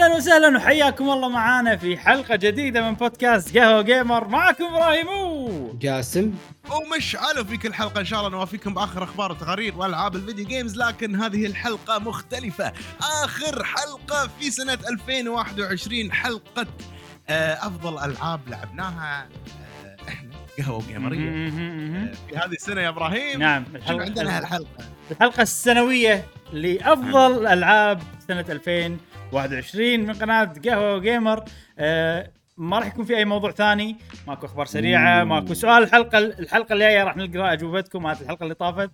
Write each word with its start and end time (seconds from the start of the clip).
أهلا 0.00 0.16
وسهلا 0.16 0.56
وحياكم 0.56 1.10
الله 1.10 1.28
معانا 1.28 1.76
في 1.76 1.96
حلقة 1.96 2.36
جديدة 2.36 2.82
من 2.90 2.94
بودكاست 2.94 3.58
قهوة 3.58 3.82
جيمر. 3.82 4.28
معكم 4.28 4.64
إبراهيم 4.64 5.06
جاسم. 5.78 6.32
ومشعل 6.70 7.44
وفي 7.44 7.56
كل 7.56 7.74
حلقة 7.74 8.00
إن 8.00 8.04
شاء 8.04 8.18
الله 8.18 8.30
نوافيكم 8.30 8.74
بآخر 8.74 9.04
أخبار 9.04 9.32
وتقارير 9.32 9.76
وألعاب 9.76 10.16
الفيديو 10.16 10.46
games 10.46 10.76
لكن 10.76 11.16
هذه 11.22 11.46
الحلقة 11.46 11.98
مختلفة. 11.98 12.72
آخر 13.24 13.64
حلقة 13.64 14.30
في 14.40 14.50
سنة 14.50 14.78
2021 14.90 16.12
حلقة 16.12 16.66
آه، 17.28 17.52
أفضل 17.54 17.98
ألعاب 18.10 18.40
لعبناها 18.48 19.28
آه، 19.58 20.08
إحنا 20.08 20.30
قهوة 20.58 20.82
جيمرية. 20.88 21.28
آه، 21.46 22.12
في 22.28 22.36
هذه 22.36 22.52
السنة 22.52 22.80
يا 22.80 22.88
إبراهيم. 22.88 23.38
نعم. 23.40 23.64
شنو 23.88 24.00
عندنا 24.00 24.38
الحلقة 24.38 24.84
الحلقة 25.10 25.42
السنوية 25.42 26.24
لأفضل 26.52 27.46
ألعاب 27.46 28.02
سنة 28.28 28.44
2021 29.32 30.00
من 30.00 30.12
قناة 30.14 30.52
قهوة 30.64 30.98
جيمر 30.98 31.44
آه، 31.78 32.30
ما 32.56 32.78
راح 32.78 32.86
يكون 32.86 33.04
في 33.04 33.16
أي 33.16 33.24
موضوع 33.24 33.50
ثاني. 33.50 33.96
ماكو 34.26 34.46
أخبار 34.46 34.66
سريعة. 34.66 35.24
ماكو 35.24 35.54
سؤال. 35.54 35.82
الحلقة 35.82 36.18
الحلقة 36.18 36.72
الجاية 36.72 37.04
راح 37.04 37.16
نقرا 37.16 37.52
أجوبتكم. 37.52 38.02
مالت 38.02 38.22
الحلقة 38.22 38.42
اللي 38.42 38.54
طافت. 38.54 38.90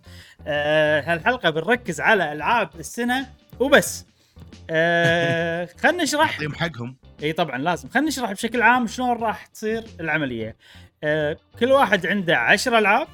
آه، 0.47 1.01
هالحلقة 1.01 1.51
بنركز 1.51 2.01
على 2.01 2.33
ألعاب 2.33 2.71
السنة 2.79 3.27
وبس. 3.61 4.07
آه، 4.71 5.69
خلينا 5.83 6.03
نشرح. 6.03 6.39
حقهم. 6.55 6.97
إي 7.23 7.33
طبعا 7.33 7.59
لازم. 7.59 7.89
خلينا 7.89 8.09
نشرح 8.09 8.33
بشكل 8.33 8.63
عام 8.63 8.87
شلون 8.87 9.11
راح 9.23 9.47
تصير 9.47 9.85
العملية. 10.01 10.57
آه، 11.05 11.37
كل 11.61 11.73
واحد 11.73 12.07
عنده 12.07 12.37
10 12.37 12.79
ألعاب. 12.79 13.07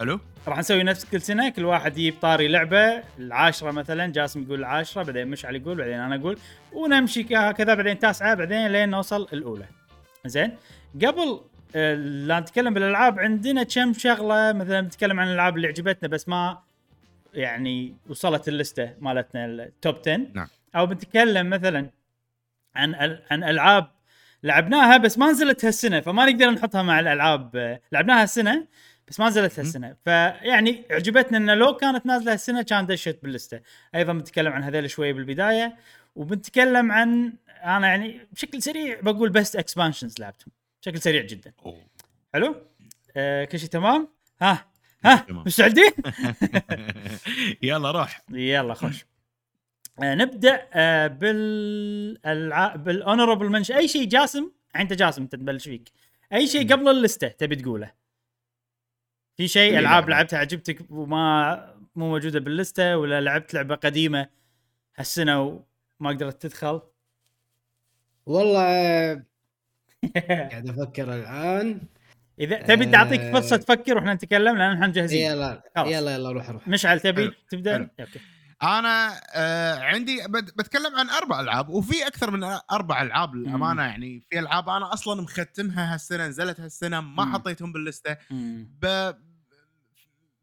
حلو. 0.00 0.20
راح 0.48 0.58
نسوي 0.58 0.82
نفس 0.82 1.04
كل 1.04 1.20
سنة 1.20 1.48
كل 1.48 1.64
واحد 1.64 1.98
يجيب 1.98 2.14
طاري 2.20 2.48
لعبة 2.48 3.02
العاشرة 3.18 3.70
مثلا 3.70 4.12
جاسم 4.12 4.42
يقول 4.42 4.58
العاشرة 4.58 5.02
بعدين 5.02 5.28
مشعل 5.28 5.56
يقول 5.56 5.76
بعدين 5.76 6.00
أنا 6.00 6.14
أقول 6.14 6.38
ونمشي 6.72 7.26
هكذا 7.36 7.74
بعدين 7.74 7.98
تاسعة 7.98 8.34
بعدين 8.34 8.66
لين 8.66 8.88
نوصل 8.88 9.28
الأولى. 9.32 9.64
زين؟ 10.26 10.56
قبل 10.94 11.40
آه، 11.76 11.94
لا 11.94 12.40
نتكلم 12.40 12.74
بالألعاب 12.74 13.18
عندنا 13.18 13.62
كم 13.62 13.92
شغلة؟ 13.92 14.52
مثلا 14.52 14.80
نتكلم 14.80 15.20
عن 15.20 15.28
الألعاب 15.28 15.56
اللي 15.56 15.68
عجبتنا 15.68 16.08
بس 16.08 16.28
ما 16.28 16.58
يعني 17.34 17.94
وصلت 18.08 18.48
اللستة 18.48 18.94
مالتنا 19.00 19.44
التوب 19.44 19.96
10 20.06 20.16
نعم. 20.34 20.48
أو 20.76 20.86
بنتكلم 20.86 21.50
مثلا 21.50 21.90
عن 22.74 22.94
عن 23.30 23.44
ألعاب 23.44 23.90
لعبناها 24.42 24.96
بس 24.96 25.18
ما 25.18 25.30
نزلت 25.30 25.64
هالسنة 25.64 26.00
فما 26.00 26.26
نقدر 26.26 26.50
نحطها 26.50 26.82
مع 26.82 27.00
الألعاب 27.00 27.56
آه، 27.56 27.80
لعبناها 27.92 28.22
هالسنة. 28.22 28.66
بس 29.10 29.20
ما 29.20 29.28
نزلت 29.28 29.58
هالسنة. 29.58 29.96
فيعني 30.04 30.84
عجبتنا 30.90 31.38
انه 31.38 31.54
لو 31.54 31.76
كانت 31.76 32.06
نازلة 32.06 32.32
هالسنة 32.32 32.62
كان 32.62 32.86
دشت 32.86 33.18
بال 33.22 33.33
list 33.33 33.55
ه 33.55 33.60
أيضا 33.94 34.12
بنتكلم 34.12 34.52
عن 34.52 34.62
هذول 34.62 34.90
شوية 34.90 35.12
بالبداية 35.12 35.76
وبنتكلم 36.16 36.92
عن 36.92 37.32
أنا 37.64 37.86
يعني 37.86 38.20
بشكل 38.32 38.62
سريع 38.62 39.00
بقول 39.00 39.30
best 39.30 39.56
expansions 39.56 40.14
لعبتهم. 40.20 40.52
بشكل 40.82 41.00
سريع 41.00 41.22
جدا. 41.22 41.52
أوه. 41.66 41.82
حلو؟ 42.34 42.56
آه 43.16 43.44
كل 43.44 43.58
شيء 43.58 43.68
تمام؟ 43.68 44.08
ها 44.42 44.66
ها. 45.04 45.26
مستعدين؟ 45.28 45.92
يلا 47.62 47.90
روح. 47.90 48.22
يلا 48.30 48.74
خش 48.74 49.04
آه 50.02 50.14
نبدأ 50.14 50.66
آه 50.72 51.06
بالالعاب 51.06 52.84
بال 52.84 52.96
honorable 52.96 53.48
mention 53.48 53.70
أي 53.70 53.88
شيء 53.88 54.04
جاسم؟ 54.08 54.50
أنت 54.76 54.92
جاسم 54.92 55.22
أنت 55.22 55.32
تبلش 55.34 55.64
فيك. 55.64 55.88
أي 56.32 56.46
شيء 56.46 56.72
قبل 56.72 56.88
اللسته 56.88 57.28
تبي 57.28 57.56
تقوله؟ 57.56 57.99
في 59.36 59.48
شيء 59.48 59.72
أي 59.72 59.78
ألعاب. 59.78 60.08
لعبتها 60.08 60.38
عجبتك 60.38 60.90
وما 60.90 61.56
مو 61.96 62.08
موجودة 62.08 62.40
باللستة 62.40 62.96
ولا 62.96 63.20
لعبت 63.20 63.54
لعبة 63.54 63.74
قديمة 63.74 64.28
هالسنة 64.96 65.42
وما 65.42 66.10
قدرت 66.10 66.42
تدخل 66.42 66.80
والله 68.26 68.62
قاعد 70.30 70.68
أفكر 70.68 71.14
الآن 71.14 71.80
إذا 72.40 72.62
تبي 72.62 72.86
تعطيك 72.86 73.20
آه. 73.20 73.32
فرصة 73.32 73.56
تفكر 73.56 73.96
وإحنا 73.96 74.14
نتكلم 74.14 74.56
لأن 74.56 74.72
إحنا 74.72 74.86
مجهزين 74.86 75.30
يلا. 75.30 75.62
يلا 75.78 76.14
يلا 76.14 76.30
روح 76.32 76.50
روح 76.50 76.68
مشعل 76.68 77.00
تبي 77.00 77.22
حلو. 77.22 77.32
تبدأ. 77.50 77.90
أوكي 78.00 78.20
أنا 78.62 79.20
آه 79.34 79.74
عندي 79.78 80.22
بت- 80.28 80.58
بتكلم 80.58 80.96
عن 80.96 81.10
أربع 81.10 81.40
ألعاب 81.40 81.68
وفي 81.68 82.06
أكثر 82.06 82.30
من 82.30 82.44
أربع 82.72 83.02
ألعاب 83.02 83.34
للأمانة 83.34 83.82
يعني 83.82 84.20
في 84.30 84.38
ألعاب 84.38 84.68
أنا 84.68 84.92
أصلا 84.92 85.22
مختمها 85.22 85.94
هالسنة 85.94 86.26
نزلت 86.26 86.60
هالسنة 86.60 87.00
ما 87.00 87.24
مم. 87.24 87.32
حطيتهم 87.32 87.72
بال 87.72 87.83
list 87.83 88.05
ة. 88.05 88.16
ب... 88.30 89.12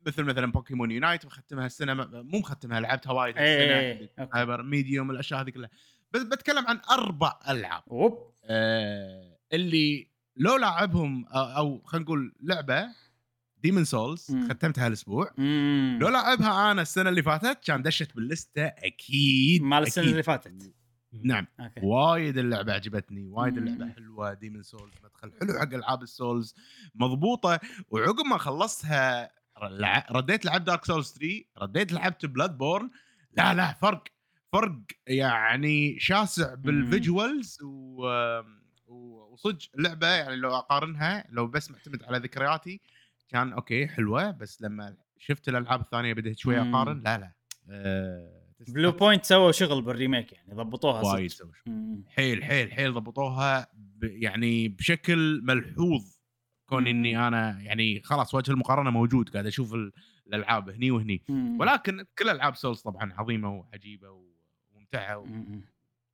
مثل 0.08 0.24
مثلا 0.24 0.52
بوكيمون 0.52 0.92
يونايت 0.92 1.26
مختمها 1.26 1.66
السنة 1.66 1.94
م- 1.94 2.10
مو 2.32 2.40
مختمها 2.40 2.80
لعبتها 2.80 3.12
وايد 3.14 3.38
هالسنة 3.38 4.08
okay. 4.22 4.32
هايبر 4.38 4.64
ميديوم 4.64 5.12
الأشياء 5.12 5.42
هذه 5.42 5.50
كلها 5.50 5.70
بس 6.12 6.22
بتكلم 6.24 6.68
عن 6.68 6.80
أربع 6.92 7.40
ألعاب 7.50 7.84
أوب 7.92 8.34
آه 8.46 9.38
اللي 9.54 10.08
لو 10.38 10.56
لاعبهم 10.58 11.26
أو, 11.28 11.44
أو 11.58 11.82
خلينا 11.86 12.04
نقول 12.06 12.36
لعبة 12.42 12.88
ديمن 13.68 13.86
سولز. 13.86 14.36
ختمتها 14.50 14.88
الأسبوع 14.88 15.32
مم. 15.38 15.98
لو 16.02 16.08
لعبها 16.10 16.72
أنا 16.72 16.82
السنة 16.82 17.10
اللي 17.10 17.24
فاتت 17.24 17.60
كان 17.66 17.82
دشت 17.82 18.16
بال 18.16 18.30
list 18.30 18.59
ة 18.59 18.66
أكيد 18.66 19.62
مال 19.62 19.84
السنة 19.84 20.02
أكيد. 20.04 20.12
اللي 20.12 20.24
فاتت. 20.24 20.74
نعم. 21.24 21.48
وايد 21.84 22.38
اللعبة 22.38 22.74
عجبتني 22.74 23.28
وايد 23.30 23.60
مم. 23.60 23.68
اللعبة 23.68 23.94
حلوة 23.94 24.34
ديمن 24.34 24.64
سولز 24.64 24.94
مدخل 25.04 25.32
حلو 25.42 25.60
حق 25.60 25.74
ألعاب 25.74 26.04
السولز 26.04 26.56
مضبوطة. 26.96 27.60
وعقب 27.90 28.26
ما 28.26 28.38
خلصتها 28.38 29.32
رديت 30.12 30.46
لعبت 30.46 30.68
دارك 30.68 30.86
سولز 30.86 31.12
3 31.12 31.44
رديت 31.58 31.92
لعبت 31.92 32.26
بلاد 32.26 32.58
بورن 32.58 32.90
لا 33.38 33.54
لا 33.54 33.74
فرق 33.74 34.04
فرق 34.54 34.80
يعني 35.08 36.00
شاسع 36.00 36.54
بال 36.54 36.77
visuals 36.77 37.58
و 37.64 38.02
و- 38.88 39.34
وصدق 39.34 39.58
اللعبه 39.78 40.08
يعني 40.08 40.36
لو 40.36 40.56
أقارنها 40.56 41.26
لو 41.30 41.48
بس 41.48 41.72
معتمد 41.72 42.04
على 42.04 42.18
ذكرياتي 42.18 42.82
كان 43.30 43.54
okay 43.54 43.88
حلوة 43.88 44.32
بس 44.32 44.62
لما 44.62 44.98
شفت 45.18 45.50
الألعاب 45.50 45.82
الثانية 45.82 46.14
بديت 46.14 46.38
شوية 46.40 46.62
مم. 46.62 46.76
أقارن 46.76 47.00
لا 47.02 47.18
لا 47.18 47.32
أه 47.70 48.44
بلو 48.68 48.92
بوينت 48.92 49.26
سووا 49.26 49.52
شغل 49.52 49.82
بال 49.82 49.95
remake 49.95 50.34
يعني 50.34 50.54
ضبطوها. 50.54 51.02
وايد 51.14 51.32
سووا 51.32 51.52
شغل. 51.54 51.74
مم. 51.74 52.04
حيل 52.08 52.44
حيل 52.44 52.72
حيل 52.72 52.94
ضبطوها 52.94 53.68
ب 53.74 54.04
يعني 54.04 54.68
بشكل 54.68 55.42
ملحوظ 55.44 56.18
كون 56.66 56.82
مم. 56.82 56.88
اني 56.88 57.28
أنا 57.28 57.62
يعني 57.62 58.02
خلاص 58.04 58.34
وجه 58.36 58.52
المقارنة 58.52 58.90
موجود 58.90 59.30
قاعد 59.30 59.46
أشوف 59.46 59.74
ال- 59.74 59.92
الألعاب 60.28 60.70
هني 60.70 60.92
وهني 60.92 61.22
مم. 61.30 61.60
ولكن 61.60 62.06
كل 62.20 62.30
ألعاب 62.30 62.56
سولز 62.56 62.82
طبعا 62.82 63.14
عظيمة 63.14 63.50
وعجيبة 63.56 64.08
وممتعة 64.74 65.24
مم. 65.26 65.62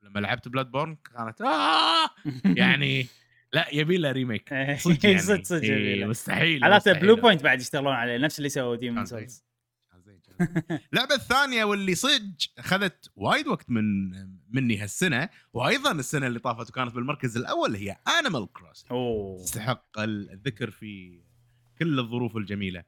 لما 0.01 0.19
لعبت 0.19 0.47
بلاد 0.47 0.71
بورن 0.71 0.95
كانت 0.95 1.41
آه 1.41 2.09
يعني 2.57 3.05
لا 3.53 3.67
يبي 3.73 3.97
له 3.97 4.11
remake 4.11 4.53
إيه، 4.53 4.77
صدق 4.77 5.05
يعني 5.05 5.17
صدق 5.29 5.43
صدق 5.43 5.61
إيه، 5.61 5.71
يبي 5.71 5.95
له. 5.99 6.07
مستحيل 6.07 6.63
حالاته. 6.63 6.93
بلو 6.93 7.15
بوينت 7.15 7.43
بعد 7.43 7.61
يشتغلون 7.61 7.93
عليه 7.93 8.17
نفس 8.17 8.37
اللي 8.37 8.49
سووا 8.49 8.75
ديمون. 8.75 9.05
سولز. 9.05 9.43
اللعبة 10.93 11.15
الثانية 11.15 11.63
واللي 11.63 11.95
صدق 11.95 12.21
أخذت 12.57 13.11
وايد 13.15 13.47
وقت 13.47 13.69
من 13.69 13.83
مني 14.49 14.77
هالسنة 14.77 15.29
وأيضا 15.53 15.91
السنة 15.91 16.27
اللي 16.27 16.39
طافت 16.39 16.69
وكانت 16.69 16.95
بالمركز 16.95 17.37
الأول 17.37 17.75
هي 17.75 17.97
انيمال 18.19 18.51
كروسنغ 18.53 18.85
أوه 18.91 19.43
تستحق 19.43 19.99
الذكر 19.99 20.71
في 20.71 21.21
كل 21.79 21.99
الظروف 21.99 22.37
الجميلة 22.37 22.83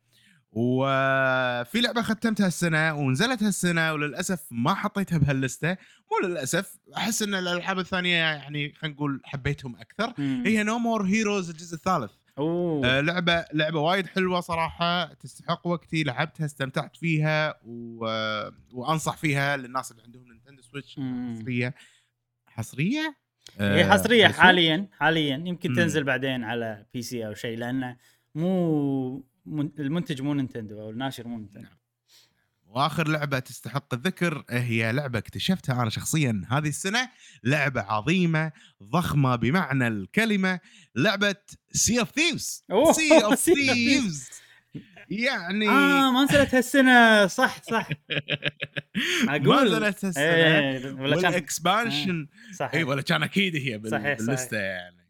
وفي 0.55 1.81
لعبة 1.81 2.01
ختمتها 2.01 2.47
السنة 2.47 2.93
ونزلت 2.93 3.43
هالسنة 3.43 3.93
وللأسف 3.93 4.47
ما 4.51 4.73
حطيتها 4.73 5.17
بهال 5.17 5.40
list 5.40 5.70
ة 5.70 5.77
مو 6.11 6.27
للأسف 6.27 6.77
أحس 6.97 7.21
إن 7.21 7.35
الألعاب 7.35 7.79
الثانية 7.79 8.15
يعني 8.15 8.73
خلينا 8.73 8.95
نقول 8.95 9.21
حبيتهم 9.23 9.75
أكثر 9.75 10.13
مم. 10.17 10.43
هي 10.45 10.63
نو 10.63 10.77
مور 10.77 11.05
هيروز 11.05 11.49
الجزء 11.49 11.75
الثالث 11.75 12.11
أوه 12.37 12.87
آه 12.87 13.01
لعبة 13.01 13.45
لعبة 13.53 13.79
وايد 13.79 14.07
حلوة 14.07 14.39
صراحة 14.39 15.13
تستحق 15.13 15.67
وقتي 15.67 16.03
لعبتها 16.03 16.45
استمتعت 16.45 16.95
فيها 16.95 17.55
و... 17.65 18.05
وأنصح 18.73 19.17
فيها 19.17 19.57
للناس 19.57 19.91
اللي 19.91 20.03
عندهم 20.03 20.23
نينتندو 20.31 20.61
سويتش 20.61 20.99
مم. 20.99 21.35
حصرية 21.39 21.73
حصرية 22.47 23.15
هي 23.59 23.83
آه، 23.83 23.89
حصرية؟ 23.89 24.27
حاليا 24.27 24.87
حاليا 24.91 25.43
يمكن 25.45 25.69
مم. 25.69 25.75
تنزل 25.75 26.03
بعدين 26.03 26.43
على 26.43 26.85
بي 26.93 27.01
سي 27.01 27.27
أو 27.27 27.33
شيء 27.33 27.57
لأنه 27.57 27.97
مو 28.35 29.25
المنتج 29.79 30.21
مو 30.21 30.33
نينتندو 30.33 30.81
أو 30.81 30.89
الناشر 30.89 31.27
مو 31.27 31.37
نينتندو. 31.37 31.67
نعم. 31.67 31.77
وآخر 32.67 33.07
لعبة 33.07 33.39
تستحق 33.39 33.93
الذكر 33.93 34.43
هي 34.49 34.91
لعبة 34.91 35.19
اكتشفتها 35.19 35.81
أنا 35.81 35.89
شخصيا 35.89 36.41
هذه 36.49 36.67
السنة 36.67 37.09
لعبة 37.43 37.81
عظيمة 37.81 38.51
ضخمة 38.83 39.35
بمعنى 39.35 39.87
الكلمة 39.87 40.59
لعبة 40.95 41.35
سي 41.71 41.99
اوف 41.99 42.11
ثيفز 42.11 42.63
سي 42.91 43.23
اوف 43.23 43.35
ثيفز 43.35 44.29
يعني 45.09 45.69
آه 45.69 46.11
ما 46.11 46.23
نزلت 46.23 46.55
هالسنة. 46.55 47.27
صح 47.27 47.61
صح. 47.63 47.89
ما 49.25 49.35
أقول. 49.35 49.65
نزلت 49.67 50.05
هالسنة. 50.05 50.23
إيه 50.23 50.93
ولا 50.93 51.21
كان 51.21 51.31
وال 51.31 51.49
expansion 51.49 52.27
صح 52.55 52.71
اي 52.73 52.83
ولا 52.83 53.01
كان 53.01 53.23
أكيد 53.23 53.55
هي 53.55 53.77
بال- 53.77 53.91
صحيح، 53.91 54.17
بال 54.17 54.29
list 54.29 54.52
ة 54.52 54.57
يعني. 54.57 55.05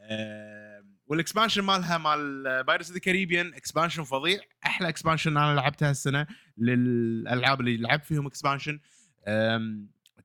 آم، 0.00 0.55
وال 1.06 1.16
expansion 1.16 1.62
مالها 1.62 1.98
مال 1.98 2.64
بايرتس 2.64 2.84
اوف 2.84 2.92
ذا 2.92 2.98
كاريبيان 2.98 3.54
expansion 3.54 4.02
فظيع. 4.02 4.40
أحلى 4.66 4.88
expansion 4.88 5.36
أنا 5.36 5.54
لعبتها 5.54 5.90
السنة 5.90 6.26
للألعاب 6.58 7.60
اللي 7.60 7.76
لعبت 7.76 8.04
فيهم 8.04 8.26
expansion 8.26 8.80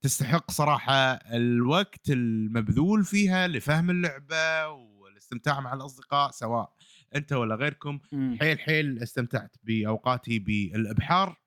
تستحق 0.01 0.51
صراحة 0.51 1.13
الوقت 1.13 2.09
المبذول 2.09 3.03
فيها 3.03 3.47
لفهم 3.47 3.89
اللعبة 3.89 4.67
والاستمتاع 4.67 5.59
مع 5.59 5.73
الأصدقاء 5.73 6.31
سواء 6.31 6.73
أنت 7.15 7.33
ولا 7.33 7.55
غيركم. 7.55 7.99
مم. 8.11 8.37
حيل 8.39 8.59
حيل 8.59 8.99
استمتعت 9.03 9.55
بأوقاتي 9.63 10.39
بالإبحار 10.39 11.41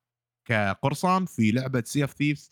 كقرصان 0.45 1.25
في 1.27 1.51
لعبة 1.51 1.83
سي 1.87 2.03
اوف 2.03 2.13
ثيفز 2.13 2.51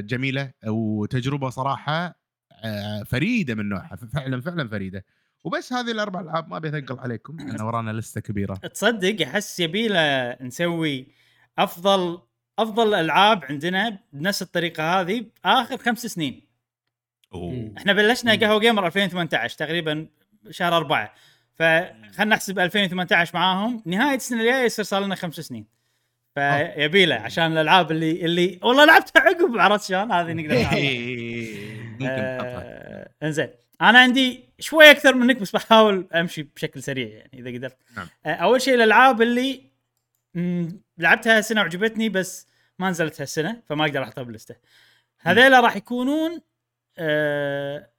جميلة 0.00 0.52
وتجربة 0.66 1.50
صراحة 1.50 2.24
آه، 2.64 3.02
فريدة 3.02 3.54
من 3.54 3.68
نوعها 3.68 3.96
فعلا 3.96 4.40
فعلا 4.40 4.68
فريدة. 4.68 5.04
وبس 5.44 5.72
هذه 5.72 5.90
الأربع 5.90 6.20
ألعاب 6.20 6.48
ما 6.48 6.58
بيثقل 6.58 6.98
عليكم 6.98 7.36
لأن 7.36 7.60
ورانا 7.66 7.90
list 7.90 8.14
ة 8.14 8.20
كبيرة. 8.20 8.54
تصدق 8.54 9.26
أحس 9.26 9.60
يبيله 9.60 10.36
نسوي 10.40 11.06
أفضل 11.58 12.18
أفضل 12.58 12.88
الالعاب 12.94 13.44
عندنا 13.44 13.98
بنفس 14.12 14.42
الطريقة 14.42 15.00
هذه 15.00 15.24
آخر 15.44 15.76
خمس 15.78 16.06
سنين. 16.06 16.46
أوه. 17.34 17.72
إحنا 17.78 17.92
بلشنا. 17.92 18.34
قهوة 18.34 18.60
جيمر 18.60 18.86
2018 18.86 19.58
تقريبا 19.58 20.06
شهر 20.50 20.76
أربعة. 20.76 21.14
فخلنا 21.54 22.24
نحسب 22.24 22.58
2018 22.58 23.30
معاهم 23.34 23.82
نهاية 23.86 24.16
السنة 24.16 24.40
الجاية 24.40 24.64
يصير 24.64 24.84
صار 24.84 25.04
لنا 25.04 25.14
خمس 25.14 25.34
سنين. 25.40 25.66
فيبيله 26.34 27.14
عشان 27.14 27.52
الألعاب 27.52 27.90
اللي 27.90 28.24
اللي 28.24 28.60
والله 28.62 28.84
لعبتها 28.84 29.20
عقب 29.22 29.58
عرفت 29.58 29.84
شلون؟ 29.88 30.12
هذه 30.12 30.32
نقدر 30.32 30.54
نحطها. 32.00 32.62
آه، 32.62 33.10
إنزين. 33.22 33.48
أنا 33.82 33.98
عندي 33.98 34.44
شوي 34.58 34.90
أكثر 34.90 35.14
منك 35.14 35.36
بس 35.36 35.50
بحاول 35.50 36.06
أمشي 36.14 36.42
بشكل 36.42 36.82
سريع 36.82 37.08
يعني 37.08 37.30
إذا 37.34 37.50
قدرت. 37.58 37.76
نعم. 37.96 38.06
آه، 38.26 38.34
أول 38.34 38.62
شيء 38.62 38.74
الألعاب 38.74 39.22
اللي 39.22 39.74
لعبتها 40.98 41.36
هالسنة 41.38 41.60
وعجبتني 41.60 42.08
بس 42.08 42.46
ما 42.78 42.90
نزلت 42.90 43.20
هالسنة 43.20 43.62
فما 43.68 43.84
أقدر 43.84 44.02
أحطها 44.02 44.22
باللستة. 44.22 44.54
هذيلا 45.20 45.60
راح 45.60 45.76
يكونون 45.76 46.40
آه 46.98 47.90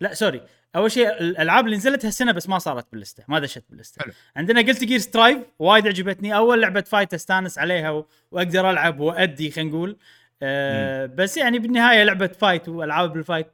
لا 0.00 0.14
sorry. 0.14 0.42
أول 0.76 0.90
شيء 0.90 1.08
الألعاب 1.08 1.64
اللي 1.64 1.76
نزلت 1.76 2.04
هالسنة 2.04 2.32
بس 2.32 2.48
ما 2.48 2.58
صارت 2.58 2.86
باللستة 2.92 3.24
ما 3.28 3.38
دشت 3.38 3.64
باللستة. 3.70 4.02
حلو. 4.02 4.12
عندنا 4.36 4.60
Guilty 4.60 4.84
Gear 4.84 4.98
Strive 4.98 5.38
وايد 5.58 5.86
عجبتني. 5.86 6.36
أول 6.36 6.62
لعبة 6.62 6.80
fight 6.80 7.14
أستانس 7.14 7.58
عليها 7.58 7.90
و... 7.90 8.06
وأقدر 8.30 8.70
ألعب 8.70 9.00
وأدي 9.00 9.50
خلينا 9.50 9.70
نقول. 9.70 9.96
آه 10.42 11.06
بس 11.06 11.36
يعني 11.36 11.58
بالنهاية 11.58 12.04
لعبة 12.04 12.26
fight 12.26 12.68
وألعاب 12.68 13.12
بال 13.12 13.22
fight 13.22 13.46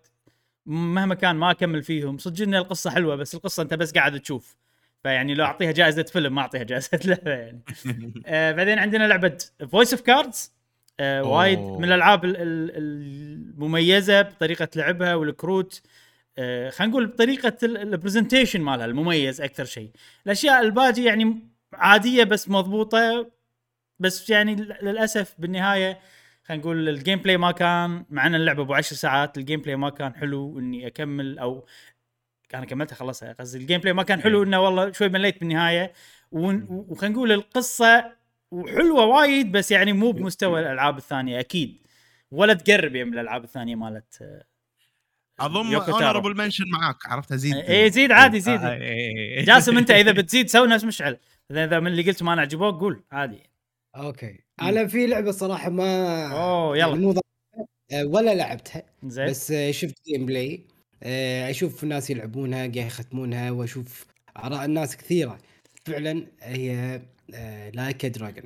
مهما 0.66 1.14
كان 1.14 1.36
ما 1.36 1.50
أكمل 1.50 1.82
فيهم. 1.82 2.18
صدق 2.18 2.42
إن 2.42 2.54
القصة 2.54 2.90
حلوة 2.90 3.16
بس 3.16 3.34
القصة 3.34 3.62
أنت 3.62 3.74
بس 3.74 3.92
قاعد 3.92 4.20
تشوف. 4.20 4.56
فيعني 5.02 5.34
لو 5.34 5.44
أعطيها 5.44 5.72
جائزة 5.72 6.02
فيلم 6.02 6.34
ما 6.34 6.40
أعطيها 6.42 6.62
جائزة 6.62 6.98
لعبة 7.04 7.30
يعني. 7.30 7.62
آه 8.26 8.52
بعدين 8.52 8.78
عندنا 8.78 9.04
لعبة 9.04 9.38
Voice 9.72 9.92
of 9.94 10.02
Cards 10.02 10.52
آه 11.00 11.22
وايد. 11.22 11.58
من 11.58 11.84
الألعاب 11.84 12.24
ال- 12.24 12.36
ال- 12.36 12.76
المميزة 12.76 14.22
بطريقة 14.22 14.68
لعبها 14.76 15.14
والكروت. 15.14 15.82
آه 16.38 16.70
خلينا 16.70 16.90
نقول 16.92 17.06
بطريقة 17.06 17.56
ال 17.62 17.70
presentation 17.70 18.60
مالها 18.60 18.86
المميز 18.86 19.40
أكثر 19.40 19.64
شيء. 19.64 19.90
الأشياء 20.26 20.60
الباقي 20.60 21.02
يعني 21.02 21.36
عادية 21.72 22.24
بس 22.24 22.48
مضبوطة 22.48 23.30
بس 23.98 24.30
يعني 24.30 24.54
للأسف 24.82 25.34
بالنهاية 25.38 25.98
خلينا 26.50 26.62
نقول 26.62 26.88
ال 26.88 27.18
gameplay 27.18 27.36
ما 27.36 27.50
كان 27.52 28.04
مع 28.10 28.26
إن 28.26 28.34
اللعبة 28.34 28.62
أبو 28.62 28.74
10 28.74 28.96
ساعات 28.96 29.38
ال 29.38 29.60
gameplay 29.60 29.76
ما 29.76 29.90
كان 29.90 30.14
حلو 30.14 30.58
إني 30.58 30.86
أكمل 30.86 31.38
أو 31.38 31.66
أنا 32.54 32.64
كملتها 32.64 32.96
خلصها 32.96 33.32
قصدي 33.32 33.58
ال 33.58 33.80
gameplay 33.80 33.92
ما 33.92 34.02
كان 34.02 34.20
حلو 34.20 34.42
إنه 34.42 34.60
والله 34.60 34.92
شوي 34.92 35.08
مليت 35.08 35.40
بالنهاية. 35.40 35.92
ون- 36.32 36.66
وخلينا 36.88 37.14
نقول 37.14 37.32
القصة 37.32 38.12
وحلوه 38.50 39.04
وايد 39.04 39.52
بس 39.52 39.70
يعني 39.70 39.92
مو 39.92 40.10
بمستوى 40.12 40.60
الألعاب 40.60 40.96
الثانية 40.98 41.40
أكيد. 41.40 41.86
ولا 42.30 42.54
تقرب 42.54 42.94
يعني 42.96 43.10
من 43.10 43.14
الألعاب 43.14 43.44
الثانية 43.44 43.74
مالت 43.74 44.22
آه، 44.22 44.44
أظن. 45.40 45.74
Honorable 45.74 46.36
mention 46.36 46.64
معاك 46.68 46.96
عرفت 47.06 47.32
ازيد 47.32 47.56
إيه 47.56 47.90
زيد 47.90 48.12
عادي 48.12 48.40
زيد. 48.40 48.60
آه، 48.60 48.72
إيه، 48.74 48.80
إيه. 49.38 49.44
جاسم 49.44 49.78
أنت 49.78 49.90
إذا 49.90 50.12
بتزيد 50.22 50.48
سوي 50.48 50.68
نفس 50.68 50.84
مشعل. 50.84 51.18
إذا 51.50 51.80
من 51.80 51.86
اللي 51.86 52.02
قلت 52.02 52.22
ما 52.22 52.40
عجبوك 52.40 52.80
قول 52.80 53.02
عادي. 53.12 53.49
okay. 53.96 54.38
أنا 54.62 54.86
في 54.86 55.06
لعبة 55.06 55.30
صراحة 55.30 55.70
ما 55.70 56.26
أوه، 56.32 56.76
يلا. 56.78 56.88
يعني 56.88 56.98
مو 57.00 57.14
آه، 57.92 58.04
ولا 58.04 58.34
لعبتها. 58.34 58.82
زين. 59.04 59.26
بس 59.26 59.50
آه، 59.50 59.70
شفت 59.70 59.94
gameplay 60.06 60.60
آه، 61.02 61.50
أشوف 61.50 61.84
الناس 61.84 62.10
يلعبونها 62.10 62.58
قاعد 62.58 62.76
يختمونها 62.76 63.50
واشوف 63.50 64.06
آراء 64.36 64.64
الناس 64.64 64.96
كثيرة. 64.96 65.38
فعلا 65.84 66.26
هي 66.40 67.00
Like 67.74 68.06
Dragon 68.06 68.44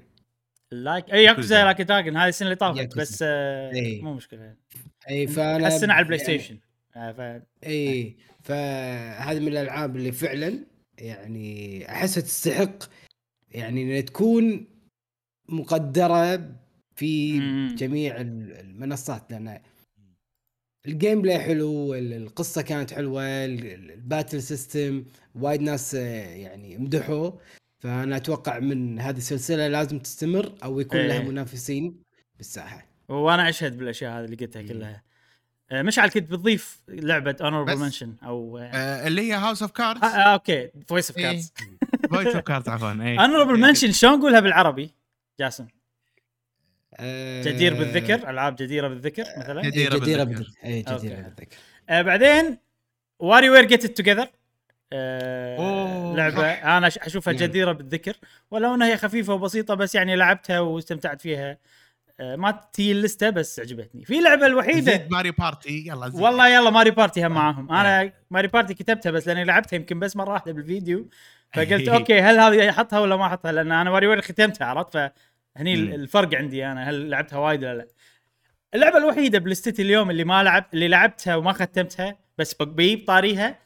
Like 0.73 1.13
a 1.13 1.25
Yakuza. 1.25 1.65
Like 1.65 1.81
Dragon 1.83 2.17
هذه 2.17 2.29
السنة 2.29 2.47
اللي 2.47 2.57
طافت 2.57 2.79
ياكوزا. 2.79 3.01
بس 3.03 3.23
إيه. 3.23 4.03
مو 4.03 4.15
مشكلة. 4.15 4.55
اي 5.11 5.27
فأنا 5.27 5.67
هالسنه 5.67 5.93
على 5.93 6.03
ال 6.03 6.06
Play 6.06 6.21
يعني- 6.21 6.39
Station 6.39 6.59
ف... 6.95 7.21
اي 7.67 8.17
فهذه 8.43 9.39
من 9.41 9.49
الألعاب 9.49 9.97
اللي 9.97 10.13
فعلا 10.13 10.59
يعني 10.99 11.89
أحسها 11.89 12.21
تستحق 12.21 12.79
يعني 13.51 14.03
تكون 14.03 14.67
مقدرة 15.49 16.51
في 16.97 17.41
مم. 17.41 17.75
جميع 17.79 18.21
ال- 18.21 18.53
المنصات 18.61 19.23
لأن 19.31 19.61
ال 20.87 21.23
gameplay 21.23 21.39
حلو 21.39 21.95
ال- 21.95 22.13
القصة 22.13 22.63
كانت 22.63 22.93
حلوة 22.93 23.23
ال- 23.23 23.67
ال- 23.67 23.91
ال 23.91 23.98
battle 23.98 24.43
system 24.43 25.05
وايد 25.35 25.61
ناس 25.61 25.95
آه، 25.95 26.35
يعني 26.35 26.79
مدحوه 26.79 27.41
فأنا 27.79 28.17
أتوقع 28.17 28.59
من 28.59 29.01
هذه 29.01 29.17
السلسلة 29.17 29.69
لازم 29.69 29.99
تستمر 29.99 30.53
أو 30.65 30.81
يكون 30.81 31.01
لها 31.01 31.21
إيه. 31.21 31.29
منافسين 31.29 32.03
بالساحة 32.37 32.87
وأنا 33.09 33.49
أشهد 33.49 33.79
بالأشياء 33.79 34.13
هذه 34.21 34.25
اللي 34.25 34.37
قلتها 34.37 34.63
مم. 34.63 34.69
كلها 34.69 35.03
آه، 35.71 35.83
مشعل 35.83 36.09
كنت 36.09 36.31
بتضيف 36.31 36.83
لعبة 36.89 37.37
honorable. 37.41 37.77
mention 37.77 38.15
أو 38.23 38.59
آه 38.59 39.07
اللي 39.07 39.23
هي 39.23 39.33
House 39.35 39.63
of 39.63 39.71
Cards 39.71 40.05
okay 40.05 40.71
Voice 40.89 41.11
of 41.11 41.19
إيه. 41.19 41.25
Cards 41.25 41.53
Voice 42.11 42.27
of 42.27 42.45
Cards 42.45 42.69
عفوا 42.69 42.93
إيه. 43.03 43.21
Honorable 43.25 43.61
mention 43.61 43.93
شلون 43.93 44.19
نقولها 44.19 44.41
بالعربي 44.41 44.91
جاسم 45.41 45.67
آه، 47.01 47.43
جدير 47.43 47.75
بالذكر 47.75 48.31
ألعاب 48.31 48.57
جديرة 48.57 48.89
بالذكر 48.89 49.25
مثلا 49.39 49.63
إيه، 49.65 49.71
جديرة 49.71 49.99
جديرة 49.99 50.25
بالذكر. 50.25 50.43
بالذكر 50.45 50.65
اي 50.65 50.81
جديرة 50.83 50.95
okay. 50.95 51.09
بالذكر 51.23 51.57
آه 51.89 52.03
بعدين 52.03 52.59
WarioWare 53.19 53.65
Get 53.65 53.85
It 53.85 53.97
Together 53.97 54.29
آه 54.93 56.15
لعبة. 56.17 56.51
أنا 56.51 56.91
أش- 56.91 57.07
أشوفها. 57.07 57.33
جديرة 57.33 57.73
بالذكر 57.73 58.17
ولو 58.51 58.75
إنها 58.75 58.89
هي 58.89 58.97
خفيفة 58.97 59.35
وبسيطة 59.35 59.75
بس 59.75 59.95
يعني 59.95 60.17
لعبتها 60.17 60.61
واستمتعت 60.61 61.21
فيها 61.21 61.51
آه 61.51 61.59
ما 62.21 62.61
تجي 62.73 62.93
اللسته 62.93 63.31
بس 63.31 63.61
عجبتني. 63.61 64.05
في 64.05 64.21
لعبة 64.21 64.47
الوحيده 64.47 64.93
زيد 64.93 65.11
Mario 65.11 65.31
Party 65.31 65.85
يلا 65.87 66.09
زيد. 66.09 66.23
والله 66.23 66.49
يلا 66.49 66.71
Mario 66.71 66.91
Party 66.91 67.27
هم 67.27 67.33
معاهم. 67.33 67.71
آه. 67.71 67.81
أنا 67.81 68.13
Mario 68.31 68.49
Party 68.49 68.75
كتبتها 68.75 69.11
بس 69.11 69.29
لأني 69.29 69.45
لعبتها 69.45 69.77
يمكن 69.77 69.99
بس 69.99 70.17
مرة 70.17 70.33
واحدة 70.33 70.53
بالفيديو. 70.53 71.09
فقلت 71.55 71.89
okay 71.89 72.21
هل 72.21 72.39
هذه 72.39 72.71
أحطها 72.71 73.01
ولا 73.01 73.17
ما 73.17 73.27
أحطها؟ 73.27 73.53
لأن 73.53 73.73
أنا 73.73 73.91
WarioWare 73.91 74.21
ختمتها 74.21 74.67
عرفت؟ 74.67 74.93
فهني. 74.93 75.75
الفرق 75.75 76.35
عندي 76.35 76.67
أنا 76.67 76.91
هل 76.91 77.11
لعبتها 77.11 77.39
وايد 77.39 77.65
ولا 77.65 77.75
لا. 77.77 77.87
اللعبة 78.75 78.99
الوحيدة 78.99 79.39
بلستي 79.39 79.83
اليوم 79.83 80.11
اللي 80.11 80.25
ما 80.25 80.43
لعب 80.43 80.65
اللي 80.75 80.89
لعبتها 80.89 81.37
وما 81.37 81.53
ختمتها 81.53 82.17
بس 82.39 82.55
بجيب 82.55 83.05
طاريها 83.07 83.59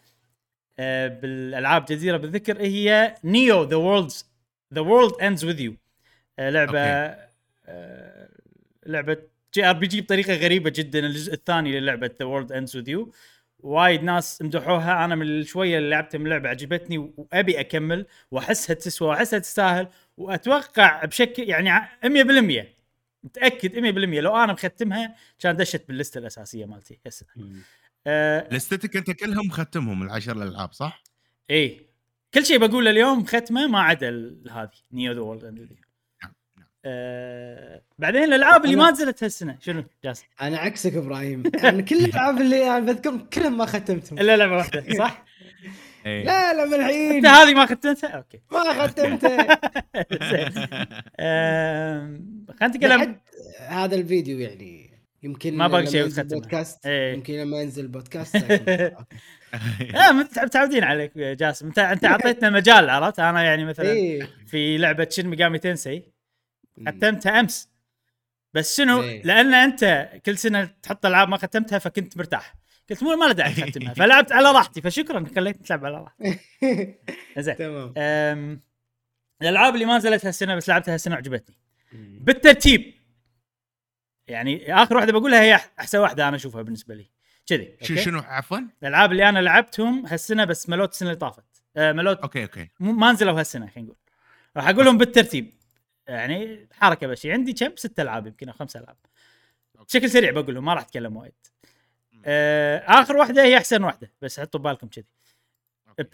آه، 0.78 1.08
بالألعاب 1.08 1.84
جديرة 1.84 2.16
بالذكر 2.16 2.60
هي 2.60 3.14
NEO 3.24 3.64
The 3.64 3.76
World's 3.76 4.30
The 4.74 4.80
World 4.80 5.12
Ends 5.22 5.44
with 5.44 5.60
You 5.60 5.76
لعبه 6.38 6.80
okay. 6.80 7.20
آه، 7.66 8.17
لعبة 8.88 9.16
JRPG 9.54 10.00
بطريقة 10.00 10.34
غريبة 10.34 10.70
جدا 10.70 10.98
الجزء 10.98 11.32
الثاني 11.34 11.80
للعبة 11.80 12.10
The 12.20 12.26
World 12.26 12.52
Ends 12.52 12.76
with 12.76 12.88
You 12.88 13.12
وايد 13.60 14.02
ناس 14.02 14.42
مدحوها 14.42 15.04
أنا 15.04 15.14
من 15.14 15.26
الشويه 15.26 15.78
اللي 15.78 15.90
لعبتها 15.90 16.18
من 16.18 16.24
اللعبه 16.26 16.48
عجبتني 16.48 16.98
وأبي 16.98 17.60
أكمل 17.60 18.06
وأحسها 18.30 18.74
تسوى 18.74 19.08
وأحسها 19.08 19.38
تستاهل. 19.38 19.88
وأتوقع 20.16 21.04
بشكل 21.04 21.42
يعني 21.48 21.70
ع- 21.70 21.88
100% 22.04 22.66
متأكد 23.24 23.72
100% 23.78 24.20
لو 24.20 24.36
أنا 24.36 24.52
مختمها 24.52 25.14
كان 25.38 25.56
دشت 25.56 25.88
باللسته 25.88 26.18
الأساسية 26.18 26.66
مالتي. 26.66 26.98
yes 27.06 27.24
آه 28.06 28.48
لستك 28.54 28.96
أنت 28.96 29.10
كلهم 29.10 29.50
ختمهم 29.50 30.02
العشر 30.02 30.32
الألعاب 30.42 30.72
صح؟ 30.72 31.02
إيه. 31.50 31.88
كل 32.34 32.46
شيء 32.46 32.58
بقوله 32.58 32.90
اليوم 32.90 33.24
ختمته 33.24 33.66
ما 33.66 33.80
عدا 33.80 34.08
ال- 34.08 34.50
هذه 34.50 34.70
NEO 34.92 35.12
The 35.12 35.20
World 35.20 35.44
End. 35.44 35.68
آه 36.88 37.82
بعدين 37.98 38.22
الألعاب 38.24 38.64
اللي 38.64 38.76
ما 38.76 38.90
نزلت 38.90 39.24
هالسنة 39.24 39.56
شنو 39.60 39.84
جاسم؟ 40.04 40.24
أنا 40.42 40.58
عكسك 40.58 40.94
إبراهيم 40.94 41.42
أنا 41.64 41.82
كل 41.82 41.96
الألعاب 41.96 42.40
اللي 42.40 42.64
أنا 42.70 42.78
بذكرهم 42.80 43.18
كلهم 43.32 43.56
ما 43.58 43.66
ختمتهم 43.66 44.18
إلا 44.18 44.36
لعبة 44.36 44.56
واحدة 44.56 44.84
صح؟ 44.98 45.24
إيه. 46.06 46.24
لا 46.24 46.54
لا 46.54 46.64
من 46.64 46.74
الحين 46.74 47.12
أنت 47.12 47.26
هذه 47.26 47.54
ما 47.54 47.66
ختمتها؟ 47.66 48.08
okay 48.10 48.40
ما 48.52 48.86
ختمته 48.86 49.28
زين 50.30 50.50
خلينا 52.60 52.66
نتكلم 52.66 52.96
لحد 52.98 53.16
هذا 53.68 53.96
الفيديو 53.96 54.38
يعني 54.38 54.90
يمكن 55.22 55.54
ما 55.56 55.68
باقي 55.68 55.86
شيء. 55.86 56.08
بودكاست 56.22 56.86
إيه. 56.86 57.14
يمكن 57.14 57.34
لما 57.34 57.60
ينزل 57.60 57.82
البودكاست 57.82 58.36
أكون- 58.36 59.04
لا 59.94 60.12
مت- 60.12 60.38
متعودين 60.38 60.84
عليك 60.84 61.12
يا 61.16 61.34
جاسم 61.34 61.66
انت 61.66 61.78
أنت 61.78 62.04
أعطيتنا 62.04 62.50
مجال 62.50 62.90
عرفت 62.90 63.20
أنا 63.20 63.42
يعني 63.42 63.64
مثلا 63.64 63.90
إيه 63.90 64.28
في 64.46 64.78
لعبة 64.78 65.08
Shin 65.10 65.26
Megami 65.26 65.58
Tensei 65.58 66.02
ختمتها 66.86 67.40
أمس. 67.40 67.68
بس 68.54 68.76
شنو؟ 68.76 69.00
لأن 69.02 69.54
أنت 69.54 70.10
كل 70.26 70.38
سنة 70.38 70.64
تحط 70.64 71.06
ألعاب 71.06 71.28
ما 71.28 71.36
ختمتها 71.36 71.78
فكنت 71.78 72.16
مرتاح. 72.16 72.54
قلت 72.90 73.02
مو 73.02 73.16
ما 73.16 73.24
له 73.24 73.32
داعي 73.32 73.52
أختمها. 73.52 73.94
فلعبت 74.04 74.32
على 74.32 74.52
راحتي. 74.52 74.80
فشكرا 74.80 75.26
خليتني 75.36 75.62
تلعب 75.62 75.84
على 75.84 75.96
راحتي. 75.96 76.38
زين. 77.38 77.56
تمام. 77.56 77.92
الألعاب 79.42 79.74
اللي 79.74 79.84
ما 79.84 79.96
نزلت 79.96 80.26
هالسنة 80.26 80.54
بس 80.54 80.68
لعبتها 80.68 80.94
هالسنة 80.94 81.16
عجبتني 81.16 81.56
بالترتيب. 81.92 82.94
يعني 84.28 84.74
آخر 84.74 84.96
واحدة 84.96 85.12
بقولها 85.12 85.42
هي 85.42 85.60
أحسن 85.80 85.98
واحدة 85.98 86.28
أنا 86.28 86.36
أشوفها 86.36 86.62
بالنسبة 86.62 86.94
لي. 86.94 87.10
كذي. 87.46 87.76
شو؟ 87.82 87.96
شنو؟ 87.96 88.18
عفوا. 88.18 88.58
الألعاب 88.82 89.12
اللي 89.12 89.28
أنا 89.28 89.38
لعبتهم 89.38 90.06
هالسنة 90.06 90.44
بس 90.44 90.68
مالوت 90.68 90.92
السنة 90.92 91.08
اللي 91.08 91.20
طافت. 91.20 91.44
آه 91.76 91.92
مالوت 91.92 92.18
okay 92.18 92.42
okay. 92.42 92.68
ما 92.80 93.12
نزلوا 93.12 93.40
هالسنة 93.40 93.66
خلينا 93.66 93.86
نقول. 93.86 93.96
راح 94.56 94.68
أقولهم 94.68 94.98
بالترتيب. 94.98 95.57
يعني 96.08 96.68
حركة 96.72 97.06
بشي 97.06 97.32
عندي 97.32 97.52
كم؟ 97.52 97.76
ست 97.76 98.00
ألعاب 98.00 98.26
يمكن 98.26 98.48
أو 98.48 98.54
خمس 98.54 98.76
ألعاب. 98.76 98.96
بشكل 99.86 100.10
سريع 100.10 100.30
بقولهم 100.30 100.64
ما 100.64 100.74
راح 100.74 100.82
أتكلم 100.82 101.16
وايد. 101.16 101.32
آه 102.24 102.78
آخر 102.86 103.16
واحدة 103.16 103.42
هي 103.42 103.56
أحسن 103.56 103.84
واحدة 103.84 104.12
بس 104.22 104.40
حطوا 104.40 104.60
ببالكم 104.60 104.88
كذي. 104.88 105.04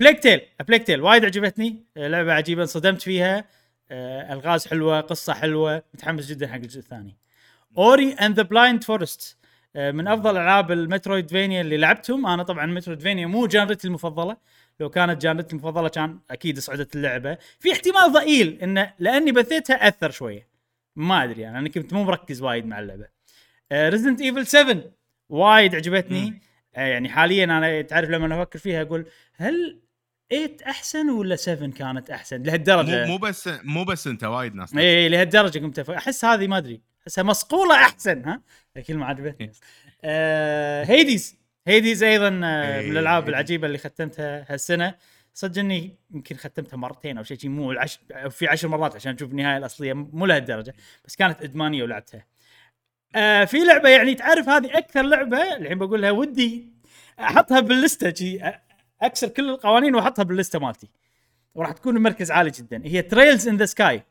Plague 0.00 0.22
Tale 0.22 0.40
Plague 0.68 0.82
Tale 0.82 1.00
وايد 1.00 1.24
عجبتني. 1.24 1.84
آه، 1.96 2.08
لعبة 2.08 2.32
عجيبة 2.32 2.62
انصدمت 2.62 3.02
فيها. 3.02 3.44
آه 3.90 4.32
ألغاز 4.32 4.68
حلوة 4.68 5.00
قصة 5.00 5.34
حلوة 5.34 5.82
متحمس 5.94 6.26
جدا 6.26 6.46
حق 6.46 6.54
الجزء 6.54 6.78
الثاني. 6.78 7.16
Ori 7.78 8.12
and 8.12 8.36
the 8.36 8.42
Blind 8.42 8.84
Forest 8.84 9.38
من 9.74 10.08
أفضل 10.08 10.36
ألعاب 10.36 10.72
ال 10.72 11.30
Metroidvania 11.30 11.60
اللي 11.60 11.76
لعبتهم. 11.76 12.26
أنا 12.26 12.42
طبعا 12.42 12.66
Metroidvania 12.66 13.26
مو 13.26 13.46
genre 13.46 13.76
تي 13.76 13.88
المفضلة 13.88 14.36
لو 14.80 14.90
كانت 14.90 15.22
genre 15.22 15.47
تي 15.47 15.56
المفضلة 15.56 15.88
كان 15.88 16.18
أكيد 16.30 16.58
صعدت 16.58 16.96
اللعبة. 16.96 17.38
في 17.58 17.72
احتمال 17.72 18.12
ضئيل 18.12 18.58
انه 18.62 18.92
لأني 18.98 19.32
بثيتها 19.32 19.88
أثر 19.88 20.10
شوية. 20.10 20.48
ما 20.96 21.24
أدري 21.24 21.42
يعني 21.42 21.58
أنا 21.58 21.68
كنت 21.68 21.92
مو 21.92 22.04
مركز 22.04 22.42
وايد 22.42 22.66
مع 22.66 22.80
اللعبة. 22.80 23.08
Resident 23.72 24.20
Evil 24.20 24.46
7 24.46 24.82
وايد 25.28 25.74
عجبتني. 25.74 26.40
آه 26.76 26.86
يعني 26.86 27.08
حاليا 27.08 27.44
أنا 27.44 27.82
تعرف 27.82 28.10
لما 28.10 28.26
أنا 28.26 28.42
أفكر 28.42 28.58
فيها 28.58 28.82
أقول 28.82 29.06
هل 29.34 29.80
8 30.30 30.56
أحسن 30.66 31.10
ولا 31.10 31.36
7 31.36 31.70
كانت 31.70 32.10
أحسن؟ 32.10 32.42
لهالدرجة. 32.42 33.06
مو 33.06 33.12
مو 33.12 33.18
بس 33.18 33.50
مو 33.62 33.84
بس 33.84 34.06
أنت 34.06 34.24
وايد 34.24 34.54
ناس 34.54 34.76
اي 34.76 35.08
لهالدرجة 35.08 35.58
قمت 35.58 35.90
أحس 35.90 36.24
هذه 36.24 36.46
ما 36.46 36.58
أدري. 36.58 36.80
أحسها 37.02 37.24
مصقوله 37.24 37.74
أحسن 37.74 38.24
ها؟ 38.24 38.42
الكلمة 38.76 39.06
عجبتني. 39.06 39.52
آه 40.04 40.84
Hades 40.84 41.43
Hades 41.66 42.02
أيضا 42.02 42.40
آه 42.44 42.78
إيه، 42.80 42.86
من 42.86 42.92
الألعاب. 42.92 43.28
العجيبة 43.28 43.66
اللي 43.66 43.78
ختمتها 43.78 44.44
هالسنة. 44.48 44.94
صدق 45.34 45.58
إني 45.58 45.96
يمكن 46.14 46.36
ختمتها 46.36 46.76
مرتين 46.76 47.18
أو 47.18 47.24
شيء 47.24 47.38
شي 47.38 47.48
مو 47.48 47.72
العش... 47.72 47.98
أو 48.12 48.30
في 48.30 48.48
عشر 48.48 48.68
مرات 48.68 48.94
عشان 48.96 49.14
أشوف 49.14 49.30
النهاية 49.30 49.56
الأصلية 49.56 49.92
مو 49.92 50.26
لهالدرجة 50.26 50.74
بس 51.04 51.16
كانت 51.16 51.42
إدمانية 51.42 51.82
ولعبتها. 51.82 52.26
آه 53.16 53.44
في 53.44 53.58
لعبة 53.64 53.88
يعني 53.88 54.14
تعرف 54.14 54.48
هذه 54.48 54.78
أكثر 54.78 55.02
لعبة 55.02 55.56
الحين 55.56 55.78
بقولها 55.78 56.10
ودي 56.10 56.68
أحطها 57.20 57.60
باللستة 57.60 58.14
شي 58.14 58.38
أكسر 59.02 59.28
كل 59.28 59.50
القوانين 59.50 59.94
وأحطها 59.94 60.22
باللستة 60.22 60.58
مالتي. 60.58 60.88
وراح 61.54 61.72
تكون 61.72 61.94
بمركز 61.94 62.30
عالي 62.30 62.50
جدا. 62.50 62.82
هي 62.84 63.02
Trails 63.02 63.48
in 63.48 63.56
the 63.56 63.64
Sky 63.64 64.02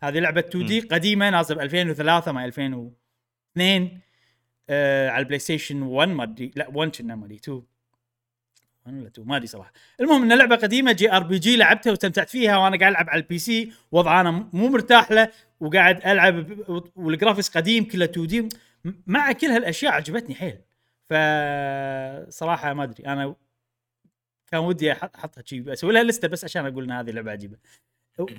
هذه 0.00 0.18
لعبة 0.18 0.40
2D 0.40 0.80
قديمة 0.80 1.30
نازلة 1.30 1.58
ب 1.58 1.60
2003 1.60 2.32
ما 2.32 2.44
2002 2.44 4.00
آه 4.70 5.10
على 5.10 5.22
ال 5.22 5.38
PlayStation 5.38 5.82
1 5.82 6.08
ما 6.08 6.22
أدري. 6.22 6.50
لا 6.56 6.68
1 6.74 6.96
كنا 6.96 7.14
ما 7.14 7.24
أدري 7.26 7.36
2 7.36 7.62
1 8.86 8.94
ولا 8.98 9.06
2 9.08 9.28
ما 9.28 9.36
أدري 9.36 9.46
صراحة. 9.46 9.72
المهم 10.00 10.22
انها 10.22 10.36
لعبة 10.36 10.56
قديمة 10.56 10.92
JRPG 10.92 11.56
لعبتها 11.56 11.90
واستمتعت 11.90 12.30
فيها 12.30 12.56
وأنا 12.56 12.78
قاعد 12.78 12.92
ألعب 12.92 13.10
على 13.10 13.20
ال 13.22 13.38
PC 13.38 13.72
وضع 13.92 14.20
أنا 14.20 14.30
مو 14.52 14.68
مرتاح 14.68 15.10
له 15.12 15.28
وقاعد 15.60 16.06
ألعب 16.06 16.46
وال 16.96 17.06
graphics 17.06 17.48
قديم 17.48 17.84
كله 17.84 18.04
2D 18.04 18.48
مع 19.06 19.32
كل 19.32 19.46
هالأشياء 19.46 19.92
عجبتني 19.92 20.34
حيل. 20.34 20.58
فصراحه 21.10 22.74
ما 22.74 22.84
أدري 22.84 23.06
أنا 23.06 23.34
كان 24.46 24.60
ودي 24.60 24.92
أحطها 24.92 25.42
شي 25.44 25.72
أسوي 25.72 25.92
لها 25.92 26.02
لسته 26.02 26.28
بس 26.28 26.44
عشان 26.44 26.66
أقول 26.66 26.84
إن 26.84 26.90
هذه 26.90 27.10
لعبة 27.10 27.30
عجيبة. 27.30 27.56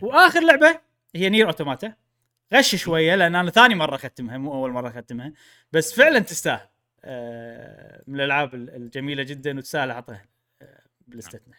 وآخر 0.01 0.43
لعبة 0.43 0.79
هي 1.15 1.29
NieR 1.29 1.47
Automata 1.47 1.93
غش 2.53 2.75
شوية 2.75 3.15
لأن 3.15 3.35
أنا 3.35 3.51
ثاني 3.51 3.75
مرة 3.75 3.95
أختمها 3.95 4.37
مو 4.37 4.53
أول 4.53 4.71
مرة 4.71 4.87
أختمها. 4.89 5.33
بس 5.71 5.93
فعلا 5.93 6.19
تستاهل. 6.19 6.67
آه، 7.05 8.03
من 8.07 8.15
الألعاب 8.15 8.55
ال- 8.55 8.75
الجميلة 8.75 9.23
جدا 9.23 9.57
وتستاهل 9.57 9.91
احطها 9.91 10.25
آه، 10.61 10.81
بلستتنا 11.07 11.53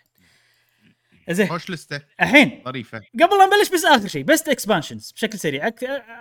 زين. 1.32 1.48
خوش 1.48 1.70
لسته 1.70 2.00
الحين 2.20 2.62
ظريفة. 2.64 3.00
قبل 3.14 3.38
لا 3.38 3.46
نبلش 3.46 3.68
بس 3.68 3.84
آخر 3.84 4.08
شيء 4.08 4.22
best 4.22 4.48
expansions 4.48 5.12
بشكل 5.12 5.38
سريع. 5.38 5.70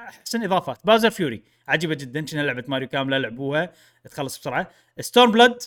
أحسن 0.07 0.43
إضافات. 0.43 0.77
Bowser's 0.83 1.09
Fury 1.09 1.43
عجيبة 1.67 1.95
جدا. 1.95 2.25
كأنها 2.25 2.41
لعبة 2.41 2.63
ماريو 2.67 2.87
كاملة؟ 2.87 3.17
لعبوها. 3.17 3.71
تخلص 4.09 4.39
بسرعة. 4.39 4.71
Stormblood 4.99 5.61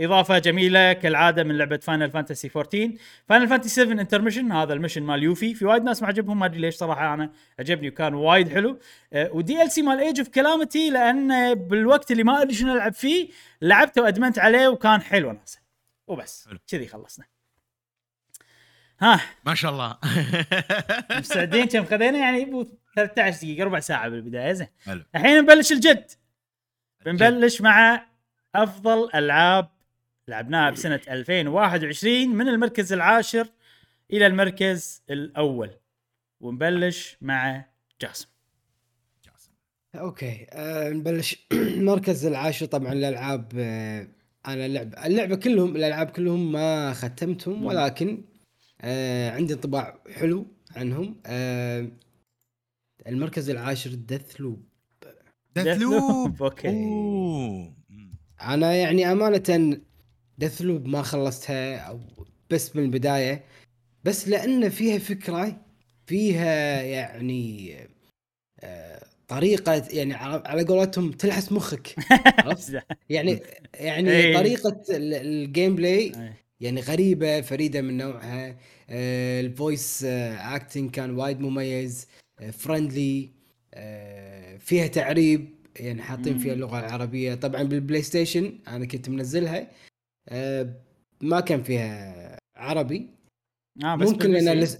إضافة 0.00 0.38
جميلة 0.38 0.92
كالعادة 0.92 1.44
من 1.44 1.58
لعبة 1.58 1.76
Final 1.76 2.10
Fantasy 2.10 2.50
14 2.56 2.90
Final 3.28 3.48
Fantasy 3.48 3.68
7 3.84 3.92
Intermission 4.00 4.52
هذا 4.52 4.72
ال 4.72 4.76
mission 4.76 5.02
مال 5.02 5.22
يوفي. 5.22 5.54
في 5.54 5.64
وايد 5.64 5.82
ناس 5.82 6.02
ما 6.02 6.08
عجبهم 6.08 6.38
ما 6.38 6.46
أدري 6.46 6.60
ليش 6.60 6.74
صراحة 6.74 7.14
أنا 7.14 7.32
عجبني 7.58 7.88
وكان 7.88 8.14
وايد 8.14 8.48
حلو. 8.48 8.78
آه، 9.12 9.30
و 9.32 9.62
DLC 9.62 9.82
مال 9.82 9.98
Age 10.00 10.18
of 10.18 10.28
Calamity 10.28 10.90
لأن 10.90 11.54
بالوقت 11.54 12.10
اللي 12.10 12.24
ما 12.24 12.42
أدري 12.42 12.54
شنو 12.54 12.74
ألعب 12.74 12.92
فيه 12.92 13.28
لعبته 13.62 14.02
وأدمنت 14.02 14.38
عليه 14.38 14.68
وكان 14.68 15.00
حلو 15.00 15.32
وناسة. 15.32 15.58
وبس. 16.06 16.48
كذي 16.68 16.86
خلصنا. 16.86 17.37
ها. 19.00 19.20
ما 19.46 19.54
شاء 19.54 19.72
الله. 19.72 19.98
مستعدين 21.18 21.64
كم 21.64 21.84
خذينا 21.84 22.18
يعني 22.18 22.44
بو 22.44 22.66
13 22.96 23.36
دقيقة 23.36 23.64
ربع 23.64 23.80
ساعة 23.80 24.08
بالبداية 24.08 24.52
زين. 24.52 24.68
الحين 25.14 25.38
نبلش 25.38 25.72
الجد. 25.72 26.10
بنبلش 27.06 27.60
مع 27.60 28.06
أفضل 28.54 29.10
ألعاب 29.14 29.68
لعبناها 30.28 30.70
بسنة 30.70 31.00
2021 31.08 32.28
من 32.28 32.48
المركز 32.48 32.92
العاشر 32.92 33.48
إلى 34.12 34.26
المركز 34.26 35.02
الأول. 35.10 35.70
ونبلش 36.40 37.16
مع 37.20 37.64
جاسم. 38.02 38.28
جاسم. 39.24 39.50
أوكي. 39.94 40.46
آه 40.52 40.90
نبلش 40.90 41.46
المركز 41.52 42.26
العاشر 42.26 42.66
طبعا 42.66 42.92
الالعاب 42.92 43.52
آه 43.58 44.08
أنا 44.46 44.66
اللعب. 44.66 44.94
اللعبة 45.04 45.36
كلهم 45.36 45.76
الألعاب 45.76 46.10
كلهم 46.10 46.52
ما 46.52 46.92
ختمتهم 46.92 47.64
ولكن 47.64 48.24
آه 48.80 49.30
عندي 49.30 49.54
انطباع 49.54 49.98
حلو 50.10 50.46
عنهم 50.76 51.20
آه 51.26 51.88
المركز 53.06 53.50
العاشر 53.50 53.90
Deathloop 53.94 54.62
Deathloop 55.56 56.42
okay 56.42 56.68
أوه 56.68 57.74
مم. 57.90 58.14
أنا 58.42 58.74
يعني 58.74 59.12
أمانة 59.12 59.78
Deathloop 60.38 60.86
ما 60.88 61.02
خلصتها 61.02 61.76
أو 61.78 62.00
بس 62.50 62.76
من 62.76 62.82
البداية 62.84 63.44
بس 64.04 64.28
لأن 64.28 64.68
فيها 64.68 64.98
فكرة 64.98 65.60
فيها 66.06 66.82
يعني 66.82 67.76
آه، 68.60 69.02
طريقة 69.28 69.86
يعني 69.90 70.14
على 70.14 70.42
على 70.46 70.64
قولتهم 70.64 71.12
تلحس 71.12 71.52
مخك؟ 71.52 71.96
يعني 73.10 73.40
يعني 73.74 74.10
إيه. 74.10 74.34
طريقة 74.34 74.82
ال- 74.90 75.14
ال 75.14 75.76
gameplay. 75.76 76.32
يعني 76.60 76.80
غريبة 76.80 77.40
فريدة 77.40 77.80
من 77.82 77.96
نوعها 77.96 78.56
آه، 78.90 79.40
ال 79.40 79.51
voice 79.51 80.04
آه، 80.04 80.56
acting 80.56 80.90
كان 80.90 81.10
وايد 81.10 81.40
مميز 81.40 82.06
آه، 82.40 82.50
friendly 82.50 83.30
آه، 83.74 84.56
فيها 84.56 84.86
تعريب 84.86 85.54
يعني 85.76 86.02
حاطين 86.02 86.38
فيها 86.38 86.54
مم. 86.54 86.62
اللغة 86.62 86.78
العربية 86.80 87.34
طبعا 87.34 87.62
بال 87.62 88.02
PlayStation 88.02 88.58
أنا 88.68 88.86
كنت 88.86 89.08
منزلها 89.08 89.70
آه، 90.28 90.74
ما 91.20 91.40
كان 91.40 91.62
فيها 91.62 92.38
عربي 92.56 93.10
آه 93.84 93.96
بس 93.96 94.08
ممكن 94.08 94.30
لأن. 94.30 94.60
لس... 94.60 94.78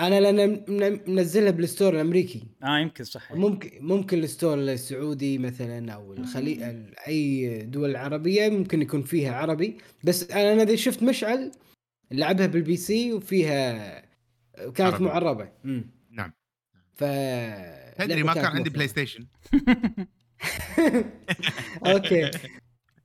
أنا 0.00 0.20
لأن 0.20 0.64
من- 0.68 1.00
منزلها 1.14 1.50
بال 1.50 1.63
store 1.63 1.94
الأمريكي. 1.94 2.42
آه 2.62 2.78
يمكن 2.78 3.04
صح 3.04 3.32
ممكن 3.32 3.70
ممكن 3.80 4.18
ال 4.18 4.25
store 4.25 4.58
السعودي 4.58 5.38
مثلا 5.38 5.92
أو 5.92 6.12
الخليج 6.12 6.62
أي 7.08 7.58
دول 7.62 7.96
عربية 7.96 8.48
ممكن 8.48 8.82
يكون 8.82 9.02
فيها 9.02 9.34
عربي. 9.34 9.78
بس 10.04 10.30
أنا 10.30 10.52
أنا 10.52 10.64
ذي 10.64 10.76
شفت 10.76 11.02
مشعل 11.02 11.52
لعبها 12.10 12.46
بال 12.46 12.76
PC 12.76 13.12
وفيها 13.12 14.00
كانت 14.56 14.80
عربي. 14.80 15.04
معربة. 15.04 15.48
امم 15.64 15.90
نعم. 16.10 16.32
ف 16.94 17.04
تدري 17.98 18.22
ما 18.22 18.34
كان 18.34 18.44
عندي 18.44 18.70
PlayStation 18.70 19.26
okay. 21.86 22.30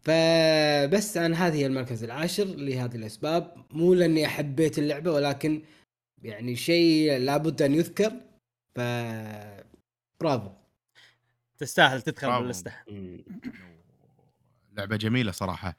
فبس 0.01 1.17
أنا 1.17 1.47
هذه 1.47 1.55
هي 1.55 1.65
المركز 1.65 2.03
العاشر 2.03 2.43
لهذه 2.45 2.95
الأسباب. 2.95 3.53
مو 3.71 3.93
لأني 3.93 4.27
حبيت 4.27 4.79
اللعبة 4.79 5.11
ولكن 5.11 5.61
يعني 6.25 6.55
شيء 6.55 7.17
لابد 7.17 7.61
أن 7.61 7.73
يذكر 7.73 8.11
ف 8.75 8.79
برافو 10.21 10.49
تستاهل 11.57 12.01
تدخل. 12.01 12.39
باللستة 12.39 12.71
لعبة 14.77 14.95
جميلة 14.95 15.31
صراحة 15.31 15.77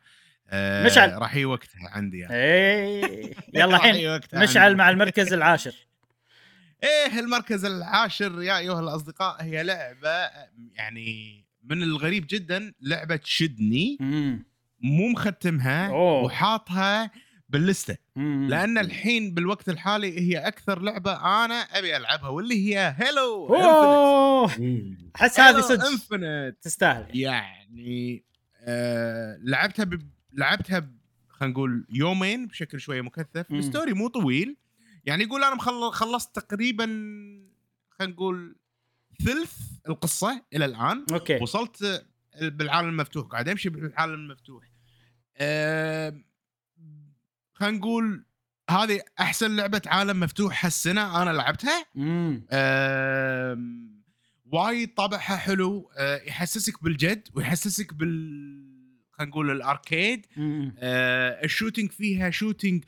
آه 0.48 0.86
مشعل. 0.86 1.12
راح 1.22 1.34
يجي 1.36 1.44
وقتها 1.44 1.88
عندي 1.90 2.18
يعني. 2.18 2.34
إيه 2.34 3.32
يلا 3.54 3.76
الحين 3.76 4.20
مشعل. 4.34 4.76
مع 4.76 4.90
المركز 4.90 5.32
العاشر 5.32 5.74
إيه 6.84 7.18
المركز 7.20 7.64
العاشر 7.64 8.42
يا 8.42 8.58
أيها 8.58 8.80
الأصدقاء 8.80 9.42
هي 9.42 9.62
لعبة 9.62 10.30
يعني 10.74 11.44
من 11.64 11.82
الغريب 11.82 12.26
جدا 12.30 12.72
لعبة 12.80 13.16
تشدني 13.16 13.96
مم. 14.00 14.44
مو 14.80 15.08
مختمها. 15.08 15.90
وحاطها 15.90 17.10
باللسته. 17.48 17.96
مم. 18.16 18.46
لأن 18.50 18.78
الحين 18.78 19.34
بالوقت 19.34 19.68
الحالي 19.68 20.20
هي 20.20 20.38
أكثر 20.38 20.82
لعبة 20.82 21.12
أنا 21.44 21.54
أبي 21.54 21.96
ألعبها 21.96 22.28
واللي 22.28 22.54
هي 22.54 22.94
Halo 22.98 23.54
احس 25.16 25.40
هذه 25.40 25.60
صدق. 25.60 25.86
Infinite 25.86 26.56
تستاهل. 26.62 27.16
يعني 27.16 28.24
آه 28.60 29.38
لعبتها 29.42 29.84
ب... 29.84 30.10
لعبتها 30.32 30.78
ب... 30.78 30.96
خلينا 31.28 31.52
نقول 31.52 31.86
يومين 31.90 32.46
بشكل 32.46 32.80
شوية 32.80 33.00
مكثف. 33.00 33.52
ال 33.52 33.59
story 33.59 33.92
مو 33.92 34.08
طويل. 34.08 34.56
يعني 35.04 35.24
يقول 35.24 35.44
أنا 35.44 35.54
مخل... 35.54 35.92
خلصت 35.92 36.36
تقريبا 36.36 36.84
خلينا 37.90 38.14
نقول 38.14 38.56
ثلث 39.24 39.52
القصة 39.88 40.42
إلى 40.54 40.64
الآن. 40.64 41.06
okay. 41.12 41.38
وصلت 41.42 42.06
بالعالم 42.42 42.88
المفتوح 42.88 43.26
قاعد 43.26 43.48
أمشي 43.48 43.68
بالعالم 43.68 44.14
المفتوح. 44.14 44.64
آه 45.36 46.20
خلينا 47.58 47.78
نقول 47.78 48.24
هذه 48.70 49.00
أحسن 49.20 49.56
لعبة 49.56 49.82
عالم 49.86 50.20
مفتوح 50.20 50.64
هالسنة 50.64 51.22
أنا 51.22 51.30
لعبتها. 51.30 51.86
وايد 54.44 54.94
طابعها 54.94 55.36
حلو. 55.36 55.90
آه، 55.98 56.22
يحسسك 56.22 56.82
بالجد 56.82 57.28
ويحسسك 57.34 57.94
بال 57.94 58.66
خلينا 59.12 59.30
نقول 59.30 59.50
ال 59.50 59.60
arcade. 59.60 60.26
آه، 60.78 61.44
ال 61.44 61.49
shooting 61.49 61.90
فيها 61.90 62.30
shooting 62.30 62.84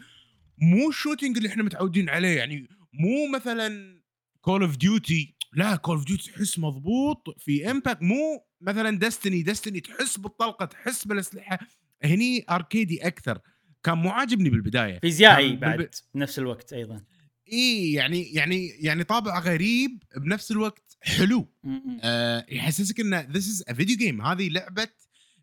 مو 0.58 0.88
ال 0.88 0.94
shooting 0.94 1.37
اللي 1.37 1.48
إحنا 1.48 1.62
متعودين 1.62 2.08
عليه. 2.08 2.37
يعني 2.37 2.68
مو 2.92 3.28
مثلا 3.34 4.00
Call 4.40 4.62
of 4.62 4.76
Duty 4.76 5.35
لا 5.52 5.76
Call 5.76 5.97
of 5.97 6.04
Duty 6.04 6.33
تحس 6.32 6.58
مضبوط 6.58 7.34
في 7.38 7.70
impact 7.71 8.02
مو 8.02 8.44
مثلا 8.60 8.98
Destiny 8.99 9.42
Destiny 9.42 9.80
تحس 9.80 10.18
بالطلقة 10.18 10.64
تحس 10.64 11.04
بالأسلحة. 11.04 11.58
هني 12.04 12.44
أركيدي 12.50 13.06
أكثر. 13.06 13.38
كان 13.82 13.99
مو 13.99 14.11
عاجبني 14.11 14.50
بالبداية. 14.50 14.99
فيزيائي 14.99 15.56
بعد 15.56 15.76
بالب- 15.78 15.90
بنفس 16.14 16.38
الوقت 16.38 16.73
أيضا. 16.73 17.04
إي 17.52 17.92
يعني 17.92 18.32
يعني 18.32 18.66
يعني 18.68 19.04
طابع 19.04 19.38
غريب 19.38 20.02
بنفس 20.16 20.50
الوقت 20.50 20.97
حلو. 21.00 21.49
آه 22.02 22.47
يحسسك 22.49 23.00
ان 23.00 23.14
this 23.33 23.49
is 23.49 23.76
video 23.76 23.97
game 23.97 24.23
هذه 24.23 24.49
لعبة 24.49 24.88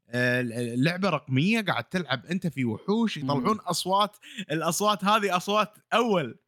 آه 0.10 0.42
لعبة 0.76 1.10
رقمية 1.10 1.62
قاعد 1.62 1.84
تلعب 1.84 2.26
أنت 2.26 2.48
في 2.48 2.66
وحوش 2.66 3.18
يطلعون 3.18 3.58
أصوات 3.60 4.18
الأصوات 4.52 5.04
هذه 5.04 5.38
أصوات 5.38 5.74
أول. 5.94 6.40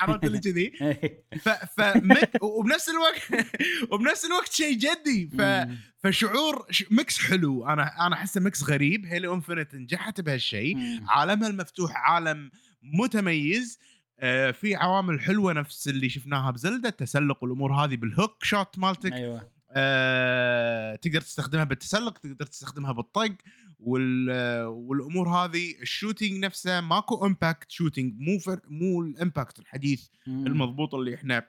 عرفت 0.00 0.24
اللي 0.24 0.38
كذي؟ 0.38 0.72
مك- 2.04 2.42
وبنفس 2.42 2.88
الوقت 2.88 3.44
وبنفس 3.92 4.24
الوقت 4.24 4.52
شيء 4.52 4.78
جدي. 4.78 5.28
ف. 5.38 5.40
فشعور 6.04 6.66
mix 6.90 7.18
حلو. 7.18 7.66
أنا 7.68 8.06
أنا 8.06 8.14
احسه 8.14 8.40
mix 8.40 8.62
غريب. 8.64 9.06
Halo 9.06 9.34
Infinite 9.34 9.74
نجحت 9.74 10.20
بهالشيء. 10.20 10.76
عالمها 11.08 11.48
المفتوح 11.48 11.92
عالم 11.96 12.50
متميز. 12.82 13.78
آه، 14.20 14.50
في 14.50 14.74
عوامل 14.74 15.20
حلوة 15.20 15.52
نفس 15.52 15.88
اللي 15.88 16.08
شفناها 16.08 16.50
ب 16.50 16.55
Zelda. 16.55 16.88
التسلق 16.88 17.42
والامور 17.42 17.72
هذه 17.74 17.96
بال 17.96 18.44
hookshot 18.44 18.78
مالتك. 18.78 19.12
أيوه. 19.12 19.52
آه، 19.74 20.96
تقدر 20.96 21.20
تستخدمها 21.20 21.64
بالتسلق 21.64 22.18
تقدر 22.18 22.46
تستخدمها 22.46 22.92
بالطق. 22.92 23.32
والأمور 23.84 25.28
هذه 25.28 25.74
ال 25.82 25.89
shooting 25.89 26.44
نفسه 26.44 26.80
ماكو 26.80 27.26
impact 27.26 27.70
shooting 27.70 28.14
مو 28.18 28.38
فر 28.38 28.60
مو 28.68 29.02
ال 29.02 29.10
impact 29.10 29.58
الحديث 29.58 30.08
مم. 30.26 30.46
المضبوط 30.46 30.94
اللي 30.94 31.14
إحنا 31.14 31.48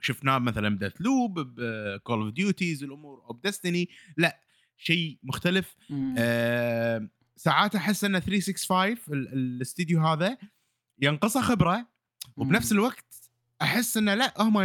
شفناه 0.00 0.38
مثلا 0.38 0.76
ب 0.76 0.92
Deathloop 1.00 1.40
ب 1.40 1.56
Call 1.56 2.20
of 2.22 2.32
Duty 2.32 2.82
الأمور 2.84 3.22
أو 3.24 3.32
ب 3.32 3.39
Destiny 3.39 3.88
لا 4.16 4.40
شيء 4.76 5.18
مختلف. 5.22 5.76
آه، 6.18 7.08
ساعات 7.36 7.74
أحس 7.74 8.04
إن 8.04 8.18
365 8.18 9.14
ال- 9.14 9.32
الاستديو 9.32 10.00
هذا 10.06 10.38
ينقصه 11.02 11.40
خبرة 11.42 11.86
وبنفس. 12.36 12.72
الوقت 12.72 13.30
أحس 13.62 13.96
انه 13.96 14.14
لا 14.14 14.34
هم 14.42 14.56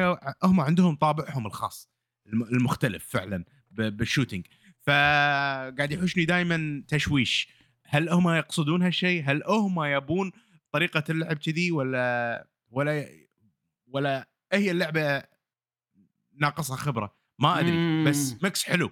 هم 0.44 0.60
عندهم 0.62 0.96
طابعهم 0.96 1.46
الخاص 1.48 1.90
الم- 2.28 2.44
المختلف 2.44 3.06
فعلا 3.10 3.46
بال 3.72 3.87
shooting 3.87 4.46
فقاعد 4.82 5.92
يحوشني 5.92 6.26
دائما 6.26 6.84
تشويش 6.88 7.50
هل 7.86 8.10
هم 8.10 8.30
يقصدون 8.30 8.82
هالشيء؟ 8.82 9.24
هل 9.26 9.44
هم 9.48 9.84
يبون 9.84 10.32
طريقة 10.72 11.04
اللعب 11.10 11.38
كذي 11.38 11.72
ولا 11.72 12.48
ولا 12.70 13.08
ولا 13.88 14.30
هي 14.54 14.72
اللعبة 14.72 15.24
ناقصها 16.34 16.76
خبرة؟ 16.76 17.16
ما 17.40 17.60
أدري 17.60 17.72
مم. 17.72 18.06
بس 18.08 18.44
mix 18.44 18.64
حلو 18.64 18.92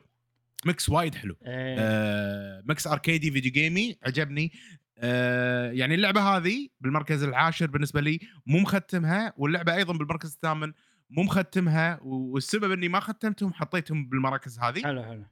mix 0.65 0.89
وايد 0.89 1.15
حلو 1.15 1.36
إيه. 1.45 1.75
آه، 1.80 2.63
mix 2.65 2.88
أركيدي 2.88 3.32
فيديو 3.32 3.52
جيمي 3.52 3.97
عجبني 4.04 4.52
آه، 4.97 5.71
يعني 5.71 5.95
اللعبة 5.95 6.21
هذه 6.21 6.69
بالمركز 6.82 7.23
العاشر 7.23 7.65
بالنسبة 7.65 8.02
لي 8.02 8.19
مو 8.47 8.60
مختمها 8.60 9.34
واللعبة 9.38 9.75
أيضا 9.75 9.93
بالمركز 9.93 10.34
الثامن 10.34 10.73
مو 11.10 11.23
مختمها 11.23 11.99
والسبب 12.02 12.71
إني 12.71 12.89
ما 12.89 12.99
ختمتهم 12.99 13.54
حطيتهم 13.54 14.10
بالمراكز 14.10 14.60
هذه 14.60 14.84
حلو 14.84 15.04
حلو 15.04 15.25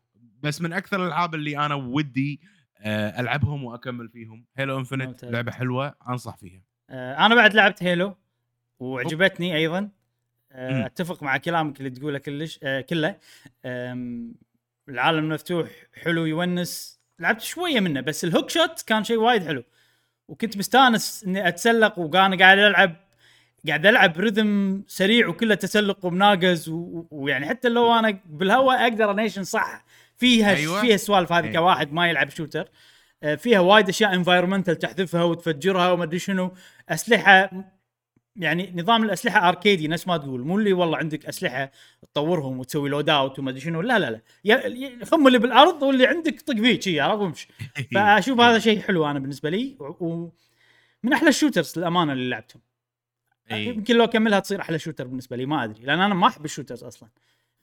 بس 0.44 0.62
من 0.62 0.74
أكثر 0.74 1.04
الألعاب 1.04 1.36
اللي 1.36 1.66
أنا 1.66 1.76
ودي 1.76 2.42
آه، 2.80 3.22
ألعبهم 3.22 3.64
وأكمل 3.64 4.10
فيهم. 4.10 4.46
Halo 4.58 4.80
Infinite. 4.80 5.26
لعبة 5.26 5.52
حلوة 5.52 5.96
أنصح 6.10 6.38
فيها. 6.38 6.62
آه، 6.90 7.26
أنا 7.26 7.36
بعد 7.36 7.54
لعبت 7.54 7.84
Halo 7.84 8.16
وعجبتني 8.80 9.56
أيضا. 9.56 9.90
آه،. 10.52 10.86
أتفق 10.86 11.24
مع 11.24 11.38
كلامك 11.38 11.80
اللي 11.80 11.90
تقوله 11.90 12.18
كلش 12.18 12.60
كله. 12.90 13.16
العالم 14.90 15.20
المفتوح 15.20 15.70
حلو 15.94 16.26
يونس. 16.26 17.00
لعبت 17.20 17.42
شوية 17.42 17.80
منه 17.80 18.02
بس 18.02 18.24
ال 18.24 18.50
hookshot 18.50 18.82
كان 18.82 19.04
شيء 19.04 19.18
وايد 19.18 19.44
حلو. 19.44 19.64
وكنت 20.28 20.58
مستانس 20.58 21.24
إني 21.28 21.48
أتسلق 21.48 22.00
وأنا 22.00 22.38
قاعد 22.38 22.58
ألعب 22.58 22.96
قاعد 23.68 23.86
ألعب 23.86 24.20
rhythm 24.20 24.84
سريع 24.88 25.28
وكله 25.28 25.56
تسلق 25.56 26.06
ومناقز 26.06 26.70
ويعني 27.12 27.46
حتى 27.46 27.70
لو 27.70 27.94
أنا 27.94 28.20
بالهواء 28.26 28.84
أقدر 28.84 29.12
أنيشن 29.12 29.44
صح. 29.44 29.86
فيها 30.18 30.56
أيوة. 30.56 30.82
فيها 30.82 30.96
السوالف 30.96 31.32
هذه 31.32 31.44
أيوة. 31.44 31.56
كواحد 31.56 31.94
ما 31.94 32.10
يلعب 32.10 32.30
shooter. 32.30 32.70
آه، 33.24 33.36
فيها 33.36 33.60
وايد 33.60 33.90
أشياء 33.90 34.14
environmental 34.14 34.76
تحذفها 34.80 35.24
وتفجرها 35.24 35.92
وما 35.92 36.04
أدري 36.04 36.20
شنو. 36.20 36.52
أسلحة 36.90 37.52
يعني 38.36 38.74
نظام 38.76 39.04
الأسلحة 39.04 39.50
arcade 39.50 39.82
ي 39.82 39.88
نفس 39.88 40.08
ما 40.08 40.18
تقول. 40.18 40.42
مو 40.42 40.60
اللي 40.60 40.74
والله 40.74 40.98
عندك 40.98 41.26
أسلحة 41.26 41.72
تطورهم 42.02 42.60
وتسوي 42.60 42.90
loadout 42.90 43.40
وما 43.40 43.50
أدري 43.50 43.62
شنو. 43.62 43.82
لا 43.82 44.00
لا 44.00 44.22
لا. 44.44 45.06
خم 45.06 45.28
اللي 45.28 45.40
بالأرض 45.40 45.84
واللي 45.84 46.08
عندك 46.08 46.42
طق 46.42 46.56
فيه 46.56 46.80
شي 46.80 47.00
عرفت؟ 47.00 47.22
وامشي. 47.22 47.48
فأشوف 47.96 48.40
هذا 48.40 48.60
شيء 48.60 48.82
حلو 48.82 49.06
أنا 49.06 49.20
بالنسبة 49.20 49.50
لي. 49.50 49.78
ومن 49.80 51.14
أحلى 51.14 51.30
ال 51.30 51.35
shooters 51.35 51.74
للأمانة 51.78 52.14
اللي 52.14 52.30
لعبتهم. 52.30 52.62
إي. 53.52 53.66
يمكن 53.66 53.96
لو 53.96 54.04
أكملها 54.04 54.40
تصير 54.40 54.62
أحلى 54.62 54.80
shooter 54.80 55.08
بالنسبة 55.08 55.38
لي 55.38 55.46
ما 55.46 55.64
أدري. 55.64 55.86
لأن 55.86 56.00
أنا 56.00 56.14
ما 56.14 56.28
أحب 56.28 56.46
ال 56.46 56.50
shooters 56.50 56.84
أصلا. 56.84 57.10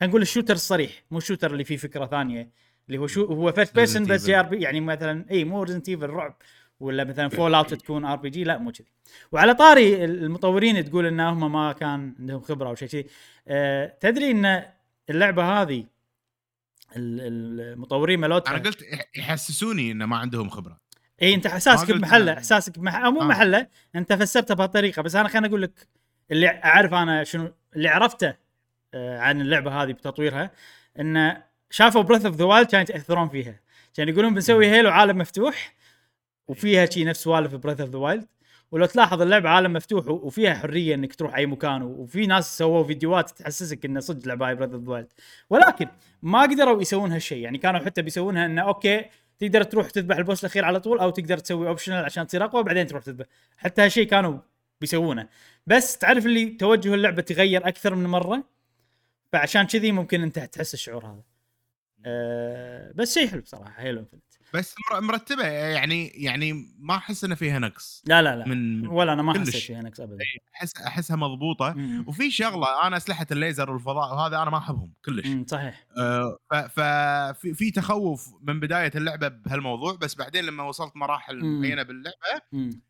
نقول 0.01 0.21
ال 0.21 0.25
shooter 0.25 0.53
الصريح 0.53 0.91
مو 1.11 1.17
ال 1.17 1.21
shooter 1.21 1.51
اللي 1.51 1.63
فيه 1.63 1.77
فكرة 1.77 2.05
ثانية 2.05 2.49
اللي 2.87 2.97
هو 2.97 3.07
شو 3.07 3.25
هو 3.25 3.51
first 3.51 3.75
person 3.75 4.05
بس. 4.05 4.25
جي 4.25 4.39
آر 4.39 4.43
بي 4.45 4.61
يعني 4.61 4.81
مثلا 4.81 5.25
إي 5.31 5.43
مو 5.43 5.63
Resident 5.63 5.89
Evil 5.89 6.09
رعب 6.09 6.37
ولا 6.79 7.03
مثلا 7.03 7.29
Fallout 7.29 7.73
تكون 7.73 8.05
RPG 8.05 8.43
لا 8.43 8.57
مو 8.57 8.71
كذي. 8.71 8.87
وعلى 9.31 9.53
طاري 9.53 10.05
المطورين 10.05 10.85
تقول 10.89 11.05
إن 11.05 11.19
هم 11.19 11.51
ما 11.51 11.71
كان 11.73 12.13
عندهم 12.19 12.41
خبرة 12.41 12.69
أو 12.69 12.75
شيء 12.75 12.87
كذي 12.87 13.05
أه 13.47 13.97
تدري 13.99 14.31
إن 14.31 14.63
اللعبة 15.09 15.61
هذه 15.61 15.85
ال- 16.95 17.61
المطورين 17.71 18.19
مالتها 18.19 18.51
أنا 18.55 18.63
قلت 18.63 18.81
يح- 18.81 19.09
يحسسوني 19.17 19.91
انه 19.91 20.05
ما 20.05 20.17
عندهم 20.17 20.49
خبرة. 20.49 20.79
إي 21.21 21.33
أنت 21.33 21.45
احساسك 21.45 21.91
بمحله 21.91 22.33
احساسك 22.33 22.79
بمح... 22.79 22.95
أو 22.95 23.11
مو 23.11 23.21
آه. 23.21 23.25
محله 23.25 23.67
أنت 23.95 24.13
فسرتها 24.13 24.53
بهالطريقة 24.53 25.01
بس 25.01 25.15
أنا 25.15 25.27
خليني 25.29 25.47
أقول 25.47 25.61
لك 25.61 25.87
اللي 26.31 26.47
أعرف 26.49 26.93
أنا 26.93 27.23
شنو 27.23 27.53
اللي 27.75 27.89
عرفته 27.89 28.44
عن 28.95 29.41
اللعبة 29.41 29.83
هذه 29.83 29.91
بتطويرها 29.91 30.51
إنه 30.99 31.43
شافوا 31.69 32.01
Breath 32.01 32.25
of 32.25 32.35
the 32.35 32.45
Wild 32.45 32.67
كانوا 32.67 32.83
يتاثرون 32.83 33.29
فيها. 33.29 33.59
كانوا 33.93 34.13
يقولون 34.13 34.33
بنسوي 34.33 34.67
Halo 34.67 34.89
عالم 34.89 35.17
مفتوح 35.17 35.73
وفيها 36.47 36.85
شي 36.85 37.03
نفس 37.03 37.23
سوالف 37.23 37.55
Breath 37.55 37.81
of 37.81 37.89
the 37.89 37.97
Wild 37.97 38.27
ولو 38.71 38.85
تلاحظ 38.85 39.21
اللعبة 39.21 39.49
عالم 39.49 39.73
مفتوح 39.73 40.07
وفيها 40.07 40.53
حرية 40.53 40.95
إنك 40.95 41.15
تروح 41.15 41.35
أي 41.35 41.45
مكان 41.45 41.81
وفي 41.81 42.27
ناس 42.27 42.57
سووا 42.57 42.83
فيديوهات 42.83 43.29
تحسسك 43.29 43.85
إنه 43.85 43.99
صدق 43.99 44.27
لعبة 44.27 44.53
Breath 44.53 44.73
of 44.73 44.83
the 44.83 44.91
Wild 44.91 45.07
ولكن 45.49 45.87
ما 46.21 46.41
قدروا 46.41 46.81
يسوون 46.81 47.11
هالشيء 47.11 47.37
يعني 47.37 47.57
كانوا 47.57 47.79
حتى 47.79 48.01
بيسوونها 48.01 48.45
إنه 48.45 48.61
okay 48.61 49.05
تقدر 49.39 49.63
تروح 49.63 49.89
تذبح 49.89 50.17
ال 50.17 50.21
boss 50.21 50.39
الأخير 50.45 50.65
على 50.65 50.79
طول 50.79 50.99
أو 50.99 51.09
تقدر 51.09 51.37
تسوي 51.37 51.67
optional 51.67 52.05
عشان 52.05 52.27
تصير 52.27 52.43
أقوى 52.45 52.63
بعدين 52.63 52.87
تروح 52.87 53.03
تذبح. 53.03 53.25
حتى 53.57 53.81
هالشيء 53.81 54.07
كانوا 54.07 54.39
بيسوونه. 54.81 55.27
بس 55.67 55.97
تعرف 55.97 56.25
اللي 56.25 56.45
توجه 56.45 56.93
اللعبة 56.93 57.21
تغير 57.21 57.67
أكثر 57.67 57.95
من 57.95 58.05
مرة؟ 58.07 58.43
فعشان 59.35 59.63
كذي 59.63 59.91
ممكن 59.91 60.21
انت 60.21 60.39
تحس 60.39 60.73
الشعور 60.73 61.05
هذا 61.05 61.23
أه 62.05 62.91
بس 62.95 63.13
شيء 63.13 63.27
حلو 63.27 63.41
بصراحة 63.41 63.73
هيلو 63.81 63.99
انفنت 63.99 64.23
بس 64.53 64.75
مر- 64.91 65.01
مرتبة 65.01 65.47
يعني 65.47 66.07
يعني 66.07 66.53
ما 66.79 66.95
أحس 66.95 67.23
إنه 67.23 67.35
فيها 67.35 67.59
نقص 67.59 68.03
لا 68.07 68.21
لا 68.21 68.35
لا 68.35 68.47
من 68.47 68.87
ولا 68.87 69.13
أنا 69.13 69.21
ما. 69.21 69.33
حسيت 69.33 69.55
فيها 69.55 69.81
نقص 69.81 69.99
ابدا 69.99 70.17
احس 70.55 70.81
أحسها 70.81 71.15
مضبوطة 71.17 71.73
مم. 71.73 72.05
وفي 72.07 72.31
شغلة 72.31 72.87
أنا 72.87 72.97
أسلحة 72.97 73.27
الليزر 73.31 73.71
والفضاء 73.71 74.13
وهذا 74.13 74.41
أنا 74.41 74.49
ما 74.49 74.57
أحبهم 74.57 74.93
كلش 75.05 75.27
مم، 75.27 75.45
صحيح 75.47 75.85
آه، 75.97 76.37
ففي 76.69 77.53
في 77.53 77.71
تخوف 77.71 78.29
من 78.41 78.59
بداية 78.59 78.91
اللعبة 78.95 79.27
بهالموضوع 79.27 79.95
بس 79.95 80.15
بعدين 80.15 80.43
لما 80.45 80.63
وصلت 80.63 80.95
مراحل. 80.95 81.45
معينة 81.45 81.83
باللعبة 81.83 82.41
مم. 82.51 82.81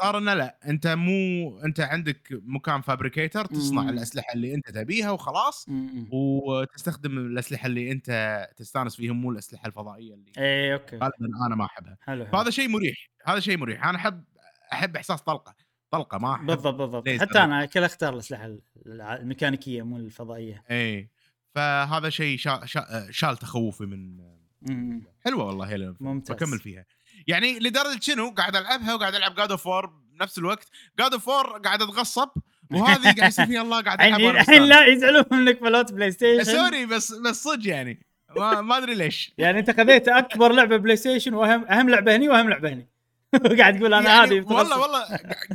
صار 0.00 0.18
إنه 0.18 0.34
لا 0.34 0.58
أنت 0.66 0.86
مو 0.86 1.58
أنت 1.64 1.80
عندك 1.80 2.28
مكان 2.32 2.80
fabricator 2.80 3.44
تصنع 3.44 3.82
مم. 3.82 3.88
الأسلحة 3.88 4.32
اللي 4.34 4.54
أنت 4.54 4.70
تبيها 4.70 5.10
وخلاص 5.10 5.68
مم. 5.68 6.08
وتستخدم 6.12 7.18
الأسلحة 7.18 7.66
اللي 7.66 7.92
أنت 7.92 8.48
تستانس 8.56 8.96
فيهم 8.96 9.20
مو 9.20 9.30
الأسلحة 9.30 9.66
الفضائية 9.66 10.14
اللي 10.14 10.32
اي 10.38 10.72
okay 10.74 10.96
غالبا 10.96 11.46
أنا 11.46 11.56
ما 11.56 11.64
أحبها 11.64 11.96
حلو 12.00 12.24
حلو. 12.24 12.32
فهذا 12.32 12.50
شيء 12.50 12.68
مريح 12.68 13.10
هذا 13.26 13.40
شيء 13.40 13.56
مريح 13.58 13.86
أنا 13.86 13.98
أحب 13.98 14.24
أحب 14.72 14.96
إحساس 14.96 15.22
طلقة 15.22 15.54
طلقة 15.90 16.18
ما 16.18 16.34
أحب 16.34 16.46
بالضبط 16.46 16.74
بالضبط. 16.74 17.08
حتى 17.08 17.38
أنا 17.38 17.64
كل 17.64 17.84
أختار 17.84 18.12
الأسلحة 18.14 18.56
الميكانيكية 18.86 19.82
مو 19.82 19.96
الفضائية 19.96 20.62
اي 20.70 21.10
فهذا 21.54 22.08
شيء 22.10 22.38
شا 22.38 22.60
شا 22.64 23.06
شال 23.10 23.36
تخوفي 23.36 23.86
من 23.86 24.16
مم. 24.62 25.02
حلوة 25.24 25.44
والله 25.44 25.68
هي 25.68 25.94
ممتاز. 26.00 26.36
بكمل 26.36 26.58
فيها 26.58 26.84
يعني 27.26 27.58
لدرجة 27.58 28.00
شنو؟ 28.00 28.30
قاعد 28.30 28.56
ألعبها 28.56 28.94
وقاعد 28.94 29.14
ألعب 29.14 29.34
God 29.34 29.50
of 29.50 29.66
War 29.66 29.86
بنفس 29.86 30.38
الوقت. 30.38 30.68
God 30.98 31.12
of 31.12 31.28
War 31.28 31.58
قاعد 31.58 31.82
أتغصب 31.82 32.28
وهذه 32.72 33.14
قاعد 33.18 33.30
يصير 33.30 33.46
فيها 33.46 33.62
الله 33.62 33.82
قاعد 33.82 34.00
العب 34.00 34.20
الحين. 34.20 34.62
لا 34.62 34.86
يزعلون 34.86 35.24
منك 35.30 35.62
بلوت 35.62 35.92
PlayStation 35.92 36.44
sorry 36.44 36.86
بس 36.86 37.12
بس 37.12 37.42
صدق 37.42 37.68
يعني. 37.68 38.06
ما, 38.36 38.60
ما 38.60 38.78
أدري 38.78 38.94
ليش. 38.94 39.32
يعني 39.38 39.58
أنت 39.58 39.70
خذيت 39.70 40.08
أكبر 40.08 40.52
لعبة 40.52 40.76
PlayStation 40.76 41.34
وأهم 41.34 41.64
أهم 41.64 41.90
لعبة 41.90 42.16
هني 42.16 42.28
وأهم 42.28 42.48
لعبة 42.48 42.68
هني. 42.68 42.88
قاعد 43.58 43.78
تقول 43.78 43.94
أنا 43.94 44.08
يعني 44.08 44.40
هذه 44.40 44.44
والله 44.44 44.78
والله 44.78 45.04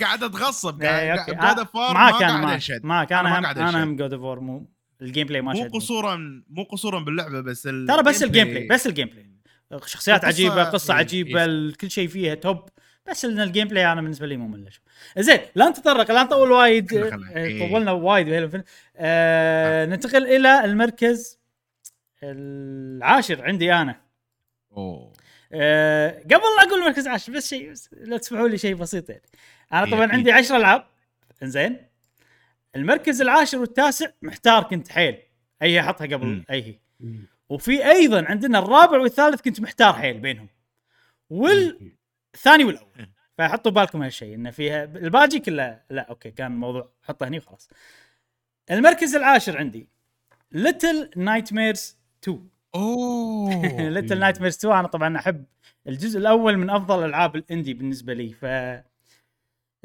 قاعد 0.01 0.23
أتغصب. 0.23 0.80
God 0.80 1.60
of 1.60 1.76
War 1.76 1.93
ما 1.93 2.10
أنا 2.10 2.17
قاعد 2.19 2.84
معك 2.84 3.13
أنا 3.13 3.30
ما 3.30 3.39
هم 3.39 3.45
أنا. 3.45 3.84
هم 3.84 3.95
God 3.95 4.13
of 4.13 4.21
War 4.21 4.39
مو 4.39 4.69
ال 5.02 5.28
gameplay 5.28 5.41
ما 5.41 5.54
مو 5.54 5.63
قصورا 5.73 6.43
مو 6.49 6.63
قصورا 6.63 6.99
باللعبة 6.99 7.41
بس 7.41 7.62
ترى 7.62 8.04
بس 8.04 8.23
ال 8.24 8.48
gameplay 8.48 8.67
بس 8.67 8.88
ال 8.88 9.08
gameplay 9.08 9.35
شخصيات 9.86 10.21
القصة- 10.21 10.25
عجيبة 10.25 10.63
قصة 10.63 10.93
إيه، 10.93 10.99
عجيبة 10.99 11.45
ال- 11.45 11.75
كل 11.78 11.91
شيء 11.91 12.08
فيها 12.08 12.36
top 12.36 12.69
بس 13.10 13.25
إن 13.25 13.39
ال 13.39 13.67
gameplay 13.67 13.91
أنا 13.91 14.01
بالنسبة 14.01 14.28
لي 14.28 14.38
ممل. 14.38 14.69
زين 15.17 15.39
لا 15.56 15.69
نتطرق 15.69 16.12
لا 16.12 16.23
نطول 16.23 16.51
وايد. 16.51 16.93
آه، 16.93 17.19
إيه. 17.36 17.69
طولنا 17.69 17.91
وايد 17.91 18.25
ب 18.26 18.30
Halo 18.30 18.50
فين 18.49 18.63
آه 18.97 19.86
ننتقل 19.86 20.28
إلى 20.28 20.65
المركز 20.65 21.39
العاشر 22.23 23.43
عندي 23.45 23.73
أنا 23.73 24.01
أوه 24.78 25.13
آه 25.54 26.19
قبل 26.19 26.32
لا 26.58 26.63
أقول 26.67 26.80
المركز 26.82 27.06
العاشر 27.08 27.34
بس 27.34 27.49
شيء 27.49 27.73
لا 27.91 28.17
تسمحوا 28.17 28.47
لي 28.47 28.58
شيء 28.58 28.75
بسيط 28.75 29.10
يعني 29.10 29.21
أنا 29.73 29.84
إيه، 29.86 29.91
طبعا 29.91 30.04
أكيد. 30.06 30.15
عندي 30.15 30.32
10 30.32 30.58
ألعاب 30.58 30.86
إنزين 31.43 31.78
المركز 32.75 33.21
العاشر 33.21 33.58
والتاسع 33.58 34.08
محتار 34.21 34.63
كنت 34.63 34.88
حيل 34.88 35.17
أي 35.62 35.80
احطها 35.80 36.08
قبل. 36.08 36.43
أي 36.51 36.80
مم. 36.99 37.28
وفي 37.49 37.86
أيضا 37.91 38.25
عندنا 38.25 38.60
الرابع 38.60 38.97
والثالث 38.99 39.41
كنت 39.41 39.62
محتار 39.62 39.93
حيل 39.93 40.19
بينهم. 40.19 40.47
والثاني 41.29 42.63
والأول. 42.63 43.10
فحطوا 43.38 43.71
بالكم 43.71 44.03
هالشيء 44.03 44.36
انه 44.36 44.51
فيها 44.51 44.84
الباقي 44.84 45.39
كله 45.39 45.79
لا 45.89 46.01
okay 46.10 46.32
كان 46.31 46.51
الموضوع 46.51 46.91
حطه 47.03 47.27
هني 47.27 47.38
وخلاص. 47.38 47.69
المركز 48.71 49.15
العاشر 49.15 49.58
عندي 49.58 49.88
Little 50.52 51.10
Nightmares 51.15 51.98
2 52.23 52.49
أوه. 52.75 53.89
Little 53.89 54.19
Nightmares 54.19 54.56
2 54.55 54.79
أنا 54.79 54.88
طبعا 54.88 55.17
أحب 55.17 55.45
الجزء 55.88 56.19
الأول 56.19 56.58
من 56.58 56.69
أفضل 56.69 57.05
ألعاب 57.05 57.36
ال 57.36 57.42
indie 57.42 57.74
بالنسبة 57.73 58.13
لي. 58.13 58.34
ف 58.34 58.45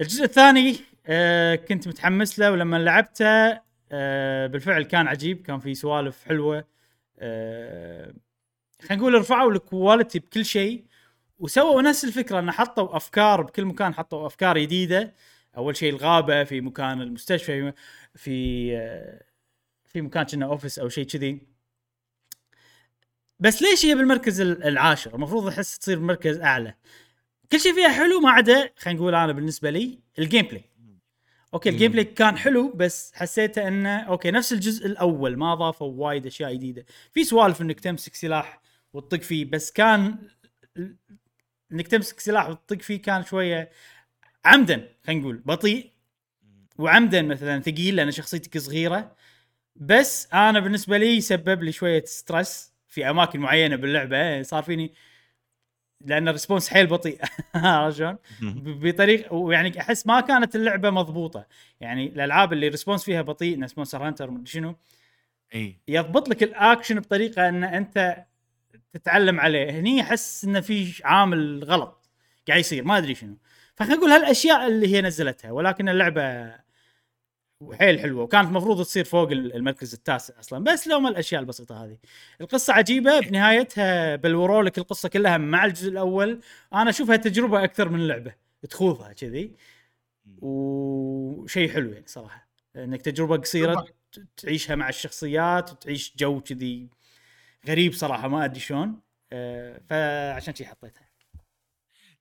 الجزء 0.01 0.25
الثاني 0.25 0.77
آه 1.07 1.55
كنت 1.55 1.89
متحمس 1.89 2.39
له 2.39 2.53
ولما 2.53 2.77
لعبته 2.77 3.61
آه 3.93 4.47
بالفعل 4.47 4.83
كان 4.83 5.07
عجيب 5.07 5.43
كان 5.43 5.59
في 5.59 5.75
سوالف 5.75 6.25
حلوة. 6.25 6.65
خلينا 8.83 8.97
نقول 9.03 9.15
رفعوا 9.15 9.53
ال 9.53 9.61
quality 9.61 10.19
بكل 10.19 10.45
شيء 10.45 10.85
وسووا 11.39 11.83
نفس 11.83 12.05
الفكرة 12.05 12.39
إن 12.39 12.51
حطوا 12.51 12.97
أفكار 12.97 13.43
بكل 13.43 13.65
مكان 13.65 13.95
حطوا 13.95 14.27
أفكار 14.27 14.59
جديدة. 14.59 15.15
أول 15.57 15.77
شيء 15.77 15.91
الغابة 15.93 16.45
في 16.45 16.61
مكان 16.61 17.01
المستشفى 17.01 17.73
في 18.15 18.71
آه، 18.77 19.23
في 19.85 20.01
مكان 20.01 20.25
كنا 20.27 20.47
office 20.47 20.79
أو 20.79 20.89
شيء 20.89 21.05
كذي. 21.07 21.41
بس 23.39 23.63
ليش 23.63 23.87
هي 23.87 23.95
بالمركز 23.95 24.41
ال- 24.41 24.63
العاشر؟ 24.65 25.15
المفروض 25.15 25.47
أحس 25.47 25.79
تصير 25.79 26.01
مركز 26.01 26.39
أعلى. 26.41 26.75
كل 27.53 27.61
شيء 27.61 27.75
فيها 27.75 27.89
حلو 27.89 28.21
ما 28.21 28.31
عدا 28.31 28.73
خلينا 28.79 29.01
نقول 29.01 29.15
أنا 29.15 29.33
بالنسبة 29.33 29.71
لي 29.71 29.99
ال 30.19 30.47
gameplay 30.47 30.70
okay 31.55 31.69
ال 31.69 31.93
gameplay 31.93 32.05
كان 32.05 32.37
حلو 32.39 32.73
بس 32.73 33.13
حسيته 33.15 33.69
إنه 33.69 33.99
okay 34.01 34.31
نفس 34.31 34.53
الجزء 34.53 34.87
الأول 34.87 35.37
ما 35.37 35.55
ضافوا 35.55 35.93
وايد 36.07 36.27
أشياء 36.27 36.55
جديدة. 36.55 36.85
في 37.13 37.25
سوالف 37.25 37.63
إنك 37.63 37.81
تمسك 37.81 38.15
سلاح 38.15 38.61
وتطق 38.93 39.21
فيه 39.23 39.45
بس 39.45 39.73
كان 39.73 40.19
إنك 41.73 41.89
تمسك 41.89 42.21
سلاح 42.21 42.49
وتطق 42.49 42.83
فيه 42.83 43.03
كان 43.03 43.25
شوية 43.25 43.71
عمدا 44.45 44.89
خلينا 45.07 45.21
نقول 45.21 45.37
بطيء 45.37 45.91
وعمدا 46.79 47.23
مثلا 47.23 47.61
ثقيل 47.61 47.97
لأن 47.97 48.11
شخصيتك 48.11 48.59
صغيرة. 48.59 49.17
بس 49.77 50.29
أنا 50.35 50.61
بالنسبة 50.61 50.99
لي 50.99 51.21
سبب 51.21 51.63
لي 51.63 51.73
شوية 51.73 52.05
stress 52.05 52.73
في 52.89 53.11
أماكن 53.11 53.41
معينة 53.41 53.77
باللعبة 53.77 54.43
صار 54.43 54.63
فيني 54.63 54.95
لأن 56.01 56.29
ال 56.29 56.33
response 56.33 56.69
حيل 56.69 56.87
بطيء. 56.87 57.19
عرفت 57.55 57.99
شلون؟ 57.99 58.17
بطريقه 58.65 59.35
ويعني 59.35 59.81
أحس 59.81 60.07
ما 60.07 60.21
كانت 60.21 60.57
اللعبة 60.57 60.91
مضبوطة. 60.91 61.47
يعني 61.81 62.07
الألعاب 62.07 62.53
اللي 62.53 62.67
ال 62.67 62.71
response 62.71 63.05
فيها 63.05 63.23
بطيء 63.23 63.59
نفس 63.59 63.79
Monster 63.79 64.07
Hunter 64.07 64.31
شنو؟ 64.45 64.77
إي. 65.55 65.81
يضبط 65.89 66.29
لك 66.29 66.43
الأكشن 66.43 67.01
بطريقة 67.01 67.49
إن 67.49 67.65
أنت 67.65 68.25
تتعلم 68.93 69.41
عليه. 69.41 69.71
هني 69.71 70.01
أحس 70.01 70.45
انه 70.45 70.61
في 70.61 70.93
عامل 71.05 71.65
غلط 71.65 72.11
قاعد 72.49 72.61
يصير 72.61 72.85
ما 72.85 72.99
أدري 72.99 73.15
شنو. 73.15 73.37
فخلينا 73.75 73.97
نقول 73.97 74.11
هالأشياء 74.11 74.67
اللي 74.67 74.97
هي 74.97 75.03
نزلتها 75.03 75.51
ولكن 75.51 75.89
اللعبة 75.89 76.55
حيل 77.73 78.01
حلوة. 78.01 78.23
وكانت 78.23 78.49
المفروض 78.49 78.83
تصير 78.85 79.05
فوق 79.05 79.31
المركز 79.31 79.95
التاسع 79.95 80.41
أصلا. 80.41 80.65
بس 80.65 80.89
لو 80.89 81.01
ما 81.01 81.09
الأشياء 81.09 81.41
البسيطة 81.41 81.85
هذه. 81.85 81.99
القصة 82.41 82.73
عجيبة. 82.73 83.21
بنهايتها 83.21 84.17
بلوروا 84.17 84.63
لك 84.63 84.79
القصة 84.79 85.09
كلها 85.09 85.39
مع 85.39 85.65
الجزء 85.65 85.89
الأول. 85.89 86.41
أنا 86.75 86.91
أشوفها 86.91 87.17
تجربة 87.17 87.65
أكثر 87.65 87.89
من 87.89 88.07
لعبة. 88.07 88.35
تخوضها 88.71 89.13
كذي. 89.13 89.57
وشيء 90.41 91.71
حلو 91.71 91.93
يعني 91.93 92.07
صراحة. 92.07 92.49
إنك 92.77 93.03
تجربة 93.03 93.37
قصيرة 93.37 93.87
تعيشها 94.37 94.77
مع 94.77 94.89
الشخصيات 94.89 95.73
وتعيش 95.73 96.15
جو 96.17 96.41
كذي 96.41 96.89
غريب 97.69 97.93
صراحة. 97.93 98.29
ما 98.29 98.45
أدري 98.45 98.61
شلون. 98.61 99.01
أه 99.33 99.81
فعشان 99.89 100.55
شي 100.55 100.65
حطيتها. 100.65 101.10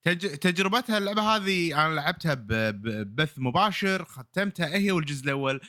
تج... 0.03 0.27
تجربتها 0.27 0.97
اللعبة 0.97 1.21
هذه 1.21 1.85
أنا 1.85 1.95
لعبتها 1.95 2.33
ب... 2.33 2.47
ب... 2.47 3.15
بث 3.15 3.33
مباشر 3.39 4.05
ختمتها 4.05 4.75
هي 4.75 4.91
والجزء 4.91 5.23
الأول. 5.25 5.61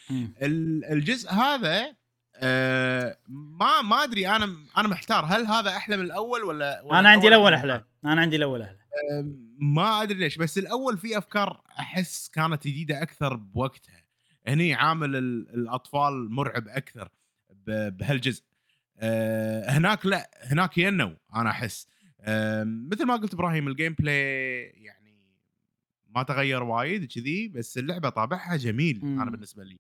ال- 0.43 0.85
الجزء 0.85 1.31
هذا 1.31 1.97
آه 2.37 3.17
ما 3.29 3.83
ما 3.83 4.05
أدري 4.05 4.29
أنا 4.29 4.57
أنا 4.79 4.89
محتار. 4.89 5.25
هل 5.25 5.47
هذا 5.47 5.71
أحلى 5.77 5.97
من 5.97 6.05
الأول 6.05 6.45
ولا, 6.45 6.83
ولا 6.85 6.99
أنا 7.01 7.09
عندي 7.09 7.29
الأول؟ 7.29 7.55
أحلى؟ 7.55 7.85
أنا 8.05 8.21
عندي 8.21 8.37
الأول 8.37 8.63
أحلى. 8.63 8.77
آه، 9.13 9.25
ما 9.59 10.03
أدري 10.03 10.19
ليش. 10.19 10.39
بس 10.39 10.59
الأول 10.59 10.99
فيه 10.99 11.19
أفكار 11.19 11.61
أحس 11.79 12.29
كانت 12.29 12.67
جديدة 12.67 13.03
أكثر 13.03 13.35
بوقتها. 13.37 14.05
هني 14.47 14.75
عامل 14.75 15.17
ال- 15.17 15.55
الأطفال 15.55 16.31
مرعب 16.31 16.69
أكثر 16.69 17.09
ب- 17.51 17.97
بهالجزء. 17.97 18.43
آه 18.99 19.71
هناك 19.71 20.07
لا 20.07 20.31
هناك 20.45 20.79
ينو 20.79 21.17
أنا 21.35 21.51
أحس. 21.51 21.87
مثل 22.65 23.05
ما 23.07 23.17
قلت 23.17 23.35
إبراهيم 23.35 23.69
ال 23.69 23.95
gameplay 23.99 24.63
يعني 24.63 25.01
ما 26.09 26.23
تغير 26.23 26.63
وايد 26.63 27.13
كذي 27.13 27.49
بس 27.49 27.79
اللعبة 27.79 28.09
طابعها 28.09 28.57
جميل 28.57 29.01
مم. 29.03 29.21
أنا 29.23 29.31
بالنسبة 29.31 29.65
لي 29.65 29.79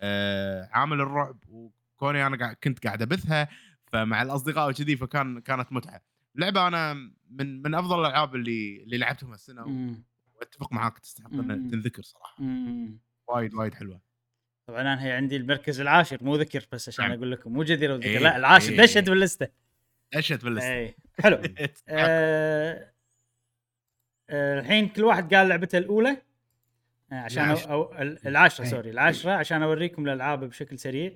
آه 0.00 0.68
عامل 0.72 1.00
الرعب 1.00 1.38
وكوني 1.48 2.26
أنا 2.26 2.52
كنت 2.52 2.86
قاعد 2.86 3.02
أبثها 3.02 3.48
فمع 3.86 4.22
الأصدقاء 4.22 4.70
وكذي 4.70 4.96
فكان 4.96 5.40
كانت 5.40 5.72
متعة 5.72 6.00
لعبة 6.34 6.66
أنا 6.68 6.94
من 7.30 7.62
من 7.62 7.74
أفضل 7.74 8.00
الألعاب 8.00 8.34
اللي 8.34 8.82
اللي 8.82 8.98
لعبتهم 8.98 9.30
هالسنة. 9.30 9.94
وأتفق 10.34 10.72
معاك 10.72 10.98
تستحق. 10.98 11.32
ان 11.34 11.70
تنذكر 11.70 12.02
صراحة. 12.02 12.36
وايد 13.28 13.54
وايد 13.54 13.74
حلوة 13.74 14.00
طبعا 14.66 14.80
أنا 14.80 15.04
هي 15.04 15.12
عندي 15.12 15.36
المركز 15.36 15.80
العاشر 15.80 16.24
مو 16.24 16.36
ذكر 16.36 16.66
بس 16.72 16.88
عشان 16.88 17.04
نعم. 17.04 17.16
أقول 17.16 17.32
لكم 17.32 17.52
مو 17.52 17.62
جدير 17.62 17.92
وذكر 17.92 18.06
إيه، 18.06 18.18
لا 18.18 18.36
العاشر 18.36 18.72
إيه. 18.72 18.82
دشت 18.82 19.10
باللستة 19.10 19.48
اشت 20.14 20.44
باللسته 20.44 20.94
حلو. 21.20 21.36
آه، 21.88 22.92
آه، 24.30 24.60
الحين 24.60 24.88
كل 24.88 25.04
واحد 25.04 25.34
قال 25.34 25.48
لعبته 25.48 25.78
الأولى. 25.78 26.16
آه، 27.12 27.14
عشان. 27.14 27.50
أو 27.50 27.94
العاشره 28.26 28.64
إيه. 28.64 28.70
sorry 28.70 28.90
العاشره 28.90 29.32
عشان 29.32 29.62
أوريكم 29.62 30.06
الألعاب 30.06 30.44
بشكل 30.44 30.78
سريع. 30.78 31.12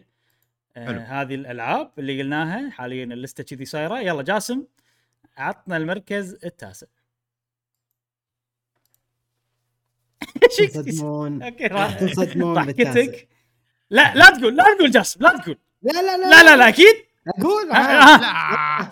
آه، 0.76 0.86
حلو. 0.86 1.00
هذه 1.00 1.34
الألعاب 1.34 1.90
اللي 1.98 2.22
قلناها 2.22 2.70
حاليا 2.70 3.04
ال 3.04 3.11
list 3.11 3.38
ة 3.38 3.44
كذي 3.44 3.64
صايرة. 3.64 4.00
يلا 4.00 4.22
جاسم 4.22 4.64
عطنا 5.36 5.76
المركز 5.76 6.38
التاسع؟ 6.44 6.86
تنصدمون 10.58 11.42
okay 11.42 11.66
راح 11.66 11.98
تنصدمون 11.98 12.54
ضحكتك. 12.54 13.28
لا 13.90 14.14
لا 14.14 14.30
تقول 14.30 14.56
لا 14.56 14.64
تقول 14.78 14.90
جاسم 14.90 15.22
لا 15.22 15.38
تقول. 15.38 15.58
لا 15.82 15.92
لا 15.92 16.16
لا. 16.16 16.30
لا 16.30 16.42
لا 16.42 16.56
لا 16.56 16.68
أكيد. 16.68 17.13
أقول. 17.28 17.70
ها. 17.72 18.82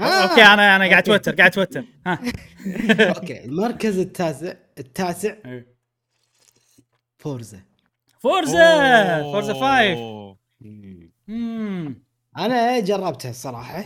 ها. 0.00 0.22
okay 0.30 0.42
أنا 0.42 0.76
أنا 0.76 0.84
قاعد 0.90 1.02
أتوتر 1.02 1.34
قاعد 1.34 1.50
أتوتر. 1.50 1.84
ها. 2.06 2.18
okay 3.16 3.44
المركز 3.44 3.98
التاسع 3.98 4.52
التاسع. 4.78 5.34
فورزا. 7.18 7.60
فورزا! 8.20 9.22
فورزا 9.22 9.52
5 9.54 9.64
أوه. 9.92 10.36
امم 11.28 12.02
أنا 12.38 12.80
جربتها 12.80 13.30
الصراحة. 13.30 13.84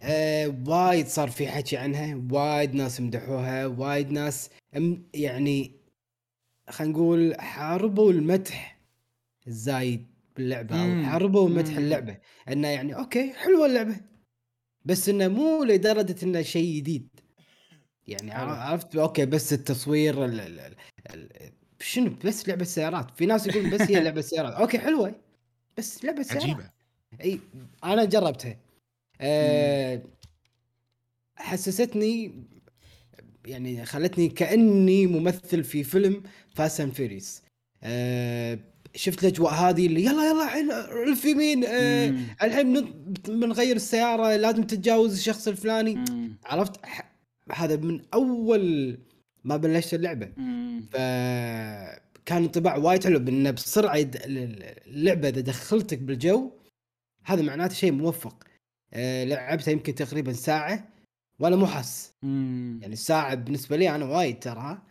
أه 0.00 0.54
وايد 0.66 1.06
صار 1.06 1.30
في 1.30 1.48
حكي 1.48 1.76
عنها 1.76 2.20
وايد 2.30 2.74
ناس 2.74 3.00
مدحوها 3.00 3.66
وايد 3.66 4.10
ناس 4.10 4.50
أم- 4.76 4.80
يعني 5.14 5.72
خلينا 6.70 6.92
نقول 6.92 7.36
حاربوا 7.40 8.12
المدح 8.12 8.78
الزايد. 9.46 10.06
باللعبه. 10.38 10.76
أو 10.76 11.04
حاربوا 11.04 11.48
مدح. 11.48 11.76
اللعبة. 11.76 12.18
إنه 12.48 12.68
يعني 12.68 12.96
okay 12.96 13.32
حلوة 13.32 13.66
اللعبة. 13.66 13.96
بس 14.84 15.08
إنه 15.08 15.28
مو 15.28 15.64
لدرجة 15.64 16.16
إنه 16.22 16.42
شيء 16.42 16.76
جديد. 16.76 17.08
يعني. 18.06 18.32
عرفت؟ 18.32 18.96
okay 18.96 19.26
بس 19.26 19.52
التصوير 19.52 20.24
ال 20.24 20.40
ال 20.40 20.60
ال 20.60 20.76
ال 21.14 21.52
شنو؟ 21.80 22.16
بس 22.24 22.48
لعبة 22.48 22.64
سيارات 22.64 23.10
في 23.10 23.26
ناس 23.26 23.46
يقولون 23.46 23.70
بس 23.70 23.80
هي 23.80 24.00
لعبة 24.00 24.20
سيارات 24.20 24.52
okay 24.52 24.78
حلوة. 24.78 25.14
بس 25.78 26.04
لعبة 26.04 26.22
سيارات 26.22 26.42
عجيبة. 26.42 26.70
إي 27.20 27.40
أنا 27.84 28.04
جربتها. 28.04 28.56
أه 29.20 30.02
حسستني 31.36 32.44
يعني 33.46 33.84
خلتني 33.84 34.28
كأني 34.28 35.06
ممثل 35.06 35.64
في 35.64 35.84
فيلم 35.84 36.22
Fast 36.54 36.80
and 36.80 36.92
Furious 36.92 37.42
أه 37.82 38.58
شفت 38.94 39.24
الأجواء 39.24 39.52
هذه 39.52 39.86
اللي 39.86 40.04
يلا 40.04 40.30
يلا 40.30 40.44
الحين 40.44 40.70
لف 40.70 41.24
يمين 41.24 41.58
مم. 41.58 42.26
الحين 42.42 42.92
بنغير 43.28 43.76
السيارة 43.76 44.36
لازم 44.36 44.62
تتجاوز 44.62 45.12
الشخص 45.12 45.48
الفلاني 45.48 45.94
مم. 45.94 46.38
عرفت 46.44 46.80
هذا 47.52 47.76
من 47.76 48.00
أول 48.14 48.98
ما 49.44 49.56
بلشت 49.56 49.94
اللعبة 49.94 50.32
مم. 50.36 50.88
فكان 50.92 52.42
انطباع 52.42 52.76
وايد 52.76 53.04
حلو 53.04 53.18
بانه 53.18 53.50
بسرعة 53.50 54.10
اللعبة 54.86 55.28
إذا 55.28 55.40
دخلتك 55.40 55.98
بالجو 55.98 56.50
هذا 57.24 57.42
معناته 57.42 57.74
شيء 57.74 57.92
موفق 57.92 58.44
آه، 58.94 59.24
لعبتها 59.24 59.72
يمكن 59.72 59.94
تقريبا 59.94 60.32
ساعة 60.32 60.88
وأنا 61.38 61.56
مو 61.56 61.66
حاس. 61.66 62.12
يعني 62.22 62.96
ساعه 62.96 63.34
بالنسبة 63.34 63.76
لي 63.76 63.94
أنا 63.94 64.04
وايد 64.04 64.38
ترى 64.38 64.82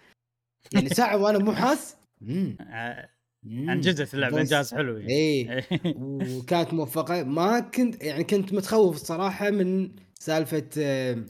يعني 0.74 0.90
ساعة 0.90 1.18
وأنا 1.18 1.38
مو 1.38 1.54
حاس. 1.54 1.96
انجزت 3.52 4.14
اللعبة 4.14 4.40
انجاز 4.42 4.74
حلو 4.74 4.98
يعني. 4.98 5.14
إيه. 5.14 5.68
وكانت 6.02 6.74
موفقة. 6.74 7.24
ما 7.24 7.60
كنت 7.60 8.04
يعني 8.04 8.24
كنت 8.24 8.54
متخوف 8.54 8.96
الصراحة 8.96 9.50
من 9.50 9.92
سالفة 10.20 10.70
آه، 10.78 11.26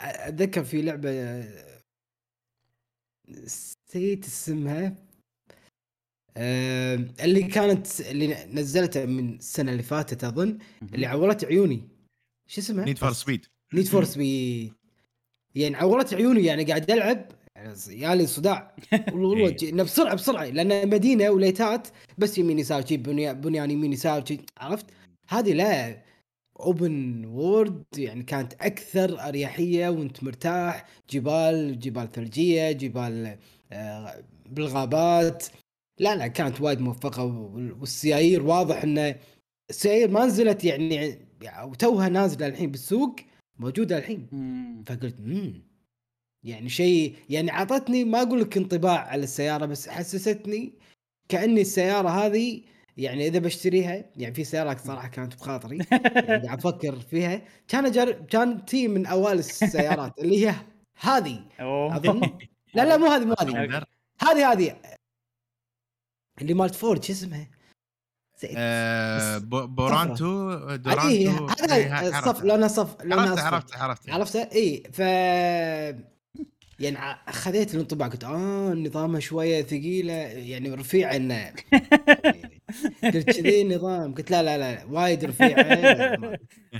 أتذكر 0.00 0.64
في 0.64 0.82
لعبة 0.82 1.10
آه، 1.10 1.80
نسيت 3.28 4.24
اسمها. 4.24 4.94
آه، 6.36 6.94
اللي 7.24 7.42
كانت 7.42 8.00
اللي 8.00 8.44
نزلتها 8.52 9.06
من 9.06 9.34
السنة 9.34 9.72
اللي 9.72 9.82
فاتت 9.82 10.24
أظن 10.24 10.58
اللي 10.94 11.06
عورت 11.06 11.44
عيوني. 11.44 11.88
شو 12.46 12.60
اسمها؟ 12.60 12.84
نيد 12.84 12.98
فور 12.98 13.12
سبيد 13.12 13.46
نيد 13.74 13.86
فور 13.86 14.04
سبيد 14.04 14.72
يعني 15.54 15.76
عورت 15.76 16.14
عيوني 16.14 16.44
يعني 16.44 16.64
قاعد 16.64 16.90
ألعب. 16.90 17.39
يالي 17.90 18.26
صداع 18.26 18.74
والله 18.92 19.28
والله 19.28 19.56
إيه. 19.62 19.72
بسرعة 19.72 20.14
بسرعة. 20.14 20.44
لأن 20.44 20.88
مدينة 20.90 21.30
و 21.30 21.37
lights 21.37 21.81
ات 21.81 21.88
بس 22.18 22.38
يمين 22.38 22.58
يسار 22.58 22.86
شي 22.86 22.96
بنيان, 22.96 23.70
يمين 23.70 23.92
يسار 23.92 24.24
شي 24.26 24.40
عرفت؟ 24.58 24.86
هذه 25.28 25.52
لا 25.52 26.02
open 26.60 27.24
world 27.24 27.84
يعني 27.96 28.22
كانت 28.22 28.52
أكثر 28.60 29.20
أريحية 29.28 29.88
وأنت 29.88 30.24
مرتاح. 30.24 30.86
جبال 31.10 31.78
جبال 31.78 32.12
ثلجية 32.12 32.72
جبال 32.72 33.36
آه، 33.72 34.24
بالغابات. 34.50 35.46
لا 36.00 36.16
لا 36.16 36.26
كانت 36.26 36.60
وايد 36.60 36.80
موفقة. 36.80 37.24
وال- 37.24 37.72
والسيايير 37.80 38.42
واضح 38.42 38.82
إنه 38.82 39.16
السيايير 39.70 40.10
ما 40.10 40.26
نزلت 40.26 40.64
يعني 40.64 40.94
يعني 41.42 41.70
وتوها 41.70 42.08
نازلة 42.08 42.46
الحين 42.46 42.70
بالسوق 42.70 43.16
موجودة 43.58 43.98
الحين. 43.98 44.26
فقلت 44.86 45.16
امم 45.18 45.69
يعني 46.44 46.68
شيء 46.68 47.16
يعني 47.28 47.52
اعطتني 47.52 48.04
ما 48.04 48.22
أقول 48.22 48.40
لك 48.40 48.56
انطباع 48.56 48.98
على 49.08 49.24
السيارة 49.24 49.66
بس 49.66 49.88
حسستني 49.88 50.72
كأني 51.28 51.60
السيارة 51.60 52.08
هذه 52.08 52.62
يعني 52.96 53.26
إذا 53.26 53.38
بشتريها 53.38 54.04
يعني 54.16 54.34
في 54.34 54.44
سيارات 54.44 54.80
صراحة 54.80 55.08
كانت 55.08 55.34
بخاطري 55.34 55.78
يعني 55.92 56.46
قاعد 56.46 56.58
أفكر 56.58 56.96
فيها 57.00 57.42
كان 57.68 57.86
أجر... 57.86 58.12
كان 58.12 58.64
تي 58.64 58.88
من 58.88 59.06
أوائل 59.06 59.38
السيارات 59.38 60.18
اللي 60.18 60.46
هي 60.48 60.54
هذه. 61.00 61.44
اظن 61.96 62.20
لا 62.74 62.82
لا 62.84 62.96
مو 62.96 63.06
هذه 63.06 63.24
مو 63.24 63.34
هذه. 63.40 63.84
هذه 64.22 64.52
هذه 64.52 64.76
اللي 66.40 66.54
مالت 66.54 66.74
فورد 66.74 67.04
شو 67.04 67.12
اسمها؟ 67.12 67.46
آه، 68.56 69.36
بس- 69.38 69.42
بو- 69.42 69.66
بورانتو 69.66 70.50
اي 70.70 70.78
دورانتو 70.78 71.46
هذا 71.46 71.74
إيه، 71.76 72.00
الصف 72.08 72.14
عرفتها. 72.28 72.44
لونها 72.46 72.68
صف 72.68 73.02
لونها 73.02 73.30
عرفت. 73.30 73.40
عرفت 73.42 73.76
عرفت 73.76 74.10
عرفته؟ 74.10 74.42
اي 74.42 74.82
ف 74.92 75.00
يعني 76.80 76.96
أخذت 77.28 77.74
الانطباع 77.74 78.08
قلت 78.08 78.24
آه 78.24 78.72
نظامها 78.74 79.20
شوية 79.20 79.62
ثقيلة 79.62 80.12
يعني 80.12 80.70
رفيعه 80.74 81.16
إنه. 81.16 81.52
قلت 83.04 83.30
كذي 83.30 83.62
النظام 83.62 84.14
قلت 84.14 84.30
لا 84.30 84.42
لا 84.42 84.58
لا 84.58 84.84
وايد 84.90 85.24
رفيعه 85.24 85.62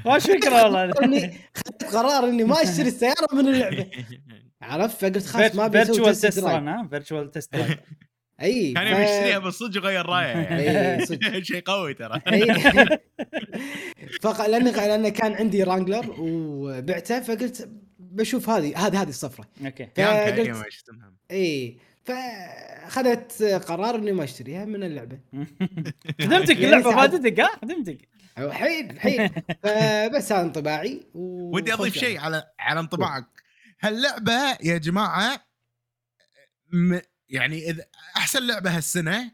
ما- 0.07 0.19
فكره 0.19 0.63
والله. 0.65 0.91
إني- 0.93 1.31
خذت 1.55 1.85
قرار 1.95 2.29
إني 2.29 2.45
ما 2.45 2.63
أشتري 2.63 2.89
السيارة 2.89 3.29
من 3.35 3.49
اللعبة. 3.49 3.87
عرفت؟ 4.63 4.97
فقلت 5.01 5.27
خلاص 5.27 5.55
ما 5.55 5.67
أبي 5.67 5.83
أسوي 5.83 5.95
virtual 5.95 6.17
test 6.17 6.39
run 6.45 6.69
ها؟ 6.69 6.89
فيرتشوال 6.91 7.31
تست 7.31 7.57
ران 7.57 7.77
أي 8.43 8.73
كان 8.73 8.87
يبي 8.87 9.03
يشتريها 9.03 9.39
بالصدق 9.39 9.83
وغير 9.83 10.07
رايه 10.07 10.27
يعني. 10.27 11.45
شيء 11.45 11.61
قوي 11.61 11.95
ترى. 11.95 12.21
إي. 12.33 12.55
فق... 14.23 14.47
لأن 14.47 14.65
لأن 14.65 15.09
كان 15.09 15.33
عندي 15.35 15.63
رانجلر 15.63 16.15
وبعته 16.19 17.21
فقلت 17.21 17.69
بشوف 18.11 18.49
هذه 18.51 18.87
هذه 18.87 19.03
هذه 19.03 19.09
الصفرة. 19.09 19.49
okay. 19.65 19.87
فقلت-. 19.87 20.67
اي 21.31 21.79
فاخذت 22.05 23.43
قرار 23.43 23.95
إني 23.95 24.13
ما 24.13 24.25
أشتريها 24.25 24.65
من 24.65 24.83
اللعبة. 24.85 25.21
خدمتك 26.21 26.57
يعني 26.57 26.65
اللعبة 26.67 26.91
ساعات- 26.91 27.11
فادتك 27.11 27.41
ها؟ 27.41 27.57
خدمتك 27.63 28.09
حيل 28.37 29.01
حيل 29.01 29.29
فبس 29.63 30.33
هذا 30.33 30.41
انطباعي 30.43 31.07
و... 31.15 31.57
ودي 31.57 31.73
أضيف 31.73 31.95
خذ 31.95 32.01
شيء 32.01 32.19
على 32.21 32.51
على 32.59 32.81
انطباعك. 32.81 33.27
هاللعبة 33.81 34.57
يا 34.63 34.79
جماعة 34.79 35.45
م... 36.73 36.99
يعني 37.29 37.71
اذا 37.71 37.85
أحسن 38.17 38.47
لعبة 38.47 38.77
هالسنة 38.77 39.33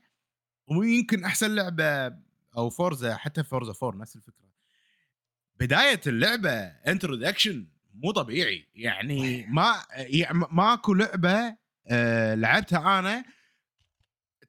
ويمكن 0.68 1.24
أحسن 1.24 1.54
لعبة 1.54 2.16
أو 2.56 2.70
فورزا 2.70 3.16
حتى 3.16 3.44
فورزا 3.44 3.72
4 3.82 4.00
نفس 4.00 4.16
الفكرة. 4.16 4.46
بداية 5.60 6.00
اللعبة 6.06 6.50
introduction 6.60 7.66
مو 8.02 8.10
طبيعي. 8.12 8.66
يعني 8.74 9.46
ما 9.46 9.82
يعني 9.90 10.38
ماكو 10.52 10.94
لعبة 10.94 11.56
آه 11.86 12.34
لعبتها 12.34 12.98
أنا 12.98 13.24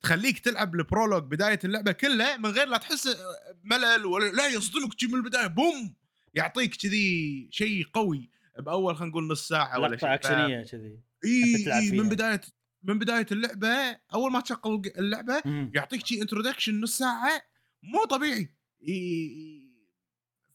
تخليك 0.01 0.39
تلعب 0.39 0.75
ال 0.75 0.81
prologue 0.81 1.23
بداية 1.23 1.59
اللعبة 1.63 1.91
كلها 1.91 2.37
من 2.37 2.49
غير 2.49 2.67
لا 2.67 2.77
تحس 2.77 3.17
ملل 3.63 4.05
ولا 4.05 4.31
لا 4.31 4.47
يصدمك 4.47 5.03
من 5.03 5.13
البداية. 5.15 5.47
boom! 5.47 5.95
يعطيك 6.33 6.75
كذي 6.75 7.47
شيء 7.51 7.85
قوي 7.93 8.29
بأول 8.59 8.95
خلينا 8.95 9.11
نقول 9.11 9.27
نص 9.27 9.47
ساعة 9.47 9.79
ولا 9.79 9.97
شيء 9.97 10.13
أكشنية 10.13 10.63
كذي. 10.63 10.99
إي. 11.25 11.91
من 11.91 12.09
بداية 12.09 12.41
من 12.83 12.99
بداية 12.99 13.25
اللعبة 13.31 13.97
أول 14.13 14.31
ما 14.31 14.41
تشغل 14.41 14.81
اللعبة 14.97 15.41
مم. 15.45 15.71
يعطيك 15.75 16.05
شي 16.05 16.21
introduction 16.21 16.81
نص 16.81 16.97
ساعة 16.97 17.41
مو 17.83 18.05
طبيعي. 18.05 18.49
إي- 18.83 19.67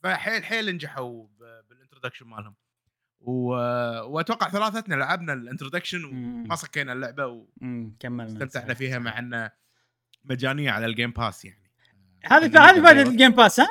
فحيل 0.02 0.44
حيل 0.44 0.74
نجحوا 0.74 1.26
ب- 1.26 1.68
بال 1.68 1.77
introduction 1.77 2.26
مالهم. 2.26 2.54
و... 3.24 3.48
وأتوقع 4.02 4.48
ثلاثتنا 4.48 4.94
لعبنا 4.94 5.32
ال 5.32 5.38
introduction 5.38 6.02
مم. 6.02 6.44
وما 6.44 6.54
صكينا 6.54 6.92
اللعبة 6.92 7.46
مم. 7.60 7.96
كملنا 8.00 8.40
واستمتعنا 8.40 8.74
فيها 8.74 8.98
مع 8.98 9.18
انها 9.18 9.52
مجانية 10.24 10.70
على 10.70 10.86
ال 10.86 10.91
Game 10.91 11.10
Pass 11.10 11.44
يعني 11.44 11.62
هذه 12.24 12.70
هذه 12.70 12.82
فائدة 12.82 13.02
ال 13.02 13.08
Game 13.08 13.30
Pass 13.30 13.60
ها 13.60 13.68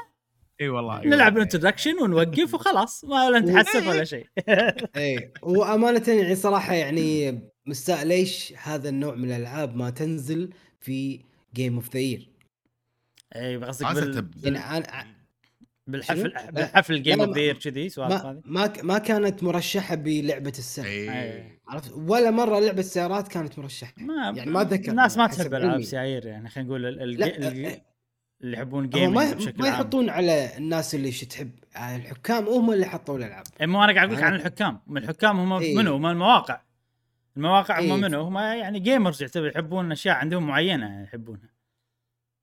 إي 0.62 0.70
والله 0.70 1.02
إي 1.02 1.08
نلعب. 1.08 1.38
ال 1.38 1.43
introduction 1.43 2.02
ونوقف 2.02 2.54
وخلاص 2.54 3.06
ما 3.06 3.26
ولا 3.26 3.40
نتحسف 3.40 3.88
ولا 3.88 4.04
شيء 4.04 4.28
إي 4.98 5.34
وأمانة 5.42 6.04
يعني 6.08 6.36
صراحة 6.36 6.74
يعني 6.74 7.40
مستاء 7.66 8.06
ليش 8.06 8.54
هذا 8.58 8.90
النوع 8.90 9.16
من 9.16 9.32
الألعاب 9.32 9.76
ما 9.76 9.90
تنزل 9.90 10.54
في 10.80 11.26
Game 11.54 11.76
of 11.76 11.94
the 11.94 12.00
Year 12.00 12.30
إي 13.36 13.58
قصدك 13.58 14.24
بال... 14.24 14.56
يعني 14.56 14.88
بالحفل 15.92 16.32
شنو؟ 16.34 16.52
بالحفل 16.52 17.02
Game 17.04 17.22
of 17.22 17.30
ما- 17.30 17.36
the 17.36 17.54
كذي 17.54 17.90
سوالف 17.90 18.14
ما 18.26 18.32
هذه؟ 18.32 18.42
ما 18.46 18.74
ما 18.84 18.98
كانت 18.98 19.44
مرشحة 19.44 19.96
بلعبة 19.96 20.54
السنة 20.58 20.86
اي 20.86 21.60
عرفت؟ 21.68 21.92
ولا 21.96 22.32
مرة 22.32 22.60
لعبة 22.60 22.82
سيارات 22.82 23.28
كانت 23.28 23.60
مرشحة. 23.60 23.94
ما 23.98 24.34
يعني 24.38 24.52
ما 24.52 24.62
أتذكر 24.62 24.92
الناس 24.92 25.18
ما 25.18 25.28
تحب 25.28 25.54
ألعاب. 25.54 25.82
سيايير 25.82 26.26
يعني 26.26 26.50
خلينا 26.50 26.70
نقول 26.70 26.86
ال- 26.86 27.02
ال- 27.02 27.20
لا 27.20 27.26
ال- 27.38 27.66
أه، 27.66 27.82
اللي 28.42 28.58
يحبون 28.58 28.90
gaming 28.90 29.16
ما 29.16 29.34
بشكل 29.34 29.62
ما 29.62 29.66
عام. 29.70 29.74
يحطون 29.74 30.10
على 30.10 30.58
الناس 30.58 30.96
اللي 30.96 31.12
شو 31.12 31.26
تحب. 31.26 31.52
الحكام 31.78 32.48
هم 32.48 32.72
اللي 32.72 32.86
حطوا 32.86 33.18
الألعاب. 33.18 33.44
إيه، 33.62 33.68
مو 33.68 33.84
أنا 33.84 33.94
قاعد 33.94 34.08
أقول 34.08 34.18
لك 34.18 34.24
عن 34.24 34.36
الحكام. 34.36 34.80
من 34.88 34.98
الحكام 34.98 35.40
هم 35.40 35.54
إيه. 35.54 35.76
منو؟ 35.78 35.96
هم 35.96 36.06
المواقع. 36.06 36.62
المواقع 37.38 37.80
هم 37.80 37.84
إيه. 37.92 37.96
منو؟ 37.96 38.22
هم 38.22 38.38
يعني 38.38 38.80
gamers 38.80 39.22
يعتبر 39.22 39.48
يحبون 39.48 39.92
أشياء 39.92 40.16
عندهم 40.16 40.48
معينة 40.48 41.04
يحبونها. 41.04 41.50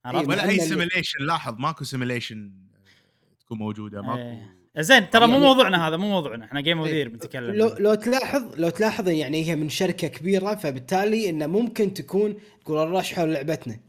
عرفت؟ 0.05 0.21
إيه، 0.21 0.27
ولا 0.29 0.49
أي 0.49 0.59
simulation 0.59 1.23
لاحظ 1.25 1.55
ماكو 1.59 1.83
simulation 1.83 2.51
تكون 3.49 3.57
موجودة 3.59 4.01
ماكو 4.01 4.17
إيه. 4.19 4.55
زين 4.77 5.09
ترى 5.09 5.27
مو 5.27 5.33
يعني- 5.33 5.45
موضوعنا 5.45 5.87
هذا 5.87 5.97
مو 5.97 6.09
موضوعنا 6.09 6.45
إحنا 6.45 6.61
Game 6.61 6.79
of 6.79 6.87
إيه. 6.87 7.05
بنتكلم 7.07 7.55
لو. 7.55 7.67
لو 7.79 7.93
تلاحظ 7.95 8.55
لو 8.55 8.69
تلاحظ 8.69 9.09
يعني 9.09 9.45
هي 9.49 9.55
من 9.55 9.69
شركة 9.69 10.07
كبيرة 10.07 10.55
فبالتالي 10.55 11.29
إنه 11.29 11.47
ممكن 11.47 11.93
تكون 11.93 12.35
تقول 12.65 12.89
رشحوا 12.91 13.25
لعبتنا 13.25 13.79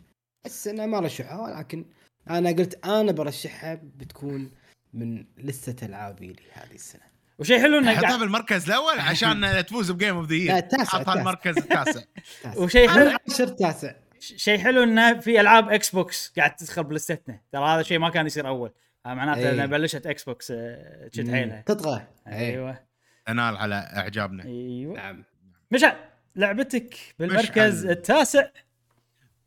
بس 0.44 0.68
إنه 0.68 0.86
ما 0.86 1.00
رشحوها 1.00 1.56
ولكن 1.56 1.84
أنا 2.30 2.50
قلت 2.50 2.86
أنا 2.86 3.12
برشحها 3.12 3.80
بتكون 3.96 4.50
من 4.94 5.24
list 5.38 5.77
ة 5.77 5.86
ألعابي 5.86 6.26
لي 6.26 6.42
هذه 6.52 6.74
السنة 6.74 7.02
وشيء 7.38 7.60
حلو 7.60 7.78
إنه 7.78 7.94
حطها 7.94 8.08
قاعد 8.08 8.18
بالمركز 8.20 8.64
الأول 8.66 8.98
عشان 9.00 9.64
تفوز 9.66 9.90
ب 9.90 9.96
Game 9.96 10.16
of 10.16 10.28
the 10.28 10.34
Year 10.34 10.56
التاسع، 10.56 10.84
حطها. 10.98 11.14
المركز 11.14 11.58
التاسع 11.58 11.92
تاسع. 12.42 12.58
وشيء 12.62 12.88
حلو 12.88 13.02
أنا 13.02 13.18
عشر 13.30 13.48
تاسع 13.48 13.94
شيء 14.20 14.58
حلو 14.58 14.82
إنه 14.82 15.20
في 15.20 15.40
ألعاب 15.40 15.70
Xbox 15.70 16.32
قاعد 16.36 16.56
تدخل 16.56 16.84
ب 16.84 16.94
list 16.94 17.31
نا 17.31 17.40
ترى 17.52 17.64
هذا 17.68 17.82
شيء 17.82 17.98
ما 17.98 18.10
كان 18.10 18.26
يصير 18.26 18.48
أول 18.48 18.70
معناته 19.06 19.38
إيه. 19.40 19.50
إنها 19.54 19.66
بلشت 19.66 20.06
Xbox 20.06 20.50
آه، 20.50 21.10
شد 21.12 21.30
حيلها 21.30 21.60
تطغى. 21.66 22.06
أيوه 22.26 22.38
أيوه. 22.38 22.80
تنال 23.26 23.56
على 23.56 23.74
إعجابنا. 23.74 24.44
أيوه. 24.44 24.94
نعم. 24.96 25.24
مشعل 25.70 25.96
لعبتك 26.36 26.94
بالمركز 27.18 27.78
مشعل. 27.84 27.90
التاسع. 27.92 28.44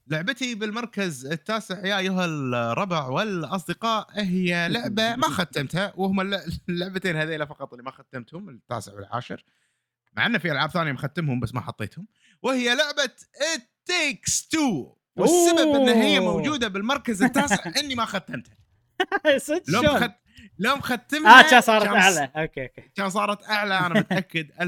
لعبتي 0.07 0.55
بالمركز 0.55 1.25
التاسع 1.25 1.85
يا 1.85 1.97
أيها 1.97 2.25
الربع 2.25 3.07
والأصدقاء 3.07 4.07
هي 4.11 4.69
لعبة 4.69 5.15
ما 5.15 5.27
ختمتها 5.29 5.93
وهم 5.95 6.21
الل- 6.21 6.59
اللعبتين 6.69 7.15
هذيلا 7.15 7.45
فقط 7.45 7.73
اللي 7.73 7.83
ما 7.83 7.91
ختمتهم 7.91 8.49
التاسع 8.49 8.93
والعاشر. 8.93 9.43
مع 10.17 10.25
إنه 10.25 10.37
في 10.37 10.51
ألعاب 10.51 10.69
ثانية 10.69 10.91
مختمهم 10.91 11.39
بس 11.39 11.53
ما 11.53 11.61
حطيتهم. 11.61 12.07
وهي 12.43 12.75
لعبة 12.75 13.11
It 13.55 13.61
Takes 13.91 14.41
Two. 14.55 14.95
والسبب 15.15 15.75
ان 15.75 15.89
هي. 15.89 16.19
موجودة 16.19 16.67
بالمركز 16.67 17.23
التاسع 17.23 17.71
إني 17.79 17.95
ما 17.95 18.05
ختمتها. 18.05 18.55
صدق 19.37 19.69
لو؟ 19.69 19.81
مخت... 19.81 20.11
لو 20.59 20.75
مختمها 20.75 21.39
آه 21.39 21.49
كان 21.49 21.61
صارت 21.61 21.83
كان- 21.83 21.95
أعلى 21.95 22.29
okay 22.35 22.63
okay 22.63 22.81
كان 22.95 23.09
صارت 23.09 23.49
أعلى 23.49 23.79
أنا 23.79 23.99
متأكد 23.99 24.51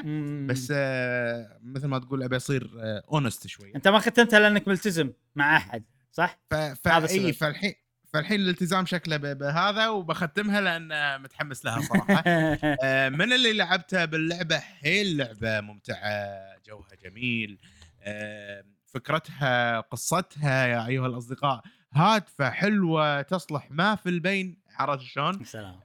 1000% 0.00 0.04
مم. 0.04 0.46
بس 0.50 0.72
آه 0.76 1.58
مثل 1.62 1.86
ما 1.86 1.98
تقول 1.98 2.22
أبي 2.22 2.36
أصير 2.36 2.70
اونست 3.12 3.46
شوي 3.46 3.72
أنت 3.76 3.88
ما 3.88 3.98
ختمتها 3.98 4.38
لأنك 4.40 4.68
ملتزم 4.68 5.12
مع 5.36 5.56
أحد 5.56 5.84
صح؟ 6.12 6.38
ف... 6.50 6.54
ف... 6.54 6.88
هذا 6.88 7.08
اي. 7.10 7.32
فالحين 7.32 7.74
فالحين 8.12 8.40
الالتزام 8.40 8.86
شكله 8.86 9.16
ب... 9.16 9.38
بهذا 9.38 9.88
وبختمها 9.88 10.60
لأن 10.60 11.20
متحمس 11.22 11.64
لها 11.64 11.80
صراحة 11.80 12.22
آه، 12.84 13.08
من 13.08 13.32
اللي 13.32 13.52
لعبتها 13.52 14.04
باللعبة 14.04 14.58
حيل 14.58 15.16
لعبة 15.16 15.60
ممتعة 15.60 16.34
جوها 16.66 16.88
جميل 17.04 17.58
آه، 18.02 18.64
فكرتها 18.86 19.80
قصتها 19.80 20.66
يا 20.66 20.86
أيها 20.86 21.06
الأصدقاء 21.06 21.62
هادفة 21.94 22.50
حلوة 22.50 23.22
تصلح 23.22 23.70
ما 23.70 23.94
في 23.94 24.08
البين 24.08 24.56
عرفت 24.78 25.04
شلون؟ 25.04 25.44
سلام. 25.44 25.80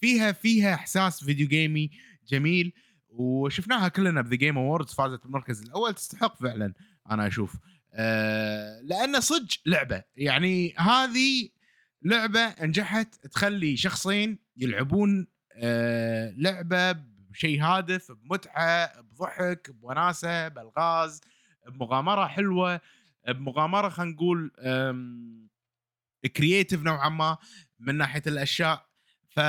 فيها 0.00 0.32
فيها 0.32 0.74
إحساس 0.74 1.24
video 1.24 1.48
game 1.48 1.82
ي 1.82 1.90
جميل 2.28 2.72
وشفناها 3.08 3.88
كلنا 3.88 4.22
ب 4.22 4.26
The 4.26 4.36
Game 4.36 4.58
Awards 4.58 4.94
فازت 4.94 5.22
بالمركز 5.22 5.62
الأول 5.62 5.94
تستحق 5.94 6.36
فعلا 6.42 6.74
أنا 7.10 7.26
أشوف. 7.26 7.56
آه، 7.94 8.80
لأن 8.80 9.20
صدق 9.20 9.48
لعبة 9.66 10.02
يعني 10.16 10.74
هذه 10.76 11.48
لعبة 12.02 12.54
نجحت 12.60 13.26
تخلي 13.26 13.76
شخصين 13.76 14.38
يلعبون 14.56 15.26
آه، 15.56 16.34
لعبة 16.36 16.92
بشيء 17.30 17.62
هادف 17.62 18.12
بمتعة 18.12 19.00
بضحك 19.00 19.70
بوناسة 19.70 20.48
بألغاز 20.48 21.20
بمغامرة 21.68 22.26
حلوة. 22.26 22.80
بمغامرة 23.28 23.88
خلينا 23.88 24.12
نقول 24.12 24.52
creative 26.36 26.82
نوعا 26.82 27.08
ما 27.08 27.38
من 27.78 27.94
ناحية 27.94 28.22
الأشياء. 28.26 28.86
ف 29.28 29.40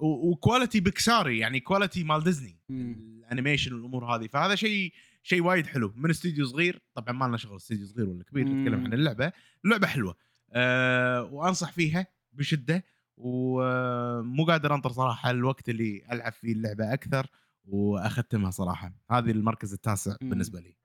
و 0.00 0.10
quality 0.10 0.80
Pixar 0.80 1.28
ي 1.28 1.38
يعني 1.38 1.60
quality 1.60 2.04
مال 2.04 2.24
ديزني. 2.24 2.60
ال 2.70 2.80
animation 2.80 3.72
والأمور 3.72 4.04
هذه. 4.04 4.26
فهذا 4.26 4.54
شيء 4.54 4.92
شيء 5.22 5.42
وايد 5.42 5.66
حلو. 5.66 5.92
من 5.96 6.10
استوديو 6.10 6.46
صغير 6.46 6.82
طبعا 6.94 7.12
ما 7.12 7.24
لنا 7.24 7.36
شغل 7.36 7.56
استوديو 7.56 7.86
صغير 7.86 8.08
ولا 8.08 8.24
كبير. 8.24 8.44
نتكلم 8.44 8.84
عن 8.84 8.92
اللعبة. 8.92 9.32
اللعبه 9.64 9.86
حلوة. 9.86 10.16
أه 10.52 11.22
وأنصح 11.22 11.72
فيها 11.72 12.06
بشدة 12.32 12.84
ومو 13.16 14.44
قادر 14.44 14.74
أنطر 14.74 14.90
صراحة 14.90 15.30
الوقت 15.30 15.68
اللي 15.68 16.02
ألعب 16.12 16.32
فيه 16.32 16.52
اللعبة 16.52 16.92
أكثر 16.92 17.26
وأختمها 17.64 18.50
صراحة. 18.50 18.92
هذه 19.10 19.30
المركز 19.30 19.72
التاسع 19.72 20.16
مم. 20.22 20.30
بالنسبة 20.30 20.60
لي. 20.60 20.76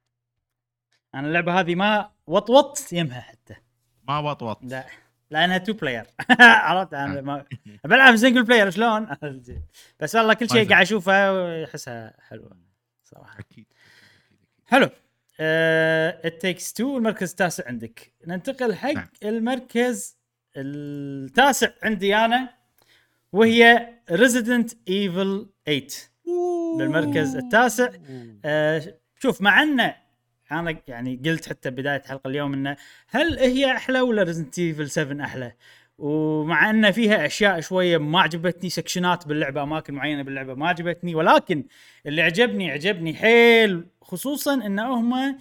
أنا 1.15 1.27
اللعبة 1.27 1.59
هذه 1.59 1.75
ما 1.75 2.11
وطوط 2.27 2.93
يمها 2.93 3.21
حتى. 3.21 3.55
ما 4.07 4.19
وطوط. 4.19 4.59
لا 4.63 4.85
لانها 5.31 5.57
two 5.57 5.73
player 5.73 6.05
عرفت؟ 6.39 6.93
أنا 6.93 7.21
ما 7.21 7.45
بلعب 7.85 8.15
single 8.15 8.43
player 8.43 8.69
شلون؟ 8.69 9.07
بس 9.99 10.15
والله 10.15 10.33
كل 10.33 10.49
شيء 10.49 10.57
طيب. 10.57 10.69
قاعد 10.69 10.81
أشوفه 10.81 11.13
احسها 11.63 12.13
حلوة 12.29 12.57
صراحة. 13.03 13.39
أكيد 13.39 13.65
حلو. 14.65 14.89
It 15.39 16.41
Takes 16.41 16.71
2 16.73 16.97
المركز 16.97 17.29
التاسع 17.29 17.67
عندك. 17.67 18.13
ننتقل 18.27 18.75
حق 18.75 18.91
نعم. 18.91 19.07
المركز 19.23 20.17
التاسع 20.57 21.69
عندي 21.83 22.15
أنا 22.15 22.49
وهي 23.31 23.89
Resident 24.11 24.71
Evil 24.89 25.49
8 25.65 25.87
بالمركز 26.77 27.35
التاسع. 27.35 27.89
آه، 28.45 28.97
شوف 29.19 29.41
مع 29.41 29.63
أنه 29.63 29.95
أنا 30.51 30.81
يعني 30.87 31.21
قلت 31.25 31.49
حتى 31.49 31.69
بداية 31.69 32.01
حلقة 32.01 32.27
اليوم 32.27 32.53
إنه 32.53 32.77
هل 33.09 33.39
هي 33.39 33.71
أحلى 33.71 34.01
ولا 34.01 34.23
Resident 34.23 34.59
Evil 34.59 34.89
7 34.89 35.25
أحلى؟ 35.25 35.53
ومع 35.97 36.69
إن 36.69 36.91
فيها 36.91 37.25
أشياء 37.25 37.59
شوية 37.59 37.97
ما 37.97 38.21
عجبتني 38.21 38.69
section 38.69 39.20
ات 39.20 39.27
باللعبة 39.27 39.63
أماكن 39.63 39.93
معينة 39.93 40.23
باللعبة 40.23 40.53
ما 40.53 40.67
عجبتني 40.67 41.15
ولكن 41.15 41.63
اللي 42.05 42.21
عجبني 42.21 42.71
عجبني 42.71 43.13
حيل 43.13 43.85
خصوصا 44.01 44.53
إن 44.53 44.79
هم 44.79 45.37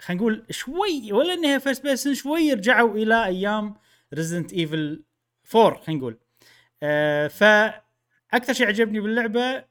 خلينا 0.00 0.22
نقول 0.22 0.44
شوي 0.50 1.12
ولا 1.12 1.34
إنها 1.34 1.58
first 1.58 1.82
person 1.82 2.14
شوي 2.14 2.52
رجعوا 2.52 2.96
إلى 2.96 3.24
أيام 3.24 3.74
Resident 4.14 4.52
Evil 4.52 5.04
4 5.54 5.80
خلينا 5.80 6.00
نقول 6.00 6.18
آه، 6.82 7.28
فأكثر 7.28 8.52
شيء 8.52 8.66
عجبني 8.66 9.00
باللعبة 9.00 9.64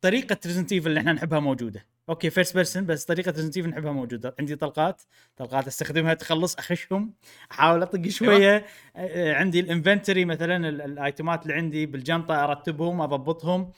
طريقة 0.00 0.38
Resident 0.46 0.72
Evil 0.72 0.88
اللي 0.88 1.00
إحنا 1.00 1.12
نحبها 1.12 1.40
موجودة 1.40 1.86
okay 2.08 2.30
first 2.30 2.54
person 2.54 2.86
بس 2.86 3.04
طريقة 3.04 3.30
Resident 3.30 3.58
نحبها 3.58 3.92
موجودة. 3.92 4.34
عندي 4.38 4.56
طلقات 4.56 5.02
طلقات 5.36 5.66
أستخدمها 5.66 6.14
تخلص 6.14 6.54
أخشهم 6.56 7.14
أحاول 7.52 7.82
أطق 7.82 8.08
شوية. 8.08 8.66
آه، 8.96 9.34
عندي 9.34 9.60
ال 9.60 9.66
inventory 9.66 10.24
مثلا 10.24 10.68
ال- 10.68 10.82
ال 10.82 10.92
item 10.92 11.32
ات 11.32 11.42
اللي 11.42 11.54
عندي 11.54 11.86
بالجنطة 11.86 12.44
أرتبهم 12.44 13.00
أضبطهم. 13.00 13.72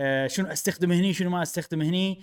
آه، 0.00 0.26
شنو 0.26 0.46
أستخدم 0.46 0.92
هني 0.92 1.12
شنو 1.12 1.30
ما 1.30 1.42
أستخدم 1.42 1.82
هني. 1.82 2.20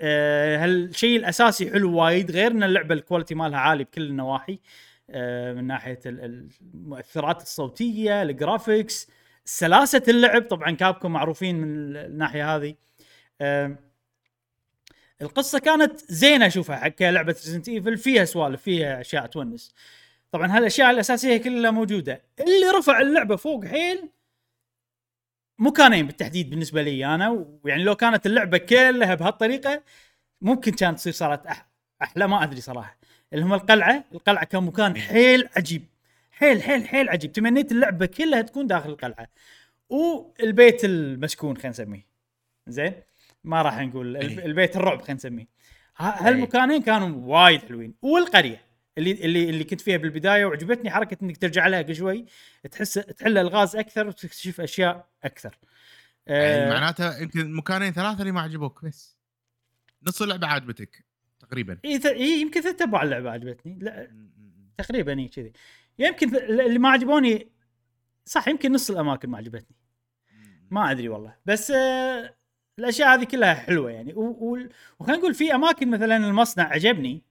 آه، 0.00 0.64
هالشيء 0.64 1.18
الأساسي 1.18 1.70
حلو 1.70 1.96
وايد 1.96 2.30
غير 2.30 2.50
ان 2.50 2.62
اللعبة 2.62 2.94
ال 2.94 2.99
quality 2.99 3.34
مالها 3.34 3.58
عالي 3.58 3.84
بكل 3.84 4.02
النواحي. 4.02 4.58
آه، 5.10 5.52
من 5.52 5.66
ناحية 5.66 6.00
ال- 6.06 6.48
المؤثرات 6.74 7.42
الصوتية 7.42 8.22
ال 8.22 8.32
graphics 8.32 9.08
سلاسة 9.44 10.02
اللعب. 10.08 10.42
طبعا 10.42 10.70
Capcom 10.70 11.12
معروفين 11.12 11.56
من 11.60 11.96
الناحية 11.96 12.56
هذه. 12.56 12.74
آم، 13.40 13.89
القصة 15.22 15.58
كانت 15.58 16.00
زينة 16.12 16.46
اشوفها 16.46 16.76
حق 16.76 17.02
لعبة 17.02 17.32
Resident 17.32 17.68
Evil 17.68 17.96
فيها 17.96 18.24
سوالف 18.24 18.62
فيها 18.62 19.00
أشياء 19.00 19.26
تونس. 19.26 19.74
طبعا 20.32 20.56
هالاشياء 20.56 20.90
الأساسية 20.90 21.36
كلها 21.36 21.70
موجودة. 21.70 22.22
اللي 22.40 22.70
رفع 22.78 23.00
اللعبة 23.00 23.36
فوق 23.36 23.64
حيل 23.64 24.08
مكانين 25.58 26.06
بالتحديد 26.06 26.50
بالنسبة 26.50 26.82
لي 26.82 27.06
أنا 27.06 27.46
ويعني 27.64 27.84
لو 27.84 27.96
كانت 27.96 28.26
اللعبة 28.26 28.58
كلها 28.58 29.14
بهالطريقة 29.14 29.82
ممكن 30.40 30.72
كانت 30.72 30.98
تصير 30.98 31.12
صارت 31.12 31.46
أحلى 32.02 32.28
ما 32.28 32.44
أدري 32.44 32.60
صراحة. 32.60 32.98
اللي 33.32 33.44
هم 33.44 33.54
القلعة 33.54 34.04
القلعة 34.12 34.44
كان 34.44 34.62
مكان 34.62 34.96
حيل 34.96 35.48
عجيب. 35.56 35.86
حيل 36.30 36.62
حيل 36.62 36.88
حيل 36.88 37.08
عجيب. 37.08 37.32
تمنيت 37.32 37.72
اللعبة 37.72 38.06
كلها 38.06 38.42
تكون 38.42 38.66
داخل 38.66 38.90
القلعة. 38.90 39.28
والبيت 39.88 40.84
المسكون 40.84 41.56
خلينا 41.56 41.68
نسميه. 41.68 42.06
زين؟ 42.66 42.92
ما 43.44 43.62
راح 43.62 43.78
نقول 43.78 44.16
الب- 44.16 44.38
إيه. 44.38 44.46
البيت 44.46 44.76
الرعب 44.76 44.98
خلينا 45.00 45.14
نسميه. 45.14 45.46
ه- 45.96 46.02
هالمكانين 46.28 46.82
كانوا 46.82 47.08
وايد 47.42 47.60
حلوين. 47.60 47.94
والقرية 48.02 48.62
اللي 48.98 49.12
اللي 49.12 49.50
اللي 49.50 49.64
كنت 49.64 49.80
فيها 49.80 49.96
بالبداية 49.96 50.44
وعجبتني 50.44 50.90
حركة 50.90 51.16
إنك 51.22 51.36
ترجع 51.36 51.66
لها 51.66 51.82
كل 51.82 51.94
شوي 51.96 52.26
تحس 52.70 52.94
تحل 52.94 53.38
الغاز 53.38 53.76
أكثر 53.76 54.06
وتكتشف 54.08 54.60
أشياء 54.60 55.08
أكثر. 55.24 55.58
يعني 56.26 56.44
آه، 56.44 56.70
معناته 56.74 57.18
يمكن 57.18 57.52
مكانين 57.52 57.92
ثلاثة 57.92 58.20
اللي 58.20 58.32
ما 58.32 58.40
عجبوك 58.40 58.84
بس. 58.84 59.16
نص 60.08 60.22
اللعبة 60.22 60.46
عجبتك 60.46 61.04
تقريبا. 61.40 61.78
إيه 61.84 62.00
إيه 62.06 62.40
يمكن 62.40 62.60
ثلاث 62.60 62.82
أرباع 62.82 63.02
اللعبة 63.02 63.30
عجبتني 63.30 63.78
لا 63.80 64.10
تقريبا 64.78 65.18
اي 65.20 65.28
كذي. 65.28 65.52
يمكن 65.98 66.36
اللي 66.36 66.78
ما 66.78 66.88
عجبوني 66.90 67.48
صح 68.24 68.48
يمكن 68.48 68.72
نص 68.72 68.90
الأماكن 68.90 69.30
ما 69.30 69.38
عجبتني. 69.38 69.76
ما 70.70 70.90
أدري 70.90 71.08
والله. 71.08 71.36
بس 71.46 71.70
آه 71.70 72.34
الأشياء 72.78 73.14
هذه 73.14 73.24
كلها 73.24 73.54
حلوة 73.54 73.90
يعني. 73.90 74.14
وخلينا 74.14 75.18
نقول 75.18 75.34
في 75.34 75.54
أماكن 75.54 75.90
مثلا 75.90 76.16
المصنع 76.16 76.64
عجبني. 76.64 77.22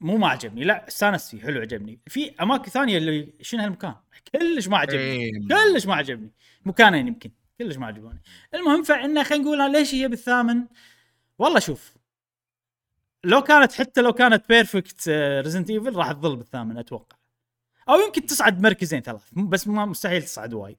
مو 0.00 0.16
ما 0.16 0.28
عجبني 0.28 0.64
لا 0.64 0.88
استانست 0.88 1.30
فيه 1.30 1.42
حلو 1.42 1.60
عجبني. 1.60 2.00
في 2.06 2.34
أماكن 2.40 2.70
ثانية 2.70 2.98
اللي 2.98 3.32
شنو 3.40 3.62
هالمكان؟ 3.62 3.94
كلش 4.32 4.68
ما 4.68 4.78
عجبني. 4.78 5.00
إيه. 5.00 5.32
كلش 5.48 5.86
ما 5.86 5.94
عجبني. 5.94 6.30
مكانين 6.64 7.08
يمكن 7.08 7.30
كلش 7.58 7.76
ما 7.76 7.86
عجبوني. 7.86 8.22
المهم 8.54 8.82
فانه 8.82 9.22
خلينا 9.22 9.44
نقول 9.44 9.72
ليش 9.72 9.94
هي 9.94 10.08
بالثامن؟ 10.08 10.66
والله 11.38 11.58
شوف 11.58 11.94
لو 13.24 13.42
كانت 13.42 13.72
حتى 13.72 14.00
لو 14.00 14.12
كانت 14.12 14.48
perfect 14.48 15.08
Resident 15.44 15.70
Evil 15.70 15.96
راح 15.96 16.12
تظل 16.12 16.36
بالثامن 16.36 16.78
أتوقع. 16.78 17.16
أو 17.88 18.00
يمكن 18.00 18.26
تصعد 18.26 18.62
مركزين 18.62 19.00
ثلاث 19.00 19.22
بس 19.32 19.68
ما 19.68 19.86
مستحيل 19.86 20.22
تصعد 20.22 20.54
وايد. 20.54 20.78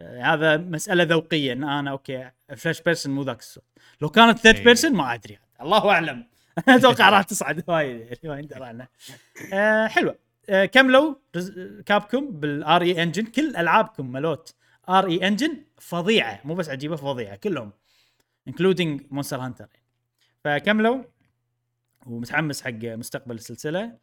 هذا 0.00 0.56
مسألة 0.56 1.04
ذوقية 1.04 1.52
إن 1.52 1.64
أنا 1.64 1.90
okay 1.90 2.30
first 2.56 2.82
person 2.82 3.14
مو 3.14 3.22
ذاك 3.22 3.38
الصوت. 3.38 3.64
لو 4.00 4.08
كانت 4.08 4.38
third 4.38 4.56
إيه. 4.56 4.64
person 4.64 4.92
ما 4.92 5.14
أدري 5.14 5.38
الله 5.60 5.90
أعلم. 5.90 6.26
أتوقع 6.68 7.08
راح 7.08 7.22
تصعد 7.22 7.64
وايد 7.68 8.00
يعني 8.00 8.18
ما 8.24 8.38
يندرى 8.38 8.64
عنها 8.64 8.88
آه 9.52 9.86
حلوة. 9.86 10.18
آه 10.48 10.64
كملوا 10.64 11.14
Capcom 11.86 12.30
بال 12.30 12.82
RE 12.82 13.02
Engine 13.02 13.24
كل 13.24 13.56
ألعابكم 13.56 14.12
مالوت 14.12 14.54
RE 14.88 15.06
Engine 15.06 15.64
فظيعة. 15.78 16.40
مو 16.44 16.54
بس 16.54 16.68
عجيبة 16.68 16.96
فظيعة 16.96 17.36
كلهم 17.36 17.72
including 18.48 19.02
Monster 19.10 19.40
Hunter 19.40 19.68
فكملوا 20.44 21.02
ومتحمس 22.06 22.62
حق 22.62 22.84
مستقبل 22.84 23.34
السلسلة. 23.34 23.98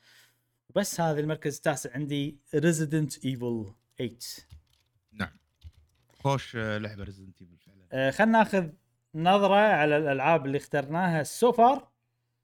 بس 0.76 1.02
هذا 1.02 1.20
المركز 1.20 1.56
التاسع 1.56 1.90
عندي 1.94 2.40
Resident 2.56 3.26
Evil 3.26 3.66
8 3.98 4.18
نعم 4.52 4.59
خوش 6.20 6.56
آه، 6.56 6.78
لعبة 6.78 7.04
Resident 7.04 7.42
Evil 7.42 7.58
فعلا. 7.58 7.88
آه 7.92 8.12
خلينا 8.12 8.32
ناخذ 8.38 8.70
نظرة 9.16 9.56
على 9.56 9.98
الألعاب 9.98 10.46
اللي 10.46 10.58
اخترناها 10.58 11.24
so 11.24 11.52
far 11.52 11.90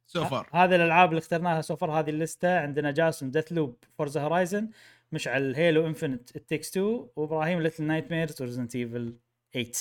so 0.08 0.26
far 0.26 0.50
هذه 0.54 0.76
الألعاب 0.76 1.10
اللي 1.10 1.20
اخترناها 1.20 1.62
so 1.62 1.74
far 1.74 1.92
هذه 1.92 2.10
الليستة. 2.10 2.60
عندنا 2.60 2.92
جاسم 2.92 3.32
Deathloop 3.32 3.84
Forza 3.98 4.22
Horizon 4.22 4.70
مشعل 5.12 5.56
Halo 5.56 5.88
Infinite 5.88 6.36
It 6.36 6.45
Takes 6.45 6.70
2 6.70 6.86
وإبراهيم 7.16 7.62
Little 7.62 7.84
Nightmares 7.84 8.12
و 8.12 8.42
Resident 8.42 8.76
Evil 8.76 9.18
8 9.54 9.72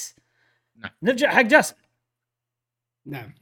نعم. 0.77 0.91
نرجع 1.03 1.31
حق 1.31 1.43
جاسم 1.43 1.77
نعم. 3.07 3.35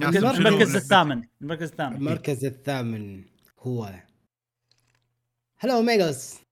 المركز-؟ 0.00 0.76
الثامن. 0.76 1.28
المركز 1.42 1.70
الثامن. 1.70 1.96
المركز 1.96 2.44
الثامن 2.44 3.24
هو 3.58 3.94
هلو 5.58 5.82
ميجوس 5.82 6.34
اوه 6.34 6.49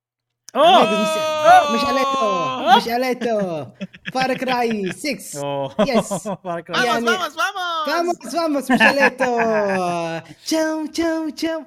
مش 1.74 1.84
عليته 1.84 2.76
مش 2.76 2.88
عليته 2.88 3.66
فارك 4.14 4.42
رأي. 4.42 4.92
6 4.92 5.40
أوه! 5.40 5.74
Yes. 5.74 6.28
بارك 6.44 6.70
الله. 6.70 6.84
يعني- 6.84 7.06
فاموس 7.06 7.36
فاموس! 7.36 7.86
فاموس 7.86 8.34
فاموس. 8.36 8.70
مش 8.70 8.80
عليته 8.82 10.18
تشاو 10.46 10.86
تشاو 10.86 11.28
تشاو. 11.28 11.62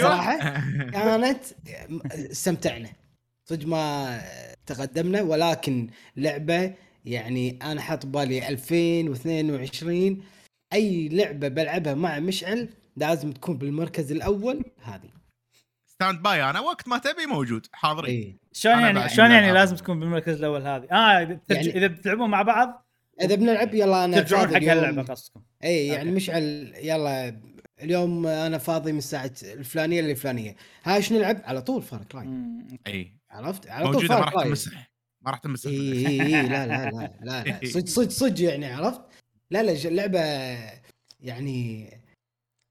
صراحة 0.00 0.38
كانت 0.92 1.38
استمتعنا. 2.30 2.88
صدق 3.44 3.66
ما 3.66 4.20
تقدمنا 4.66 5.22
ولكن 5.22 5.88
لعبة 6.16 6.72
يعني 7.04 7.58
أنا 7.62 7.80
حاط 7.80 8.06
بالي 8.06 8.48
2022 8.48 10.22
أي 10.72 11.08
لعبة 11.08 11.48
بلعبها 11.48 11.94
مع 11.94 12.18
مشعل 12.18 12.68
لازم 12.96 13.32
تكون 13.32 13.58
بالمركز 13.58 14.12
الأول 14.12 14.64
هذه. 14.82 15.15
ستاند 15.96 16.22
باي 16.22 16.50
أنا 16.50 16.60
وقت 16.60 16.88
ما 16.88 16.98
تبي 16.98 17.26
موجود 17.26 17.66
حاضرين. 17.72 18.14
اي 18.14 18.36
شلون 18.52 18.80
يعني 18.80 19.08
شلون 19.08 19.30
يعني. 19.30 19.52
لازم 19.52 19.76
تكون 19.76 20.00
بالمركز 20.00 20.38
الأول 20.38 20.62
هذه؟ 20.62 20.84
آه 20.92 21.22
إذا 21.22 21.34
بترج- 21.34 21.56
يعني- 21.66 21.78
إذا 21.78 21.86
بتلعبون 21.86 22.30
مع 22.30 22.42
بعض 22.42 22.86
إذا 23.20 23.34
بنلعب 23.34 23.74
يلا 23.74 24.04
أنا 24.04 24.20
ترجعون 24.20 24.48
حق. 24.48 24.54
هاللعبة 24.62 25.02
قصدكم. 25.02 25.40
اي 25.64 25.86
يعني 25.86 26.00
أوكي. 26.02 26.10
مشعل 26.16 26.72
يلا 26.82 27.40
اليوم 27.82 28.26
أنا 28.26 28.58
فاضي 28.58 28.92
من 28.92 28.98
الساعة 28.98 29.30
الفلانية 29.42 30.00
للفلانية. 30.00 30.56
هاي 30.84 31.02
شو 31.02 31.14
نلعب؟ 31.14 31.40
على 31.44 31.62
طول 31.62 31.82
فارك 31.82 32.14
لاين 32.14 32.28
مم. 32.28 32.78
اي 32.86 33.12
عرفت؟ 33.30 33.68
على 33.68 33.84
طول 33.84 33.94
موجودة 33.94 34.14
ما 34.14 34.20
راح 34.24 34.44
تمسح. 34.44 34.90
ما 35.22 35.30
راح 35.30 35.38
تمسح. 35.38 35.70
اي 35.70 36.06
اي 36.06 36.22
اي 36.22 36.42
لا 36.48 36.66
لا 36.66 36.90
لا 36.90 37.10
لا 37.22 37.42
لا. 37.44 37.60
صدق 37.72 37.86
صدق 37.86 38.10
صدق 38.10 38.40
يعني 38.44 38.66
عرفت؟ 38.66 39.00
لا 39.50 39.62
لا 39.62 39.72
اللعبه 39.88 40.20
يعني 41.20 41.90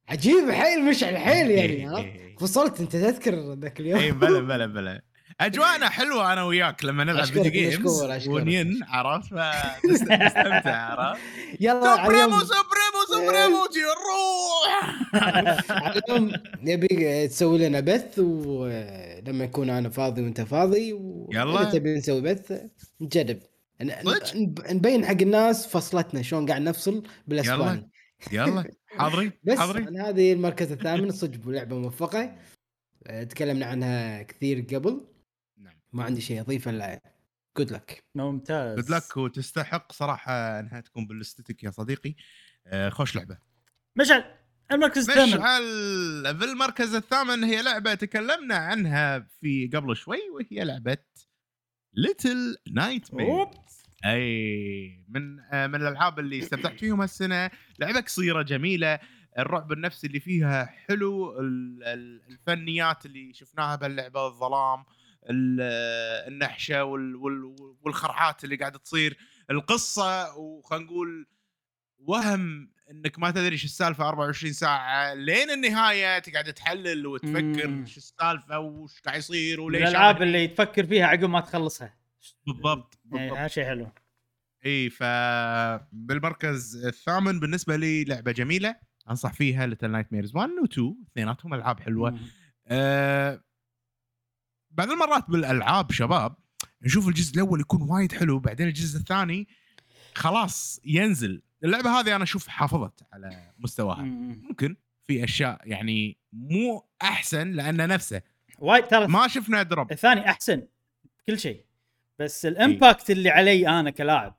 عجيبه 0.09 0.53
حيل 0.53 0.85
مشعل 0.85 1.17
حيل 1.17 1.51
يعني 1.51 2.25
فصلت 2.39 2.79
انت 2.79 2.91
تذكر 2.91 3.53
ذاك 3.53 3.79
اي 3.79 3.85
اليوم 3.85 4.19
بلا 4.19 4.39
بلا 4.39 4.65
بلا 4.65 5.01
أجواءنا 5.41 5.89
حلوة 5.89 6.33
أنا 6.33 6.43
وياك 6.43 6.85
لما 6.85 7.03
نلعب 7.03 7.25
video 7.25 7.51
games. 7.51 8.27
ونين 8.27 8.79
عرفت؟ 8.87 9.29
فنستمتع 9.29 10.75
عرفت؟ 10.75 11.21
يلا 11.59 11.95
سوبريمو 11.95 12.39
سوبريمو 12.39 13.01
سوبريمو 13.07 13.65
على 15.69 16.01
اليوم 16.07 16.33
نبي 16.61 17.27
تسوي 17.27 17.67
لنا 17.67 17.79
بث 17.79 18.19
ولما 18.19 19.43
يكون 19.43 19.69
أنا 19.69 19.89
فاضي 19.89 20.21
وأنت 20.23 20.41
فاضي 20.41 20.93
و... 20.93 21.29
يلا. 21.33 21.63
تبي 21.63 21.95
نسوي 21.95 22.21
بث 22.21 22.61
نجرب. 23.01 23.39
نبين 24.71 25.05
حق 25.05 25.21
الناس 25.21 25.67
فصلتنا 25.67 26.21
شلون 26.21 26.45
قاعد 26.49 26.61
نفصل 26.61 27.03
بالأسباني. 27.27 27.89
يلا 28.31 28.71
حاضرين 28.87 29.31
بس 29.43 29.57
حاضرين. 29.57 29.87
عن 29.87 29.97
هذه 29.97 30.33
المركز 30.33 30.71
الثامن 30.71 31.11
صدق 31.11 31.47
لعبه 31.49 31.79
موفقة. 31.79 32.35
أه، 33.07 33.23
تكلمنا 33.23 33.65
عنها 33.65 34.23
كثير 34.23 34.61
قبل. 34.61 35.07
نعم. 35.57 35.81
ما 35.93 36.03
عندي 36.03 36.21
شيء 36.21 36.41
أضيفه 36.41 36.71
إلا 36.71 37.01
جود 37.57 37.71
لك 37.71 38.03
ممتاز. 38.15 38.79
جود 38.79 38.89
لك 38.89 39.17
وتستحق 39.17 39.91
صراحة 39.91 40.59
إنها 40.59 40.81
تكون 40.81 41.07
بالاستاتيك 41.07 41.63
يا 41.63 41.71
صديقي. 41.71 42.15
آه، 42.67 42.89
خوش 42.89 43.15
لعبة. 43.15 43.37
مشعل 43.95 44.23
المركز 44.71 45.09
الثامن. 45.09 45.29
مشعل 45.29 45.63
في 46.39 46.45
المركز 46.45 46.95
الثامن 46.95 47.43
هي 47.43 47.61
لعبة 47.61 47.93
تكلمنا 47.93 48.55
عنها 48.55 49.19
في 49.19 49.69
قبل 49.73 49.95
شوي 49.95 50.19
وهي 50.29 50.63
لعبة 50.63 50.97
Little 51.93 52.57
Nightmares 52.71 55.39
آه، 55.39 55.67
من 55.67 55.75
الألعاب 55.75 56.19
اللي 56.19 56.39
استمتعت 56.39 56.79
فيهم 56.79 57.01
هالسنة. 57.01 57.49
لعبه 57.79 57.99
قصيره 58.01 58.41
جميلة 58.41 58.99
الرعب 59.37 59.71
النفسي 59.71 60.07
اللي 60.07 60.19
فيها 60.19 60.65
حلو 60.65 61.39
ال- 61.39 61.83
ال- 61.83 62.21
الفنيات 62.29 63.05
اللي 63.05 63.33
شفناها 63.33 63.75
باللعبه 63.75 64.27
الظلام 64.27 64.83
ال- 65.29 65.61
النحشة 66.33 66.83
وال- 66.83 67.15
وال- 67.15 67.55
والخرعات 67.81 68.43
اللي 68.43 68.55
قاعدة 68.55 68.79
تصير. 68.79 69.17
القصة 69.51 70.37
وخلينا 70.37 70.85
نقول 70.85 71.27
وهم 71.99 72.69
إنك 72.91 73.19
ما 73.19 73.31
تدري 73.31 73.57
شو 73.57 73.65
السالفة 73.65 74.09
24 74.09 74.53
ساعة 74.53 75.13
لين 75.13 75.49
النهاية 75.51 76.19
تقعد 76.19 76.53
تحلل 76.53 77.07
وتفكر. 77.07 77.85
شو 77.85 77.97
السالفة 77.97 78.59
وش 78.59 78.99
قاعد 79.01 79.17
يصير 79.19 79.61
وليش 79.61 79.81
الألعاب 79.81 80.21
اللي 80.21 80.47
تفكر 80.47 80.85
فيها 80.85 81.05
عقب 81.05 81.29
ما 81.29 81.39
تخلصها. 81.39 81.93
بالضبط 82.47 82.99
يعني 83.05 83.23
بالضبط. 83.23 83.39
هذا 83.39 83.47
شيء 83.47 83.65
حلو. 83.65 83.91
إي 84.65 84.89
ف 84.89 85.03
بالمركز 85.91 86.85
الثامن 86.85 87.39
بالنسبة 87.39 87.75
لي 87.75 88.03
لعبة 88.03 88.31
جميلة 88.31 88.75
أنصح 89.09 89.33
فيها 89.33 89.67
Little 89.67 89.91
Nightmares 89.91 90.35
1 90.35 90.49
و 90.49 90.65
2 90.65 90.95
اثنيناتهم 91.11 91.53
ألعاب 91.53 91.79
حلوة. 91.79 92.11
مم. 92.11 92.19
أه 92.67 93.43
بعض 94.71 94.91
المرات 94.91 95.29
بالألعاب 95.29 95.91
شباب 95.91 96.35
نشوف 96.81 97.07
الجزء 97.07 97.35
الأول 97.35 97.59
يكون 97.59 97.81
وايد 97.81 98.11
حلو 98.11 98.39
بعدين 98.39 98.67
الجزء 98.67 98.99
الثاني 98.99 99.47
خلاص 100.15 100.81
ينزل. 100.85 101.41
اللعبة 101.63 101.99
هذه 101.99 102.15
أنا 102.15 102.23
أشوف 102.23 102.47
حافظت 102.47 103.03
على 103.13 103.53
مستواها. 103.59 104.01
مم. 104.01 104.41
ممكن 104.49 104.75
في 105.03 105.23
أشياء 105.23 105.61
يعني 105.63 106.17
مو 106.33 106.87
أحسن 107.01 107.51
لأنه 107.51 107.85
نفسه 107.85 108.21
وايد 108.59 108.87
ترى 108.87 109.07
ما 109.07 109.27
شفنا 109.27 109.63
drop. 109.63 109.91
الثاني 109.91 110.29
أحسن 110.29 110.67
كل 111.27 111.39
شيء. 111.39 111.65
بس 112.19 112.45
ال 112.45 112.55
impact 112.55 113.11
اللي 113.11 113.29
علي 113.29 113.67
أنا 113.67 113.89
كلاعب 113.89 114.35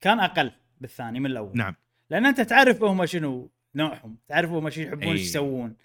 كان 0.00 0.20
أقل 0.20 0.52
بالثاني 0.80 1.20
من 1.20 1.26
الأول. 1.26 1.56
نعم. 1.56 1.74
لأن 2.10 2.26
أنت 2.26 2.40
تعرف 2.40 2.82
هم 2.82 3.06
شنو 3.06 3.50
نوعهم 3.74 4.18
تعرف 4.28 4.50
هم 4.50 4.70
شنو 4.70 4.84
يحبون 4.86 5.02
إيش. 5.08 5.20
يسوون. 5.20 5.76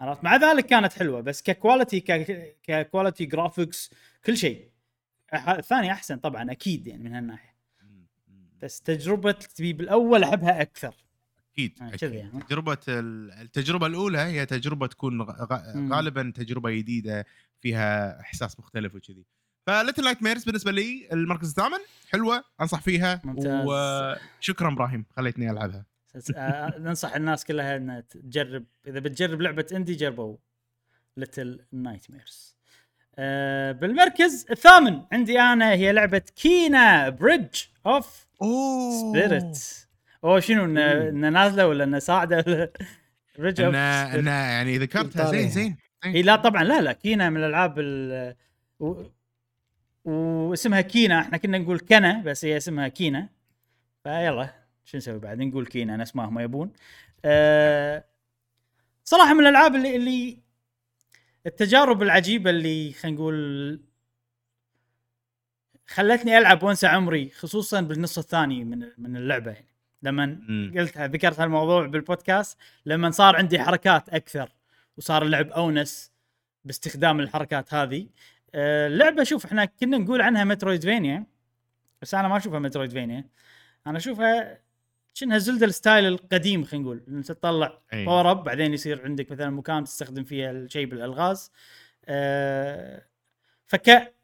عرفت؟ 0.00 0.24
مع 0.24 0.36
ذلك 0.36 0.66
كانت 0.66 0.92
حلوة 0.92 1.20
بس 1.20 1.42
ك 1.42 1.49
quality 1.49 2.00
ك 2.62 2.70
quality 2.70 3.24
graphics 3.26 3.90
كل 4.24 4.36
شيء. 4.36 4.70
الثاني 5.48 5.92
أحسن 5.92 6.16
طبعا 6.16 6.52
أكيد 6.52 6.86
يعني 6.86 7.02
من 7.04 7.14
هالناحية. 7.14 7.54
بس 8.62 8.80
تجربة 8.80 9.32
تبي 9.32 9.72
بالأول 9.72 10.18
العبها 10.18 10.62
أكثر. 10.62 10.94
أكيد 11.52 11.78
آه، 11.82 11.88
أكيد. 11.94 12.12
يعني. 12.12 12.40
تجربة 12.42 12.78
ال- 12.88 13.32
التجربة 13.32 13.86
الأولى 13.86 14.18
هي 14.18 14.46
تجربة 14.46 14.86
تكون. 14.86 15.22
غالبا 15.92 16.32
تجربة 16.34 16.70
جديدة 16.70 17.26
فيها 17.60 18.20
إحساس 18.20 18.58
مختلف 18.60 18.94
وكذي. 18.94 19.24
ف 19.68 20.04
Little 20.04 20.22
Nightmares 20.22 20.44
بالنسبة 20.44 20.72
لي 20.72 21.08
المركز 21.12 21.48
الثامن. 21.48 21.78
حلوة 22.12 22.44
أنصح 22.60 22.80
فيها. 22.80 23.20
ممتاز. 23.24 23.66
وشكرا 24.40 24.72
إبراهيم 24.72 25.04
خليتني 25.16 25.50
ألعبها. 25.50 25.84
آه، 26.36 26.78
ننصح 26.78 27.14
الناس 27.14 27.44
كلها 27.44 27.76
إنها 27.76 28.00
تجرب. 28.00 28.64
إذا 28.86 29.00
بتجرب 29.00 29.40
لعبة 29.40 29.66
indie 29.72 29.94
جربوا 29.94 30.36
Little 31.16 31.60
Nightmares 31.72 32.56
بالمركز 33.80 34.46
الثامن 34.50 35.02
عندي 35.12 35.40
أنا 35.40 35.70
هي 35.70 35.92
لعبة 35.92 36.22
Kena 36.36 37.08
Bridge 37.08 37.56
of 37.86 38.26
Spirits 39.00 39.58
أو 40.24 40.40
شنو. 40.40 40.64
انها 40.64 41.30
نازلة 41.30 41.66
ولا 41.66 41.84
انها 41.84 41.98
صاعده 41.98 42.44
ولا 42.46 42.72
Bridge 43.38 43.60
of 43.60 43.74
انه 43.74 44.14
إنه 44.14 44.30
يعني 44.30 44.78
ذكرتها 44.78 45.30
زين 45.30 45.48
زين 45.48 45.76
إي 46.04 46.22
لا 46.22 46.36
طبعا 46.36 46.64
لا 46.64 46.80
لا 46.80 46.92
Kena 46.92 47.30
من 47.30 47.36
الألعاب. 47.36 47.74
واسمها 50.04 50.80
Kena 50.80 51.20
إحنا 51.20 51.38
كنا 51.38 51.58
نقول 51.58 51.78
كنا 51.80 52.22
بس 52.22 52.44
هي 52.44 52.56
اسمها 52.56 52.88
Kena. 52.88 53.28
فيلا 54.04 54.54
شو 54.84 54.96
نسوي 54.96 55.18
بعد؟ 55.18 55.38
نقول 55.38 55.66
كينا 55.66 55.96
نفس 55.96 56.16
ما 56.16 56.24
هم 56.24 56.38
يبون. 56.38 56.72
أه... 57.24 58.04
صراحة 59.04 59.34
من 59.34 59.40
الألعاب 59.40 59.74
اللي 59.74 59.96
اللي 59.96 60.38
التجارب 61.46 62.02
العجيبة 62.02 62.50
اللي 62.50 62.92
خلينا 62.92 63.16
نقول 63.16 63.80
خلتني 65.86 66.38
ألعب 66.38 66.62
وأنسى 66.62 66.86
عمري 66.86 67.30
خصوصا 67.30 67.80
بالنص 67.80 68.18
الثاني 68.18 68.64
من 68.64 68.88
من 68.98 69.16
اللعبة 69.16 69.50
يعني. 69.50 69.68
لما. 70.02 70.40
قلت 70.76 70.98
ذكرت 70.98 71.40
هالموضوع 71.40 71.86
بالبودكاست 71.86 72.58
لما 72.86 73.10
صار 73.10 73.36
عندي 73.36 73.58
حركات 73.58 74.08
أكثر 74.08 74.52
وصار 74.96 75.22
اللعب 75.22 75.50
أونس 75.50 76.12
باستخدام 76.64 77.20
الحركات 77.20 77.74
هذه 77.74 78.06
اللعبه 78.54 79.24
شوف 79.24 79.44
إحنا 79.44 79.64
كنا 79.64 79.98
نقول 79.98 80.20
عنها 80.20 80.44
Metroidvania 80.44 81.26
بس 82.02 82.14
أنا 82.14 82.28
ما 82.28 82.36
أشوفها 82.36 82.58
Metroidvania. 82.58 83.24
أنا 83.86 83.98
أشوفها 83.98 84.58
شنها 85.14 85.38
Zelda 85.38 85.66
ال 85.66 85.73
style 85.73 86.06
القديم 86.06 86.64
خلينا 86.64 86.84
نقول 86.84 87.02
انت 87.08 87.32
تطلع. 87.32 87.78
power 87.92 88.30
up 88.30 88.44
بعدين 88.44 88.74
يصير 88.74 89.04
عندك 89.04 89.32
مثلا 89.32 89.50
مكان 89.50 89.84
تستخدم 89.84 90.24
فيها 90.24 90.50
الشيء 90.50 90.86
بالألغاز. 90.86 91.52
آه، 92.06 93.02
فك 93.66 94.14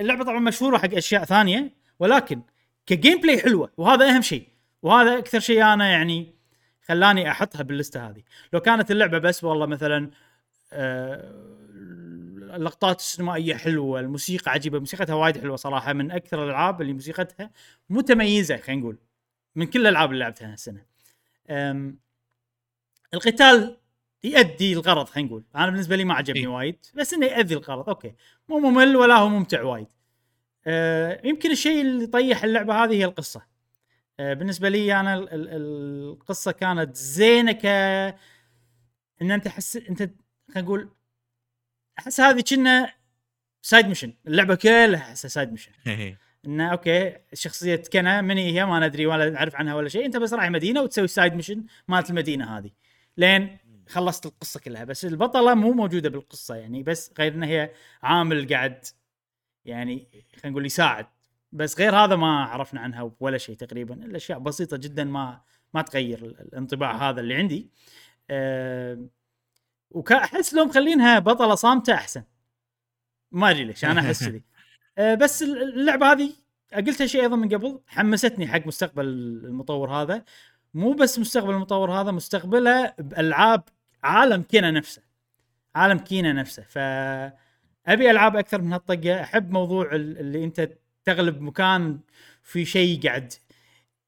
اللعبة 0.00 0.24
طبعا 0.24 0.38
مشهورة 0.38 0.78
حق 0.78 0.94
أشياء 0.94 1.24
ثانية 1.24 1.72
ولكن 1.98 2.42
ك 2.86 3.20
gameplay 3.20 3.38
حلوة 3.38 3.70
وهذا 3.76 4.08
أهم 4.08 4.22
شيء. 4.22 4.48
وهذا 4.82 5.18
أكثر 5.18 5.40
شيء 5.40 5.62
أنا 5.62 5.90
يعني 5.90 6.34
خلاني 6.86 7.30
أحطها 7.30 7.62
بال 7.62 7.77
list 7.77 8.08
هذه. 8.08 8.22
لو 8.52 8.60
كانت 8.60 8.90
اللعبة 8.90 9.18
بس 9.18 9.44
والله 9.44 9.66
مثلا 9.66 10.10
آه، 10.72 11.32
اللقطات 12.56 12.98
السينمائية 13.00 13.54
حلوة 13.54 14.00
الموسيقى 14.00 14.50
عجيبة 14.50 14.78
موسيقتها 14.78 15.14
وايد 15.14 15.40
حلوة 15.40 15.56
صراحة 15.56 15.92
من 15.92 16.10
أكثر 16.10 16.44
الألعاب 16.44 16.80
اللي 16.82 16.92
موسيقتها 16.92 17.50
متميزة 17.90 18.56
خلينا 18.56 18.80
نقول 18.80 18.98
من 19.56 19.66
كل 19.66 19.80
الألعاب 19.80 20.10
اللي 20.12 20.20
لعبتها 20.24 20.52
هالسنة. 20.52 20.84
القتال 23.14 23.76
يؤدي 24.24 24.72
الغرض 24.72 25.06
خلينا 25.06 25.28
نقول. 25.28 25.44
أنا 25.56 25.66
بالنسبة 25.66 25.96
لي 25.96 26.04
ما 26.04 26.14
عجبني 26.14 26.40
إيه. 26.40 26.46
وايد 26.46 26.76
بس 26.94 27.14
إنه 27.14 27.26
يؤدي 27.26 27.54
الغرض 27.54 27.88
okay. 27.88 28.14
مو 28.48 28.58
ممل 28.58 28.96
ولا 28.96 29.14
هو 29.16 29.28
ممتع 29.28 29.62
وايد. 29.62 29.86
أه 30.66 31.20
يمكن 31.24 31.50
الشيء 31.50 31.80
اللي 31.80 32.06
طيح 32.06 32.44
اللعبة 32.44 32.84
هذه 32.84 32.92
هي 32.92 33.04
القصة. 33.04 33.42
أه 34.20 34.34
بالنسبة 34.34 34.68
لي 34.68 35.00
أنا 35.00 35.14
ال- 35.14 35.28
ال- 35.32 35.48
القصة 36.12 36.52
كانت 36.52 36.96
زينة 36.96 37.52
ك 37.52 37.66
إن 39.22 39.30
أنت 39.30 39.48
حس 39.48 39.76
أنت 39.76 39.98
خلينا 40.48 40.60
نقول 40.60 40.88
أحس 41.98 42.20
هذه 42.20 42.44
Kena 42.50 42.92
side 43.62 43.86
mission 43.86 44.12
اللعبة 44.26 44.54
كلها 44.54 44.96
أحسها 44.96 45.28
side 45.28 45.50
mission 45.50 45.72
انه 46.46 46.72
okay 46.72 47.16
شخصية 47.34 47.82
Kena 47.92 48.20
من 48.20 48.36
هي؟ 48.36 48.66
ما 48.66 48.86
ندري 48.86 49.06
ولا 49.06 49.30
نعرف 49.30 49.56
عنها 49.56 49.74
ولا 49.74 49.88
شيء. 49.88 50.06
أنت 50.06 50.16
بس 50.16 50.34
رايح 50.34 50.50
مدينة 50.50 50.82
وتسوي 50.82 51.06
side 51.06 51.34
mission 51.34 51.64
مالت 51.88 52.10
المدينة 52.10 52.58
هذه. 52.58 52.70
لين 53.16 53.58
خلصت 53.88 54.26
القصة 54.26 54.60
كلها. 54.60 54.84
بس 54.84 55.04
البطلة 55.04 55.54
مو 55.54 55.72
موجودة 55.72 56.08
بالقصة 56.08 56.54
يعني 56.54 56.82
بس 56.82 57.12
غير 57.18 57.34
انها 57.34 57.48
هي 57.48 57.70
عامل 58.02 58.48
قاعد 58.48 58.84
يعني 59.64 60.08
خلينا 60.32 60.50
نقول 60.50 60.66
يساعد. 60.66 61.06
بس 61.52 61.78
غير 61.78 61.96
هذا 61.96 62.16
ما 62.16 62.44
عرفنا 62.44 62.80
عنها 62.80 63.12
ولا 63.20 63.38
شيء 63.38 63.56
تقريبا. 63.56 63.94
الأشياء 63.94 64.38
بسيطة 64.38 64.76
جدا 64.76 65.04
ما 65.04 65.40
ما 65.74 65.82
تغير 65.82 66.18
ال- 66.18 66.40
الانطباع 66.40 67.10
هذا 67.10 67.20
اللي 67.20 67.34
عندي. 67.34 67.70
أه 68.30 69.06
وكأحس 69.94 70.54
لو 70.54 70.64
مخلينها 70.64 71.18
بطلة 71.18 71.54
صامتة 71.54 71.94
أحسن. 71.94 72.22
ما 73.32 73.50
أدري 73.50 73.64
ليش 73.64 73.84
أنا 73.84 74.00
أحس 74.00 74.24
كذي. 74.28 74.42
أه 74.98 75.14
بس 75.14 75.42
اللعبة 75.42 76.12
هذه 76.12 76.32
قلت 76.74 77.04
شيء 77.04 77.22
أيضا 77.22 77.36
من 77.36 77.48
قبل 77.48 77.80
حمستني 77.86 78.48
حق 78.48 78.66
مستقبل 78.66 79.04
المطور 79.44 79.90
هذا. 79.90 80.24
مو 80.74 80.92
بس 80.92 81.18
مستقبل 81.18 81.54
المطور 81.54 81.92
هذا 82.00 82.10
مستقبله 82.10 82.94
بألعاب 82.98 83.62
عالم 84.02 84.42
كينا 84.42 84.70
نفسه. 84.70 85.02
عالم 85.74 85.98
كينا 85.98 86.32
نفسه. 86.32 86.62
ف 86.62 86.78
أبي 87.86 88.10
ألعاب 88.10 88.36
أكثر 88.36 88.62
من 88.62 88.72
هالطقة. 88.72 89.20
أحب 89.22 89.50
موضوع 89.50 89.94
ال- 89.94 90.18
اللي 90.18 90.44
أنت 90.44 90.68
تغلب 91.04 91.40
مكان 91.40 92.00
في 92.42 92.64
شيء 92.64 93.02
قاعد 93.02 93.32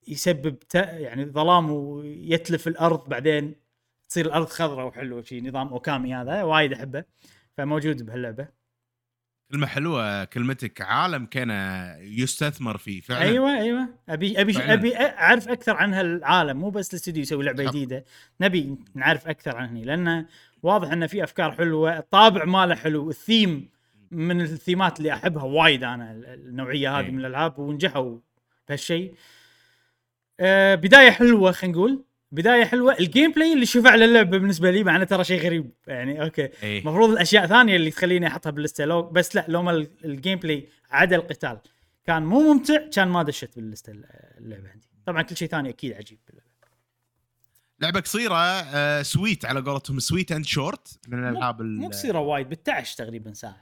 يسبب. 0.09 0.57
يعني 0.75 1.25
ظلام 1.25 1.71
ويتلف 1.71 2.69
الأرض 2.69 3.09
بعدين 3.09 3.64
تصير 4.15 4.27
الأرض 4.27 4.47
خضراء 4.49 4.87
وحلوة 4.87 5.23
شيء 5.23 5.49
نظام 5.49 5.69
أوكامي 5.69 6.15
هذا 6.15 6.43
وايد 6.43 6.73
أحبه 6.73 7.05
فموجود 7.57 8.03
بهاللعبة 8.07 8.49
كلمة 9.53 9.67
حلوة 9.67 10.25
كلمتك 10.25 10.81
عالم 10.81 11.27
كان 11.27 11.51
يستثمر 12.01 12.77
فيه 12.79 13.01
فعلا 13.01 13.23
أيوه 13.23 13.55
أيوه 13.61 13.89
أبي 14.09 14.41
أبي 14.41 14.53
فعلاً. 14.53 14.73
أبي 14.73 14.97
أعرف 14.97 15.49
أكثر 15.49 15.77
عن 15.77 15.95
هالعالم 15.95 16.57
مو 16.57 16.71
بس 16.71 16.91
الاستوديو 16.91 17.23
يسوي 17.23 17.45
لعبة. 17.45 17.65
جديدة 17.65 18.05
نبي 18.41 18.77
نعرف 18.95 19.29
أكثر 19.29 19.57
عن 19.57 19.69
هني 19.69 19.85
لأنه 19.85 20.27
واضح 20.63 20.93
انه 20.93 21.07
في 21.07 21.25
أفكار 21.25 21.53
حلوة 21.53 21.99
الطابع 21.99 22.45
ماله 22.45 22.75
حلو 22.75 23.11
الثيم 23.11 23.69
من 24.11 24.41
الثيمات 24.41 24.99
اللي 24.99 25.13
أحبها 25.13 25.45
وايد 25.45 25.85
أنا 25.85 26.13
ال- 26.13 26.27
النوعية 26.27 26.99
هذه 26.99 27.05
أي. 27.07 27.11
من 27.11 27.19
الألعاب 27.19 27.59
ونجحوا 27.59 28.19
بهالشيء 28.69 29.15
آه 30.41 30.75
بداية 30.75 31.11
حلوة 31.11 31.53
خلينا 31.53 31.77
نقول 31.79 32.05
بداية 32.35 32.65
حلوة. 32.65 32.99
ال 32.99 33.33
gameplay 33.33 33.53
اللي 33.53 33.67
شفع 33.67 33.95
للعبه 33.95 34.39
بالنسبة 34.39 34.71
لي 34.71 34.85
مع 34.85 34.97
إنه 34.97 35.05
ترى 35.05 35.25
شيء 35.25 35.41
غريب. 35.43 35.71
يعني 35.87 36.23
okay. 36.23 36.49
المفروض 36.63 37.11
الأشياء 37.11 37.47
ثانية 37.47 37.77
اللي 37.77 37.91
تخليني 37.91 38.27
أحطها 38.27 38.51
بال 38.51 38.62
list 38.62 38.85
لو 38.85 39.03
بس 39.03 39.37
لا 39.37 39.45
لو 39.49 39.63
ما 39.63 39.71
ال- 39.71 39.91
ال 40.05 40.39
gameplay 40.39 40.69
عدا 40.91 41.17
القتال. 41.17 41.59
كان 42.07 42.23
مو 42.25 42.53
ممتع 42.53 42.89
كان 42.93 43.09
ما 43.09 43.23
دشت 43.23 43.57
بال 43.57 43.69
list 43.69 43.93
اللعبة 44.39 44.69
عندي. 44.69 44.87
طبعا 45.07 45.23
كل 45.23 45.37
شيء 45.37 45.49
ثاني 45.49 45.69
أكيد 45.69 45.93
عجيب 45.93 46.19
لعبة 47.81 48.01
قصيرة 48.01 48.35
آه 48.37 49.03
sweet 49.03 49.45
على 49.45 49.61
قولتهم 49.61 49.99
sweet 49.99 50.33
and 50.33 50.45
short 50.45 50.99
من 51.09 51.29
الألعاب 51.29 51.61
ال- 51.61 51.79
مو 51.81 51.89
قصيرة 51.89 52.19
وايد 52.19 52.49
ب 52.49 52.53
11 52.53 52.97
تقريبا 52.97 53.33
ساعة. 53.33 53.57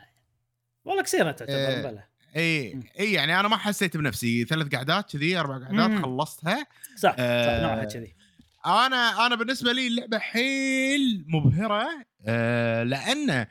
والله 0.85 1.03
قصيرة 1.03 1.31
تعتبر 1.31 1.55
آه، 1.57 1.83
بلا. 1.91 2.05
اي. 2.37 2.81
اي 3.01 3.13
يعني 3.13 3.41
أنا 3.41 3.49
ما 3.49 3.57
حسيت 3.57 3.97
بنفسي. 3.97 4.45
ثلاث 4.45 4.75
قعدات 4.75 5.11
كذي 5.13 5.37
أربع 5.41 5.59
قعدات. 5.67 6.03
خلصتها. 6.03 6.67
صح, 6.97 7.11
صح 7.11 7.17
آه، 7.19 7.63
نوعها 7.63 7.85
كذي. 7.85 8.15
أنا 8.67 9.27
أنا 9.27 9.35
بالنسبة 9.35 9.73
لي 9.73 9.87
اللعبة 9.87 10.19
حيل 10.19 11.25
مبهرة 11.29 11.89
آه 12.27 12.83
لأن 12.83 13.47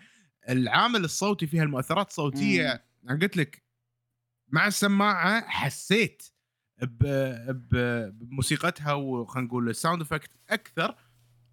العامل 0.50 1.04
الصوتي 1.04 1.48
فيها 1.48 1.64
المؤثرات 1.64 2.08
الصوتية 2.08 2.84
أنا 3.10 3.20
قلت 3.20 3.38
لك 3.38 3.64
مع 4.50 4.68
السماعة 4.68 5.50
حسيت 5.50 6.24
بموسيقتها 7.72 8.94
وخلينا 8.94 9.48
نقول 9.48 9.70
ال 9.70 9.75
sound 9.75 10.02
effect 10.02 10.30
أكثر. 10.50 10.96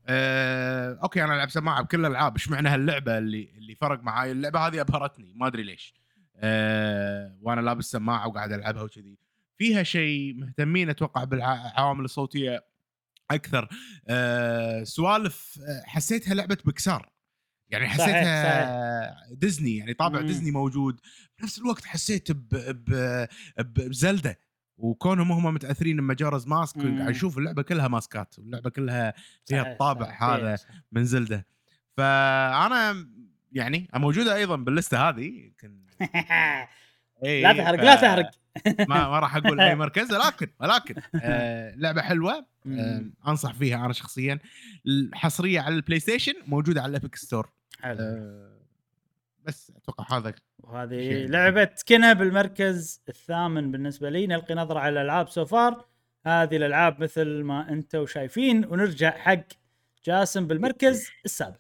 آه، 0.07 0.99
okay 1.03 1.25
أنا 1.25 1.35
ألعب 1.35 1.51
سماعة 1.51 1.83
بكل 1.83 2.01
الألعاب 2.01 2.35
إيش 2.35 2.49
معنى 2.49 2.69
هاللعبه 2.69 3.19
اللي 3.19 3.51
اللي 3.57 3.75
فرق 3.75 4.03
معاي؟ 4.03 4.33
اللعبة 4.33 4.59
هذه 4.67 4.81
أبهرتني 4.81 5.35
ما 5.35 5.47
أدري 5.47 5.63
ليش. 5.63 5.95
آه، 6.37 7.39
وأنا 7.43 7.61
لابس 7.61 7.91
سماعة 7.91 8.29
وقاعد 8.29 8.53
ألعبها 8.53 8.83
وكذي. 8.83 9.19
فيها 9.57 9.83
شيء 9.83 10.35
مهتمين 10.35 10.91
أتوقع 10.91 11.25
بالعوامل 11.25 12.05
الصوتية 12.05 12.65
أكثر. 13.31 13.69
آه، 14.09 14.83
سوالف 14.85 15.59
آه، 15.69 15.83
حسيتها 15.87 16.35
لعبة 16.35 16.59
بكسار 16.65 17.13
يعني 17.71 17.87
صحيح، 17.89 18.01
حسيتها 18.01 19.35
ديزني 19.35 19.77
يعني 19.77 19.95
طابع 19.95 20.21
مم. 20.21 20.27
ديزني 20.27 20.51
موجود. 20.51 21.01
بنفس 21.39 21.59
الوقت 21.59 21.85
حسيت 21.85 22.33
ب 22.33 22.49
ب 22.49 22.85
ب- 23.59 23.89
بزلدة. 23.89 24.39
وكونهم 24.79 25.33
هم 25.33 25.55
متأثرين 25.55 25.97
بمجارز 25.97 26.47
ماسك. 26.47 26.77
قاعد 26.79 27.01
أشوف 27.01 27.39
اللعبة 27.39 27.63
كلها 27.63 27.89
ماسكات 27.89 28.39
واللعبة 28.39 28.71
كلها 28.71 29.15
فيها 29.47 29.63
صحيح، 29.63 29.67
الطابع 29.73 30.07
صحيح، 30.07 30.23
هذا 30.23 30.57
صحيح. 30.57 30.77
من 30.93 31.05
زلدة. 31.05 31.47
فأنا 31.97 33.09
يعني 33.53 33.89
موجودة 33.95 34.35
أيضا 34.37 34.57
باللستة 34.57 35.09
هذه 35.09 35.25
يمكن 35.25 35.87
إيه، 37.25 37.43
لا 37.43 37.53
تحرق 37.53 37.81
ف- 37.81 37.85
لا 37.85 37.95
تحرق. 37.95 38.31
ما 38.67 39.09
ما 39.09 39.19
راح 39.19 39.37
أقول 39.37 39.61
أي 39.61 39.75
مركز 39.85 40.13
ولكن 40.13 40.49
ولكن 40.61 40.95
آه 41.23 41.75
لعبة 41.75 42.03
حلوة 42.03 42.47
آه. 42.67 43.05
أنصح 43.29 43.53
فيها 43.55 43.85
أنا 43.85 43.93
شخصيا. 43.93 44.39
الحصرية 44.87 45.61
على 45.61 45.75
ال 45.75 46.01
PlayStation 46.01 46.33
موجودة 46.47 46.83
على 46.83 46.91
ال 46.91 46.96
Epic 46.96 47.17
Store. 47.17 47.51
حلو. 47.81 47.97
آه 48.01 48.59
بس 49.45 49.73
أتوقع 49.77 50.17
هذا 50.19 50.35
وهذه. 50.59 51.27
لعبة 51.27 51.71
Kena 51.89 52.13
بالمركز 52.13 53.03
الثامن 53.09 53.71
بالنسبة 53.73 54.11
لي 54.11 54.27
نلقي 54.27 54.55
نظرة 54.55 54.79
على 54.79 55.01
الألعاب 55.01 55.29
so 55.29 55.51
far 55.51 55.85
هذه 56.27 56.57
الألعاب 56.57 57.03
مثل 57.03 57.43
ما 57.43 57.69
أنتم 57.73 58.07
شايفين. 58.07 58.65
ونرجع 58.65 59.11
حق 59.11 59.45
جاسم 60.05 60.47
بالمركز 60.47 61.09
السابع. 61.25 61.57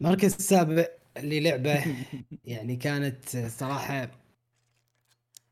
المركز 0.00 0.34
السابع 0.34 0.86
اللي 1.20 1.40
لعبه 1.40 1.84
يعني 2.44 2.76
كانت 2.76 3.28
صراحة 3.46 4.10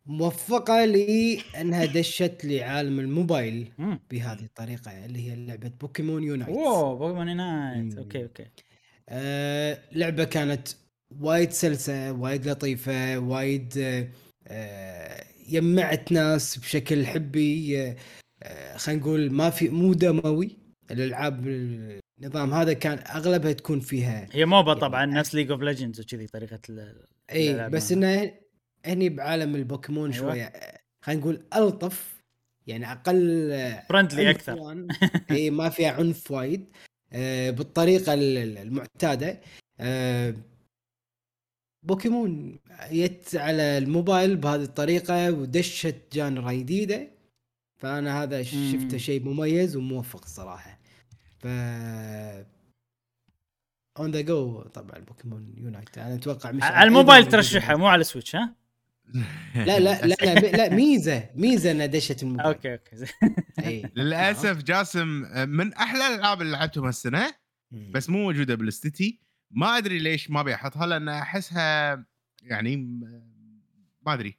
موفقة 0.07 0.85
لانها 0.85 1.85
دشت 1.85 2.41
لعالم 2.45 3.01
الموبايل. 3.01 3.73
بهذه 4.11 4.45
الطريقة 4.45 5.05
اللي 5.07 5.31
هي 5.31 5.47
لعبة 5.47 5.69
Pokemon 5.81 6.25
Unite 6.25 6.49
أوه 6.57 6.95
Pokemon 6.99 7.37
Unite 7.37 7.93
مم. 7.95 7.99
okay 7.99 8.23
okay. 8.23 8.47
آه 9.09 9.79
لعبة 9.93 10.25
كانت 10.25 10.69
وايد 11.21 11.51
سلسة 11.51 12.13
وايد 12.13 12.49
لطيفة 12.49 13.19
وايد 13.19 13.79
آه 13.79 14.09
آه 14.47 15.25
جمعت 15.49 16.13
ناس 16.13 16.59
بشكل 16.59 17.07
حبي. 17.07 17.83
آه 17.83 17.97
آه 18.43 18.77
خلينا 18.77 19.01
نقول 19.01 19.31
ما 19.33 19.51
في 19.51 19.69
مو 19.69 19.93
دموي. 19.95 20.57
الألعاب 20.91 21.47
النظام 22.23 22.55
هذا 22.55 22.73
كان 22.73 22.99
أغلبها 22.99 23.53
تكون 23.53 23.81
فيها 23.81 24.29
هي 24.33 24.45
MOBA 24.45 24.69
يعني 24.69 24.81
طبعا 24.81 25.07
نفس 25.07 25.35
League 25.35 25.51
of 25.51 25.61
Legends 25.61 26.01
وكذي 26.01 26.27
طريقة 26.27 26.61
إي 27.33 27.69
بس. 27.69 27.93
إنه 27.93 28.33
هني 28.87 29.09
بعالم 29.09 29.57
البوكيمون 29.57 30.13
أيوة. 30.13 30.27
شوية 30.33 30.53
خلينا 31.01 31.21
نقول 31.21 31.43
ألطف 31.57 32.17
يعني 32.67 32.93
أقل 32.93 33.51
friendly 33.89 34.31
أكثر. 34.31 34.87
إي 35.31 35.51
ما 35.51 35.69
فيها 35.69 35.91
عنف 35.93 36.31
وايد 36.31 36.67
آه، 37.13 37.51
بالطريقة 37.51 38.15
ال- 38.15 38.39
ال- 38.39 38.59
المعتادة 38.59 39.41
آه، 39.81 40.35
بوكيمون 41.83 42.59
جت 42.93 43.37
على 43.37 43.79
الموبايل 43.79 44.37
بهذه 44.37 44.63
الطريقة 44.63 45.33
ودشت 45.33 45.97
genre 46.13 46.53
جديدة 46.53 47.09
فأنا 47.77 48.23
هذا. 48.23 48.43
شفته 48.43 48.97
شيء 48.97 49.23
مميز 49.25 49.77
وموفق 49.77 50.23
الصراحه 50.25 50.76
ف 51.39 51.47
on 53.99 54.11
the 54.11 54.21
go 54.21 54.63
طبعا 54.63 54.99
Pokemon 54.99 55.55
Unite 55.57 55.99
أنا 55.99 56.15
أتوقع 56.15 56.53
مش 56.53 56.63
على 56.63 56.89
الموبايل 56.89 57.27
ترشحها 57.29 57.77
مو 57.77 57.87
على 57.87 58.01
ال 58.01 58.06
Switch 58.06 58.37
ها؟ 58.37 58.55
لا 59.55 59.79
لا 59.79 60.07
لا 60.07 60.07
لا, 60.07 60.35
لا 60.35 60.75
ميزة 60.75 61.31
ميزة 61.35 61.71
إنها 61.71 61.87
دشت 61.87 62.23
الموبايل. 62.23 62.47
okay 62.47 62.73
okay. 62.73 62.97
زين. 62.97 63.09
أي. 63.59 63.91
للأسف 63.97 64.63
جاسم 64.63 65.25
آه، 65.25 65.45
من 65.45 65.75
أحلى 65.75 66.07
الألعاب 66.07 66.43
اللي 66.43 66.53
لعبتهم 66.53 66.85
هالسنه. 66.85 67.35
بس 67.71 68.11
مو 68.11 68.23
موجودة 68.23 68.55
بلستتي 68.55 69.21
ما 69.51 69.79
أدري 69.79 69.99
ليش 69.99 70.31
ما 70.31 70.41
ابي 70.41 70.55
احطها 70.55 70.87
لأن 70.87 71.09
أحسها 71.09 72.05
يعني 72.43 72.77
ما 74.07 74.15
أدري. 74.15 74.39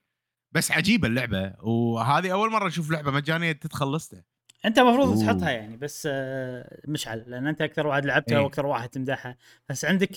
بس 0.52 0.72
عجيبة 0.72 1.08
اللعبة 1.08 1.54
وهذه 1.60 2.32
أول 2.32 2.52
مرة 2.52 2.68
أشوف 2.68 2.91
لعبة 2.91 3.12
مجانية 3.12 3.52
تدخل 3.52 3.95
لسته 3.95 4.24
انت 4.66 4.80
المفروض. 4.80 5.26
تحطها 5.26 5.49
يعني 5.51 5.78
بس 5.78 6.08
آه، 6.12 6.80
مشعل 6.88 7.24
لأن 7.28 7.47
أنت 7.47 7.62
أكثر 7.62 7.88
واحد 7.88 8.05
لعبتها 8.05 8.38
إيه. 8.38 8.43
وأكثر 8.43 8.66
واحد 8.66 8.89
تمدحها 8.89 9.38
بس 9.70 9.86
عندك. 9.86 10.10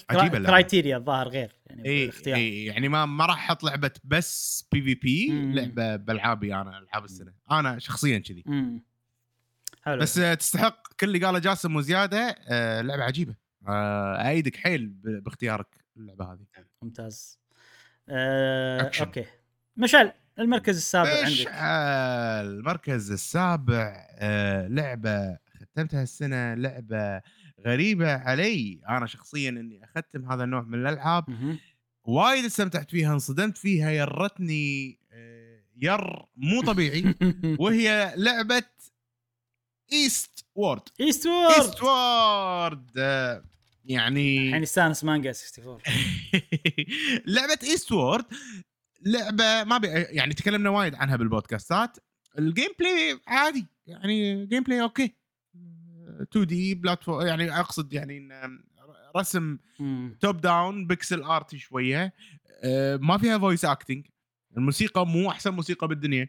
criteria 0.46 0.96
الظاهر 0.96 1.28
غير 1.28 1.52
يعني 1.66 1.88
اي 1.88 2.00
بالاختيار 2.06 2.36
اي 2.36 2.64
يعني 2.64 2.88
ما 2.88 3.06
ما 3.06 3.26
راح 3.26 3.44
أحط 3.50 3.62
لعبة 3.64 3.90
بس 4.04 4.64
PvP. 4.72 5.28
لعبة 5.54 5.96
بألعابي 5.96 6.54
أنا 6.54 6.78
ألعاب 6.78 7.04
السنة 7.04 7.32
أنا 7.50 7.78
شخصيا 7.78 8.18
كذي. 8.18 8.44
حلو 9.82 10.00
بس 10.00 10.18
آه، 10.18 10.34
تستحق 10.34 10.82
كل 11.00 11.06
اللي 11.06 11.26
قاله 11.26 11.38
جاسم 11.38 11.76
وزيادة 11.76 12.36
آه، 12.48 12.80
لعبة 12.80 13.02
عجيبة 13.04 13.34
آه، 13.68 14.28
أأيدك 14.28 14.56
حيل 14.56 14.86
باختيارك 15.04 15.66
اللعبة 15.96 16.32
هذه 16.32 16.38
ممتاز 16.82 17.38
آه، 18.08 18.80
أكشن. 18.80 19.04
okay 19.04 19.24
مشعل 19.76 20.12
المركز 20.38 20.76
السابع 20.76 21.10
إيش 21.10 21.46
عندك. 21.46 21.52
المركز 22.48 23.12
السابع 23.12 24.06
آه، 24.10 24.68
لعبة 24.68 25.38
ختمتها 25.60 26.02
السنة 26.02 26.54
لعبة 26.54 27.20
غريبة 27.66 28.12
علي. 28.12 28.80
أنا 28.88 29.06
شخصيا 29.06 29.48
إني 29.48 29.84
أختم 29.84 30.32
هذا 30.32 30.44
النوع 30.44 30.62
من 30.62 30.74
الألعاب. 30.80 31.24
وايد 32.04 32.44
استمتعت 32.44 32.90
فيها 32.90 33.12
انصدمت 33.12 33.58
فيها 33.58 33.90
يرتني 33.90 34.98
آه، 35.12 35.60
ير 35.76 36.26
مو 36.36 36.62
طبيعي. 36.62 37.14
وهي 37.60 38.14
لعبة 38.16 38.62
Eastward 39.92 40.82
Eastward 41.00 41.54
Eastward 41.54 42.90
آه، 42.98 43.44
يعني 43.84 44.48
الحين 44.48 44.62
يستانس 44.62 45.04
مانجا 45.04 45.32
64 45.58 45.78
لعبة 47.34 47.58
Eastward 47.62 48.24
لعبة 49.00 49.64
ما 49.64 49.78
بي 49.78 49.88
يعني 49.88 50.34
تكلمنا 50.34 50.70
وايد 50.70 50.94
عنها 50.94 51.16
بالبودكاستات. 51.16 51.96
ال 52.38 52.68
gameplay 52.78 53.20
عادي 53.26 53.66
يعني 53.86 54.46
gameplay 54.46 54.82
okay. 54.82 55.14
2 56.22 56.46
D 56.46 56.74
platform 56.74 57.26
يعني 57.26 57.60
أقصد 57.60 57.92
يعني 57.92 58.28
رسم. 59.16 59.58
top 60.20 60.40
down 60.40 60.86
pixel 60.86 61.22
art 61.22 61.56
شوية. 61.56 62.12
آه، 62.64 62.96
ما 62.96 63.18
فيها 63.18 63.38
voice 63.38 63.64
acting 63.64 64.06
الموسيقى 64.56 65.06
مو 65.06 65.30
أحسن 65.30 65.50
موسيقى 65.50 65.88
بالدنيا. 65.88 66.28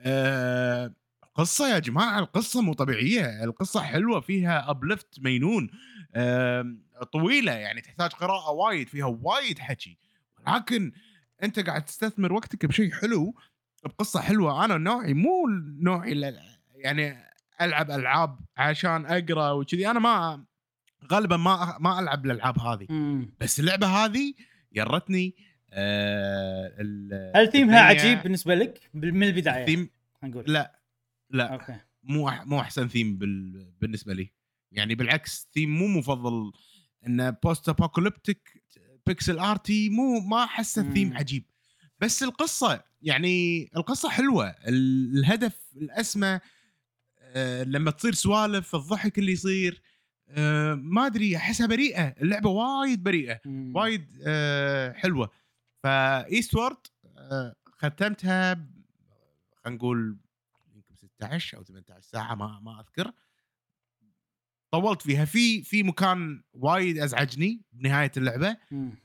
آه، 0.00 0.94
قصة 1.34 1.68
يا 1.74 1.78
جماعة 1.78 2.18
القصة 2.18 2.62
مو 2.62 2.72
طبيعية. 2.72 3.44
القصة 3.44 3.80
حلوة 3.82 4.20
فيها 4.20 4.70
ابلفت 4.70 5.20
مينون. 5.20 5.70
آم، 6.16 6.82
طويلة 7.12 7.52
يعني 7.52 7.80
تحتاج 7.80 8.10
قراءة 8.10 8.50
وايد 8.50 8.88
فيها 8.88 9.06
وايد 9.06 9.58
حكي. 9.58 9.98
ولكن 10.46 10.92
أنت 11.42 11.60
قاعد 11.60 11.84
تستثمر 11.84 12.32
وقتك 12.32 12.66
بشيء 12.66 12.92
حلو 12.92 13.34
بقصة 13.84 14.20
حلوة 14.20 14.64
أنا 14.64 14.76
نوعي 14.76 15.14
مو 15.14 15.46
نوعي 15.80 16.34
يعني 16.74 17.16
ألعب 17.60 17.90
ألعاب 17.90 18.38
عشان 18.56 19.06
أقرأ 19.06 19.50
وكذي 19.50 19.90
أنا 19.90 19.98
ما 20.00 20.44
غالبا 21.12 21.36
ما 21.36 21.76
ما 21.80 22.00
ألعب 22.00 22.26
الألعاب 22.26 22.58
هذه. 22.58 22.86
مم. 22.90 23.34
بس 23.40 23.60
اللعبة 23.60 23.86
هذه 23.86 24.34
يرتني 24.72 25.36
آه 25.72 26.72
هل 27.34 27.52
ثيمها 27.52 27.80
عجيب 27.80 28.22
بالنسبة 28.22 28.54
لك؟ 28.54 28.90
من 28.94 29.22
البداية 29.22 29.60
الثيم 29.60 29.90
نقول. 30.22 30.44
لا 30.46 30.80
لا. 31.30 31.52
okay. 31.52 31.80
مو 32.02 32.28
أح 32.28 32.46
مو 32.46 32.60
أحسن 32.60 32.88
ثيم 32.88 33.18
بال... 33.18 33.66
بالنسبة 33.80 34.14
لي. 34.14 34.32
يعني 34.72 34.94
بالعكس 34.94 35.48
ثيم 35.54 35.78
مو 35.78 35.86
مفضل 35.86 36.52
إنه 37.06 37.30
post 37.30 37.68
apocalyptic 37.68 38.62
pixel 39.06 39.38
arty 39.38 39.88
مو 39.88 40.20
ما 40.20 40.44
أحسه 40.44 40.82
مم. 40.82 40.94
ثيم 40.94 41.16
عجيب. 41.16 41.44
بس 42.00 42.22
القصة 42.22 42.84
يعني 43.02 43.68
القصة 43.76 44.08
حلوة. 44.08 44.48
ال- 44.48 45.18
الهدف 45.18 45.56
الاسمى 45.76 46.40
آه، 47.20 47.62
لما 47.62 47.90
تصير 47.90 48.14
سوالف 48.14 48.74
الضحك 48.74 49.18
اللي 49.18 49.32
يصير 49.32 49.82
آه، 50.28 50.74
ما 50.74 51.06
أدري 51.06 51.36
أحسها 51.36 51.66
بريئة. 51.66 52.02
اللعبة 52.22 52.50
وايد 52.50 53.02
بريئة. 53.02 53.40
مم. 53.44 53.76
وايد 53.76 54.06
آه، 54.26 54.92
حلوة. 54.92 55.30
ف 55.82 56.54
Eastward 56.54 56.76
ختمتها 57.78 58.54
خلينا 58.54 59.76
نقول 59.76 60.18
يمكن 60.74 60.94
16 60.94 61.56
أو 61.58 61.62
18 61.62 62.00
ساعة 62.00 62.34
ما 62.34 62.60
ما 62.60 62.80
أذكر. 62.80 63.12
طولت 64.70 65.02
فيها. 65.02 65.24
في 65.24 65.62
في 65.62 65.82
مكان 65.82 66.42
وايد 66.52 66.98
أزعجني 66.98 67.62
بنهاية 67.72 68.12
اللعبة. 68.16 68.56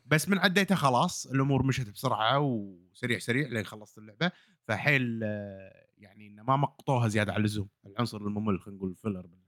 بس 0.05 0.29
من 0.29 0.37
عديتها 0.37 0.75
خلاص 0.75 1.25
الأمور 1.25 1.63
مشت 1.65 1.89
بسرعة 1.89 2.39
وسريع 2.39 3.19
سريع 3.19 3.47
لين 3.47 3.65
خلصت 3.65 3.97
اللعبة. 3.97 4.31
فحيل 4.67 5.19
آه، 5.23 5.85
يعني 5.97 6.27
إنه 6.27 6.43
ما 6.43 6.55
مقطوها 6.55 7.07
زيادة 7.07 7.33
عن 7.33 7.39
اللزوم 7.39 7.69
العنصر 7.85 8.17
الممل 8.17 8.59
خلينا 8.59 8.77
نقول 8.77 8.95
فيلر 8.95 9.21
باللعبة. 9.21 9.41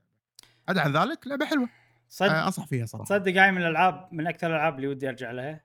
عدا 0.68 0.80
عن 0.80 0.92
ذلك 0.96 1.26
لعبة 1.26 1.46
حلوة. 1.46 1.68
صدق 2.08 2.30
آه، 2.32 2.44
أنصح 2.46 2.66
فيها 2.66 2.86
صراحة. 2.86 3.04
تصدق 3.04 3.32
هاي 3.42 3.52
من 3.52 3.62
الألعاب 3.62 4.08
من 4.12 4.26
أكثر 4.26 4.46
الألعاب 4.46 4.76
اللي 4.76 4.86
ودي 4.88 5.08
أرجع 5.08 5.30
لها. 5.30 5.64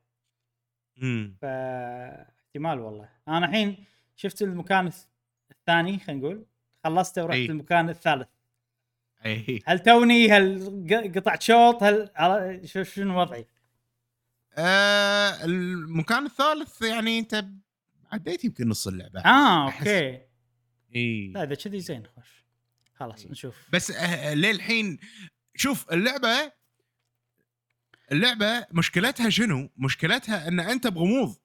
امم 1.03 1.35
فاحتمال 1.41 2.79
والله. 2.79 3.09
أنا 3.27 3.45
الحين 3.45 3.85
شفت 4.15 4.41
المكان 4.41 4.91
الث- 4.91 5.05
الثاني 5.51 5.99
خلينا 5.99 6.21
نقول 6.21 6.45
خلصته 6.83 7.23
ورحت 7.23 7.37
أي. 7.37 7.45
المكان 7.45 7.89
الثالث. 7.89 8.27
هل 9.67 9.79
توني 9.79 10.31
هل 10.31 10.59
ق- 10.89 11.17
قطعت 11.17 11.41
شوط 11.41 11.83
هل 11.83 12.09
شنو 12.83 13.21
وضعي؟ 13.21 13.45
آه 14.57 15.45
المكان 15.45 16.25
الثالث 16.25 16.81
يعني 16.81 17.19
انت 17.19 17.45
عديت 18.11 18.45
يمكن 18.45 18.69
نص 18.69 18.87
اللعبة. 18.87 19.19
آه 19.19 19.71
أحس- 19.71 19.77
okay. 19.77 20.21
إي. 20.95 21.31
لا 21.35 21.43
إذا 21.43 21.55
كذي 21.55 21.79
زين 21.79 22.03
خوش. 22.15 22.45
خلاص 22.95 23.25
إي. 23.25 23.31
نشوف. 23.31 23.55
بس 23.73 23.91
آه 23.91 24.33
للحين 24.33 24.99
شوف 25.55 25.91
اللعبة 25.93 26.51
اللعبة 28.11 28.65
مشكلتها 28.71 29.29
شنو؟ 29.29 29.69
مشكلتها 29.77 30.47
إن 30.47 30.59
أنت 30.59 30.87
بغموض. 30.87 31.35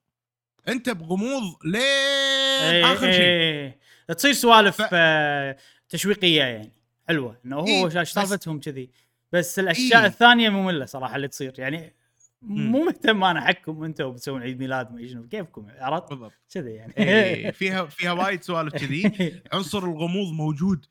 أنت 0.68 0.90
بغموض 0.90 1.42
لين 1.64 1.82
إيه 1.82 2.92
آخر 2.92 3.12
شيء. 3.12 3.20
إيه 3.20 3.78
تصير 4.16 4.32
سوالف 4.32 4.82
ف- 4.82 4.88
آه 4.92 5.56
تشويقية 5.88 6.42
يعني. 6.42 6.72
حلوة 7.08 7.38
إنه 7.44 7.56
هو 7.56 7.66
إيه، 7.66 8.04
سالفتهم 8.04 8.60
كذي 8.60 8.90
بس 9.32 9.58
الأشياء 9.58 10.00
إيه. 10.00 10.06
الثانية 10.06 10.48
مملة 10.48 10.84
صراحة 10.84 11.16
اللي 11.16 11.28
تصير 11.28 11.54
يعني. 11.58 11.94
مو 12.42 12.84
مهتم 12.84 13.24
أنا 13.24 13.40
حقكم 13.40 13.84
أنتم 13.84 14.12
بتسوون 14.12 14.42
عيد 14.42 14.58
ميلاد 14.58 14.92
ما 14.92 15.06
شنو 15.06 15.28
كيفكم 15.28 15.66
عرفت 15.78 16.10
بالضبط 16.10 16.32
كذي 16.54 16.70
يعني 16.70 16.94
إيه 16.98 17.50
فيها 17.60 17.86
فيها 17.86 18.12
وايد 18.12 18.42
سوالف 18.42 18.72
كذي 18.74 19.12
عنصر 19.52 19.78
الغموض 19.78 20.32
موجود 20.32 20.86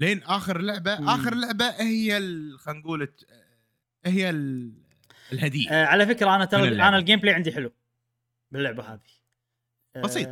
لين 0.00 0.22
آخر 0.22 0.60
لعبة 0.60 1.00
مم. 1.00 1.08
آخر 1.08 1.34
لعبة 1.34 1.64
هي 1.68 2.10
خلينا 2.58 2.80
نقول 2.80 3.08
هي 4.06 4.30
ال- 4.30 4.72
الهدية 5.32 5.70
آه 5.70 5.86
على 5.86 6.06
فكرة 6.06 6.34
أنا 6.36 6.44
ترى. 6.44 6.68
أنا 6.68 6.98
ال 6.98 7.20
gameplay 7.20 7.34
عندي 7.34 7.52
حلو 7.52 7.72
باللعبة 8.50 8.82
هذه 8.82 9.00
آه، 9.96 10.00
بسيط. 10.00 10.28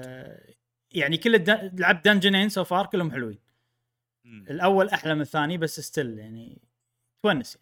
يعني 0.93 1.17
كل 1.17 1.35
الد... 1.35 1.81
لعبت 1.81 2.05
dungeon 2.05 2.39
ين 2.39 2.49
so 2.49 2.65
far 2.65 2.87
كلهم 2.87 3.11
حلوين. 3.11 3.39
الأول 4.51 4.89
أحلى 4.89 5.15
من 5.15 5.21
الثاني 5.21 5.59
بس 5.59 5.81
still 5.81 6.19
يعني 6.19 6.63
تونس 7.23 7.59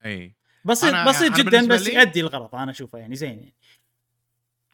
يعني 0.00 0.14
إي 0.16 0.36
بسيط 0.64 0.94
بسيط 1.08 1.36
جدا 1.36 1.66
بس 1.68 1.86
يؤدي 1.88 2.20
الغرض 2.20 2.54
أنا 2.54 2.70
أشوفه 2.70 2.98
يعني 2.98 3.16
زين 3.16 3.38
يعني. 3.38 3.54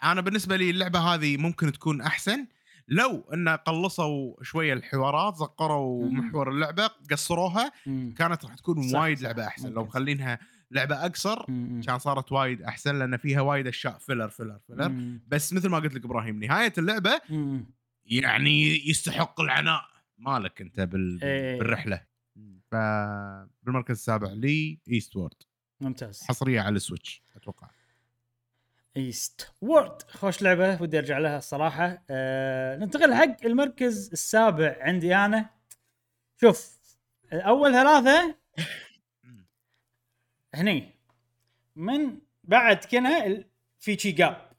أنا 0.02 0.20
بالنسبة 0.20 0.56
لي 0.56 0.70
اللعبة 0.70 0.98
هذه 0.98 1.36
ممكن 1.36 1.72
تكون 1.72 2.00
أحسن 2.00 2.46
لو 2.88 3.24
إن 3.34 3.48
قلصوا 3.48 4.44
شوية 4.44 4.72
الحوارات 4.72 5.36
زغروا 5.36 6.04
مم. 6.04 6.18
محور 6.18 6.50
اللعبة 6.50 6.90
قصروها 7.10 7.72
مم. 7.86 8.14
كانت 8.18 8.44
راح 8.44 8.54
تكون 8.54 8.88
صح، 8.88 8.98
وايد 9.00 9.18
صح، 9.18 9.24
لعبة 9.24 9.46
أحسن 9.46 9.68
لو 9.68 9.74
ممكن. 9.74 9.88
مخلينها 9.88 10.38
لعبة 10.70 11.06
أقصر. 11.06 11.44
كان 11.86 11.98
صارت 11.98 12.32
وايد 12.32 12.62
أحسن 12.62 12.98
لأن 12.98 13.16
فيها 13.16 13.40
وايد 13.40 13.66
أشياء 13.66 13.98
filler 13.98 14.28
filler 14.28 14.58
filler 14.66 14.88
مم. 14.88 15.20
بس 15.28 15.52
مثل 15.52 15.68
ما 15.68 15.78
قلت 15.78 15.94
لك 15.94 16.04
إبراهيم 16.04 16.44
نهاية 16.44 16.72
اللعبة 16.78 17.20
مم. 17.30 17.66
يعني 18.04 18.88
يستحق 18.90 19.40
العناء 19.40 19.91
مالك 20.22 20.60
أنت 20.60 20.80
بال... 20.80 21.20
إيه. 21.22 21.58
بالرحلة. 21.58 22.06
فبالمركز 22.70 23.90
السابع 23.90 24.28
لي 24.32 24.78
Eastward 24.90 25.42
ممتاز. 25.80 26.22
حصرية 26.22 26.60
على 26.60 26.76
ال 26.76 26.83
Switch 26.83 27.22
أتوقع. 27.36 27.68
Eastward 28.96 30.02
خوش 30.02 30.42
لعبة 30.42 30.82
ودي 30.82 30.98
أرجع 30.98 31.18
لها 31.18 31.38
الصراحة. 31.38 32.02
أه 32.10 32.76
ننتقل 32.76 33.14
حق 33.14 33.44
المركز 33.44 34.10
السابع 34.12 34.76
عندي 34.80 35.14
أنا. 35.16 35.50
شوف 36.40 36.78
أول 37.32 37.72
ثلاثة. 37.72 38.36
هني. 40.54 40.94
من 41.76 42.18
بعد 42.44 42.84
كنا 42.84 43.44
في 43.78 43.98
شي 43.98 44.12
جاب 44.12 44.52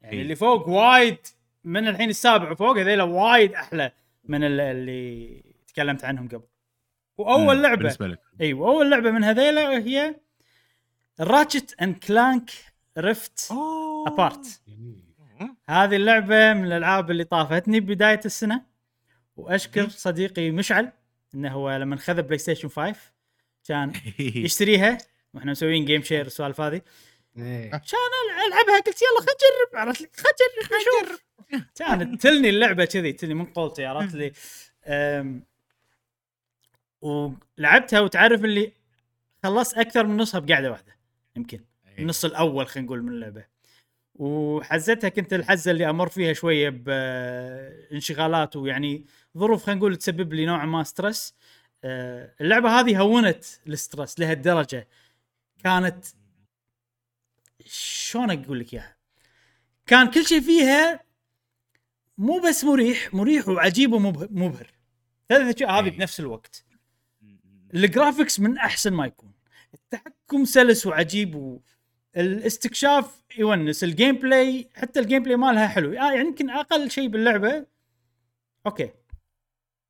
يعني 0.00 0.16
إي. 0.16 0.22
اللي 0.22 0.34
فوق 0.34 0.68
وايد 0.68 1.18
من 1.64 1.88
الحين 1.88 2.08
السابع 2.08 2.50
وفوق 2.50 2.78
هذيلا 2.78 3.02
وايد 3.02 3.54
أحلى. 3.54 3.92
من 4.28 4.44
ال- 4.44 4.60
اللي 4.60 5.42
تكلمت 5.66 6.04
عنهم 6.04 6.28
قبل. 6.28 6.42
وأول 7.18 7.56
مم، 7.56 7.62
لعبه 7.62 7.76
بالنسبة 7.76 8.06
لك. 8.06 8.20
أيوه 8.40 8.68
اول 8.68 8.90
لعبة 8.90 9.10
من 9.10 9.24
هذيلا 9.24 9.78
هي 9.78 10.14
Ratchet 11.20 11.74
and 11.82 11.96
Clank 11.96 12.50
Rift 12.98 13.48
Apart 14.06 14.60
هذه 15.68 15.96
اللعبة 15.96 16.52
من 16.52 16.64
الألعاب 16.66 17.10
اللي 17.10 17.24
طافتني 17.24 17.80
ببدايه 17.80 18.20
السنة. 18.24 18.62
وأشكر. 19.36 19.88
صديقي 19.88 20.50
مشعل 20.50 20.92
إنه 21.34 21.52
هو 21.52 21.76
لما 21.76 21.96
خذ 21.96 22.22
PlayStation 22.22 22.68
5 22.68 22.94
كان 23.68 23.92
يشتريها. 24.18 24.98
وإحنا 25.34 25.50
مسويين 25.50 25.84
game 25.84 26.02
share 26.02 26.24
والسوالف 26.24 26.60
هذه. 26.60 26.80
إيه. 27.36 27.70
كان 27.70 28.46
ألعبها 28.48 28.80
قلت 28.80 29.02
يلا 29.02 29.20
خل 29.20 29.26
اجرب 29.26 29.80
عرفت 29.88 30.00
لي؟ 30.00 30.08
خل 30.16 30.24
اجرب 30.28 30.80
نشوف 31.08 31.24
كانت 31.74 32.22
تلني 32.22 32.48
اللعبة 32.48 32.84
كذي 32.84 33.12
تلني 33.12 33.34
من 33.34 33.44
قولتي 33.44 33.84
عرفت 33.86 34.14
لي 34.14 34.32
ولعبتها 37.00 38.00
وتعرف 38.00 38.44
اللي 38.44 38.72
خلصت 39.42 39.78
أكثر 39.78 40.06
من 40.06 40.16
نصها 40.16 40.40
بقعده 40.40 40.70
واحدة 40.70 40.96
يمكن. 41.36 41.60
النص 41.98 42.24
الأول 42.24 42.66
خلينا 42.66 42.86
نقول 42.86 43.02
من 43.02 43.08
اللعبة. 43.08 43.44
وحزتها 44.14 45.08
كنت 45.08 45.32
الحزة 45.32 45.70
اللي 45.70 45.90
أمر 45.90 46.08
فيها 46.08 46.32
شوية 46.32 46.68
بانشغالات 46.68 48.56
ويعني 48.56 49.06
ظروف 49.38 49.64
خلينا 49.64 49.78
نقول 49.78 49.96
تسبب 49.96 50.32
لي 50.32 50.46
نوعا 50.46 50.66
ما 50.66 50.82
stress. 50.82 51.34
آه، 51.84 52.34
اللعبة 52.40 52.80
هذه 52.80 53.00
هونت 53.00 53.44
ال 53.66 53.74
stress 53.74 54.20
لهالدرجة. 54.20 54.88
كانت 55.64 56.04
شلون 57.64 58.30
أقول 58.30 58.60
لك 58.60 58.74
إياها؟ 58.74 58.96
كان 59.86 60.10
كل 60.10 60.26
شيء 60.26 60.40
فيها 60.40 61.07
مو 62.18 62.40
بس 62.40 62.64
مريح 62.64 63.14
مريح 63.14 63.48
وعجيب 63.48 63.92
ومبهر 63.92 64.70
ثلاث 65.28 65.54
اشياء 65.54 65.70
هذه 65.70 65.84
إيه. 65.84 65.90
بنفس 65.90 66.20
الوقت. 66.20 66.64
ال 67.74 67.81
graphics 67.81 68.40
من 68.40 68.58
أحسن 68.58 68.92
ما 68.92 69.06
يكون. 69.06 69.32
التحكم 69.74 70.44
سلس 70.44 70.86
وعجيب 70.86 71.34
و... 71.34 71.60
الاستكشاف 72.16 73.22
يونس 73.38 73.84
ال 73.84 74.16
gameplay 74.16 74.68
حتى 74.74 75.00
ال 75.00 75.22
gameplay 75.22 75.36
مالها 75.36 75.66
حلو. 75.66 75.92
يعني 75.92 76.20
يمكن 76.20 76.50
أقل 76.50 76.90
شيء 76.90 77.08
باللعبة. 77.08 77.66
okay. 78.66 78.90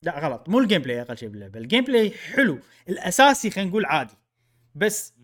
لا 0.02 0.18
غلط. 0.18 0.48
مو 0.48 0.58
ال 0.58 0.82
gameplay 0.82 1.00
أقل 1.02 1.18
شيء 1.18 1.28
باللعبة. 1.28 1.60
ال 1.60 1.84
gameplay 1.84 2.10
حلو. 2.10 2.58
الأساسي 2.88 3.50
خلينا 3.50 3.70
نقول 3.70 3.86
عادي. 3.86 4.14
بس 4.74 5.14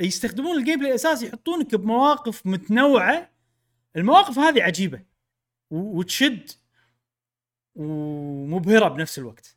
يستخدمون 0.00 0.58
ال 0.58 0.78
gameplay 0.78 0.90
الأساسي 0.90 1.26
يحطونك 1.26 1.74
بمواقف 1.74 2.46
متنوعة. 2.46 3.30
المواقف 3.96 4.38
هذه 4.38 4.62
عجيبة. 4.62 5.15
وتشد 5.70 6.50
ومبهرة 7.74 8.88
بنفس 8.88 9.18
الوقت. 9.18 9.56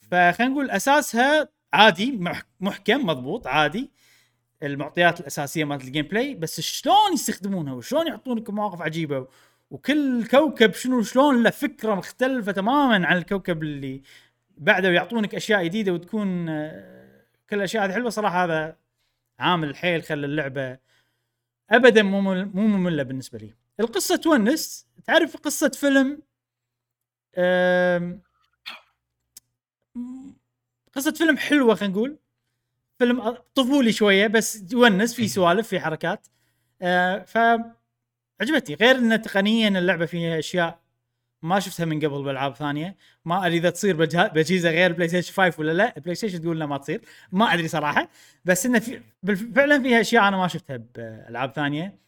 فخلينا 0.00 0.52
نقول 0.52 0.70
أساسها 0.70 1.48
عادي 1.72 2.12
مح- 2.12 2.42
محكم 2.60 3.06
مضبوط 3.06 3.46
عادي. 3.46 3.90
المعطيات 4.62 5.20
الأساسية 5.20 5.64
مالت 5.64 5.84
ال 5.84 6.06
gameplay 6.06 6.34
بس 6.34 6.60
شلون 6.60 7.12
يستخدمونها 7.14 7.72
وشلون 7.74 8.06
يحطونك 8.06 8.50
مواقف 8.50 8.82
عجيبة 8.82 9.28
وكل 9.70 10.26
كوكب 10.26 10.72
شنو 10.74 11.02
شلون 11.02 11.42
له 11.42 11.50
فكرة 11.50 11.94
مختلفة 11.94 12.52
تماما 12.52 13.06
عن 13.06 13.16
الكوكب 13.16 13.62
اللي 13.62 14.02
بعده 14.56 14.88
ويعطونك 14.88 15.34
أشياء 15.34 15.64
جديدة 15.64 15.92
وتكون 15.92 16.48
آه، 16.48 17.24
كل 17.50 17.56
الأشياء 17.56 17.84
هذه 17.84 17.92
حلوة. 17.92 18.10
صراحة 18.10 18.44
هذا 18.44 18.76
عامل 19.38 19.76
حيل 19.76 20.02
خلى 20.02 20.26
اللعبة 20.26 20.78
ابدا 21.70 22.02
مو 22.02 22.20
مو 22.20 22.66
مملة 22.66 23.02
بالنسبة 23.02 23.38
لي. 23.38 23.54
القصة 23.80 24.16
تونس 24.16 24.86
تعرف 25.06 25.36
قصة 25.36 25.68
فيلم 25.68 26.22
قصة 30.92 31.12
فيلم 31.12 31.36
حلوة 31.36 31.74
خلينا 31.74 31.94
نقول. 31.94 32.18
فيلم 32.98 33.36
طفولي 33.54 33.92
شوية 33.92 34.26
بس 34.26 34.72
يونس 34.72 35.14
في 35.14 35.28
سوالف 35.28 35.68
في 35.68 35.80
حركات. 35.80 36.26
آه 36.82 37.18
ف 37.18 37.38
عجبتني 38.40 38.76
غير 38.76 38.96
ان 38.96 39.22
تقنيا 39.22 39.68
اللعبة 39.68 40.06
فيها 40.06 40.38
أشياء 40.38 40.80
ما 41.42 41.60
شفتها 41.60 41.84
من 41.86 41.98
قبل 41.98 42.22
بالالعاب 42.22 42.54
ثانية. 42.54 42.96
ما 43.24 43.46
أدري 43.46 43.58
إذا 43.58 43.70
تصير 43.70 43.96
باجهزه 43.96 44.70
غير 44.70 44.92
PlayStation 44.92 45.32
5 45.34 45.60
ولا 45.60 45.72
لا. 45.72 45.98
PlayStation 45.98 46.40
تقول 46.42 46.60
لا 46.60 46.66
ما 46.66 46.78
تصير. 46.78 47.00
ما 47.32 47.54
أدري 47.54 47.68
صراحة. 47.68 48.08
بس 48.44 48.66
إنه 48.66 48.78
في 48.78 49.02
فعلا 49.54 49.82
فيها 49.82 50.00
أشياء 50.00 50.28
أنا 50.28 50.36
ما 50.36 50.48
شفتها 50.48 50.76
بألعاب 50.76 51.52
ثانية. 51.52 52.07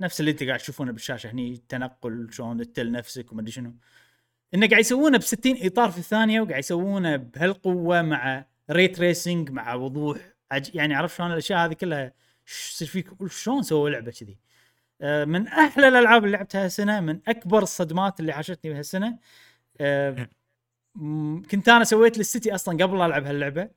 نفس 0.00 0.20
اللي 0.20 0.30
انت 0.30 0.42
قاعد 0.42 0.58
تشوفونه 0.58 0.92
بالشاشه 0.92 1.30
هني 1.30 1.52
التنقل 1.52 2.28
شلون 2.32 2.72
تل 2.72 2.92
نفسك 2.92 3.32
وما 3.32 3.40
أدري 3.40 3.52
شنو. 3.52 3.74
إنه 4.54 4.68
قاعد 4.68 4.80
يسوونه 4.80 5.18
ب 5.18 5.22
60 5.22 5.56
إطار 5.62 5.90
في 5.90 5.98
الثانية 5.98 6.40
وقاعد 6.40 6.58
يسوونه 6.58 7.16
بهالقوة 7.16 8.02
مع 8.02 8.44
ray 8.70 9.00
tracing 9.00 9.50
مع 9.50 9.74
وضوح 9.74 10.18
عج... 10.50 10.74
يعني 10.74 10.94
عرفت 10.94 11.16
شلون 11.16 11.32
الأشياء 11.32 11.58
هذه 11.66 11.72
كلها 11.72 12.12
يصير 12.48 12.88
فيك 12.88 13.08
شلون 13.30 13.62
سووا 13.62 13.90
لعبة 13.90 14.10
كذي؟ 14.10 14.38
آه، 15.00 15.24
من 15.24 15.48
أحلى 15.48 15.88
الألعاب 15.88 16.24
اللي 16.24 16.36
لعبتها 16.36 16.64
هالسنة 16.64 17.00
من 17.00 17.20
أكبر 17.28 17.62
الصدمات 17.62 18.20
اللي 18.20 18.32
حاشتني 18.32 18.72
بهالسنة 18.72 19.18
آه، 19.80 20.28
كنت 21.50 21.68
أنا 21.68 21.84
سويت 21.84 22.18
لستتي 22.18 22.54
أصلا 22.54 22.84
قبل 22.84 22.98
لا 22.98 23.06
ألعب 23.06 23.26
هاللعبة. 23.26 23.68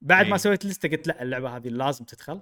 بعد 0.00 0.26
ما 0.26 0.32
إيه. 0.32 0.38
سويت 0.38 0.66
لستة 0.66 0.88
قلت 0.88 1.06
لا 1.06 1.22
اللعبة 1.22 1.56
هذه 1.56 1.68
لازم 1.68 2.04
تدخل. 2.04 2.40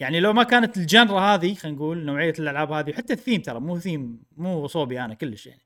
يعني 0.00 0.20
لو 0.20 0.32
ما 0.32 0.42
كانت 0.42 0.76
ال 0.76 0.83
genre 0.83 1.20
هذه 1.20 1.54
خلينا 1.54 1.76
نقول 1.76 2.04
نوعية 2.04 2.34
الألعاب 2.38 2.72
هذه 2.72 2.92
حتى 2.92 3.12
الثيم 3.12 3.42
ترى 3.42 3.60
مو 3.60 3.78
ثيم 3.78 4.22
مو 4.36 4.66
صوبي 4.66 5.00
أنا 5.00 5.14
كلش 5.14 5.46
يعني. 5.46 5.62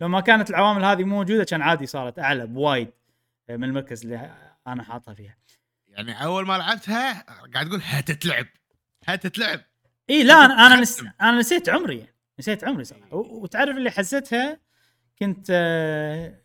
لو 0.00 0.08
ما 0.08 0.20
كانت 0.20 0.50
العوامل 0.50 0.84
هذه 0.84 1.04
موجودة 1.04 1.44
كان 1.44 1.62
عادي 1.62 1.86
صارت 1.86 2.18
أعلى 2.18 2.46
بوايد 2.46 2.90
من 3.48 3.64
المركز 3.64 4.02
اللي 4.02 4.30
أنا 4.66 4.82
حاطها 4.82 5.14
فيها. 5.14 5.36
يعني 5.88 6.24
أول 6.24 6.46
ما 6.46 6.58
لعبتها 6.58 7.24
قاعد 7.54 7.68
تقول 7.68 7.80
هتتلعب 7.84 8.46
هتتلعب 9.04 9.60
إي 10.10 10.22
لا 10.22 10.34
أنا 10.34 10.66
أنا, 10.66 10.80
نس... 10.80 11.04
أنا 11.20 11.38
نسيت 11.38 11.68
عمري 11.68 11.98
يعني. 11.98 12.14
نسيت 12.38 12.64
عمري 12.64 12.84
صراحة. 12.84 13.14
و... 13.16 13.42
وتعرف 13.42 13.76
اللي 13.76 13.90
حزتها 13.90 14.60
كنت 15.18 15.46
آه، 15.50 16.40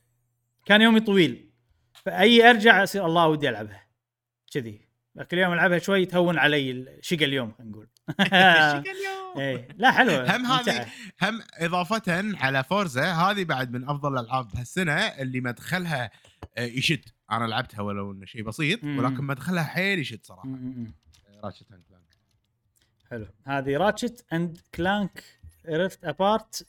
كان 0.66 0.82
يومي 0.82 1.00
طويل 1.00 1.50
فأي 1.94 2.50
أرجع 2.50 2.84
أصير 2.84 3.06
الله 3.06 3.28
ودي 3.28 3.50
ألعبها 3.50 3.88
كذي. 4.54 4.89
كل 5.24 5.38
يوم 5.38 5.54
ألعبها 5.54 5.78
شوي 5.78 6.06
تهون 6.06 6.38
علي 6.38 6.98
شقى 7.02 7.26
اليوم 7.26 7.52
خلينا 7.52 7.72
نقول 7.72 7.88
اليوم. 8.92 9.38
إيه 9.40 9.68
لا 9.78 9.92
حلوة 9.92 10.36
هم 10.36 10.46
هذه. 10.46 10.86
هم 11.22 11.42
إضافة 11.54 12.36
على 12.38 12.64
Forza 12.64 13.12
هذه 13.14 13.44
بعد 13.44 13.72
من 13.72 13.90
أفضل 13.90 14.14
الألعاب 14.14 14.56
هالسنة 14.56 14.94
اللي 14.94 15.42
مدخلها 15.42 16.12
آه، 16.58 16.62
يشد 16.66 17.06
أنا 17.32 17.46
لعبتها 17.46 17.82
ولو 17.82 18.12
إنه 18.12 18.26
شيء 18.26 18.44
بسيط. 18.44 18.84
ولكن 18.84 19.24
مدخلها 19.24 19.64
حيل 19.64 20.00
يشد 20.00 20.20
صراحة. 20.26 20.50
Ratchet 21.44 21.72
and 21.72 21.84
Clank 21.90 22.10
حلو 23.10 23.28
هذه 23.46 23.78
Ratchet 23.78 24.26
and 24.34 24.58
Clank 24.76 25.24
Rift 25.70 26.06
Apart 26.06 26.68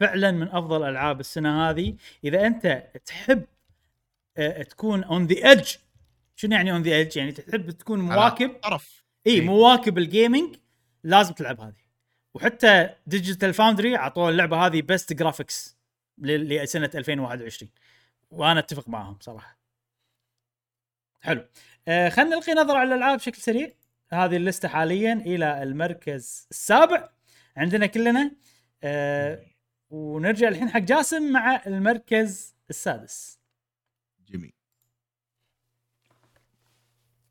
فعلا 0.00 0.30
من 0.30 0.48
أفضل 0.48 0.82
العاب 0.88 1.20
السنة 1.20 1.70
هذه 1.70 1.96
إذا 2.24 2.46
أنت 2.46 2.86
تحب 3.04 3.44
آه، 4.36 4.62
تكون 4.62 5.04
on 5.04 5.26
the 5.26 5.48
edge 5.48 5.74
شنو 6.40 6.56
يعني 6.56 6.72
on 6.72 6.82
the 6.82 6.90
edge 6.90 7.16
يعني 7.16 7.32
تحب 7.32 7.70
تكون 7.70 8.00
مواكب؟ 8.00 8.50
طرف. 8.62 9.04
إي. 9.26 9.40
مواكب 9.40 9.98
ال 9.98 10.06
gaming 10.06 10.56
لازم 11.04 11.34
تلعب 11.34 11.60
هذه. 11.60 11.76
وحتى 12.34 12.94
Digital 13.06 13.54
Foundry 13.54 13.96
عطوا 13.96 14.30
اللعبة 14.30 14.66
هذه 14.66 14.82
best 14.82 15.12
graphics 15.12 15.78
لسنة 16.18 16.90
2021 16.94 17.70
وأنا 18.30 18.60
أتفق 18.60 18.88
معهم 18.88 19.18
صراحة. 19.20 19.58
حلو. 21.20 21.48
آه 21.88 22.08
خلينا 22.08 22.36
نلقي 22.36 22.52
نظرة 22.52 22.78
على 22.78 22.94
الألعاب 22.94 23.18
بشكل 23.18 23.42
سريع. 23.42 23.72
هذه 24.08 24.36
اللستة 24.36 24.68
حاليا 24.68 25.12
إلى 25.12 25.62
المركز 25.62 26.46
السابع 26.50 27.08
عندنا 27.56 27.86
كلنا. 27.86 28.36
آه 28.82 29.46
ونرجع 29.90 30.48
الحين 30.48 30.68
حق 30.68 30.80
جاسم 30.80 31.32
مع 31.32 31.62
المركز 31.66 32.56
السادس. 32.70 33.40
جميل. 34.28 34.59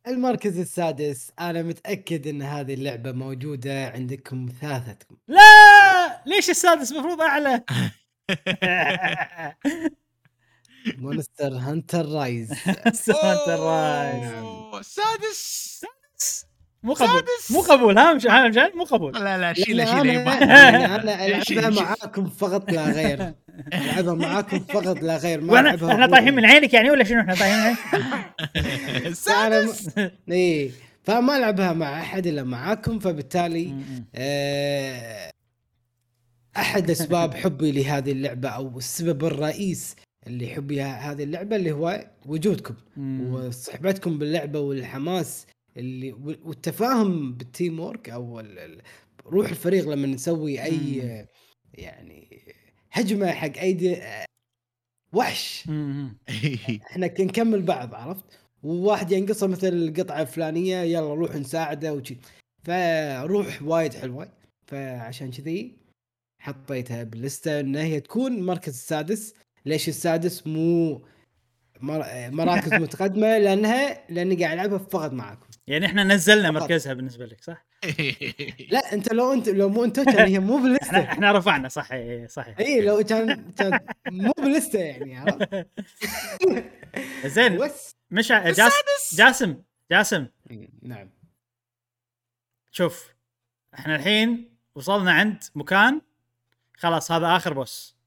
المركز 0.09 0.59
السادس. 0.59 1.31
أنا 1.39 1.61
متأكد 1.63 2.27
إن 2.27 2.41
هذه 2.41 2.73
اللعبة 2.73 3.11
موجودة 3.11 3.87
عندكم 3.89 4.49
ثلاثتكم. 4.61 5.17
لا! 5.27 6.23
ليش 6.25 6.49
السادس 6.49 6.91
المفروض 6.91 7.21
أعلى؟ 7.21 7.63
Monster 10.97 11.53
Hunter 11.53 12.05
Rise. 12.05 12.53
Hunter 13.05 13.55
Rise. 13.55 14.31
أوه، 14.33 14.79
السادس 14.79 15.79
مو 16.83 16.93
قبول. 16.93 17.23
مو 17.49 17.61
قبول. 17.61 17.97
ها 17.97 18.13
مش 18.13 18.25
مشعل 18.25 18.71
مو 18.75 18.83
قبول. 18.83 19.13
لا 19.13 19.37
لا 19.37 19.53
شيله 19.53 19.85
شيله 19.85 20.01
أنا 20.01 20.13
يبا. 20.13 20.33
أنا 21.25 21.43
شيل- 21.43 21.59
ألعبها. 21.59 21.83
معاكم 21.83 22.29
فقط 22.29 22.71
لا 22.71 22.85
غير. 22.91 23.33
ألعبها 23.73 24.13
معاكم 24.13 24.59
فقط 24.59 25.01
لا 25.01 25.17
غير. 25.17 25.41
ما 25.41 25.53
وإحنا 25.53 25.69
ألعبها 25.69 25.93
إحنا. 25.93 26.07
طايحين 26.07 26.35
من 26.35 26.45
عينك 26.45 26.73
يعني 26.73 26.91
ولا 26.91 27.03
شنو؟ 27.03 27.19
إحنا 27.19 27.35
طايحين 27.35 27.59
من 27.59 27.75
عينك؟ 27.93 30.13
اي 30.31 30.71
فما 31.03 31.37
ألعبها 31.37 31.73
مع 31.73 31.99
أحد 32.01 32.27
إلا 32.27 32.43
معاكم 32.43 32.99
فبالتالي 32.99 33.75
آه، 34.15 35.31
أحد 36.57 36.89
أسباب 36.91 37.33
حبي 37.35 37.71
لهذه 37.71 38.11
اللعبة 38.11 38.49
أو 38.49 38.77
السبب 38.77 39.25
الرئيس 39.25 39.95
اللي 40.27 40.47
حبي 40.47 40.81
هذه 40.81 41.23
اللعبة 41.23 41.55
اللي 41.55 41.71
هو 41.71 42.05
وجودكم 42.25 42.73
وصحبتكم 43.31 44.17
باللعبة 44.17 44.59
والحماس 44.59 45.45
اللي 45.79 46.13
والتفاهم 46.43 47.33
بال 47.33 47.79
teamwork 47.79 48.09
أو 48.09 48.39
روح 49.25 49.49
الفريق 49.49 49.89
لما 49.89 50.07
نسوي 50.07 50.63
أي. 50.63 51.27
يعني 51.73 52.41
هجمة 52.91 53.31
حق 53.31 53.57
أي 53.57 54.01
وحش. 55.13 55.69
إحنا 56.91 57.05
نكمل 57.05 57.61
بعض 57.61 57.95
عرفت؟ 57.95 58.25
وواحد 58.63 59.11
ينقصه 59.11 59.47
مثل 59.47 59.67
القطعة 59.67 60.21
الفلانية 60.21 60.77
يلا 60.77 61.13
روح 61.13 61.35
نساعده 61.35 61.93
وشي. 61.93 62.17
فروح 62.63 63.61
وايد 63.61 63.93
حلوة. 63.93 64.31
فعشان 64.67 65.31
كذي 65.31 65.77
حطيتها 66.41 67.03
باللسته 67.03 67.59
إن 67.59 67.75
هي 67.75 67.99
تكون 67.99 68.33
المركز 68.33 68.73
السادس. 68.73 69.33
ليش 69.65 69.89
السادس 69.89 70.47
مو 70.47 70.93
مر- 71.81 72.31
مراكز 72.31 72.73
متقدمة؟ 72.83 73.37
لأنها 73.37 74.11
لأني 74.11 74.35
قاعد 74.35 74.53
ألعبها 74.53 74.77
فقط 74.77 75.11
معاكم. 75.13 75.48
يعني 75.69 75.85
إحنا 75.85 76.03
نزلنا 76.03 76.51
فقط. 76.51 76.61
مركزها 76.61 76.93
بالنسبة 76.93 77.25
لك 77.25 77.43
صح؟ 77.43 77.65
لا 78.71 78.93
أنت 78.93 79.13
لو 79.13 79.33
أنت 79.33 79.49
لو 79.49 79.69
مو 79.69 79.83
أنت 79.83 79.99
كان 79.99 80.27
هي 80.27 80.39
مو 80.39 80.55
إحنا 80.57 80.63
باللستة. 80.63 81.03
إحنا 81.03 81.31
رفعنا 81.31 81.67
صح 81.69 81.91
إيه، 81.91 82.27
صحيح. 82.27 82.59
اي 82.59 82.81
لو 82.81 83.03
كان 83.03 83.51
كان 83.51 83.79
مو 84.11 84.31
باللستة 84.37 84.79
يعني 84.79 85.17
عرفت؟ 85.17 85.67
زين 87.35 87.57
بس. 87.57 87.95
مش 88.11 88.31
ع- 88.31 88.49
جاس 88.51 88.71
جاسم 89.15 89.61
جاسم. 89.91 90.27
نعم. 90.81 91.09
شوف 92.71 93.13
إحنا 93.73 93.95
الحين 93.95 94.57
وصلنا 94.75 95.11
عند 95.11 95.43
مكان 95.55 96.01
خلاص 96.77 97.11
هذا 97.11 97.35
آخر 97.35 97.53
بوس. 97.53 97.97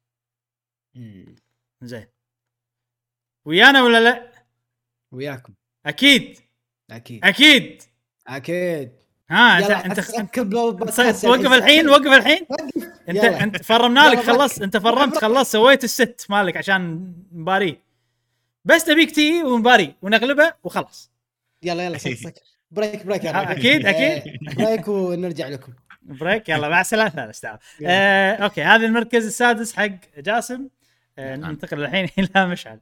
زين. 1.82 2.06
ويانا 3.44 3.82
ولا 3.82 4.00
لا؟ 4.00 4.32
وياكم. 5.12 5.54
أكيد. 5.86 6.38
أكيد. 6.90 7.24
أكيد. 7.24 7.82
أكيد. 8.28 8.92
ها 9.30 9.58
انت 9.86 9.98
أنت 9.98 10.54
وقف 11.24 11.52
الحين 11.52 11.88
وقف 11.88 12.06
الحين؟ 12.06 12.46
انت. 13.08 13.24
أنت 13.24 13.62
فرمنا 13.62 14.08
لك 14.08 14.18
خلصت. 14.18 14.62
أنت 14.62 14.76
فرمت 14.76 15.18
خلصت 15.18 15.52
سويت 15.52 15.84
الست 15.84 16.26
مالك 16.28 16.56
عشان 16.56 17.12
نباريه 17.32 17.82
بس 18.64 18.84
تبيك 18.84 19.10
تي 19.10 19.42
ونباري 19.42 19.94
ونغلبه 20.02 20.52
وخلاص. 20.64 21.10
يلا 21.62 21.84
يلا 21.84 21.98
بريك 22.70 23.06
بريك 23.06 23.24
يا 23.24 23.30
آه،. 23.30 23.52
أكيد، 23.52 23.86
أكيد. 23.86 24.22
آه، 24.48 24.54
بريك 24.54 24.88
ونرجع 24.88 25.48
لكم. 25.48 25.72
بريك 26.02 26.48
يلا 26.48 26.68
مع 26.68 26.80
السلامة 26.80 27.12
لا 27.16 27.30
استعب 27.30 27.58
يلا. 27.80 27.90
آه، 27.90 28.34
أوكي 28.34 28.62
هذا 28.62 28.86
المركز 28.86 29.26
السادس 29.26 29.72
حق 29.72 29.90
جاسم. 30.18 30.68
آه، 31.18 31.36
نعم. 31.36 31.50
ننتقل 31.50 31.84
الحين 31.84 32.08
إلى 32.18 32.46
مشعل. 32.46 32.80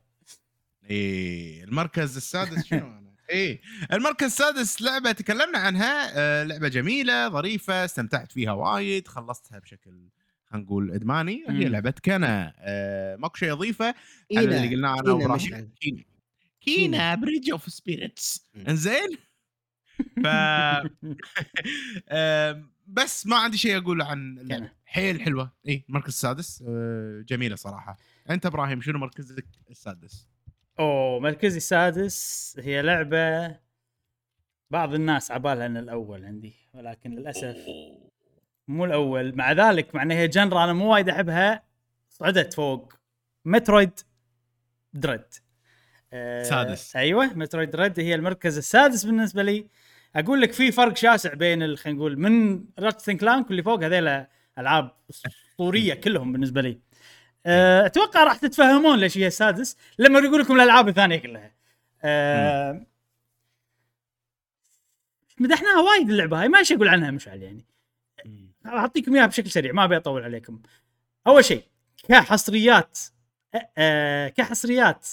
إيه 0.91 1.65
المركز 1.65 2.17
السادس 2.17 2.67
شنو؟ 2.67 3.00
إيه. 3.31 3.61
المركز 3.93 4.27
السادس 4.27 4.83
لعبة 4.83 5.13
تكلمنا 5.13 5.59
عنها 5.59 6.11
آه 6.19 6.45
لعبة 6.45 6.69
جميلة 6.69 7.29
ظريفة 7.29 7.85
استمتعت 7.85 8.33
فيها 8.33 8.53
وايد 8.53 9.09
خلصتها 9.09 9.59
بشكل 9.59 10.09
خلينا 10.47 10.65
نقول 10.67 10.91
إدماني. 10.91 11.45
هي. 11.49 11.65
لعبة 11.65 11.95
Kena 12.05 12.55
آه 12.59 13.17
ماكو 13.17 13.37
شيء 13.37 13.53
اضيفه 13.53 13.95
على 14.37 14.45
اللي 14.45 14.75
قلناه 14.77 15.01
أنا 15.01 15.35
مشعل. 15.35 15.69
Kena. 15.81 16.05
Kena 16.61 17.15
Bridge 17.15 17.51
of 17.51 17.73
Spirits. 17.73 18.47
إنزين؟ 18.69 19.09
ف 20.25 20.27
بس 22.87 23.27
ما 23.27 23.37
عندي 23.37 23.57
شيء 23.59 23.77
أقول 23.79 24.03
عن. 24.03 24.71
حيل 24.85 25.21
حلوة. 25.23 25.53
اي 25.69 25.85
المركز 25.89 26.09
السادس 26.09 26.65
آه، 26.69 27.25
جميلة 27.29 27.57
صراحة. 27.57 27.97
أنت 28.31 28.47
إبراهيم 28.47 28.81
شنو 28.81 28.99
مركزك 28.99 29.47
السادس؟ 29.71 30.30
أوه 30.81 31.21
مركزي 31.21 31.57
السادس 31.57 32.57
هي 32.63 32.83
لعبة 32.83 33.57
بعض 34.71 34.95
الناس 34.95 35.31
عبالها 35.31 35.67
إن 35.67 35.77
الأول 35.77 36.25
عندي 36.25 36.55
ولكن 36.75 37.11
للأسف 37.11 37.57
مو 38.69 38.85
الأول. 38.85 39.37
مع 39.37 39.53
ذلك 39.53 39.95
مع 39.95 40.03
انها 40.03 40.17
هي 40.17 40.29
جنرا 40.29 40.65
أنا 40.65 40.73
مو 40.73 40.93
وايد 40.93 41.09
أحبها 41.09 41.63
صعدت 42.11 42.55
فوق 42.55 42.93
مترويد 43.45 44.01
دريد. 44.93 45.25
آه 46.13 46.43
سادس. 46.43 46.97
أيوه 46.97 47.27
مترويد 47.35 47.71
دريد 47.71 48.01
هي 48.01 48.15
المركز 48.15 48.59
السادس 48.59 49.05
بالنسبة 49.05 49.43
لي. 49.43 49.67
أقول 50.17 50.41
لك 50.41 50.53
في 50.53 50.73
فرق 50.73 50.97
شاسع 50.97 51.35
بين 51.35 51.77
خلينا 51.77 51.99
نقول 51.99 52.19
من 52.19 52.65
راتشت 52.79 53.11
كلانك 53.11 53.47
واللي 53.47 53.63
فوق 53.63 53.85
هذيلا 53.85 54.31
ألعاب 54.59 54.97
أسطورية 55.11 55.95
كلهم 55.95 56.33
بالنسبة 56.33 56.61
لي. 56.61 56.81
آه، 57.47 57.87
أتوقع 57.87 58.25
راح 58.25 58.37
تتفهمون 58.37 58.99
ليش 58.99 59.19
هي 59.19 59.27
السادس 59.27 59.77
لما 59.99 60.19
أقول 60.19 60.41
لكم 60.41 60.57
الألعاب 60.57 60.89
الثانية 60.89 61.17
كلها. 61.17 61.53
أه 62.03 62.87
مدحناها 65.39 65.81
وايد 65.81 66.11
اللعبة 66.11 66.41
هاي 66.41 66.49
ما 66.49 66.63
شيء 66.63 66.77
أقول 66.77 66.89
عنها 66.89 67.11
مشعل 67.11 67.43
يعني. 67.43 67.65
أعطيكم 68.67 69.15
إياها 69.15 69.27
بشكل 69.27 69.51
سريع 69.51 69.73
ما 69.73 69.85
أبي 69.85 69.97
أطول 69.97 70.23
عليكم. 70.23 70.63
أول 71.27 71.45
شيء 71.45 71.65
كحصريات 72.09 72.99
أه 73.55 73.69
أه 73.79 74.29
كحصريات 74.29 75.09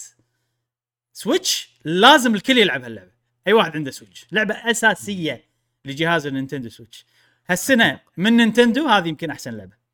Switch 1.14 1.70
لازم 1.86 2.36
الكل 2.36 2.58
يلعب 2.58 2.84
هاللعبة. 2.84 3.12
أي 3.48 3.54
واحد 3.54 3.76
عنده 3.76 3.92
Switch. 3.92 4.28
لعبة 4.32 4.56
أساسية 4.56 5.44
لجهاز 5.86 6.26
ال 6.26 6.31
Nintendo 6.31 6.70
Switch. 6.70 7.06
هالسنة 7.50 8.00
من 8.18 8.38
Nintendo 8.38 8.88
هذه 8.88 9.08
يمكن 9.08 9.30
أحسن 9.30 9.58
لعبة. 9.58 9.87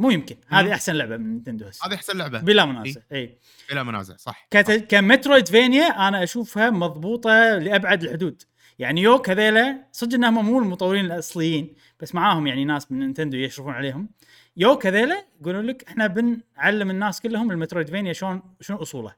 مو 0.00 0.10
يمكن. 0.10 0.36
هذه. 0.48 0.74
أحسن 0.74 0.92
لعبة 0.92 1.16
من 1.16 1.30
Nintendo 1.32 1.66
هسه. 1.66 1.86
هذه 1.86 1.94
أحسن 1.94 2.18
لعبة. 2.18 2.40
بلا 2.40 2.64
منازع. 2.64 3.00
اي 3.12 3.38
بلا 3.70 3.82
منازع 3.82 4.16
صح. 4.16 4.46
كت... 4.50 4.70
ك 4.70 5.48
Metroidvania 5.48 6.08
أنا 6.08 6.22
أشوفها 6.22 6.70
مضبوطة 6.70 7.58
لأبعد 7.58 8.02
الحدود. 8.02 8.42
يعني 8.78 9.02
يوك 9.02 9.30
هذيلا 9.30 9.86
صدق 9.92 10.14
إنهم 10.14 10.44
مو 10.44 10.58
المطورين 10.58 11.04
الأصليين 11.04 11.74
بس 12.00 12.14
معاهم 12.14 12.46
يعني 12.46 12.64
ناس 12.64 12.92
من 12.92 12.98
Nintendo 12.98 13.36
يشرفون 13.36 13.72
عليهم. 13.72 14.08
يوك 14.56 14.86
هذيلا 14.86 15.26
يقولون 15.40 15.66
لك 15.66 15.84
إحنا 15.88 16.06
بنعلم 16.06 16.90
الناس 16.90 17.20
كلهم 17.20 17.50
ال 17.50 17.90
Metroidvania 17.90 18.12
شلون 18.12 18.42
شنو 18.60 18.82
أصوله. 18.82 19.14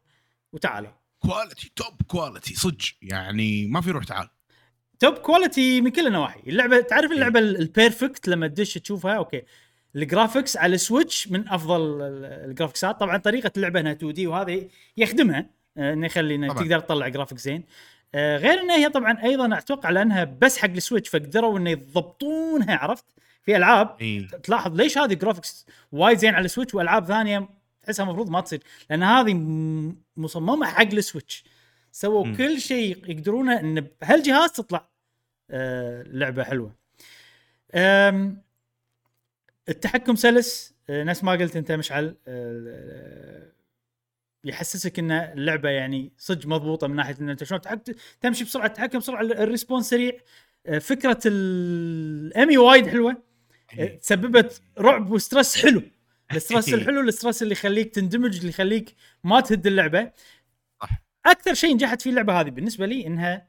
وتعالوا. 0.53 0.91
quality 1.19 1.73
top 1.77 2.03
quality 2.07 2.55
صدق. 2.55 2.85
يعني 3.03 3.67
ما 3.67 3.81
في 3.81 3.91
روح 3.91 4.05
تعال. 4.05 4.29
top 4.99 5.15
quality 5.15 5.81
من 5.81 5.91
كل 5.91 6.07
النواحي. 6.07 6.41
اللعبه 6.47 6.81
تعرف 6.81 7.11
إيه. 7.11 7.17
اللعبة 7.17 7.39
ال- 7.39 7.57
ال 7.61 7.69
perfect 7.69 8.29
لما 8.29 8.47
تدش 8.49 8.75
تشوفها؟ 8.75 9.13
okay. 9.17 9.43
ال 9.97 10.03
graphics 10.03 10.57
على 10.57 10.75
السويتش 10.75 11.29
من 11.29 11.49
أفضل 11.49 11.81
ال- 11.81 12.25
ال 12.51 12.56
graphics 12.56 12.96
ات 12.96 13.01
طبعا 13.01 13.17
طريقة 13.17 13.51
اللعبة 13.57 13.81
أنها 13.81 13.93
2D 13.93 14.27
وهذا 14.27 14.61
يخدمها 14.97 15.47
آه، 15.79 15.93
إنه 15.93 16.07
يخلي 16.07 16.49
طبعاً. 16.49 16.63
تقدر 16.65 16.79
تطلع 16.81 17.09
جرافيك 17.09 17.39
زين. 17.39 17.65
آه، 18.15 18.37
غير 18.37 18.61
إنها 18.61 18.77
هي 18.77 18.89
طبعا 18.89 19.23
أيضا 19.25 19.59
أتوقع 19.59 19.91
لأنها 19.91 20.25
بس 20.25 20.59
حق 20.59 20.71
السويتش 20.71 21.09
فقدروا 21.09 21.59
إنه 21.59 21.71
يضبطونها 21.71 22.77
عرفت؟ 22.77 23.05
في 23.43 23.57
ألعاب 23.57 23.97
إي. 24.01 24.27
تلاحظ 24.43 24.77
ليش 24.77 24.99
هذه 24.99 25.15
جرافيكس 25.15 25.67
وايد 25.93 26.19
زين 26.19 26.35
على 26.35 26.45
السويتش 26.45 26.75
وألعاب 26.75 27.07
ثانية 27.07 27.49
تحسها 27.83 28.05
المفروض 28.05 28.31
ما 28.31 28.41
تصير 28.41 28.63
لأن 28.91 29.03
هذه 29.03 29.35
م- 29.35 29.97
مصممة 30.17 30.67
حق 30.67 30.83
السويتش. 30.83 31.45
سووا 31.93 32.27
مم. 32.27 32.37
كل 32.37 32.61
شيء 32.61 33.11
يقدرونه 33.11 33.61
إن 33.61 33.87
بهالجهاز 34.01 34.53
تطلع 34.53 34.89
آه 35.51 36.03
لعبة 36.03 36.45
حلوة. 36.45 36.73
التحكم 39.69 40.17
سلس 40.17 40.75
آه 40.91 41.05
نفس 41.05 41.25
ما 41.25 41.33
قلت 41.33 41.57
أنت 41.57 41.73
مشعل 41.73 42.17
آه 42.27 43.53
يحسسك 44.45 44.99
إن 44.99 45.11
اللعبة 45.11 45.69
يعني 45.69 46.13
صدق 46.19 46.47
مضبوطة 46.47 46.87
من 46.87 46.97
ناحية 46.97 47.17
إن 47.21 47.29
أنت 47.29 47.45
شلون 47.45 47.61
تمشي 48.21 48.45
بسرعة 48.45 48.67
تتحكم 48.67 48.99
بسرعة 48.99 49.23
ال 49.23 49.30
response 49.30 49.91
سريع 49.91 50.13
آه، 50.67 50.79
فكرة 50.79 51.21
ال 51.27 51.53
EMMI 51.53 52.59
وايد 52.59 52.87
حلوة 52.87 53.23
إيه. 53.79 53.99
تسببت 53.99 54.63
رعب 54.79 55.11
و 55.11 55.18
stress 55.18 55.63
حلو 55.63 55.83
ال 56.33 56.39
stress 56.39 56.75
الحلو 56.75 57.01
ال 57.01 57.07
stress 57.07 57.43
اللي 57.43 57.53
يخليك 57.53 57.95
تندمج 57.95 58.37
اللي 58.37 58.49
يخليك 58.49 58.95
ما 59.25 59.41
تهد 59.41 59.67
اللعبة. 59.67 60.13
أكثر 61.27 61.55
شيء 61.55 61.75
نجحت 61.75 62.03
فيه 62.03 62.11
اللعبة 62.11 62.41
هذه 62.41 62.51
بالنسبة 62.51 62.87
لي 62.87 63.07
إنها 63.07 63.49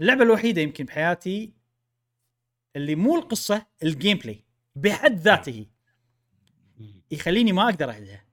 اللعبة 0.00 0.22
الوحيدة 0.22 0.62
يمكن 0.62 0.84
بحياتي 0.84 1.52
اللي 2.76 2.94
مو 2.94 3.16
القصة 3.16 3.66
ال 3.82 4.18
gameplay 4.18 4.44
بحد 4.76 5.14
ذاته. 5.14 5.66
يخليني 7.10 7.52
ما 7.52 7.64
أقدر 7.64 7.90
اهدها 7.90 8.24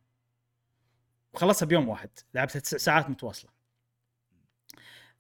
وخلصها 1.34 1.66
بيوم 1.66 1.90
واحد 1.90 2.10
لعبتها 2.34 2.60
تسع 2.60 2.78
ساعات 2.78 3.10
متواصلة. 3.10 3.52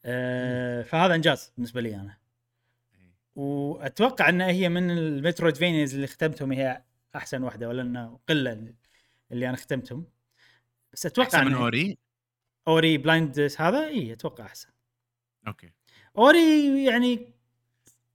أه 0.05 0.82
فهذا 0.82 1.15
إنجاز 1.15 1.51
بالنسبة 1.55 1.82
لي 1.82 1.95
أنا. 1.95 2.17
وأتوقع 3.36 4.30
إن 4.30 4.41
هي 4.41 4.70
من 4.70 4.91
ال 4.91 4.99
Metroidvanias 4.99 5.95
اللي 5.95 6.07
ختمتهم 6.07 6.51
هي 6.51 6.84
أحسن 7.15 7.43
واحدة 7.43 7.67
ولا 7.67 7.82
إنه 7.82 8.20
قلة 8.30 8.74
اللي 9.32 9.49
أنا 9.49 9.57
ختمتهم. 9.57 10.05
بس 10.93 11.05
أتوقع 11.05 11.39
أحسن 11.39 11.45
من 11.47 11.53
Ori؟ 11.54 11.97
Ori 12.68 12.97
Blind 12.97 13.39
هذا 13.57 13.88
اي 13.88 14.13
أتوقع 14.13 14.45
أحسن. 14.45 14.70
okay. 15.47 15.72
Ori 16.18 16.86
يعني 16.86 17.34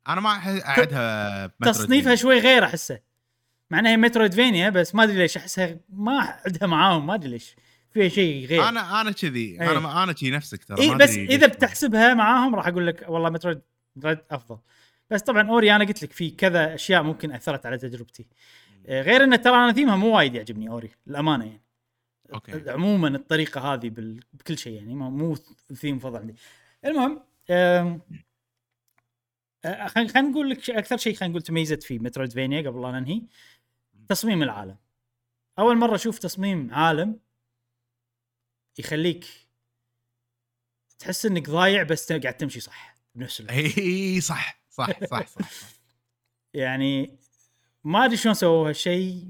أنا 0.08 0.20
ما 0.20 0.30
أعدها 0.66 1.46
تصنيفها 1.46 2.14
شوي 2.14 2.38
غير 2.38 2.64
أحسه. 2.64 3.00
مع 3.70 3.78
انها 3.78 3.92
هي 3.92 3.96
Metroidvania 3.96 4.70
بس 4.70 4.94
ما 4.94 5.04
أدري 5.04 5.16
ليش 5.16 5.36
أحسها 5.36 5.76
ما 5.88 6.38
عندها 6.46 6.68
معاهم 6.68 7.06
ما 7.06 7.14
أدري 7.14 7.30
ليش. 7.30 7.56
فيها 7.90 8.08
شيء 8.08 8.46
غير. 8.46 8.68
أنا 8.68 9.00
أنا 9.00 9.10
كذي 9.10 9.40
إيه. 9.40 9.70
أنا 9.70 9.80
ما 9.80 10.02
أنا 10.02 10.12
كذي 10.12 10.30
نفسك 10.30 10.64
ترى 10.64 10.88
ما 10.88 10.96
بس 10.96 11.10
إذا. 11.10 11.46
بتحسبها 11.46 12.14
معاهم 12.14 12.54
راح 12.54 12.66
أقول 12.66 12.86
لك 12.86 13.04
والله 13.08 13.30
Metroid 13.30 13.60
أفضل. 14.06 14.58
بس 15.10 15.22
طبعا 15.22 15.48
Ori 15.48 15.76
أنا 15.76 15.84
قلت 15.84 16.02
لك 16.02 16.12
في 16.12 16.30
كذا 16.30 16.74
أشياء 16.74 17.02
ممكن 17.02 17.32
أثرت 17.32 17.66
على 17.66 17.78
تجربتي. 17.78 18.26
آه، 18.86 19.02
غير 19.02 19.24
إن 19.24 19.40
ترى 19.40 19.54
أنا 19.54 19.72
ثيمها 19.72 19.96
مو 19.96 20.16
وايد 20.16 20.34
يعجبني 20.34 20.68
Ori 20.68 20.90
الامانه 21.06 21.44
يعني. 21.44 21.62
okay. 22.34 22.70
عموما 22.70 23.08
الطريقة 23.08 23.60
هذه 23.60 23.88
بال... 23.90 24.20
بكل 24.32 24.58
شيء 24.58 24.72
يعني 24.72 24.94
مو 24.94 25.36
ثيم 25.74 25.96
مفضل 25.96 26.18
عندي. 26.18 26.34
المهم 26.84 27.20
خلينا 29.64 29.88
خلينا 29.88 30.20
نقول 30.20 30.50
لك 30.50 30.70
أكثر 30.70 30.96
شيء 30.96 31.14
خلينا 31.14 31.30
نقول 31.30 31.42
تميزت 31.42 31.82
فيه 31.82 31.98
Metroidvania 31.98 32.70
قبل 32.70 32.82
لا 32.82 32.90
ننهي 33.00 33.22
تصميم 34.08 34.42
العالم. 34.42 34.76
أول 35.58 35.76
مرة 35.76 35.94
أشوف 35.94 36.18
تصميم 36.18 36.74
عالم 36.74 37.20
يخليك 38.78 39.26
تحس 40.98 41.26
إنك 41.26 41.50
ضايع 41.50 41.82
بس 41.82 42.12
قاعد 42.12 42.36
تمشي 42.36 42.60
صح 42.60 42.96
بنفس 43.14 43.40
الوقت. 43.40 43.78
إي 43.78 44.20
صح 44.20 44.60
صح 44.70 44.90
صح 45.00 45.06
صح, 45.06 45.26
صح. 45.26 45.48
يعني 46.54 47.18
ما 47.84 48.04
أدري 48.04 48.16
شلون 48.16 48.34
سووا 48.34 48.68
هالشيء 48.68 49.28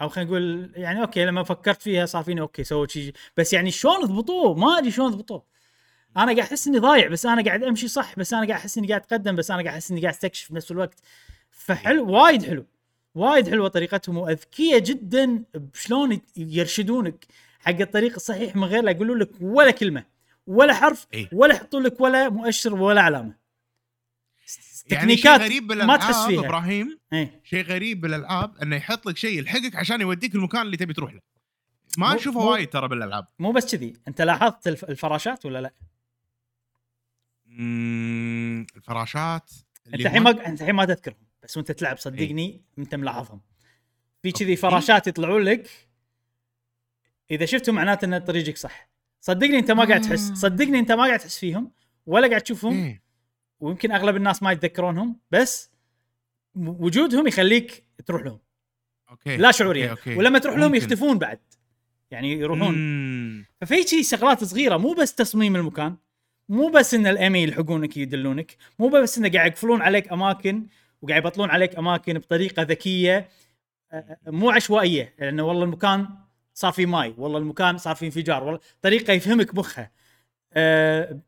أو 0.00 0.08
خلينا 0.08 0.30
نقول 0.30 0.72
يعني 0.76 1.00
okay 1.02 1.24
لما 1.24 1.42
فكرت 1.42 1.82
فيها 1.82 2.06
صار 2.06 2.22
فيني 2.24 2.40
okay 2.40 2.64
سووا 2.64 2.86
شيء 2.86 3.12
بس 3.36 3.52
يعني 3.52 3.70
شلون 3.70 4.04
ضبطوه 4.04 4.54
ما 4.54 4.78
أدري 4.78 4.90
شلون 4.90 5.10
ضبطوه 5.10 5.46
أنا 6.16 6.24
قاعد 6.24 6.38
أحس 6.38 6.66
إني 6.68 6.78
ضايع 6.78 7.08
بس 7.08 7.26
أنا 7.26 7.44
قاعد 7.44 7.62
أمشي 7.62 7.88
صح 7.88 8.14
بس 8.18 8.32
أنا 8.32 8.46
قاعد 8.46 8.60
أحس 8.60 8.78
إني 8.78 8.88
قاعد 8.88 9.00
أتقدم 9.00 9.36
بس 9.36 9.50
أنا 9.50 9.62
قاعد 9.62 9.74
أحس 9.74 9.90
إني 9.90 10.00
قاعد 10.00 10.14
أستكشف 10.14 10.52
بنفس 10.52 10.70
الوقت. 10.70 11.00
فحلو 11.50 12.10
وايد 12.10 12.46
حلو 12.46 12.66
وايد 13.14 13.48
حلوة 13.50 13.68
طريقتهم 13.68 14.16
وأذكياء 14.18 14.78
جدا 14.78 15.44
بشلون 15.54 16.20
يرشدونك 16.36 17.26
حق 17.60 17.80
الطريق 17.80 18.14
الصحيح 18.14 18.56
من 18.56 18.64
غير 18.64 18.82
لا 18.82 18.90
يقولوا 18.90 19.16
لك 19.16 19.30
ولا 19.40 19.70
كلمة 19.70 20.04
ولا 20.46 20.74
حرف 20.74 21.06
إيه. 21.14 21.28
ولا 21.32 21.54
يحطوا 21.54 21.80
لك 21.80 22.00
ولا 22.00 22.28
مؤشر 22.28 22.74
ولا 22.74 23.00
علامة. 23.00 23.34
يعني 24.90 25.16
شيء 25.16 25.30
غريب 25.36 25.62
ما 25.62 25.68
بالألعاب 25.68 25.98
تحس 26.00 26.26
فيها. 26.26 26.40
إبراهيم 26.40 26.98
إيه. 27.12 27.40
شيء 27.44 27.64
غريب 27.64 28.00
بالألعاب 28.00 28.56
إنه 28.62 28.76
يحط 28.76 29.06
لك 29.06 29.16
شيء 29.16 29.38
يلحقك 29.38 29.76
عشان 29.76 30.00
يوديك 30.00 30.34
المكان 30.34 30.62
اللي 30.62 30.76
تبي 30.76 30.92
تروح 30.92 31.14
له. 31.14 31.20
ما 31.98 32.14
نشوفه 32.14 32.40
وايد 32.40 32.68
ترى 32.68 32.88
بالألعاب. 32.88 33.26
مو 33.38 33.52
بس 33.52 33.74
كذي. 33.74 33.94
أنت 34.08 34.22
لاحظت 34.22 34.68
الف- 34.68 34.84
الفراشات 34.84 35.46
ولا 35.46 35.60
لا؟ 35.60 35.72
الفراشات 37.56 39.50
اللي 39.86 39.96
انت 39.96 40.06
الحين 40.06 40.22
ما 40.22 40.46
أنت 40.46 40.60
الحين 40.60 40.74
ما 40.74 40.84
تذكرهم 40.84 41.26
بس 41.42 41.56
وأنت 41.56 41.72
تلعب 41.72 41.98
صدقني 41.98 42.64
أنت 42.78 42.94
ملاحظهم. 42.94 43.40
في 44.22 44.32
كذي 44.32 44.56
فراشات 44.56 45.06
يطلعون 45.06 45.42
لك. 45.42 45.70
إذا 47.30 47.46
شفتهم 47.46 47.74
معناته 47.74 48.04
إن 48.04 48.18
طريقك 48.18 48.56
صح. 48.56 48.90
صدقني 49.20 49.58
أنت 49.58 49.70
ما 49.70 49.84
قاعد 49.84 50.00
تحس 50.00 50.30
آه. 50.30 50.34
صدقني 50.34 50.78
أنت 50.78 50.92
ما 50.92 51.04
قاعد 51.04 51.18
تحس 51.18 51.38
فيهم 51.38 51.72
ولا 52.06 52.28
قاعد 52.28 52.40
تشوفهم. 52.40 52.72
إيه. 52.72 53.02
ويمكن 53.60 53.92
أغلب 53.92 54.16
الناس 54.16 54.42
ما 54.42 54.52
يتذكرونهم 54.52 55.20
بس 55.30 55.70
وجودهم 56.54 57.26
يخليك 57.26 57.84
تروح 58.06 58.22
لهم. 58.22 58.40
okay. 59.10 59.36
لا 59.36 59.50
شعوريا. 59.50 59.90
okay، 59.90 60.00
okay. 60.00 60.18
ولما 60.18 60.38
تروح 60.38 60.56
لهم 60.56 60.72
ممكن. 60.72 60.76
يختفون 60.76 61.18
بعد. 61.18 61.40
يعني 62.10 62.32
يروحون. 62.32 62.74
مم. 62.74 63.46
ففي 63.60 63.82
شي 63.82 64.02
شغلات 64.02 64.44
صغيرة 64.44 64.76
مو 64.76 64.92
بس 64.92 65.14
تصميم 65.14 65.56
المكان. 65.56 65.96
مو 66.48 66.68
بس 66.68 66.94
إن 66.94 67.06
ال 67.06 67.13
EMMI 67.13 67.42
يلحقونك 67.42 67.96
يدلونك 67.96 68.56
مو 68.78 68.88
بس 68.88 69.18
إنه 69.18 69.28
قاعد 69.30 69.50
يقفلون 69.50 69.82
عليك 69.82 70.12
أماكن 70.12 70.66
وقاعد 71.02 71.22
يبطلون 71.22 71.50
عليك 71.50 71.78
أماكن 71.78 72.18
بطريقة 72.18 72.62
ذكية 72.62 73.28
مو 74.26 74.50
عشوائية 74.50 75.14
لأنه 75.18 75.42
والله 75.42 75.64
المكان 75.64 76.08
صار 76.54 76.72
فيه 76.72 76.86
ماي 76.86 77.14
والله 77.18 77.38
المكان 77.38 77.78
صار 77.78 77.94
فيه 77.96 78.06
انفجار 78.06 78.44
والله 78.44 78.60
طريقة 78.82 79.12
يفهمك 79.12 79.54
مخها 79.54 79.90
أه 80.52 81.20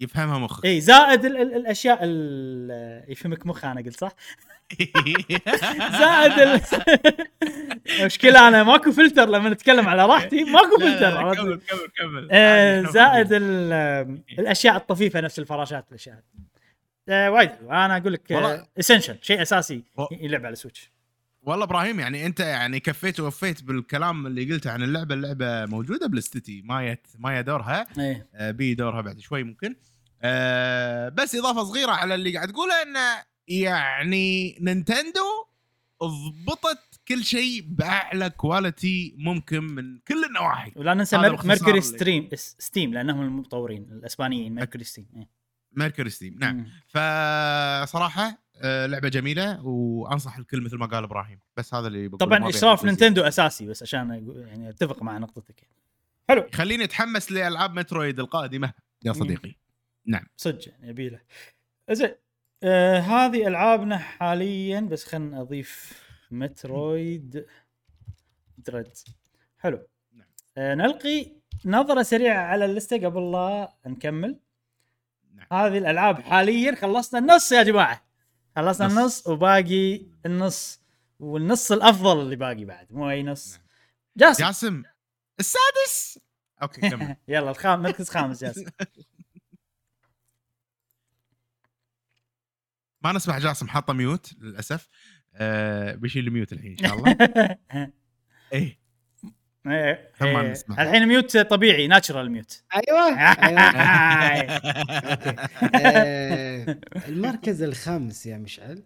يفهمها 0.00 0.38
مخك. 0.38 0.64
إي 0.64 0.80
زائد 0.80 1.24
ال 1.24 1.36
ال 1.36 1.54
الأشياء 1.54 1.98
ال- 2.02 3.12
يفهمك 3.12 3.46
مخها 3.46 3.72
أنا 3.72 3.80
قلت 3.80 4.00
صح؟ 4.00 4.12
زائد 6.00 6.38
ال... 6.38 6.60
مشكلة 8.04 8.48
أنا 8.48 8.62
ماكو 8.62 8.92
فلتر 8.92 9.28
لما 9.28 9.48
نتكلم 9.48 9.88
على 9.88 10.06
راحتي 10.06 10.44
ماكو 10.44 10.78
فلتر؟ 10.80 11.34
كمل 11.34 11.60
كمل 11.68 11.88
كمل. 11.98 12.28
آه، 12.32 12.82
زائد 12.82 13.32
ال- 13.32 14.18
الأشياء 14.38 14.76
الطفيفة 14.76 15.20
نفس 15.20 15.38
الفراشات 15.38 15.84
والاشياء 15.88 16.22
آه، 17.08 17.30
وايد 17.30 17.50
أنا 17.70 17.96
أقول 17.96 18.12
لك 18.12 18.32
essential 18.78 19.16
شيء 19.22 19.42
أساسي 19.42 19.82
يلعب 20.12 20.46
على 20.46 20.52
السويتش 20.52 20.90
والله 21.42 21.64
إبراهيم 21.64 22.00
يعني 22.00 22.26
أنت 22.26 22.40
يعني 22.40 22.80
كفيت 22.80 23.20
ووفيت 23.20 23.62
بالكلام 23.62 24.26
اللي 24.26 24.52
قلته 24.54 24.70
عن 24.70 24.82
اللعبة 24.82 25.14
اللعبة 25.14 25.66
موجودة 25.66 26.06
بالستيتي 26.06 26.62
مايا 26.64 26.98
مايا 27.18 27.40
دورها. 27.40 27.86
إيه. 27.98 28.26
آه، 28.34 28.50
بي 28.50 28.74
دورها 28.74 29.00
بعد 29.00 29.18
شوي 29.20 29.42
ممكن. 29.42 29.76
آه، 30.22 31.08
بس 31.08 31.34
إضافة 31.34 31.64
صغيرة 31.64 31.90
على 31.90 32.14
اللي 32.14 32.34
قاعد 32.36 32.48
تقوله 32.52 32.82
انه 32.82 33.00
يعني 33.48 34.58
نينتندو 34.60 35.46
ضبطت 36.02 37.00
كل 37.08 37.24
شيء 37.24 37.60
بأعلى 37.66 38.30
quality 38.30 39.14
ممكن 39.18 39.64
من 39.64 39.98
كل 39.98 40.24
النواحي. 40.24 40.72
ولا 40.76 40.94
ننسى 40.94 41.18
Mercury 41.18 41.80
Steam 41.80 42.28
Steam 42.34 42.94
لأنهم 42.94 43.20
المطورين 43.20 43.82
الأسبانيين 43.82 44.54
Mercury 44.54 44.84
Steam 44.84 45.06
إيه. 45.16 45.28
Mercury 45.72 46.10
Steam 46.10 46.38
نعم. 46.38 46.56
مم. 46.56 46.66
فصراحة 46.88 48.48
آه، 48.62 48.86
لعبة 48.86 49.08
جميلة 49.08 49.66
وأنصح 49.66 50.36
الكل 50.36 50.60
مثل 50.60 50.76
ما 50.76 50.86
قال 50.86 51.04
إبراهيم. 51.04 51.40
بس 51.56 51.74
هذا 51.74 51.86
اللي 51.86 52.08
بقوله، 52.08 52.36
طبعا 52.36 52.48
اشراف. 52.48 52.84
نينتندو 52.84 53.22
أساسي 53.22 53.66
بس 53.66 53.82
عشان 53.82 54.10
يعني 54.46 54.68
أتفق 54.68 55.02
مع 55.02 55.18
نقطتك. 55.18 55.68
حلو. 56.28 56.46
خليني 56.54 56.84
أتحمس 56.84 57.32
لألعاب 57.32 57.78
Metroid 57.78 58.20
القادمة. 58.20 58.72
يا 59.04 59.12
صديقي. 59.12 59.54
صدق 60.36 60.68
يعني 60.68 60.88
يبي 60.88 61.08
له. 61.08 61.20
زين. 61.90 62.14
آه 62.62 62.98
هذه 62.98 63.46
ألعابنا 63.46 63.98
حاليا 63.98 64.80
بس 64.80 65.04
خلنا 65.04 65.40
اضيف 65.40 66.02
Metroid 66.30 67.46
Dread. 68.58 68.88
حلو. 69.58 69.86
نعم. 70.12 70.26
آه 70.58 70.74
نلقي 70.74 71.32
نظرة 71.64 72.02
سريعة 72.02 72.42
على 72.42 72.64
ال 72.64 72.71
list 72.71 72.99
ه 72.99 73.06
قبل 73.06 73.32
لا 73.32 73.74
نكمل. 73.86 74.40
نعم. 75.34 75.46
هذه 75.52 75.78
الألعاب 75.78 76.20
حاليا 76.20 76.74
خلصنا 76.74 77.20
النص 77.20 77.52
يا 77.52 77.62
جماعة. 77.62 78.04
خلصنا 78.56 78.86
نص. 78.86 78.92
النص 78.98 79.26
وباقي 79.26 80.06
النص. 80.26 80.80
والنص 81.20 81.72
الأفضل 81.72 82.20
اللي 82.20 82.36
باقي 82.36 82.64
بعد 82.64 82.92
مو 82.92 83.10
أي 83.10 83.22
نص. 83.22 83.52
نعم. 83.54 83.62
جاسم. 84.16 84.44
جاسم 84.44 84.82
السادس؟ 85.40 86.18
okay 86.62 86.90
كمل. 86.90 87.16
يلا 87.28 87.50
الخام 87.50 87.82
مركز 87.82 88.08
خامس 88.08 88.44
جاسم 88.44 88.64
ما 93.02 93.12
نسمع 93.12 93.38
جاسم 93.38 93.68
حاطه 93.68 93.92
mute 93.92 94.32
للأسف. 94.40 94.88
آه 95.34 95.94
بيشيل 95.94 96.30
mute 96.30 96.52
الحين 96.52 96.76
إن 96.80 96.88
شاء 96.88 96.98
الله. 96.98 97.16
إيه. 98.52 98.78
إيه، 99.66 100.12
هم 100.20 100.32
ما 100.32 100.40
إيه. 100.40 100.50
نسمع. 100.50 100.82
الحين 100.82 101.06
mute 101.06 101.36
طبيعي 101.36 101.86
natural 101.86 102.30
mute. 102.30 102.62
أيوه. 102.74 103.08
أيوه. 103.48 104.52
آه، 105.74 106.78
المركز 107.08 107.62
الخامس 107.62 108.26
يا 108.26 108.38
مشعل. 108.38 108.82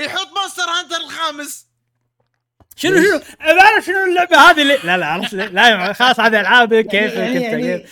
يحط 0.00 0.28
Monster 0.36 0.62
Hunter 0.62 0.96
الخامس. 1.04 1.68
شنو 2.76 2.96
شنو؟ 2.96 3.20
بعرف 3.40 3.84
شنو 3.84 4.04
اللعبة 4.04 4.36
هذه 4.36 4.62
اللي... 4.62 4.78
لا 4.84 4.96
لا؟ 4.96 5.48
لا 5.48 5.92
خلاص 5.92 6.20
هذه 6.20 6.40
العابك 6.40 6.86
كيف 6.86 7.14
يعني 7.14 7.42
يعني؟ 7.42 7.84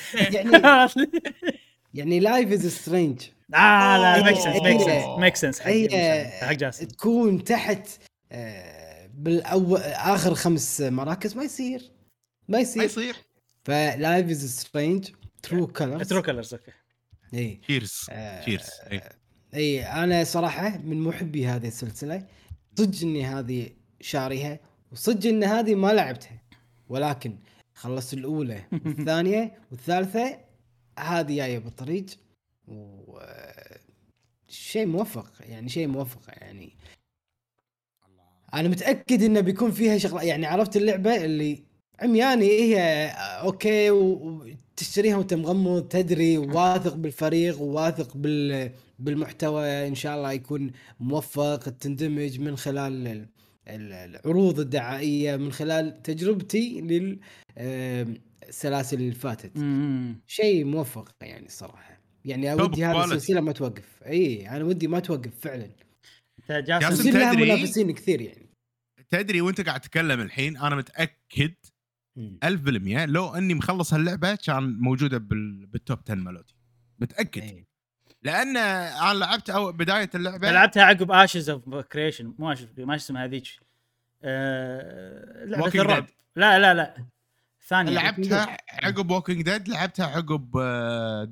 يعني 1.95 2.21
Life 2.21 2.53
is 2.53 2.67
Strange 2.67 3.23
آه 3.55 3.99
لا 3.99 4.23
make 4.23 4.39
sense 4.39 4.63
make 4.63 4.81
sense. 4.81 5.19
make 5.19 5.37
sense 5.37 5.61
حق 5.61 6.53
جاسم 6.53 6.87
تكون 6.87 7.45
تحت 7.45 7.89
آه، 8.33 9.11
بالاول 9.15 9.81
آخر 9.81 10.35
خمس 10.35 10.81
مراكز 10.81 11.37
ما 11.37 11.45
يصير 11.45 11.81
ما 12.49 12.59
ما 12.59 12.61
يصير. 12.61 12.85
يصير 12.85 13.17
ف 13.65 13.78
Life 13.78 14.31
is 14.31 14.59
Strange 14.61 15.09
True 15.43 15.67
Colors 15.67 16.09
True 16.09 16.23
Colors 16.23 16.55
okay 16.55 16.73
إي. 17.35 17.61
cheers 17.63 18.07
آه، 18.11 18.41
cheers 18.41 18.71
إي 19.55 19.85
أنا 19.85 20.25
صراحة 20.25 20.79
من 20.79 21.01
محبي 21.01 21.47
هذه 21.47 21.69
السلسلة 21.69 22.27
صدق 22.79 23.03
إني 23.03 23.27
هذه 23.27 23.71
شاريها 24.01 24.59
وصدق 24.93 25.29
إن 25.29 25.45
هذه 25.45 25.75
ما 25.75 25.93
لعبتها 25.93 26.43
ولكن 26.89 27.39
خلصت 27.75 28.15
الأولى 28.15 28.65
والثانية 28.87 29.59
والثالثة 29.71 30.39
هذه 30.99 31.37
جاية 31.37 31.59
بالطريق. 31.59 32.07
و 32.69 33.19
شيء 34.49 34.87
موفق 34.87 35.33
يعني 35.41 35.69
شيء 35.69 35.87
موفق 35.87 36.21
يعني. 36.29 36.73
أنا 38.55 38.69
متأكد 38.69 39.23
إنه 39.23 39.41
بيكون 39.41 39.71
فيها 39.71 39.99
شغلة 39.99 40.23
يعني 40.23 40.47
عرفت 40.47 40.77
اللعبة 40.77 41.25
اللي 41.25 41.65
عمياني 42.01 42.45
هي 42.47 43.07
أوكي 43.41 43.91
و- 43.91 44.45
وتشتريها 44.73 45.17
وأنت 45.17 45.35
مغمض 45.35 45.89
تدري 45.89 46.39
واثق 46.39 46.95
بالفريق 46.95 47.61
وواثق 47.63 48.17
بال 48.17 48.71
بالمحتوى 48.99 49.89
إن 49.89 49.95
شاء 49.95 50.17
الله 50.17 50.33
يكون 50.33 50.71
موفق 51.01 51.57
تندمج 51.69 52.41
من 52.41 52.57
خلال 52.57 53.07
ال- 53.07 53.29
ال- 53.69 53.93
العروض 53.93 54.61
الدعائية 54.61 55.37
من 55.37 55.53
خلال 55.53 56.03
تجربتي 56.03 56.81
للسلاسل 56.81 58.97
اللي 58.97 59.15
فاتت. 59.15 59.59
شيء 60.27 60.65
موفق 60.65 61.09
يعني 61.23 61.47
الصراحه 61.47 61.96
يعني 62.27 62.55
ودي 62.55 62.85
هذه. 62.85 63.05
السلسلة 63.05 63.41
ما 63.41 63.53
توقف. 63.53 64.03
إي 64.07 64.49
أنا 64.49 64.65
ودي 64.65 64.89
ما 64.89 65.01
توقف 65.01 65.41
فعلا. 65.41 65.71
انت 66.39 66.53
جاسم 66.53 67.11
لها 67.11 67.35
تدري؟ 67.35 67.45
منافسين 67.45 67.91
كثير 67.91 68.21
يعني. 68.21 68.47
تدري 69.11 69.41
وانت 69.41 69.61
قاعد 69.61 69.81
تتكلم 69.81 70.21
الحين؟ 70.21 70.57
أنا 70.57 70.77
متأكد 70.77 71.55
1000% 72.45 72.49
لو 73.07 73.35
أني 73.35 73.55
مخلص 73.55 73.95
هاللعبة 73.95 74.35
كان 74.35 74.63
موجودة 74.81 75.19
بال... 75.19 75.67
بال 75.67 75.80
top 75.80 75.99
10 76.05 76.15
مالوتي. 76.15 76.55
متأكد. 76.99 77.43
إي. 77.43 77.67
لأن 78.23 78.57
أنا 78.57 79.19
لعبت 79.19 79.51
أو 79.51 79.73
بداية 79.73 80.11
اللعبة. 80.15 80.51
لعبتها 80.51 80.83
عقب 80.83 81.13
Ashes 81.13 81.51
of 81.51 81.69
Creation 81.75 82.35
مو 82.39 82.53
Ashes 82.53 82.69
ما 82.79 82.95
اسمها 82.95 83.25
هذيك. 83.25 83.47
آه، 84.23 85.45
لعبة 85.45 85.81
الرعب. 85.81 86.07
لا 86.37 86.59
لا 86.59 86.75
لا. 86.75 87.07
ثانية. 87.67 87.93
لعبتها 87.93 88.57
عقب 88.71 89.11
Walking 89.11 89.43
Dead 89.43 89.69
لعبتها 89.69 90.07
عقب 90.07 90.51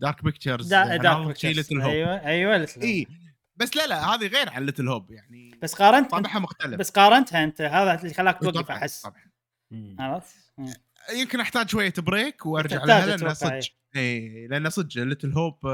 Dark 0.01 0.25
Pictures 0.25 0.69
The 0.69 0.97
Dark 0.97 1.47
Hope 1.47 1.91
أيوه 1.91 2.27
أيوه 2.27 2.57
Little 2.57 2.81
Hope 2.81 2.85
إي 2.85 3.07
بس 3.57 3.77
لا 3.77 3.87
لا 3.87 4.05
هذه 4.05 4.27
غير 4.27 4.51
عن 4.51 4.67
Little 4.67 4.89
Hope 4.89 5.11
يعني 5.11 5.59
بس 5.63 5.75
قارنت 5.75 6.11
طابعها 6.11 6.39
مختلف. 6.39 6.75
بس 6.75 6.91
قارنتها 6.91 7.45
أنت 7.45 7.61
هذا 7.61 8.01
اللي 8.01 8.15
خلاك 8.15 8.41
توقف 8.41 8.61
طبعاً، 8.61 8.79
أحس. 8.79 9.03
طبعاً. 9.03 9.31
عرفت؟ 9.99 10.35
يمكن 11.17 11.41
أحتاج 11.41 11.69
شوية 11.69 11.93
break 11.99 12.47
وأرجع 12.47 12.85
لها 12.85 13.07
لأن 13.07 13.35
صدق. 13.35 13.61
إي 13.97 14.47
لأن 14.47 14.71
صدق 14.71 15.03
Little 15.03 15.33
Hope 15.33 15.67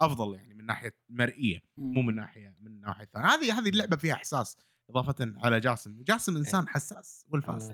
أفضل 0.00 0.36
يعني 0.36 0.54
من 0.54 0.66
ناحية 0.66 0.94
مرئية 1.08 1.62
مو 1.76 2.02
من 2.02 2.14
ناحيه 2.14 2.54
من 2.60 2.80
ناحية 2.80 3.04
ثانية. 3.04 3.26
هذه 3.26 3.58
هذه 3.58 3.68
اللعبة 3.68 3.96
فيها 3.96 4.14
إحساس. 4.14 4.56
إضافة 4.90 5.32
على 5.36 5.60
جاسم. 5.60 6.02
جاسم 6.02 6.36
إنسان 6.36 6.68
حساس 6.68 7.24
والفاس. 7.30 7.72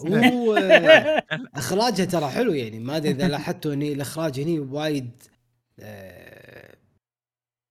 وهو 0.00 0.56
آه، 0.56 1.22
اخراجها 1.54 2.04
ترى 2.04 2.28
حلو 2.28 2.52
يعني. 2.52 2.78
ما 2.78 2.96
أدري 2.96 3.10
إذا 3.10 3.28
لاحظتوا 3.28 3.72
اني 3.72 3.92
الإخراج 3.92 4.40
هني 4.40 4.58
وايد 4.58 5.22
آه، 5.80 6.76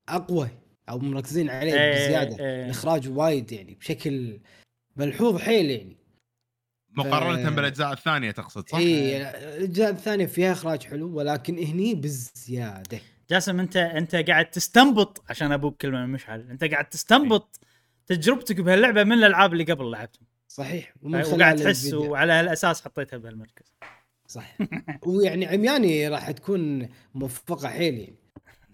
أقوى 0.10 0.50
أو 0.90 1.00
مركزين 1.00 1.50
عليه 1.50 1.74
إيه، 1.74 1.94
بزيادة. 2.08 2.46
إيه. 2.46 2.66
الإخراج 2.66 3.10
وايد 3.10 3.52
يعني 3.52 3.76
بشكل 3.76 4.40
ملحوظ 4.96 5.38
حيل 5.42 5.70
يعني. 5.72 5.98
مقارنة 6.98 7.50
ف- 7.50 7.54
بالأجزاء 7.54 7.94
الثانية 7.94 8.32
تقصد 8.32 8.70
صح؟ 8.70 8.78
اي 8.78 9.18
الأجزاء 9.58 9.90
الثانية 9.90 10.26
فيها 10.26 10.52
إخراج 10.52 10.84
حلو 10.84 11.18
ولكن 11.18 11.58
هني 11.58 11.96
بزيادة. 11.96 13.00
جاسم 13.30 13.60
أنت 13.60 13.78
أنت 13.78 14.16
قاعد 14.16 14.52
تستنبط 14.52 15.24
عشان 15.30 15.52
أبوك 15.52 15.82
كلمة 15.82 16.06
من 16.06 16.12
مشعل 16.12 16.50
أنت 16.50 16.64
قاعد 16.64 16.90
تستنبط 16.90 17.60
تجربتك 18.08 18.62
بهاللعبة 18.62 19.04
من 19.04 19.14
الألعاب 19.14 19.54
اللي 19.54 19.64
قبل 19.64 19.92
لعبتهم. 19.92 20.28
صحيح. 20.48 20.94
خلال 21.04 21.34
وقاعد 21.34 21.56
تحس. 21.56 21.94
وعلى 21.94 22.34
هالأساس 22.34 22.82
حطيتها 22.82 23.18
بهالمركز. 23.18 23.74
صح 24.28 24.58
ويعني 25.02 25.46
عمياني 25.46 26.08
راح 26.08 26.32
تكون 26.32 26.90
موفقة 27.16 27.68
حيل 27.68 27.94
يعني 27.94 28.18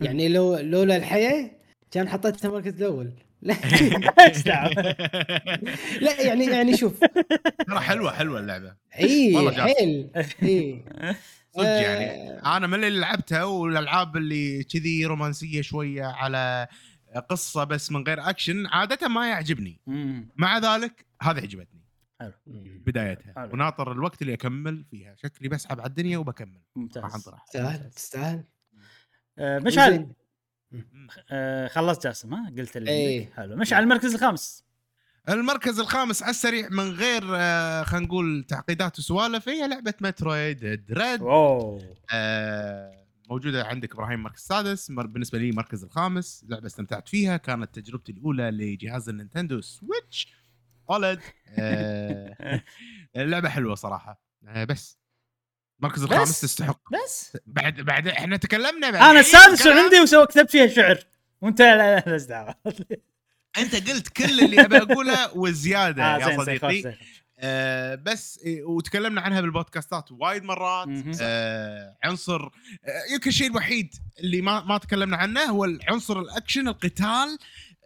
يعني 0.02 0.28
لو 0.28 0.58
لولا 0.58 0.96
الحياة 0.96 1.52
كان 1.92 2.10
حطيتها 2.10 2.50
المركز 2.50 2.82
الأول. 2.82 3.14
لا. 3.42 3.54
لا 6.02 6.22
يعني 6.22 6.46
يعني 6.46 6.78
شوف. 6.78 7.00
ترى 7.68 7.80
حلوة 7.80 8.12
حلوة 8.12 8.40
اللعبة. 8.40 8.76
إي. 9.00 9.52
حيل. 9.52 10.10
إي. 10.44 10.84
صدق 11.56 11.66
آه. 11.66 11.82
يعني 11.82 12.40
أنا 12.40 12.68
من 12.68 12.84
اللي 12.84 13.00
لعبتها 13.00 13.44
والألعاب 13.44 14.18
اللي 14.18 14.64
كذي 14.64 15.06
رومانسية 15.06 15.62
شوية 15.62 16.04
على 16.04 16.68
قصة 17.30 17.64
بس 17.64 17.92
من 17.92 18.04
غير 18.04 18.30
اكشن 18.30 18.68
عادة 18.68 19.08
ما 19.08 19.30
يعجبني. 19.30 19.80
مم. 19.88 20.30
مع 20.36 20.58
ذلك 20.58 21.06
هذه 21.22 21.42
عجبتني 21.42 21.82
مم. 22.22 22.84
بدايتها. 22.86 23.34
حلو. 23.36 23.54
وناطر 23.54 23.92
الوقت 23.92 24.22
اللي 24.22 24.34
أكمل 24.34 24.86
فيها. 24.92 25.16
شكلي 25.16 25.50
بسحب 25.50 25.80
على 25.80 25.90
الدنيا 25.90 26.18
وبكمل. 26.18 26.62
ممتاز. 26.76 27.24
تستاهل 27.46 27.90
تستاهل 27.92 28.44
آه، 29.38 29.60
مشعل. 29.60 30.08
آه، 31.32 31.68
خلصت 31.68 32.04
جاسم 32.04 32.34
ها؟ 32.34 32.54
قلت 32.58 32.78
اللي 32.78 32.92
إيه. 32.92 33.20
عندك. 33.26 33.34
حلو. 33.34 33.56
مشعل 33.56 33.84
المركز 33.84 34.14
الخامس. 34.14 34.70
المركز 35.30 35.80
الخامس 35.80 36.24
على 36.24 36.30
السريع 36.30 36.70
من 36.70 36.90
غير 36.92 37.24
آه، 37.36 37.84
خلينا 37.84 38.06
نقول 38.06 38.46
تعقيدات 38.48 39.00
وسوالف 39.00 39.50
هي 39.50 39.68
لعبة 39.68 39.94
مترويد 40.02 40.86
دريد 40.86 41.22
اوه 41.22 41.96
آه، 42.14 42.99
موجودة 43.30 43.64
عندك 43.66 43.94
إبراهيم 43.94 44.14
المركز 44.20 44.40
السادس 44.40 44.90
مر- 44.90 45.06
بالنسبة 45.08 45.40
لي 45.40 45.50
المركز 45.50 45.84
الخامس 45.84 46.46
لعبة 46.50 46.66
استمتعت 46.68 47.10
فيها 47.10 47.38
كانت 47.38 47.80
تجربتي 47.80 48.12
الأولى 48.12 48.52
لجهاز 48.52 49.10
ال 49.10 49.16
Nintendo 49.16 49.62
Switch. 49.62 50.34
OLED. 50.90 51.20
آه، 51.60 52.64
اللعبه 53.16 53.50
حلوة 53.50 53.76
صراحة. 53.76 54.22
آه، 54.48 54.64
بس. 54.64 55.00
المركز 55.80 56.04
الخامس 56.04 56.42
تستحق. 56.42 56.82
بس. 56.94 57.38
بعد 57.46 57.82
بعد 57.82 58.08
إحنا 58.08 58.38
تكلمنا 58.38 58.92
بعد 58.92 59.10
أنا 59.10 59.20
السادس 59.20 59.68
عندي 59.68 60.02
وسوى 60.02 60.26
كتبت 60.28 60.52
فيها 60.52 60.68
شعر. 60.68 61.00
وأنت 61.42 61.62
لا 61.62 62.00
لا 62.00 62.18
دعوة. 62.18 62.56
أنت 63.58 63.90
قلت 63.90 64.08
كل 64.08 64.40
اللي 64.40 64.62
أبي 64.66 64.78
أقوله 64.78 65.38
وزيادة 65.38 66.04
آه، 66.04 66.18
يا 66.18 66.38
صديقي. 66.38 66.96
آه 67.42 67.96
بس 67.96 68.40
إيه، 68.46 68.64
وتكلمنا 68.64 69.22
عنها 69.22 69.42
بالبودكاستات 69.42 70.12
وايد 70.12 70.44
مرات. 70.44 70.88
آه 71.22 71.98
عنصر 72.04 72.44
آه 72.46 72.50
يمكن 73.14 73.30
الشيء 73.30 73.50
الوحيد 73.50 73.96
اللي 74.20 74.42
ما 74.42 74.64
ما 74.64 74.78
تكلمنا 74.78 75.18
عنه 75.18 75.42
هو 75.42 75.66
العنصر 75.66 76.20
الأكشن 76.20 76.68
القتال 76.68 77.38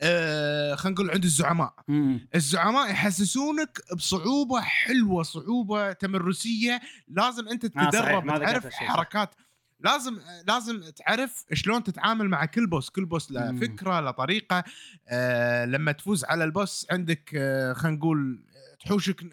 آه 0.02 0.76
خلينا 0.76 0.96
نقول 0.96 1.12
عند 1.12 1.24
الزعماء 1.24 1.74
مم. 1.88 2.28
الزعماء 2.36 2.90
يحسسونك 2.92 3.82
بصعوبة 3.98 4.62
حلوة 4.62 5.24
صعوبة 5.24 5.92
تمرسية 5.92 6.82
لازم 7.08 7.48
أنت 7.48 7.66
آه، 7.66 7.68
تتدرب 7.68 8.26
ذكرت 8.32 8.62
تعرف. 8.62 8.74
حركات 8.74 9.36
لازم 9.80 10.20
لازم 10.48 10.82
تعرف 10.90 11.46
شلون 11.54 11.84
تتعامل 11.84 12.30
مع 12.30 12.46
كل 12.46 12.68
بوس 12.68 12.90
كل 12.90 13.06
بوس 13.06 13.32
له. 13.32 13.56
فكرة 13.60 14.00
له 14.00 14.12
طريقة 14.12 14.64
آه 15.08 15.66
لما 15.66 15.92
تفوز 15.92 16.26
على 16.26 16.44
البوس 16.44 16.88
عندك 16.92 17.32
آه 17.36 17.74
خلينا 17.74 17.98
نقول 17.98 18.46
تحوشك 18.86 19.26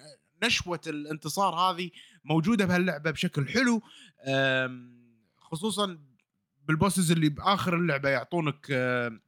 نشوة 0.43 0.81
الانتصار 0.87 1.55
هذه 1.55 1.91
موجودة 2.25 2.65
بهاللعبة 2.65 3.11
بشكل 3.11 3.49
حلو 3.49 3.83
خصوصا 5.39 5.99
بال 6.69 6.80
bosses 6.80 7.13
اللي 7.13 7.29
بآخر 7.29 7.77
اللعبة 7.77 8.09
يعطونك 8.09 8.71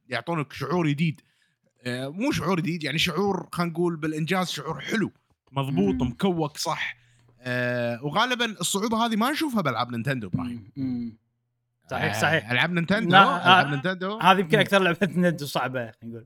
يعطونك 0.09 0.53
شعور 0.53 0.87
جديد 0.87 1.21
آه، 1.85 2.07
مو 2.07 2.31
شعور 2.31 2.59
جديد 2.59 2.83
يعني 2.83 2.97
شعور 2.97 3.49
خلينا 3.51 3.71
نقول 3.71 3.95
بالإنجاز 3.95 4.49
شعور 4.49 4.79
حلو 4.81 5.11
مضبوط. 5.51 5.95
مكوك 6.01 6.57
صح. 6.57 6.97
آه، 7.41 8.05
وغالبا 8.05 8.45
الصعوبة 8.45 9.05
هذه 9.05 9.15
ما 9.15 9.31
نشوفها 9.31 9.61
بألعاب 9.61 9.91
Nintendo 9.91 10.27
إبراهيم. 10.27 10.71
صحيح 11.91 12.15
آه، 12.15 12.21
صحيح. 12.21 12.51
ألعاب 12.51 12.71
Nintendo؟ 12.71 13.17
ألعاب 13.17 13.67
Nintendo؟ 13.67 14.19
هذه 14.19 14.39
يمكن 14.39 14.59
أكثر 14.59 14.79
لعبة 14.79 15.07
Nintendo 15.15 15.45
صعبة 15.45 15.91
خلينا 15.91 16.17
نقول. 16.17 16.25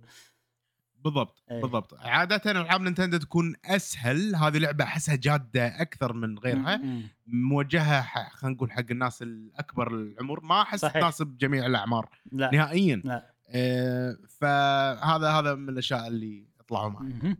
بالضبط 1.03 1.43
إيه. 1.51 1.61
بالضبط 1.61 1.93
عاده 1.93 2.51
ألعاب 2.51 2.81
Nintendo 2.81 3.17
تكون 3.17 3.55
أسهل 3.65 4.35
هذه 4.35 4.57
لعبة 4.57 4.83
أحسها 4.83 5.15
جادة 5.15 5.81
أكثر 5.81 6.13
من 6.13 6.39
غيرها. 6.39 6.81
موجهة 7.27 8.29
خلينا 8.29 8.55
نقول 8.55 8.71
حق 8.71 8.85
الناس 8.91 9.21
الأكبر 9.21 9.87
العمر 9.87 10.39
ما 10.43 10.61
أحس. 10.61 10.81
تناسب 10.81 11.37
جميع 11.37 11.65
الأعمار 11.65 12.09
لا 12.31 12.49
نهائيا 12.53 13.01
لا 13.05 13.33
آه، 13.49 14.17
فهذا 14.29 15.29
هذا 15.29 15.55
من 15.55 15.69
الأشياء 15.69 16.07
اللي 16.07 16.47
طلعوا 16.67 16.89
معي 16.89 17.03
مهم. 17.07 17.37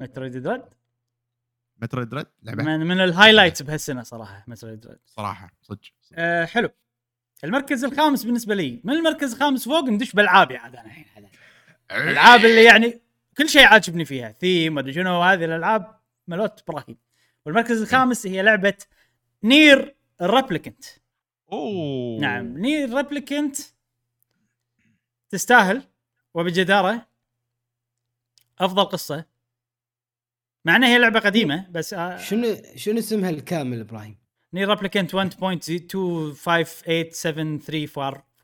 Metroid 0.00 0.36
Dread 0.36 0.62
Metroid 1.82 2.08
Dread 2.08 2.26
لعبة 2.42 2.62
من, 2.62 2.80
من 2.80 3.00
ال 3.00 3.06
highlights 3.06 3.62
بهالسنة 3.62 4.02
صراحة 4.02 4.44
Metroid 4.46 4.80
Dread 4.80 4.98
صراحة 5.06 5.50
صدق. 5.62 5.80
أه 6.12 6.44
حلو 6.44 6.68
المركز 7.44 7.84
الخامس 7.84 8.24
بالنسبة 8.24 8.54
لي 8.54 8.80
من 8.84 8.92
المركز 8.92 9.32
الخامس 9.34 9.64
فوق 9.64 9.84
ندش 9.88 10.12
بالعابي 10.12 10.56
عاد 10.56 10.76
أنا 10.76 10.86
الحين. 10.86 11.04
الألعاب 11.92 12.44
اللي 12.44 12.64
يعني 12.64 13.00
كل 13.38 13.48
شيء 13.48 13.64
عاجبني 13.64 14.04
فيها. 14.04 14.32
ثيم 14.32 14.74
ما 14.74 14.80
أدري 14.80 14.92
شنو 14.92 15.22
هذه 15.22 15.44
الألعاب 15.44 16.00
ملوت 16.28 16.62
إبراهيم. 16.68 16.96
والمركز 17.46 17.82
الخامس 17.82 18.26
هي 18.26 18.42
لعبة 18.42 18.74
NieR 19.44 19.96
ال 20.20 20.26
Replicant 20.26 20.84
أوه. 21.52 22.20
نعم 22.20 22.58
NieR 22.58 22.94
Replicant 22.94 23.56
تستاهل 25.30 25.82
وبجدارة 26.34 27.06
أفضل 28.60 28.84
قصة. 28.84 29.24
مع 30.64 30.76
إنها 30.76 30.88
هي 30.88 30.98
لعبة 30.98 31.20
قديمة 31.20 31.66
بس 31.70 31.94
آه، 31.94 32.16
شنو 32.16 32.56
شنو 32.76 32.98
اسمها 32.98 33.30
الكامل 33.30 33.80
إبراهيم؟ 33.80 34.16
نير 34.54 34.68
ريبليكنت 34.68 35.16
1.2587344 35.16 35.16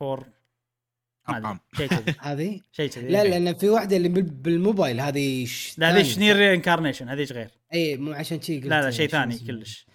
ما 0.01 0.36
أرقام. 1.29 1.59
شيء 1.77 1.87
كذي. 1.87 2.15
هذه؟ 2.29 2.61
شيء 2.71 2.89
كذي 2.89 3.07
لا 3.07 3.23
لأن 3.23 3.53
في 3.53 3.69
واحدة 3.69 3.97
اللي 3.97 4.09
بال- 4.09 4.21
بالموبايل 4.23 4.99
هذه 5.01 5.47
لا 5.77 5.91
هذيك 5.91 6.05
ثانية، 6.05 6.33
NieR 6.33 6.53
Reincarnation 6.53 7.09
هذيك 7.09 7.31
غير؟ 7.31 7.49
اي 7.73 7.97
مو 7.97 8.11
عشان 8.13 8.41
شي 8.41 8.57
قلت. 8.57 8.65
لا 8.67 8.81
لا 8.81 8.91
شيء 8.91 9.07
ثاني. 9.09 9.39
كلش. 9.39 9.87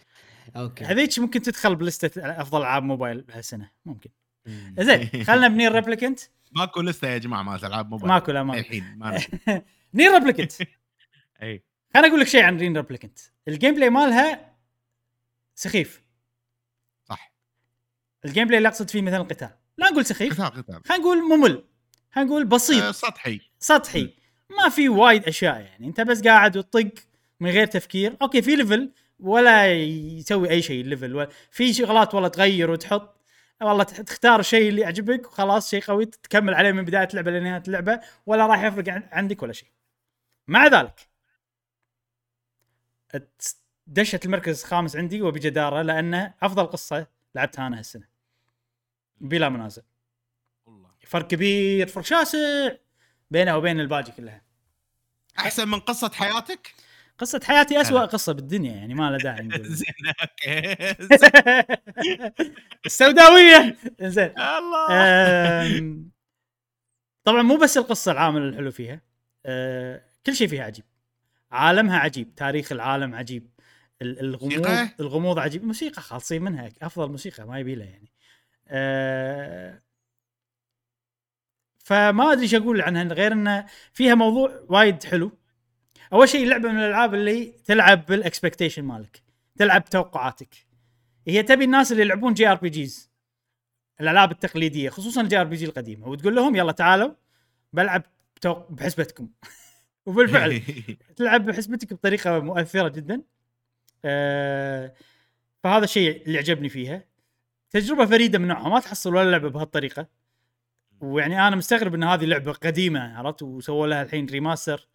okay. 0.56 0.84
هذيك 0.84 1.18
ممكن 1.18 1.42
تدخل 1.42 1.76
بلستة 1.76 2.40
أفضل 2.40 2.60
العاب 2.60 2.82
موبايل 2.82 3.20
بهالسنة 3.20 3.70
ممكن. 3.84 4.10
مم. 4.46 4.74
زين 4.78 5.08
خلنا 5.24 5.48
ب 5.48 5.53
NieR 5.53 5.72
Replicant. 5.72 6.20
ماكو 6.52 6.80
لستة 6.80 7.08
يا 7.08 7.18
جماعة 7.18 7.42
مالت 7.42 7.64
ألعاب 7.64 7.90
موبايل. 7.90 8.08
ماكو 8.12 8.32
لا 8.32 8.42
ماكو. 8.42 8.58
الحين 8.60 8.84
ما 8.96 9.20
NieR 9.94 10.12
Replicant. 10.12 10.52
اي 11.42 11.62
خليني 11.94 12.08
أقول 12.08 12.20
لك 12.20 12.26
شيء 12.26 12.42
عن 12.42 12.56
NieR 12.56 12.72
Replicant. 12.76 13.18
ال 13.48 13.74
gameplay 13.74 13.90
مالها 13.90 14.52
سخيف. 15.54 16.02
صح. 17.04 17.32
ال 18.24 18.44
gameplay 18.46 18.58
اللي 18.58 18.68
أقصد 18.68 18.90
فيه 18.90 19.02
مثلا 19.02 19.16
القتال 19.16 19.50
لا 19.78 19.90
نقول 19.90 20.04
سخيف. 20.06 20.40
خلينا 20.40 20.96
نقول 20.98 21.22
ممل. 21.22 21.64
خلينا 22.12 22.30
نقول 22.30 22.44
بسيط. 22.44 22.82
آه، 22.82 22.92
سطحي. 22.92 23.40
سطحي. 23.58 24.14
ما 24.50 24.68
في 24.68 24.88
وايد 24.88 25.24
أشياء 25.24 25.60
يعني. 25.60 25.86
أنت 25.86 26.00
بس 26.00 26.22
قاعد 26.22 26.56
وتطق 26.56 26.90
من 27.40 27.50
غير 27.50 27.66
تفكير. 27.66 28.16
okay 28.22 28.42
في 28.42 28.56
level 28.56 28.92
ولا 29.20 29.72
يسوي 29.72 30.50
أي 30.50 30.62
شيء 30.62 30.80
ال 30.80 30.88
level 30.88 31.28
في 31.50 31.72
شغلات 31.74 32.14
والله 32.14 32.28
تغير 32.28 32.70
وتحط. 32.70 33.22
والله 33.62 33.84
تختار 33.84 34.40
الشيء 34.40 34.68
اللي 34.68 34.80
يعجبك 34.82 35.26
وخلاص 35.26 35.70
شيء 35.70 35.82
قوي 35.82 36.04
تكمل 36.06 36.54
عليه 36.54 36.72
من 36.72 36.84
بداية 36.84 37.08
اللعبة 37.10 37.30
لنهاية 37.30 37.62
اللعبة 37.68 38.00
ولا 38.26 38.46
راح 38.46 38.62
يفرق 38.64 38.88
عن- 38.88 39.08
عندك 39.12 39.42
ولا 39.42 39.52
شيء. 39.52 39.68
مع 40.48 40.66
ذلك 40.66 41.08
دشت 43.86 44.24
المركز 44.24 44.60
الخامس 44.60 44.96
عندي 44.96 45.22
وبجدارة 45.22 45.82
لأنه 45.82 46.34
أفضل 46.42 46.66
قصة 46.66 47.06
لعبتها 47.34 47.66
أنا 47.66 47.78
هالسنة. 47.78 48.11
بلا 49.22 49.48
منازع. 49.48 49.82
والله. 50.66 50.90
فرق 51.06 51.26
كبير 51.26 51.86
فرق 51.86 52.04
شاسع 52.04 52.70
بينه 53.30 53.56
وبين 53.56 53.80
الباقي 53.80 54.12
كلها. 54.12 54.42
أحسن 55.38 55.68
من 55.68 55.80
قصة 55.80 56.10
حياتك؟ 56.14 56.74
قصة 57.18 57.40
حياتي 57.44 57.80
أسوأ. 57.80 58.00
قصة 58.06 58.32
بالدنيا 58.32 58.72
يعني 58.72 58.94
ما 58.94 59.10
له 59.10 59.18
داعي 59.18 59.42
نقول. 59.46 59.64
زين 59.64 59.86
أوكي. 60.22 60.76
السوداوية. 62.86 63.76
زين 64.00 64.34
الله. 64.40 66.02
طبعا 67.24 67.42
مو 67.42 67.56
بس 67.56 67.76
القصة 67.78 68.12
العامل 68.12 68.42
الحلو 68.42 68.70
فيها. 68.70 69.00
أه، 69.46 70.04
كل 70.26 70.34
شيء 70.34 70.48
فيها 70.48 70.64
عجيب. 70.64 70.84
عالمها 71.50 71.98
عجيب 71.98 72.34
تاريخ 72.34 72.72
العالم 72.72 73.14
عجيب 73.14 73.50
ال- 74.02 74.20
الغموض؟ 74.20 74.88
الغموض 75.00 75.38
عجيب. 75.38 75.64
موسيقى 75.64 76.02
خالصين 76.02 76.42
منها 76.42 76.68
أفضل 76.82 77.10
موسيقى 77.10 77.46
ما 77.46 77.58
يبي 77.58 77.74
لها 77.74 77.86
يعني. 77.86 78.11
أه، 78.68 79.82
فما 81.78 82.32
أدري 82.32 82.42
إيش 82.42 82.54
أقول 82.54 82.80
عنها 82.82 83.02
غير 83.04 83.32
انه 83.32 83.66
فيها 83.92 84.14
موضوع 84.14 84.60
وايد 84.68 85.04
حلو. 85.04 85.32
أول 86.12 86.28
شيء 86.28 86.44
اللعبه 86.44 86.68
من 86.68 86.78
الألعاب 86.78 87.14
اللي 87.14 87.44
تلعب 87.64 88.06
بال 88.06 88.18
expectation 88.18 88.84
مالك 88.84 89.22
تلعب 89.58 89.80
بتوقعاتك 89.80 90.66
هي 91.28 91.42
تبي 91.42 91.64
الناس 91.64 91.92
اللي 91.92 92.02
يلعبون 92.02 92.34
JRPGs 92.34 93.10
الألعاب 94.00 94.30
التقليدية 94.30 94.90
خصوصا 94.90 95.20
ال 95.20 95.40
JRPG 95.40 95.64
القديمة. 95.64 96.08
وتقول 96.08 96.34
لهم 96.36 96.56
يلا 96.56 96.72
تعالوا 96.72 97.14
بلعب. 97.72 98.02
بحسبتكم. 98.70 99.28
وبالفعل 100.06 100.62
تلعب 101.16 101.46
بحسبتك 101.46 101.92
بطريقة 101.92 102.38
مؤثرة 102.38 102.88
جدا. 102.88 103.22
آه 104.04 104.94
فهذا 105.64 105.84
الشيء 105.84 106.26
اللي 106.26 106.38
عجبني 106.38 106.68
فيها. 106.68 107.04
تجربة 107.72 108.06
فريدة 108.06 108.38
من 108.38 108.48
نوعها. 108.48 108.68
ما 108.68 108.80
تحصل 108.80 109.14
ولا 109.14 109.30
لعبة 109.30 109.48
بهالطريقة. 109.48 110.06
ويعني 111.00 111.48
أنا 111.48 111.56
مستغرب 111.56 111.94
إن 111.94 112.04
هذه 112.04 112.24
لعبة 112.24 112.52
قديمة 112.52 113.18
عرفت؟ 113.18 113.42
وسووا 113.42 113.86
لها 113.86 114.02
الحين 114.02 114.26
remaster 114.26 114.88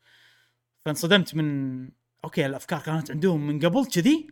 فانصدمت 0.86 1.36
من 1.36 1.90
okay 2.24 2.46
الأفكار 2.46 2.80
كانت 2.80 3.12
عندهم 3.12 3.48
من 3.48 3.60
قبل 3.60 3.86
كذي. 3.86 4.28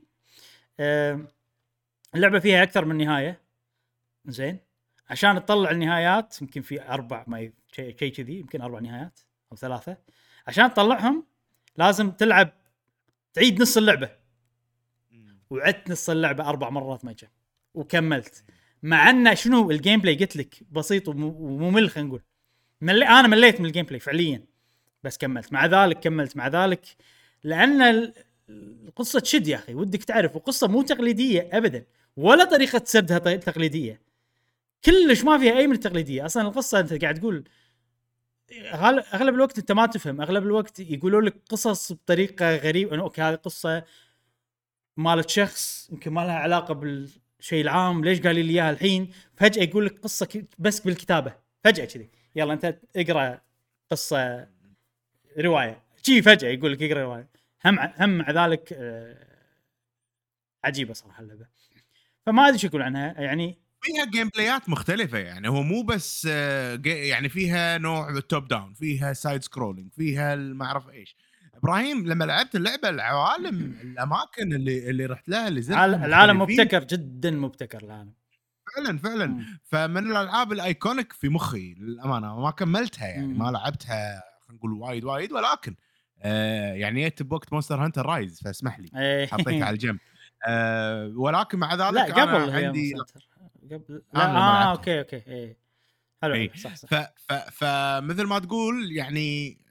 آه 0.80 1.28
اللعبة 2.16 2.40
فيها 2.40 2.64
أكثر 2.64 2.86
من 2.86 2.98
نهاية. 2.98 3.42
زين. 4.26 4.60
عشان 5.10 5.46
تطلع 5.46 5.72
النهايات 5.72 6.42
يمكن 6.42 6.62
في 6.62 6.90
أربع 6.90 7.24
ما 7.28 7.52
شيء 7.72 7.98
شيء 7.98 8.14
كذي 8.14 8.40
يمكن 8.40 8.62
أربع 8.62 8.80
نهايات 8.80 9.20
أو 9.52 9.58
ثلاثة. 9.58 9.98
عشان 10.48 10.74
تطلعهم 10.74 11.26
لازم 11.78 12.12
تلعب 12.12 12.54
تعيد 13.34 13.62
نص 13.62 13.78
اللعبة. 13.78 14.10
وعدت 15.50 15.92
نص 15.92 16.10
اللعبة 16.10 16.50
أربع 16.50 16.70
مرات 16.70 17.06
ما 17.06 17.14
كان 17.14 17.30
وكملت. 17.76 18.44
مع 18.84 19.10
انه 19.10 19.34
شنو 19.34 19.72
ال 19.72 20.00
gameplay 20.02 20.16
قلت 20.16 20.36
لك 20.38 20.56
بسيط 20.72 21.08
وم- 21.08 21.24
وممل 21.24 21.90
خلينا 21.90 22.08
نقول. 22.10 22.22
ملي 22.82 23.08
أنا 23.08 23.28
مليت 23.28 23.60
من 23.60 23.66
ال 23.66 23.86
gameplay 23.86 24.00
فعليا 24.00 24.44
بس 25.04 25.18
كملت. 25.18 25.54
مع 25.54 25.66
ذلك 25.66 26.00
كملت. 26.00 26.38
مع 26.38 26.48
ذلك 26.48 26.86
لأن 27.44 27.82
ال- 27.82 28.14
القصة 28.50 29.20
تشد 29.20 29.48
يا 29.48 29.56
أخي 29.56 29.74
ودك 29.74 30.04
تعرف 30.04 30.36
وقصة 30.36 30.68
مو 30.68 30.82
تقليدية 30.82 31.50
ابدا 31.54 31.86
ولا 32.18 32.44
طريقة 32.44 32.82
سردها 32.86 33.18
تقليدية. 33.36 34.02
كلش 34.86 35.24
ما 35.24 35.38
فيها 35.38 35.58
أي 35.58 35.68
من 35.68 35.74
التقليدية. 35.74 36.26
أصلا 36.26 36.48
القصة 36.48 36.80
أنت 36.80 36.94
قاعد 37.04 37.20
تقول 37.20 37.44
أغلب 39.14 39.36
الوقت 39.36 39.58
أنت 39.58 39.72
ما 39.72 39.86
تفهم. 39.86 40.22
أغلب 40.22 40.44
الوقت 40.44 40.80
يقولوا 40.80 41.22
لك 41.22 41.36
قصص 41.50 41.92
بطريقة 41.94 42.56
غريبة 42.56 42.96
إنه 42.96 43.04
أوكي 43.04 43.22
هذه 43.22 43.36
قصة 43.36 43.84
مالت 44.98 45.30
شخص 45.30 45.90
يمكن 45.92 46.14
ما 46.14 46.22
لها 46.22 46.34
علاقة 46.36 46.74
بالشيء 47.40 47.62
العام 47.62 48.06
ليش 48.06 48.22
قال 48.22 48.36
لي 48.36 48.52
إياها 48.52 48.70
الحين؟ 48.72 49.12
فجأة 49.38 49.64
يقول 49.64 49.86
لك 49.86 50.00
قصة 50.00 50.44
بس 50.60 50.80
بالكتابة. 50.80 51.34
فجأة 51.64 51.86
كذي. 51.86 52.10
يلا 52.36 52.54
أنت 52.54 52.80
اقرأ 52.96 53.42
قصة 53.92 54.48
رواية. 55.40 55.84
شي 56.04 56.22
فجأة 56.22 56.50
يقول 56.50 56.72
لك 56.74 56.84
اقرأ 56.84 57.04
رواية. 57.04 57.30
هم 57.66 57.80
هم 57.80 58.10
مع 58.18 58.32
ذلك 58.32 58.74
آه، 58.74 59.18
عجيبة 60.64 60.94
صراحة 60.94 61.24
اللعبة. 61.24 61.46
فما 62.26 62.48
أدري 62.48 62.60
شو 62.60 62.68
أقول 62.68 62.82
عنها. 62.82 63.22
يعني 63.22 63.60
فيها 63.82 64.06
gameplayات 64.06 64.70
مختلفة 64.70 65.18
يعني. 65.18 65.50
هو 65.50 65.64
مو 65.64 65.82
بس 65.84 66.28
آه، 66.32 66.82
يعني 66.86 67.30
فيها 67.30 67.78
نوع 67.78 68.20
top 68.20 68.48
down 68.48 68.74
فيها 68.74 69.14
side 69.14 69.44
scrolling 69.44 69.92
فيها 69.94 70.36
ما 70.36 70.66
أعرف 70.66 70.90
إيش. 70.90 71.16
إبراهيم 71.56 72.08
لما 72.08 72.24
لعبت 72.26 72.56
اللعبة 72.56 72.90
العوالم 72.90 73.78
الأماكن 73.84 74.54
اللي 74.54 74.90
اللي 74.90 75.06
رحت 75.06 75.30
لها 75.30 75.48
اللي 75.48 75.62
زرتها 75.62 75.80
عال- 75.82 75.94
العالم. 76.06 76.40
مبتكر 76.40 76.84
جدا 76.84 77.32
مبتكر 77.32 77.84
العالم 77.84 78.14
فعلا 78.76 78.98
فعلا 78.98 79.26
مم. 79.26 79.60
فمن 79.64 80.12
الألعاب 80.12 80.52
ال 80.52 80.61
iconic 80.61 81.14
في 81.14 81.30
مخي 81.30 81.74
للأمانة 81.74 82.40
ما 82.40 82.52
كملتها 82.52 83.08
يعني 83.08 83.28
مم. 83.28 83.40
ما 83.40 83.52
لعبتها 83.52 84.24
خلينا 84.48 84.58
نقول 84.60 84.74
وايد 84.74 85.04
وايد 85.04 85.32
ولكن 85.32 85.76
آه 86.22 86.74
يعني 86.74 87.04
جيت 87.04 87.24
بوقت 87.24 87.54
Monster 87.54 87.86
Hunter 87.86 88.06
Rise 88.06 88.40
فاسمح 88.44 88.80
لي 88.80 88.90
إيه. 88.96 89.26
حطيتها 89.28 89.66
على 89.66 89.74
الجنب 89.74 89.98
آه 90.48 91.14
ولكن 91.16 91.60
مع 91.60 91.74
ذلك 91.76 91.94
لا 91.94 92.24
أنا 92.24 92.36
قبل 92.44 92.50
هي 92.52 92.66
عندي. 92.66 92.94
قبل 93.72 94.02
أنا 94.16 94.24
لا 94.24 94.28
لما 94.30 94.64
آه. 94.64 94.72
أوكي 94.72 95.00
أوكي 95.00 95.16
إيه 95.28 95.58
حلو 96.22 96.34
إيه. 96.34 96.50
حلو، 96.52 96.60
صح 96.62 96.76
صح 96.76 96.90
فمثل 97.52 98.24
ما 98.24 98.40
تقول 98.40 98.92
يعني 98.92 99.50
آه، 99.52 99.65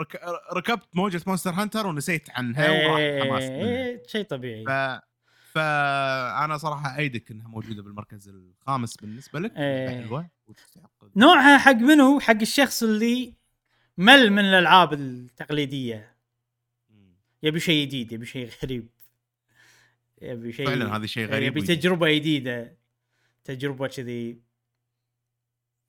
رك... 0.00 0.20
ركبت 0.52 0.88
موجة 0.94 1.20
Monster 1.26 1.50
Hunter 1.50 1.86
ونسيت 1.86 2.30
عنها 2.30 2.70
وراح 2.70 3.26
حماس. 3.26 3.42
إيه 3.42 4.02
شيء 4.06 4.24
طبيعي 4.24 4.64
ف 4.64 5.00
فانا 5.52 6.56
صراحة 6.56 6.98
إيدك 6.98 7.30
إنها 7.30 7.48
موجودة 7.48 7.82
بالمركز 7.82 8.28
الخامس 8.28 8.96
بالنسبة 8.96 9.40
لك 9.40 9.56
إيه. 9.56 9.88
حلوة 9.88 10.28
نوعها 11.16 11.58
حق 11.58 11.72
منو؟ 11.72 12.20
حق 12.20 12.40
الشخص 12.40 12.82
اللي 12.82 13.34
مل 13.98 14.30
من 14.30 14.44
الألعاب 14.44 14.92
التقليدية. 14.92 16.14
يبي 17.42 17.60
شيء 17.60 17.86
جديد 17.86 18.12
يبي 18.12 18.26
شيء 18.26 18.50
غريب 18.62 18.88
يبي 20.22 20.52
شيء 20.52 20.66
فعلا 20.66 20.96
هذا 20.96 21.06
شيء 21.06 21.26
غريب 21.26 21.56
يبي. 21.56 21.66
تجربة 21.66 22.12
جديدة 22.12 22.76
تجربة 23.44 23.86
كذي 23.86 24.40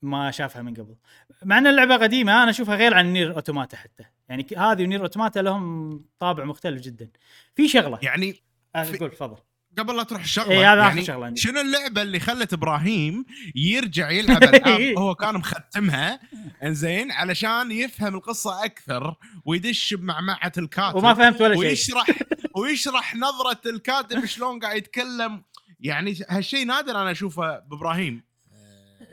ما 0.02 0.32
شافها 0.32 0.62
من 0.62 0.74
قبل. 0.74 0.96
مع 1.44 1.58
إن 1.58 1.68
اللعبة 1.68 1.98
قديمة 1.98 2.44
أنا 2.44 2.50
أشوفها 2.52 2.76
غير 2.76 2.94
عن 2.94 3.14
نير 3.14 3.36
أوتوماتا 3.36 3.78
حتى. 3.78 4.04
يعني 4.30 4.48
هذه 4.58 4.84
ونير 4.84 5.02
أوتوماتا 5.02 5.40
لهم 5.40 6.06
طابع 6.20 6.44
مختلف 6.44 6.82
جدا. 6.82 7.10
في 7.56 7.68
شغلة. 7.68 8.00
يعني 8.02 8.42
آه، 8.76 8.84
في- 8.84 8.98
قول 8.98 9.12
تفضل. 9.12 9.38
قبل 9.78 9.98
لا 9.98 10.04
تروح 10.04 10.22
الشغلة 10.22 10.52
اي 10.52 10.66
هذا 10.66 10.82
يعني 10.82 11.04
شغلة 11.06 11.26
عندي. 11.26 11.42
شنو 11.42 11.62
اللعبة 11.62 12.02
اللي 12.02 12.20
خلت 12.20 12.54
إبراهيم 12.54 13.26
يرجع 13.56 14.10
يلعب 14.12 14.44
العاب 14.44 14.98
هو 15.00 15.16
كان 15.16 15.36
مختمها؟ 15.36 16.20
إنزين 16.64 17.12
علشان 17.12 17.72
يفهم 17.72 18.16
القصة 18.16 18.66
أكثر 18.66 19.16
ويدش 19.46 19.94
بمعمعه 19.94 20.52
الكاتب. 20.58 20.96
وما 20.96 21.14
فهمت 21.14 21.42
ولا 21.42 21.54
شيء. 21.56 21.62
ويشرح 21.64 22.08
ويشرح 22.56 23.16
نظرة 23.16 23.62
الكاتب 23.66 24.26
شلون 24.26 24.60
قاعد 24.60 24.78
يتكلم. 24.78 25.44
يعني 25.80 26.18
هالشيء 26.30 26.66
نادر 26.66 27.02
أنا 27.02 27.12
أشوفه 27.12 27.60
بإبراهيم. 27.60 28.24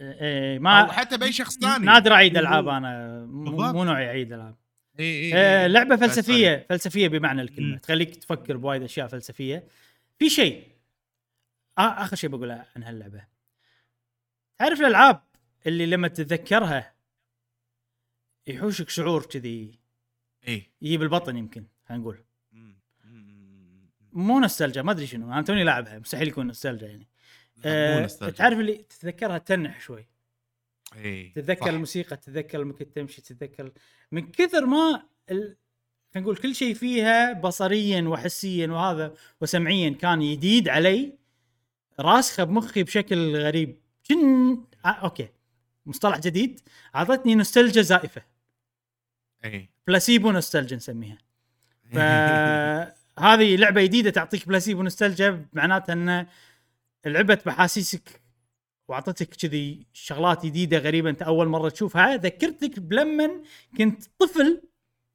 إيه 0.02 0.56
أو 0.56 0.62
ما 0.62 0.92
حتى 0.92 1.16
بأي 1.16 1.32
شخص 1.32 1.58
ثاني. 1.58 1.86
نادر 1.86 2.12
أعيد 2.12 2.36
ألعاب 2.36 2.68
أنا. 2.68 3.24
مو 3.26 3.84
نوعي 3.84 4.06
أعيد 4.06 4.32
ألعاب. 4.32 4.56
اي 5.00 5.04
اي 5.04 5.34
آه، 5.34 5.62
إي. 5.62 5.68
لعبة 5.68 5.96
بس 5.96 6.00
فلسفية 6.00 6.66
فلسفية 6.68 7.08
بمعنى 7.08 7.42
الكلمة. 7.42 7.78
تخليك 7.78 8.16
تفكر 8.16 8.56
بوايد 8.56 8.82
أشياء 8.82 9.06
فلسفية. 9.06 9.68
في 10.18 10.30
شيء. 10.30 10.68
آه 11.78 12.02
آخر 12.02 12.16
شيء 12.16 12.30
بقوله 12.30 12.64
عن 12.76 12.82
هاللعبة. 12.82 13.24
تعرف 14.58 14.80
الألعاب 14.80 15.22
اللي 15.66 15.86
لما 15.86 16.08
تتذكرها 16.08 16.92
يحوشك 18.46 18.88
شعور 18.88 19.26
كذي؟ 19.26 19.78
اي 20.48 20.70
يجيب 20.82 21.02
البطن 21.02 21.36
يمكن 21.36 21.64
خلينا 21.88 22.02
نقول. 22.02 22.24
مو 24.12 24.38
نوستالجيا 24.38 24.82
ما 24.82 24.92
أدري 24.92 25.06
شنو. 25.06 25.32
أنا 25.32 25.42
توني 25.42 25.64
لاعبها 25.64 25.98
مستحيل 25.98 26.28
يكون 26.28 26.46
نوستالجيا 26.46 26.88
يعني. 26.88 27.08
آه. 27.64 28.06
تعرف 28.06 28.58
اللي 28.58 28.74
تتذكرها 28.74 29.38
تنح 29.38 29.80
شوي. 29.80 30.06
إي، 30.96 31.28
تتذكر 31.28 31.60
صح. 31.60 31.66
الموسيقى 31.66 32.16
تتذكر 32.16 32.58
لما 32.58 32.72
كنت 32.72 32.96
تمشي 32.96 33.22
تتذكر 33.22 33.72
من 34.12 34.30
كثر 34.30 34.66
ما 34.66 35.02
ال... 35.30 35.56
خلينا 36.14 36.26
نقول 36.26 36.36
كل 36.36 36.54
شيء 36.54 36.74
فيها 36.74 37.32
بصريا 37.32 38.02
وحسيا 38.02 38.66
وهذا 38.66 39.14
وسمعيا 39.40 39.90
كان 39.90 40.20
جديد 40.32 40.68
علي 40.68 41.12
راسخة 42.00 42.44
بمخي 42.44 42.82
بشكل 42.82 43.36
غريب. 43.36 43.80
شن 44.02 44.64
آه 44.84 44.88
أوكي. 44.88 45.28
مصطلح 45.86 46.18
جديد. 46.18 46.60
أعطتني 46.94 47.34
نوستالجيا 47.34 47.82
زائفة. 47.82 48.22
إي. 49.44 49.68
placebo 49.86 50.30
nostalgia 50.30 50.76
نسميها. 50.76 51.18
فهذه 51.92 53.56
لعبة 53.56 53.82
جديدة 53.82 54.10
تعطيك 54.10 54.48
placebo 54.48 54.82
nostalgia 54.82 55.46
معناتها 55.52 55.92
ان 55.92 56.26
لعبت 57.06 57.46
بحاسيسك 57.46 58.22
وأعطتك 58.88 59.28
كذي 59.28 59.86
شغلات 59.92 60.46
جديدة 60.46 60.78
غريبة 60.78 61.10
أنت 61.10 61.22
أول 61.22 61.48
مرة 61.48 61.68
تشوفها 61.68 62.16
ذكرتك 62.16 62.78
بلمن 62.80 63.30
كنت 63.78 64.02
طفل. 64.18 64.62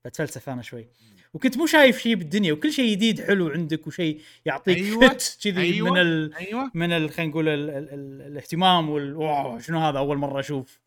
بتفلسف 0.06 0.50
أنا 0.50 0.62
شوي. 0.62 0.88
وكنت 1.34 1.58
مو 1.58 1.66
شايف 1.66 1.98
شيء 2.00 2.16
بالدنيا 2.16 2.54
وكل 2.54 2.74
شيء 2.74 2.92
جديد 2.92 3.22
حلو 3.22 3.48
عندك 3.50 3.88
وشيء 3.88 4.22
يعطيك 4.46 4.78
أيوة، 4.78 5.18
كذي 5.44 5.62
أيوة. 5.62 5.92
من 5.92 5.98
ال... 5.98 6.34
أيوه. 6.36 6.72
من 6.74 6.92
ال... 6.92 7.10
خلينا 7.10 7.32
نقول 7.32 7.50
ال... 7.50 7.70
ال... 7.70 7.90
ال... 7.94 8.22
الاهتمام 8.22 8.90
وال 8.90 9.16
wow 9.16 9.60
شنو 9.60 9.80
هذا 9.80 9.98
أول 9.98 10.18
مرة 10.18 10.40
أشوف 10.40 10.80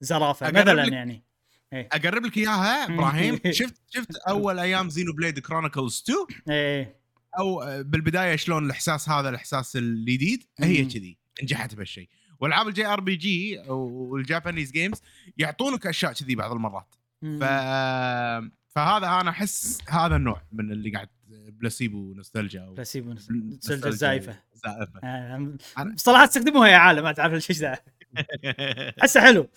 زرافة؟ 0.00 0.50
مثلا 0.50 0.82
لك- 0.86 0.92
يعني. 0.92 1.24
أقرب 1.72 2.24
لك 2.26 2.36
إياها 2.36 2.94
إبراهيم؟ 2.94 3.40
شفت 3.50 3.74
شفت 3.90 4.16
أول 4.16 4.58
أيام 4.58 4.90
Xenoblade 4.90 5.38
Chronicles 5.38 6.04
2 6.10 6.18
إيه. 6.56 7.03
أو 7.38 7.64
بالبداية 7.82 8.36
شلون 8.36 8.64
الإحساس 8.66 9.08
هذا 9.08 9.28
الإحساس 9.28 9.76
الجديد 9.76 10.44
هي. 10.58 10.84
كذي 10.84 11.18
نجحت 11.42 11.74
بهالشيء 11.74 12.08
وألعاب 12.40 12.68
ال 12.68 12.86
JRPG 12.86 13.58
وال 13.68 13.89
Japanese 13.89 14.72
games 14.72 15.02
يعطونك 15.38 15.86
أشياء 15.86 16.12
كذي 16.12 16.34
بعض 16.34 16.52
المرات. 16.52 16.94
ف 17.22 17.44
فهذا 18.74 19.06
أنا 19.20 19.30
أحس 19.30 19.78
هذا 19.88 20.16
النوع 20.16 20.42
من 20.52 20.72
اللي 20.72 20.90
قاعد 20.90 21.08
placebo 21.28 22.14
nostalgia 22.14 22.64
placebo 22.70 23.12
nostalgia 23.12 23.44
nostalgia 23.54 23.90
زايفة. 23.90 24.36
زائفه 24.54 25.00
آه، 25.04 25.56
أنا- 25.78 25.80
مصطلحات 25.80 26.28
تستخدموها 26.28 26.68
يا 26.68 26.76
عالم 26.76 27.02
ما 27.02 27.12
تعرف 27.12 27.50
إيش 27.50 27.52
ذا. 27.52 27.78
أحسه 29.02 29.20
حلو. 29.20 29.48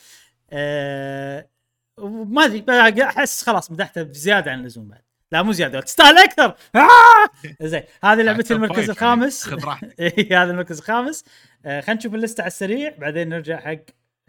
أه 0.52 1.50
وما 1.98 2.46
أدري 2.46 3.04
أحس 3.04 3.44
خلاص 3.44 3.72
مدحته 3.72 4.04
بزيادة 4.04 4.52
عن 4.52 4.60
اللزوم 4.60 4.88
بعد. 4.88 5.02
لا 5.32 5.42
مو 5.44 5.52
زيادة 5.52 5.80
تستاهل 5.80 6.18
أكثر. 6.18 6.56
آه! 6.76 7.30
زين 7.62 7.84
هذه 8.04 8.22
لعبتي 8.22 8.54
المركز 8.54 8.80
يعني. 8.80 8.92
الخامس. 8.92 9.44
خذ 9.44 9.66
راحتك. 9.66 10.00
إيه، 10.00 10.44
هذا 10.44 10.52
المركز 10.52 10.78
الخامس. 10.78 11.26
آه 11.66 11.82
خلينا 11.82 12.00
نشوف 12.00 12.14
اللسته 12.16 12.42
على 12.42 12.48
السريع 12.48 12.96
بعدين 12.98 13.30
نرجع 13.30 13.60
حق 13.60 13.78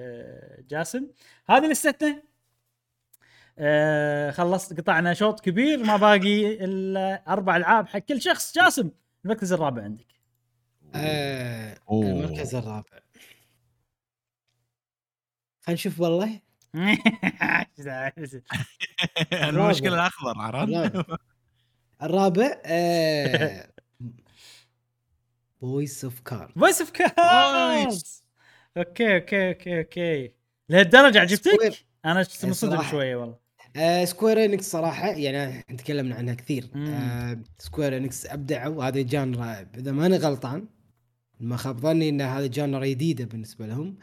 آه 0.00 0.58
جاسم. 0.68 1.06
هذه 1.50 1.66
لستنا. 1.66 2.22
آه 3.58 4.30
خلصت 4.30 4.80
قطعنا 4.80 5.14
شوط 5.14 5.40
كبير 5.40 5.84
ما 5.84 5.96
باقي 5.96 6.64
إلا 6.64 7.22
أربع 7.28 7.56
ألعاب 7.56 7.88
حق 7.88 7.98
كل 7.98 8.22
شخص. 8.22 8.54
جاسم 8.54 8.90
المركز 9.24 9.52
الرابع 9.52 9.82
عندك. 9.82 10.06
آه. 10.94 11.76
المركز 11.92 12.54
الرابع. 12.54 12.98
خلينا 15.60 15.74
نشوف 15.80 16.00
والله. 16.00 16.40
المشكلة 19.32 19.94
الأخضر 19.94 20.38
عرفت؟ 20.38 21.06
الرابع. 22.02 22.60
آه 22.64 23.68
Voice 25.60 26.04
of 26.04 26.20
Car 26.20 26.52
Voice 26.56 26.80
of 26.80 26.90
Cards 26.90 28.24
okay 28.76 29.14
okay 29.14 29.48
okay 29.48 29.78
okay. 29.78 30.32
لهالدرجة 30.68 31.20
عجبتك؟ 31.20 31.86
أنا 32.04 32.14
منصدم 32.14 32.50
الصراحة. 32.50 32.90
شوية 32.90 33.16
والله. 33.16 33.36
آه 33.76 34.04
Square 34.04 34.44
Enix 34.44 34.70
صراحة 34.70 35.08
يعني 35.08 35.62
تكلمنا 35.62 36.14
عنها 36.14 36.34
كثير. 36.34 36.68
آه 36.76 37.38
Square 37.58 37.96
Enix 37.96 38.26
ابدعوا 38.26 38.84
هذا 38.84 39.02
genre 39.02 39.66
إذا 39.74 39.92
ماني 39.92 40.16
غلطان 40.16 40.68
ما 41.40 41.56
خاب 41.56 41.80
ظني 41.80 42.08
إن 42.08 42.20
هذا 42.20 42.46
genre 42.46 42.86
جديدة 42.86 43.24
بالنسبة 43.24 43.66
لهم. 43.66 43.98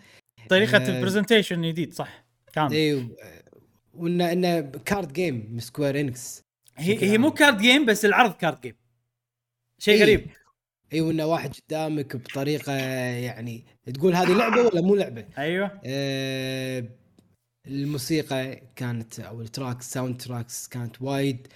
طريقة 0.49 0.77
آه. 0.77 0.97
ال 0.97 1.02
presentation 1.02 1.61
جديد 1.61 1.93
صح. 1.93 2.24
كامل. 2.55 2.73
أيوه 2.73 3.15
وان 3.93 4.21
انه 4.21 4.61
card 4.61 5.13
game 5.13 5.47
من 5.51 5.59
Square 5.59 5.99
Enix 5.99 6.41
هي 6.75 7.11
هي 7.11 7.17
مو. 7.17 7.31
card 7.31 7.57
game 7.57 7.85
بس 7.85 8.05
العرض 8.05 8.33
card 8.33 8.61
game 8.61 8.75
شيء 9.79 9.95
إيه. 9.95 10.01
غريب. 10.01 10.27
أيوه 10.93 11.11
انه 11.11 11.25
واحد 11.25 11.53
قدامك 11.53 12.15
بطريقة 12.15 12.73
يعني 13.13 13.65
تقول 13.93 14.15
هذه 14.15 14.37
لعبة 14.37 14.61
ولا 14.61 14.81
مو 14.81 14.95
لعبة. 14.95 15.25
أيوه. 15.37 15.81
آه 15.85 16.85
الموسيقى 17.67 18.61
كانت 18.75 19.19
أو 19.19 19.41
ال 19.41 19.81
track 19.81 20.21
soundtracks 20.21 20.67
كانت 20.67 21.01
وايد 21.01 21.47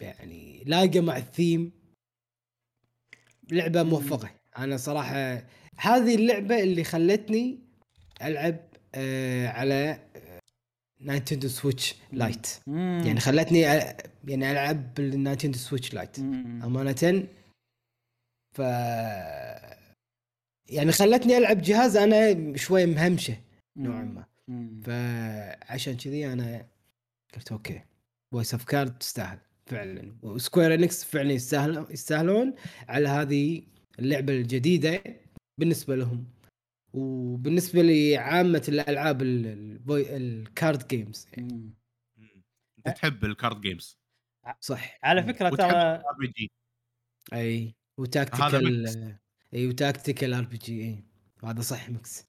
يعني 0.00 0.64
لاقه 0.66 1.00
مع 1.00 1.16
الثيم 1.16 1.72
لعبة 3.50 3.82
موفقة. 3.82 4.30
أنا 4.58 4.76
صراحة 4.76 5.46
هذه 5.76 6.14
اللعبة 6.14 6.62
اللي 6.62 6.84
خلتني 6.84 7.58
ألعب 8.22 8.71
على 9.46 9.98
Nintendo 11.00 11.48
Switch 11.48 11.94
Lite 12.12 12.46
مم. 12.66 13.02
يعني 13.06 13.20
خلتني 13.20 13.60
يعني 13.60 14.50
ألعب 14.50 14.94
بال 14.94 15.07
Nintendo 15.07 15.58
Switch 15.58 15.94
Lite 15.94 16.20
مم. 16.20 16.62
أمانة؟ 16.64 17.26
ف 18.56 18.58
يعني 20.70 20.92
خلتني 20.92 21.38
ألعب 21.38 21.62
جهاز 21.62 21.96
أنا 21.96 22.56
شوي 22.56 22.86
مهمشة 22.86 23.36
نوعا 23.76 24.02
ما. 24.02 24.24
فعشان 24.84 25.96
كذي 25.96 26.32
أنا 26.32 26.66
قلت 27.34 27.52
okay 27.52 27.82
Voice 28.32 28.54
of 28.54 28.64
Card 28.64 28.98
تستاهل 28.98 29.38
فعلا. 29.66 30.12
و 30.22 30.29
Square 30.29 30.74
Enix 30.74 31.04
فعلا 31.04 31.32
يستاهل 31.32 31.86
يستاهلون 31.90 32.54
على 32.88 33.08
هذه 33.08 33.62
اللعبة 33.98 34.32
الجديدة 34.32 35.02
بالنسبة 35.58 35.96
لهم. 35.96 36.24
وبالنسبة 36.92 37.82
لعامه 37.82 38.62
الألعاب 38.68 39.22
ال- 39.22 39.46
الفوي- 39.46 40.16
ال 40.16 40.30
card 40.30 40.88
games 40.88 41.28
يعني. 41.32 41.70
أنت 42.86 42.96
تحب 42.96 43.24
الكارد 43.24 43.60
جيمز 43.60 43.98
صح. 44.60 44.98
على 45.02 45.22
فكرة 45.22 45.48
ترى 45.48 46.02
أي 47.32 47.66
هذا 47.66 47.74
و 47.96 48.08
tactical. 48.08 49.18
أي 49.54 49.66
و 49.66 49.74
tactical 49.74 50.34
RPG 50.34 50.82
أي. 50.84 51.04
وهذا 51.42 51.60
صح 51.60 51.88
mix. 51.90 52.26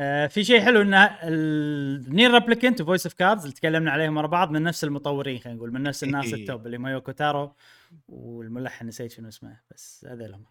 آه 0.00 0.26
في 0.26 0.44
شيء 0.44 0.60
حلو 0.60 0.82
ان 0.82 0.94
ال 0.94 1.21
Nier 1.21 2.30
Replicant 2.34 2.80
و 2.80 2.84
Voice 2.84 3.06
of 3.06 3.14
Cards 3.14 3.42
اللي 3.42 3.54
تكلمنا 3.54 3.90
عليهم 3.90 4.16
ورا 4.16 4.26
بعض 4.26 4.50
من 4.50 4.62
نفس 4.62 4.84
المطورين 4.84 5.38
خلينا 5.38 5.56
نقول 5.56 5.72
من 5.72 5.82
نفس 5.82 6.04
الناس 6.04 6.26
إيه. 6.26 6.34
ال 6.34 6.42
top 6.42 6.66
اللي 6.66 6.78
ما 6.78 6.85
Yoko 6.85 7.12
Taro 7.12 7.52
والملحن 8.08 8.86
نسيت 8.86 9.10
شنو 9.12 9.28
اسمه 9.28 9.56
بس 9.74 10.06
هذول 10.10 10.34
هم 10.34 10.44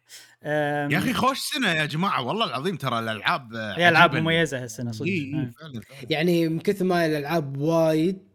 آم، 0.44 0.92
يا 0.92 0.98
أخي 0.98 1.14
خوش 1.14 1.40
سنة 1.40 1.68
يا 1.72 1.86
جماعة 1.86 2.22
والله 2.24 2.46
العظيم 2.46 2.76
ترى 2.78 3.00
الألعاب 3.00 3.56
هي 3.56 3.90
ألعاب 3.90 4.16
مميزة 4.16 4.64
هالسنة 4.64 4.92
صدق 4.92 5.06
اي 5.08 5.14
اي 5.14 5.34
آه. 5.36 5.52
فعلا 5.60 5.82
فعلا. 5.82 6.06
يعني 6.10 6.50
من 6.50 6.60
كثر 6.60 6.86
ما 6.86 7.06
الألعاب 7.06 7.58
وايد 7.58 8.28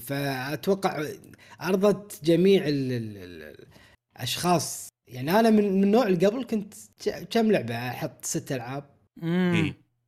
فأتوقع 0.00 1.04
ارضت 1.62 2.24
جميع 2.24 2.62
ال- 2.68 2.92
ال- 2.92 3.16
ال- 3.16 3.66
الأشخاص 4.16 4.88
يعني 5.08 5.40
أنا 5.40 5.50
من 5.50 5.72
من 5.72 5.82
النوع 5.84 6.06
اللي 6.06 6.26
قبل 6.26 6.44
كنت 6.44 6.74
كم 7.30 7.52
لعبة 7.52 7.74
أحط 7.88 8.24
ست 8.24 8.52
ألعاب. 8.52 8.84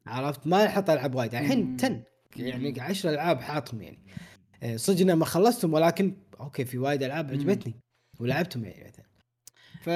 إيه. 0.08 0.14
عرفت؟ 0.14 0.46
ما 0.46 0.66
أحط 0.66 0.90
ألعاب 0.90 1.14
وايد. 1.14 1.34
الحين 1.34 1.76
10 1.80 2.02
يعني 2.36 2.80
10 2.80 3.10
ألعاب 3.10 3.40
حاطهم 3.40 3.82
يعني. 3.82 3.98
آه، 4.62 4.76
صدق 4.76 5.14
ما 5.14 5.24
خلصتهم 5.24 5.74
ولكن 5.74 6.16
okay 6.40 6.64
في 6.64 6.78
وايد 6.78 7.02
ألعاب. 7.02 7.30
عجبتني. 7.30 7.74
ولعبتهم 8.20 8.64
يعني 8.64 8.84
مثلا. 8.88 9.04
ف 9.82 9.88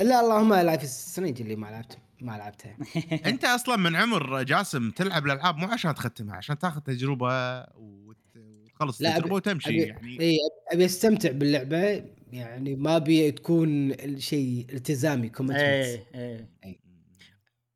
إلا 0.00 0.20
اللهم 0.20 0.54
Life 0.54 0.82
is 0.84 0.96
Strange 0.96 1.40
اللي 1.40 1.56
ما 1.56 1.66
لعبت 1.66 1.98
ما 2.20 2.32
لعبتها 2.38 2.76
أنت 3.30 3.44
أصلا 3.44 3.76
من 3.76 3.96
عمر 3.96 4.42
جاسم 4.42 4.90
تلعب 4.90 5.26
الألعاب 5.26 5.56
مو 5.56 5.66
عشان 5.66 5.94
تختمها 5.94 6.36
عشان 6.36 6.58
تاخذ 6.58 6.80
تجربة 6.80 7.60
وت- 7.60 8.16
وتخلص 8.36 9.02
لا، 9.02 9.08
التجربة 9.16 9.34
وتمشي 9.34 9.70
أبي- 9.70 9.88
يعني. 9.88 10.20
إي 10.20 10.36
أبي 10.72 10.84
أستمتع 10.84 11.30
باللعبة. 11.30 12.04
يعني 12.32 12.76
ما 12.76 12.96
أبي 12.96 13.30
تكون 13.32 13.92
الشيء 13.92 14.66
التزامي 14.72 15.28
commitment 15.28 15.62
إيه 15.64 16.04
إيه. 16.14 16.48
أي. 16.64 16.80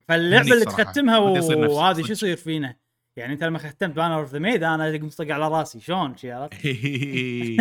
فاللعبة 0.09 0.52
اللي. 0.52 0.64
تختمها 0.64 1.18
وهذه. 1.18 2.02
شو 2.02 2.12
يصير 2.12 2.36
فينا؟ 2.36 2.76
يعني 3.16 3.32
انت 3.32 3.44
لما 3.44 3.59
ختمت 3.59 3.97
Banner 3.97 4.20
of 4.20 4.32
the 4.32 4.39
Maid 4.39 4.62
أنا 4.62 4.93
قمت 4.93 5.31
على 5.31 5.48
راسي. 5.48 5.81
شلون؟ 5.81 6.16
شي 6.16 6.32
عرفت؟ 6.32 6.55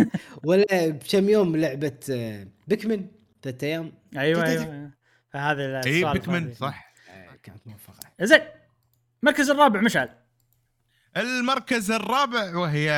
ولا 0.46 0.88
بكم 0.88 1.28
يوم 1.28 1.56
لعبة 1.56 1.98
آه، 2.10 2.46
بيكمن 2.66 3.06
ثلاث 3.42 3.64
أيام؟ 3.64 3.92
أيوه 4.16 4.46
أيوه. 4.46 4.90
فهذا 5.28 5.80
اي 5.86 6.12
بيكمن 6.12 6.54
صح. 6.54 6.94
آه، 7.10 7.36
كانت 7.42 7.66
موفقة. 7.66 8.10
زين 8.20 8.40
المركز 9.22 9.50
الرابع 9.50 9.80
مشعل. 9.80 10.08
المركز 11.16 11.90
الرابع 11.90 12.56
وهي 12.56 12.88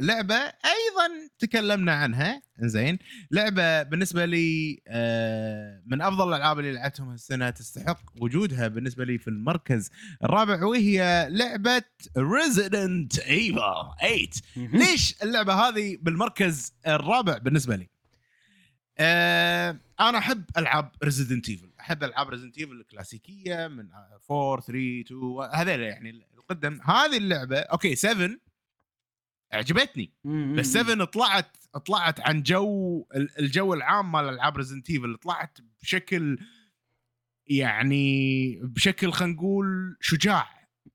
لعبة 0.00 0.34
أيضا 0.34 1.28
تكلمنا 1.38 1.92
عنها. 1.92 2.42
زين 2.58 2.98
لعبة 3.30 3.82
بالنسبة 3.82 4.24
لي 4.24 4.82
آه، 4.88 5.82
من 5.86 6.02
أفضل 6.02 6.28
الألعاب 6.28 6.58
اللي 6.58 6.72
لعبتهم 6.72 7.08
هالسنة 7.08 7.50
تستحق 7.50 8.00
وجودها 8.20 8.68
بالنسبة 8.68 9.04
لي 9.04 9.18
في 9.18 9.28
المركز 9.28 9.90
الرابع 10.24 10.64
وهي 10.64 11.28
لعبة 11.30 11.82
Resident 12.18 13.18
Evil 13.18 13.60
8 14.00 14.28
ليش 14.56 15.14
اللعبة 15.22 15.54
هذه 15.54 15.98
بالمركز 16.02 16.74
الرابع 16.86 17.38
بالنسبة 17.38 17.76
لي؟ 17.76 17.88
آه 18.98 19.80
أنا 20.00 20.18
أحب 20.18 20.44
ألعاب 20.58 20.92
Resident 21.04 21.48
Evil 21.48 21.70
أحب 21.80 22.04
ألعاب 22.04 22.28
Resident 22.28 22.58
Evil 22.58 22.72
الكلاسيكية 22.72 23.68
من 23.68 23.88
4 24.30 24.60
3 24.60 25.00
2 25.00 25.50
هذول 25.54 25.80
يعني 25.80 26.26
القدم 26.50 26.80
هذه 26.84 27.16
اللعبة 27.16 27.58
okay 27.58 27.94
7 27.94 28.30
عجبتني 29.52 30.12
بس 30.56 30.66
7 30.66 31.04
طلعت 31.04 31.56
طلعت 31.86 32.20
عن 32.20 32.42
جو 32.42 33.06
ال- 33.16 33.38
الجو 33.38 33.74
العام 33.74 34.12
مال 34.12 34.28
ألعاب 34.28 34.56
Resident 34.56 34.90
Evil 34.90 35.16
طلعت 35.16 35.58
بشكل 35.82 36.38
يعني 37.46 38.54
بشكل 38.62 39.12
خلينا 39.12 39.34
نقول 39.34 39.96
شجاع 40.00 40.48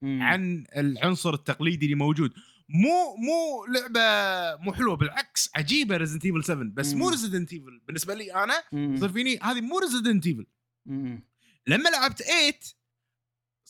عن 0.04 0.64
العنصر 0.78 1.34
التقليدي 1.34 1.86
اللي 1.86 1.96
موجود 1.96 2.34
مو 2.70 3.16
مو 3.16 3.66
لعبة 3.74 4.02
مو 4.64 4.74
حلوة 4.74 4.96
بالعكس 4.96 5.50
عجيبة 5.56 5.98
Resident 5.98 6.26
Evil 6.26 6.44
7 6.44 6.64
بس 6.74 6.94
مو. 6.94 7.10
Resident 7.10 7.54
Evil 7.54 7.82
بالنسبة 7.88 8.14
لي 8.14 8.34
أنا. 8.34 8.64
صار 9.00 9.10
فيني 9.10 9.40
هذه 9.42 9.62
مو 9.62 9.80
Resident 9.80 10.28
Evil. 10.28 10.46
لما 11.68 11.90
لعبت 11.90 12.22
8 12.22 12.52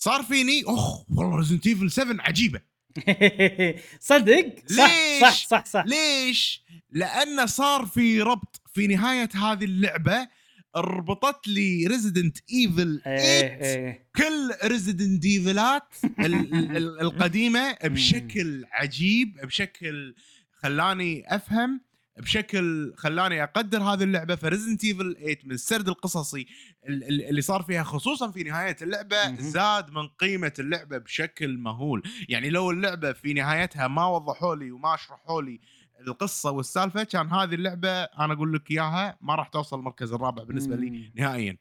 صار 0.05 0.23
فيني 0.23 0.63
اخ 0.65 1.09
والله 1.09 1.37
Resident 1.37 1.67
Evil 1.67 1.91
7 1.91 2.17
عجيبة. 2.27 2.61
صدق؟ 3.99 4.55
صح 4.69 4.89
ليش؟ 4.89 5.21
صح 5.21 5.45
صح 5.47 5.65
صح. 5.65 5.83
ليش؟ 5.87 6.63
لأنه 6.91 7.45
صار 7.45 7.85
في 7.85 8.21
ربط 8.21 8.61
في 8.73 8.87
نهاية 8.87 9.29
هذه 9.33 9.63
اللعبة 9.63 10.27
ربطت 10.75 11.47
لي 11.47 11.87
Resident 11.87 12.37
Evil 12.53 13.01
8 13.03 13.19
إيه 13.21 13.63
إيه. 13.63 14.07
كل 14.15 14.51
Resident 14.69 15.25
Evil 15.25 15.80
ات 15.80 15.93
القديمة 17.01 17.77
بشكل 17.83 18.65
عجيب 18.71 19.37
بشكل 19.43 20.15
خلاني 20.53 21.35
أفهم 21.35 21.81
بشكل 22.17 22.93
خلاني 22.97 23.43
أقدر 23.43 23.81
هذه 23.83 24.03
اللعبة. 24.03 24.35
ف 24.35 24.40
Resident 24.40 24.83
Evil 24.83 25.15
8 25.19 25.37
من 25.43 25.51
السرد 25.51 25.87
القصصي 25.89 26.41
ال- 26.41 26.47
ال- 26.47 26.47
اللي 26.87 27.41
صار 27.41 27.61
فيها 27.61 27.83
خصوصا 27.83 28.31
في 28.31 28.43
نهاية 28.43 28.75
اللعبة. 28.81 29.35
زاد 29.41 29.91
من 29.91 30.07
قيمة 30.07 30.53
اللعبة 30.59 30.97
بشكل 30.97 31.57
مهول 31.57 32.03
يعني 32.29 32.49
لو 32.49 32.71
اللعبة 32.71 33.11
في 33.13 33.33
نهايتها 33.33 33.87
ما 33.87 34.05
وضحوا 34.07 34.55
لي 34.55 34.71
وما 34.71 34.95
شرحوا 34.95 35.41
لي 35.41 35.59
القصة 36.07 36.51
والسالفة 36.51 37.03
كان 37.03 37.27
هذه 37.31 37.53
اللعبة 37.55 37.89
أنا 38.03 38.33
أقول 38.33 38.53
لك 38.53 38.71
إياها 38.71 39.17
ما 39.21 39.35
راح 39.35 39.47
توصل 39.47 39.79
المركز 39.79 40.13
الرابع 40.13 40.43
بالنسبة 40.43 40.75
لي. 40.75 41.11
نهائيا 41.15 41.57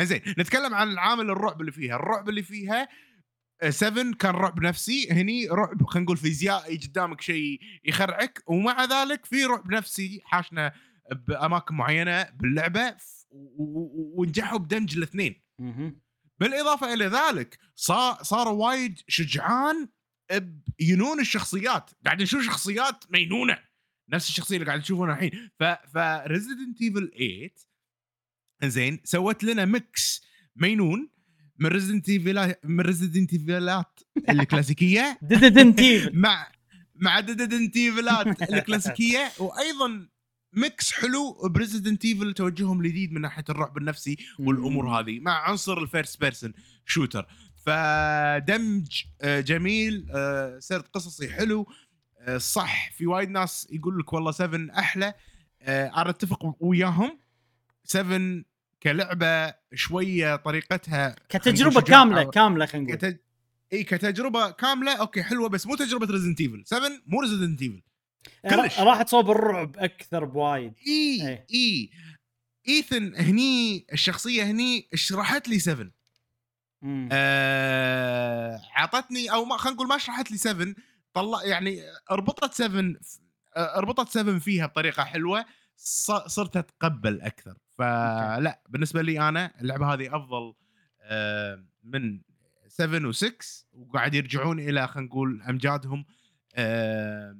زين 0.00 0.20
نتكلم 0.38 0.74
عن 0.74 0.88
العامل 0.90 1.30
الرعب 1.30 1.60
اللي 1.60 1.72
فيها 1.72 1.96
الرعب 1.96 2.28
اللي 2.28 2.42
فيها 2.42 2.88
7 3.68 4.12
كان 4.18 4.34
رعب 4.34 4.60
نفسي 4.62 5.08
هني 5.12 5.48
رعب 5.48 5.86
خلينا 5.86 6.04
نقول 6.04 6.16
فيزيائي 6.16 6.76
قدامك 6.76 7.20
شيء 7.20 7.60
يخرعك 7.84 8.42
ومع 8.46 8.84
ذلك 8.84 9.26
في 9.26 9.44
رعب 9.44 9.72
نفسي 9.72 10.20
حاشنا 10.24 10.72
بأماكن 11.28 11.74
معينة 11.74 12.22
باللعبة 12.34 12.96
ونجحوا 13.30 14.58
بدمج 14.58 14.96
الاثنين. 14.96 15.42
بالاضافة 16.40 16.94
إلى 16.94 17.04
ذلك 17.06 17.58
صار 17.74 18.22
صاروا 18.22 18.66
وايد 18.66 19.00
شجعان 19.08 19.88
بينون 20.78 21.20
الشخصيات. 21.20 21.90
قاعد 22.04 22.22
نشوف 22.22 22.44
شخصيات 22.44 23.04
مينونة. 23.10 23.58
نفس 24.08 24.28
الشخصية 24.28 24.56
اللي 24.56 24.66
قاعد 24.66 24.78
نشوفها 24.80 25.12
الحين. 25.14 25.50
ف 25.60 25.64
ف 25.64 25.77
Resident 25.77 26.82
Evil 26.82 27.10
8 27.18 27.50
زين 28.64 29.00
سوت 29.04 29.44
لنا 29.44 29.64
mix 29.64 30.22
مينون 30.56 31.10
من 31.58 31.66
Resident 31.66 32.08
Evil 32.08 32.54
من 32.64 32.80
Resident 32.80 33.32
Evil 33.32 33.86
ات 33.86 34.00
الكلاسيكية 34.28 35.18
ديدنت 35.22 35.80
مع 36.12 36.52
مع 36.94 37.20
Resident 37.20 37.76
Evil 37.76 38.29
ات 38.29 38.42
الكلاسيكية. 38.42 39.32
وأيضا 39.38 40.08
mix 40.56 40.92
حلو 40.92 41.48
ب 41.48 41.54
Resident 41.54 42.04
Evil 42.04 42.34
توجههم 42.34 42.80
الجديد 42.80 43.12
من 43.12 43.20
ناحية 43.20 43.44
الرعب 43.48 43.78
النفسي 43.78 44.16
والأمور 44.38 44.88
هذه 44.88 45.20
مع 45.20 45.48
عنصر 45.48 45.78
ال 45.78 45.85
first 45.85 46.20
person 46.20 46.52
shooter 46.86 47.26
فدمج 47.66 49.02
آه، 49.20 49.40
جميل 49.40 50.06
آه، 50.14 50.58
سرد 50.58 50.84
قصصي 50.92 51.28
حلو 51.28 51.66
آه، 52.20 52.38
صح 52.38 52.90
في 52.92 53.06
وايد 53.06 53.30
ناس 53.30 53.68
يقول 53.70 53.98
لك 53.98 54.12
والله 54.12 54.30
7 54.30 54.78
أحلى. 54.78 55.14
أنا 55.62 56.10
أتفق 56.10 56.56
وياهم. 56.60 57.18
7 57.84 58.42
كلعبة 58.82 59.54
شوية 59.74 60.36
طريقتها 60.36 61.16
كتجربة 61.28 61.80
كاملة. 61.80 62.24
كاملة 62.24 62.66
خلينا 62.66 62.86
نقول. 62.86 62.96
كتج... 62.96 63.16
إي 63.72 63.84
كتجربة 63.84 64.50
كاملة. 64.50 64.96
okay 64.96 65.22
حلوة 65.22 65.48
بس 65.48 65.66
مو 65.66 65.74
تجربة 65.74 66.06
Resident 66.06 66.40
Evil 66.40 66.62
7 66.66 66.90
مو 67.06 67.20
Resident 67.20 67.62
Evil 67.62 67.82
كلش. 68.42 68.78
را- 68.80 68.84
راحت 68.84 69.08
صوب 69.08 69.30
الرعب 69.30 69.76
أكثر 69.78 70.24
بوايد 70.24 70.74
إي 70.86 71.28
إيه. 71.28 71.46
إي 71.54 71.90
إيثن 72.68 73.14
هني 73.16 73.86
الشخصية 73.92 74.42
هني 74.44 74.88
شرحت 74.94 75.48
لي 75.48 75.58
7 75.58 75.90
مم. 76.82 77.08
آه 77.12 78.60
عطتني 78.74 79.32
أو 79.32 79.44
ما 79.44 79.56
خلينا 79.56 79.76
نقول 79.76 79.88
ما 79.88 79.98
شرحت 79.98 80.30
لي 80.30 80.36
7 80.38 80.74
طلع 81.12 81.44
يعني 81.44 81.82
ربطت 82.10 82.54
7 82.54 82.94
آه، 83.56 83.80
ربطت 83.80 84.08
7 84.08 84.38
فيها 84.38 84.66
بطريقة 84.66 85.04
حلوة 85.04 85.44
ص- 85.76 86.10
صرت 86.26 86.56
أتقبل 86.56 87.20
أكثر 87.20 87.54
فلا 87.78 88.62
بالنسبة 88.68 89.02
لي 89.02 89.28
أنا 89.28 89.60
اللعبة 89.60 89.94
هذه 89.94 90.16
أفضل 90.16 90.54
آه، 91.02 91.64
من 91.84 92.20
7 92.68 93.12
و6 93.12 93.64
وقاعد 93.72 94.14
يرجعون 94.14 94.60
إلى 94.60 94.88
خلينا 94.88 95.06
نقول 95.08 95.42
أمجادهم 95.42 96.04
آه، 96.54 97.38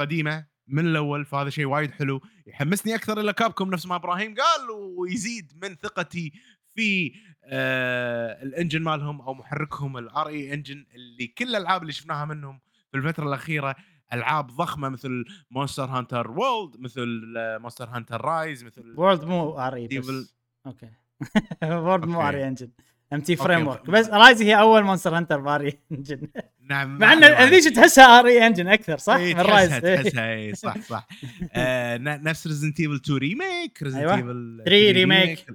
القديمة 0.00 0.46
من 0.68 0.86
الأول 0.86 1.24
فهذا 1.24 1.50
شيء 1.50 1.64
وايد 1.66 1.90
حلو 1.90 2.20
يحمسني 2.46 2.94
أكثر 2.94 3.20
إلى 3.20 3.32
Capcom 3.32 3.70
نفس 3.70 3.86
ما 3.86 3.94
إبراهيم 3.94 4.34
قال 4.34 4.70
ويزيد 4.70 5.52
من 5.62 5.74
ثقتي 5.74 6.32
في 6.74 7.12
آه 7.44 8.42
ال 8.42 8.48
engine 8.48 8.82
مالهم 8.82 9.20
أو 9.20 9.34
محركهم 9.34 9.96
ال 9.98 10.28
RE 10.28 10.54
Engine 10.54 10.86
اللي 10.94 11.26
كل 11.26 11.44
الألعاب 11.48 11.82
اللي 11.82 11.92
شفناها 11.92 12.24
منهم 12.24 12.60
في 12.90 12.96
الفترة 12.98 13.28
الأخيرة 13.28 13.76
ألعاب 14.12 14.46
ضخمة 14.46 14.88
مثل 14.88 15.24
Monster 15.50 15.84
Hunter 15.84 16.30
World 16.30 16.80
مثل 16.80 17.22
Monster 17.36 17.88
Hunter 17.88 18.20
Rise 18.20 18.64
مثل 18.64 18.94
World 18.96 19.24
مو 19.24 19.58
RE. 19.58 19.86
بس 19.88 20.34
okay 20.66 20.90
World 21.62 22.04
مو 22.06 22.14
أوكي. 22.22 22.28
RE 22.28 22.48
Engine 22.48 22.70
MT 23.14 23.36
Framework. 23.36 23.90
بس 23.90 24.08
Rise 24.08 24.42
هي 24.42 24.60
أول 24.60 24.82
Monster 24.82 25.16
Hunter 25.16 25.40
ب 25.40 25.53
RE 25.53 25.78
Engine 25.92 26.28
نعم 26.60 26.98
مع 26.98 27.12
إن 27.12 27.20
معك. 27.20 27.30
هذيك 27.32 27.74
تحسها 27.76 28.20
RE 28.20 28.28
Engine 28.46 28.68
أكثر 28.68 28.98
صح؟ 28.98 29.14
إيه، 29.14 29.34
من 29.34 29.40
Rise 29.40 29.70
تحسها 29.70 30.02
تحسها 30.02 30.32
اي 30.34 30.54
صح 30.54 30.78
صح. 30.78 31.08
آه، 31.52 31.96
نفس 31.98 32.46
Resident 32.46 32.80
Evil 32.80 32.94
2 32.94 33.18
remake 33.18 33.82
Resident 33.82 34.00
أيوة. 34.00 34.14
Evil 34.16 34.62
3 34.66 34.90
remake. 34.92 35.46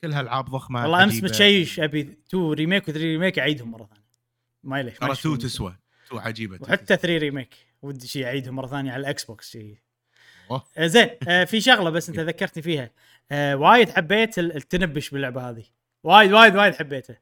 كلها 0.00 0.20
العاب 0.20 0.44
ضخمة 0.44 0.82
والله 0.82 1.04
أمس. 1.04 1.22
متشيش 1.22 1.80
أبي 1.80 2.00
2 2.28 2.52
remake 2.52 2.82
و 2.88 2.92
3 2.92 3.00
remake 3.04 3.38
أعيدهم 3.38 3.70
مرة 3.70 3.84
ثانية. 3.86 4.04
ما 4.62 4.82
ليش 4.82 4.98
ترى 4.98 5.12
2 5.12 5.38
تسوى 5.38 5.76
2 6.06 6.22
عجيبة. 6.22 6.58
وحتى 6.60 6.96
3 6.96 7.18
remake 7.18 7.54
ودي 7.82 8.06
شيء 8.08 8.24
أعيدهم 8.24 8.54
مرة 8.54 8.66
ثانية 8.66 8.92
على 8.92 9.00
ال 9.00 9.24
Xbox 9.24 9.50
شيء 9.50 9.76
زين 10.80 11.08
آه، 11.28 11.44
في 11.44 11.60
شغلة 11.60 11.90
بس 11.90 12.08
أنت 12.10 12.20
ذكرتني 12.20 12.62
فيها. 12.62 12.90
آه، 13.32 13.56
وايد 13.56 13.90
حبيت 13.90 14.38
ال- 14.38 14.56
التنبش 14.56 15.10
باللعبة 15.10 15.50
هذه. 15.50 15.64
وايد 16.04 16.32
وايد 16.32 16.56
وايد 16.56 16.74
حبيته. 16.74 17.16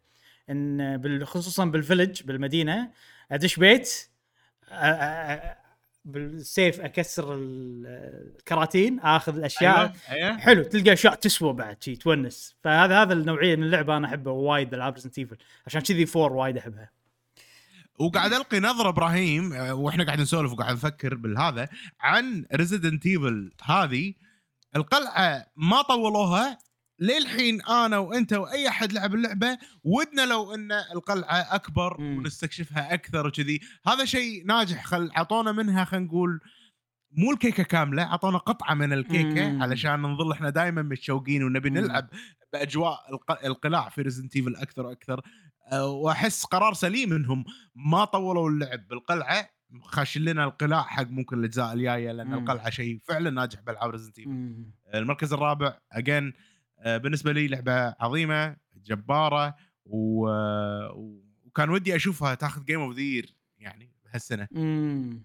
إن 0.50 1.24
خصوصا 1.24 1.64
بال 1.64 1.77
village 1.77 2.22
بالمدينة 2.22 2.90
أدش 3.32 3.56
بيت 3.56 4.08
بالسيف 6.04 6.80
أكسر 6.80 7.34
ال- 7.34 7.86
الكراتين 8.38 9.00
آخذ 9.00 9.36
الأشياء. 9.36 9.78
أيوه 9.78 9.92
أيوه. 10.10 10.38
حلو 10.38 10.62
تلقى 10.62 10.92
اشياء 10.92 11.14
تسوى 11.14 11.52
بعد 11.52 11.82
شي 11.82 11.96
تونس. 11.96 12.56
فهذا 12.64 13.02
هذا 13.02 13.12
النوعية 13.12 13.56
من 13.56 13.62
اللعبة 13.62 13.96
أنا 13.96 14.06
احبها 14.06 14.32
وايد 14.32 14.74
العاب 14.74 14.94
Resident 14.94 15.20
عشان 15.66 15.80
كذي 15.80 16.06
four 16.06 16.32
وايد 16.32 16.56
أحبها. 16.56 16.90
وقاعد 17.98 18.32
ألقي 18.32 18.60
نظرة 18.60 18.88
إبراهيم 18.88 19.52
وإحنا 19.52 20.04
قاعد 20.04 20.20
نسولف 20.20 20.52
وقاعد 20.52 20.74
نفكر 20.74 21.14
بالهذا 21.14 21.68
عن 22.00 22.44
Resident 22.54 23.06
Evil 23.06 23.52
هذه. 23.62 24.14
القلعة 24.76 25.46
ما 25.56 25.82
طولوها 25.82 26.58
للحين 27.02 27.62
أنا 27.62 27.98
وأنت 27.98 28.32
وأي 28.32 28.68
أحد 28.68 28.92
لعب 28.92 29.14
اللعبة 29.14 29.58
ودنا 29.84 30.22
لو 30.26 30.54
أن 30.54 30.72
القلعة 30.72 31.54
أكبر 31.54 32.00
مم. 32.00 32.18
ونستكشفها 32.18 32.94
أكثر 32.94 33.26
وكذي 33.26 33.60
هذا 33.86 34.04
شيء 34.04 34.46
ناجح 34.46 34.84
خل 34.84 35.10
عطونا 35.16 35.52
منها 35.52 35.84
خلينا 35.84 36.06
نقول 36.06 36.40
مو 37.12 37.32
الكيكة 37.32 37.62
كاملة 37.62 38.02
عطونا 38.02 38.38
قطعة 38.38 38.74
من 38.74 38.92
الكيكة 38.92 39.48
مم. 39.50 39.62
علشان 39.62 40.02
نظل 40.02 40.32
إحنا 40.32 40.50
دائما 40.50 40.82
متشوقين 40.82 41.42
ونبي. 41.44 41.70
نلعب 41.70 42.08
بأجواء 42.52 42.98
الق- 43.12 43.44
القلاع 43.44 43.88
في 43.88 44.02
Resident 44.02 44.36
Evil 44.36 44.56
أكثر 44.56 44.86
وأكثر 44.86 45.20
أه، 45.72 45.86
وأحس 45.86 46.44
قرار 46.44 46.74
سليم 46.74 47.10
منهم 47.10 47.44
ما 47.74 48.04
طولوا 48.04 48.50
اللعب 48.50 48.88
بالقلعة 48.88 49.48
خاشين 49.82 50.24
لنا 50.24 50.44
القلاع 50.44 50.82
حق 50.82 51.06
ممكن 51.10 51.38
الأجزاء 51.38 51.72
الجاية 51.72 52.12
لأن 52.12 52.26
مم. 52.26 52.34
القلعة 52.34 52.70
شيء 52.70 52.98
فعلا 53.08 53.30
ناجح 53.30 53.60
بالعاب 53.60 53.90
Resident 53.90 54.18
Evil. 54.18 54.64
المركز 54.94 55.32
الرابع 55.32 55.78
again 55.92 56.32
بالنسبة 56.84 57.32
لي 57.32 57.48
لعبة 57.48 57.94
عظيمة 58.00 58.56
جبارة 58.76 59.56
و... 59.86 60.28
وكان 61.46 61.70
ودي 61.70 61.96
أشوفها 61.96 62.34
تاخذ 62.34 62.64
game 62.64 62.80
of 62.80 62.96
the 62.96 63.22
يعني 63.58 63.90
هالسنه 64.10 64.48
مم. 64.50 65.24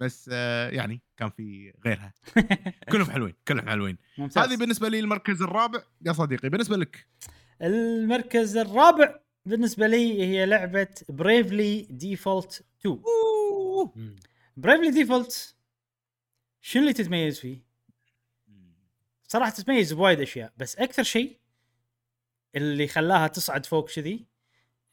بس 0.00 0.30
آه، 0.32 0.70
يعني 0.70 1.02
كان 1.16 1.30
في 1.30 1.72
غيرها. 1.86 2.12
كلهم 2.92 3.10
حلوين 3.10 3.34
كلهم 3.48 3.68
حلوين. 3.68 3.96
ممتاز. 4.18 4.44
هذه 4.44 4.56
بالنسبة 4.56 4.88
لي 4.88 5.00
المركز 5.00 5.42
الرابع. 5.42 5.82
يا 6.06 6.12
صديقي 6.12 6.48
بالنسبة 6.48 6.76
لك؟ 6.76 7.06
المركز 7.62 8.56
الرابع 8.56 9.20
بالنسبة 9.46 9.86
لي 9.86 10.22
هي 10.22 10.46
لعبة 10.46 10.88
Bravely 11.08 11.86
Default 11.90 12.64
2 12.80 13.00
Bravely 14.56 14.90
Default 14.90 15.56
شنو 16.60 16.82
اللي 16.82 16.92
تتميز 16.92 17.40
فيه؟ 17.40 17.69
صراحة 19.30 19.50
تتميز 19.50 19.92
بوايد 19.92 20.20
أشياء 20.20 20.52
بس 20.56 20.76
أكثر 20.76 21.02
شيء 21.02 21.38
اللي 22.56 22.88
خلاها 22.88 23.26
تصعد 23.26 23.66
فوق 23.66 23.90
كذي 23.90 24.26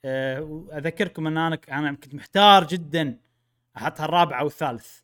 أه 0.06 0.42
وأذكركم 0.42 1.28
إن 1.28 1.38
أنا 1.38 1.60
أنا 1.70 1.94
كنت 1.94 2.16
محتار 2.16 2.68
جدا 2.68 3.20
احطها 3.78 4.06
الرابعه 4.06 4.40
أو 4.40 4.48
الثالث 4.48 5.00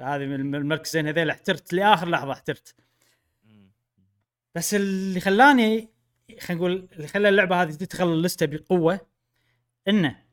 هذه 0.00 0.26
من 0.26 0.54
المركزين 0.54 1.06
هذيل 1.06 1.30
احترت 1.30 1.72
لآخر 1.72 2.08
لحظة 2.08 2.32
احترت. 2.32 2.74
بس 4.54 4.74
اللي 4.74 5.20
خلاني 5.20 5.88
خلينا 6.40 6.60
نقول 6.60 6.88
اللي 6.92 7.08
خلى 7.08 7.28
اللعبة 7.28 7.62
هذه 7.62 7.70
تدخل 7.70 8.12
اللستة 8.12 8.46
بقوة 8.46 9.00
إنه 9.88 10.24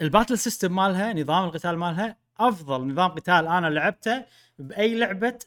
ال 0.00 0.05
battle 0.05 0.38
system 0.38 0.76
مالها 0.76 1.12
نظام 1.12 1.44
القتال 1.44 1.78
مالها 1.78 2.16
أفضل 2.38 2.86
نظام 2.88 3.10
قتال 3.10 3.46
أنا 3.46 3.66
لعبته 3.66 4.24
بأي 4.58 4.98
لعبة 4.98 5.38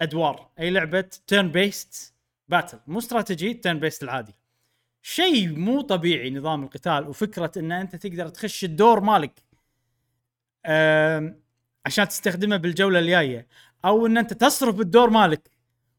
أدوار. 0.00 0.50
أي 0.58 0.70
لعبة 0.70 1.00
turn-based 1.26 2.14
battle 2.48 2.78
مو 2.86 2.98
strategy 2.98 3.54
turn-based 3.54 4.02
العادي. 4.02 4.34
شيء 5.02 5.48
مو 5.48 5.80
طبيعي 5.80 6.30
نظام 6.30 6.62
القتال 6.64 7.08
وفكرة 7.08 7.52
إن 7.56 7.72
أنت 7.72 7.96
تقدر 7.96 8.28
تخش 8.28 8.64
الدور 8.64 9.00
مالك 9.00 9.42
عشان 11.86 12.08
تستخدمه 12.08 12.56
بالجولة 12.56 12.98
الجاية 12.98 13.46
أو 13.84 14.06
إن 14.06 14.18
أنت 14.18 14.32
تصرف 14.32 14.80
الدور 14.80 15.10
مالك 15.10 15.50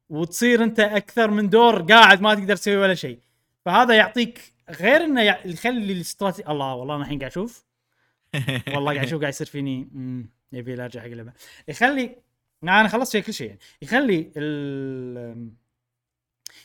وتصير 0.09 0.63
أنت 0.63 0.79
أكثر 0.79 1.31
من 1.31 1.49
دور 1.49 1.81
قاعد 1.81 2.21
ما 2.21 2.35
تقدر 2.35 2.55
تسوي 2.55 2.77
ولا 2.77 2.95
شيء. 2.95 3.19
فهذا 3.65 3.95
يعطيك 3.95 4.53
غير 4.69 5.03
إنه 5.03 5.21
يخلي 5.21 5.93
الاستراتيجي 5.93 6.49
الله 6.49 6.75
والله 6.75 6.95
أنا 6.95 7.03
الحين 7.03 7.19
قاعد 7.19 7.31
أشوف. 7.31 7.65
والله 8.75 8.93
قاعد 8.93 9.05
أشوف 9.05 9.21
قاعد 9.21 9.33
يصير 9.33 9.47
فيني. 9.47 9.89
يبي 10.51 10.83
أرجع 10.83 11.01
حق 11.01 11.05
اللعبة. 11.07 11.33
يخلي 11.67 12.15
أنا 12.63 12.87
خلصت 12.87 13.11
فيها 13.11 13.21
كل 13.21 13.33
شيء. 13.33 13.47
يعني 13.47 13.59
يخلي 13.81 14.31
ال 14.37 15.49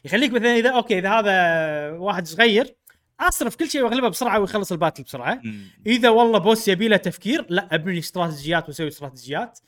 يخليك 0.05 0.33
مثلا 0.33 0.57
إذا 0.57 0.71
okay 0.71 0.99
إذا 0.99 1.11
هذا 1.11 1.91
واحد 1.91 2.27
صغير 2.27 2.75
أصرف 3.21 3.57
كل 3.57 3.71
شيء 3.71 3.83
وأغلبه 3.83 4.09
بسرعة 4.09 4.41
ويخلص 4.41 4.73
ال 4.73 4.77
battle 4.77 5.03
بسرعة. 5.03 5.43
إذا 5.87 6.09
والله 6.09 6.39
boss 6.39 6.69
يبي 6.69 6.89
له 6.89 6.97
تفكير 6.97 7.47
لا 7.49 7.75
أبني 7.75 7.99
استراتيجيات 7.99 8.69
وأسوي 8.69 8.89
استراتيجيات. 8.89 9.59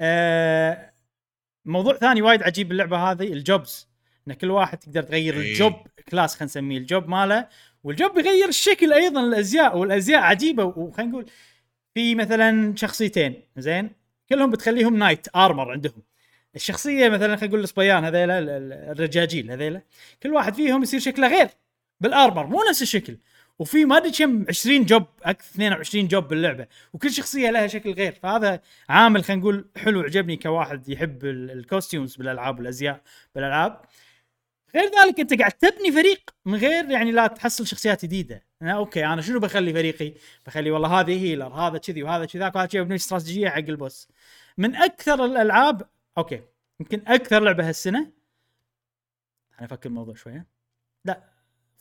آه 0.00 0.92
موضوع 1.64 1.94
ثاني 1.96 2.22
وايد 2.22 2.42
عجيب 2.42 2.68
باللعبة 2.68 2.96
هذه 2.96 3.32
ال 3.32 3.41
jobs. 3.41 3.88
إن 4.28 4.32
كل 4.32 4.50
واحد 4.50 4.78
تقدر 4.78 5.02
تغير 5.02 5.34
إيه. 5.34 5.52
ال 5.52 5.57
job 5.57 5.72
class 6.08 6.34
خلينا 6.34 6.44
نسميه 6.44 6.78
ال 6.78 6.86
job 6.86 7.08
ماله. 7.08 7.48
وال 7.84 7.98
job 7.98 8.18
يغير 8.18 8.48
الشكل 8.48 8.92
أيضا 8.92 9.20
الأزياء 9.20 9.78
والأزياء 9.78 10.20
عجيبة 10.20 10.64
وخلينا 10.64 11.12
نقول 11.12 11.26
في 11.94 12.14
مثلا 12.14 12.76
شخصيتين 12.76 13.42
زين؟ 13.56 13.90
كلهم 14.28 14.50
بتخليهم 14.50 14.96
knight 14.98 15.26
armor 15.36 15.70
عندهم. 15.72 16.02
الشخصية 16.56 17.08
مثلا 17.08 17.36
خلينا 17.36 17.46
نقول 17.46 17.60
الصبيان 17.64 18.04
هذيلا 18.04 18.38
ال- 18.38 18.50
ال- 18.50 18.72
الرجاجيل 18.72 19.50
هذيلا 19.50 19.82
كل 20.22 20.32
واحد 20.32 20.54
فيهم 20.54 20.82
يصير 20.82 21.00
شكله 21.00 21.28
غير 21.28 21.48
بال 22.00 22.13
armor 22.13 22.46
مو 22.46 22.58
نفس 22.70 22.82
الشكل. 22.82 23.16
وفي 23.58 23.84
ما 23.84 23.96
أدري 23.96 24.10
كم 24.10 24.44
20 24.48 24.84
job 24.84 25.04
أكثر 25.22 25.50
22 25.50 26.08
job 26.08 26.28
باللعبة. 26.28 26.66
وكل 26.92 27.10
شخصية 27.12 27.50
لها 27.50 27.66
شكل 27.66 27.92
غير. 27.92 28.12
فهذا 28.22 28.60
عامل 28.88 29.24
خلينا 29.24 29.42
نقول 29.42 29.68
حلو 29.76 30.00
عجبني 30.00 30.36
كواحد 30.36 30.88
يحب 30.88 31.24
ال- 31.24 31.50
ال 31.50 31.57
costumes 31.57 32.16
بالألعاب 32.16 32.58
والأزياء 32.58 33.00
بالألعاب. 33.34 33.80
غير 34.74 34.90
ذلك 35.02 35.20
انت 35.20 35.38
قاعد 35.38 35.52
تبني 35.52 35.92
فريق 35.92 36.30
من 36.44 36.54
غير 36.54 36.90
يعني 36.90 37.12
لا 37.12 37.26
تحصل 37.26 37.66
شخصيات 37.66 38.04
جديدة. 38.04 38.46
أنا 38.62 38.72
أوكي 38.72 39.06
أنا 39.06 39.22
شنو 39.22 39.40
بخلي 39.40 39.72
فريقي؟ 39.72 40.14
بخلي 40.46 40.70
والله 40.70 41.00
هذه 41.00 41.24
healer 41.24 41.54
هذا 41.54 41.78
كذي 41.78 42.02
وهذا 42.02 42.24
كذاك 42.24 42.56
وهذا 42.56 42.68
كذي 42.68 42.80
ببني 42.82 42.94
استراتيجيه 42.94 43.48
حق 43.48 43.58
ال 43.58 43.68
boss 43.68 44.08
من 44.58 44.76
أكثر 44.76 45.24
الألعاب 45.24 45.88
أوكي 46.18 46.42
يمكن 46.80 47.02
أكثر 47.06 47.40
لعبة 47.42 47.68
هالسنة 47.68 47.98
أنا 49.58 49.66
أفكر 49.66 49.88
الموضوع 49.88 50.14
شوية. 50.14 50.46
لا 51.04 51.22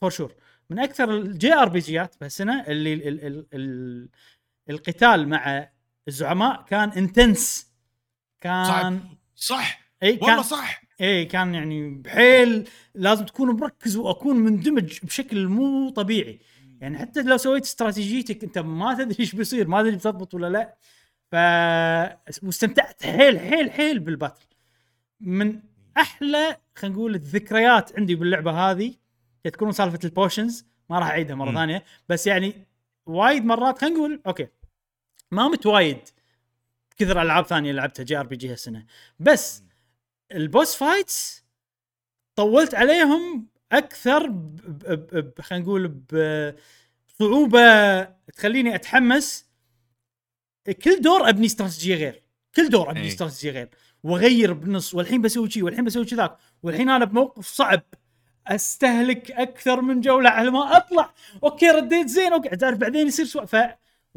for 0.01 0.09
sure 0.09 0.35
من 0.69 0.79
أكثر 0.79 1.17
ال 1.17 1.53
JRPG 1.53 1.79
ات 1.79 2.15
بهالسنة 2.19 2.63
اللي 2.67 2.93
ال 2.93 3.07
ال 3.07 3.25
ال 3.25 3.45
ال 3.53 4.09
القتال 4.69 5.29
مع 5.29 5.69
الزعماء 6.07 6.61
كان 6.63 6.89
intense 6.89 7.71
كان 8.41 8.65
صعب. 8.65 8.99
صح. 9.35 9.81
إي 10.03 10.15
كان 10.15 10.29
والله 10.29 10.41
صح. 10.41 10.86
اي 11.01 11.25
كان 11.25 11.55
يعني 11.55 11.89
بحيل 11.89 12.69
لازم 12.95 13.25
تكون 13.25 13.49
مركز 13.49 13.97
وأكون 13.97 14.35
مندمج 14.35 14.99
بشكل 15.03 15.47
مو 15.47 15.89
طبيعي. 15.89 16.39
يعني 16.81 16.97
حتى 16.97 17.21
لو 17.21 17.37
سويت 17.37 17.63
استراتيجيتك 17.63 18.43
أنت 18.43 18.57
ما 18.57 18.93
تدري 18.93 19.15
إيش 19.19 19.35
بيصير 19.35 19.67
ما 19.67 19.81
تدري 19.81 19.95
بتضبط 19.95 20.33
ولا 20.33 20.49
لا. 20.49 20.77
ف 21.31 21.35
واستمتعت 22.43 23.03
حيل 23.03 23.39
حيل 23.39 23.71
حيل 23.71 23.99
بال 23.99 24.11
battle 24.11 24.45
من 25.21 25.59
أحلى 25.97 26.57
خلينا 26.75 26.95
نقول 26.95 27.15
الذكريات 27.15 27.97
عندي 27.99 28.15
باللعبة 28.15 28.51
هذه 28.51 28.93
تكون 29.43 29.71
سالفة 29.71 29.99
ال 30.03 30.11
potions 30.11 30.65
ما 30.89 30.99
راح 30.99 31.07
أعيدها 31.07 31.35
مرة. 31.35 31.53
ثانية 31.53 31.83
بس 32.09 32.27
يعني 32.27 32.53
وايد 33.05 33.45
مرات 33.45 33.77
خلينا 33.77 33.95
نقول 33.95 34.21
أوكي 34.27 34.47
مو 35.31 35.47
وايد 35.47 35.99
كثر 36.97 37.21
ألعاب 37.21 37.45
ثانية 37.45 37.71
لعبتها 37.71 38.03
JRPG 38.03 38.51
هالسنة. 38.51 38.85
بس 39.19 39.63
ال 40.31 40.40
boss 40.40 40.75
fights 40.75 41.43
طولت 42.35 42.75
عليهم 42.75 43.47
أكثر 43.71 44.21
خلينا 45.41 45.63
نقول 45.65 45.87
بصعوبة 47.19 48.03
تخليني 48.33 48.75
أتحمس. 48.75 49.47
كل 50.83 51.01
دور 51.01 51.29
أبني 51.29 51.45
استراتيجية 51.45 51.95
غير 51.95 52.23
كل 52.55 52.69
دور 52.69 52.91
أبني 52.91 53.01
أي. 53.03 53.07
استراتيجية 53.07 53.51
غير. 53.51 53.69
وأغير 54.03 54.53
بالنص 54.53 54.93
والحين 54.93 55.21
بسوي 55.21 55.49
شي 55.49 55.63
والحين 55.63 55.85
بسوي 55.85 56.05
كذاك 56.05 56.37
والحين 56.63 56.89
أنا 56.89 57.05
بموقف 57.05 57.47
صعب 57.47 57.81
أستهلك 58.47 59.31
أكثر 59.31 59.81
من 59.81 60.01
جولة 60.01 60.29
على 60.29 60.51
ما 60.51 60.77
أطلع. 60.77 61.13
أوكي 61.43 61.69
رديت 61.69 62.07
زين 62.07 62.33
أوكي 62.33 62.49
تعرف 62.49 62.77
بعدين 62.77 63.07
يصير 63.07 63.25
سوء 63.25 63.45
ف 63.45 63.55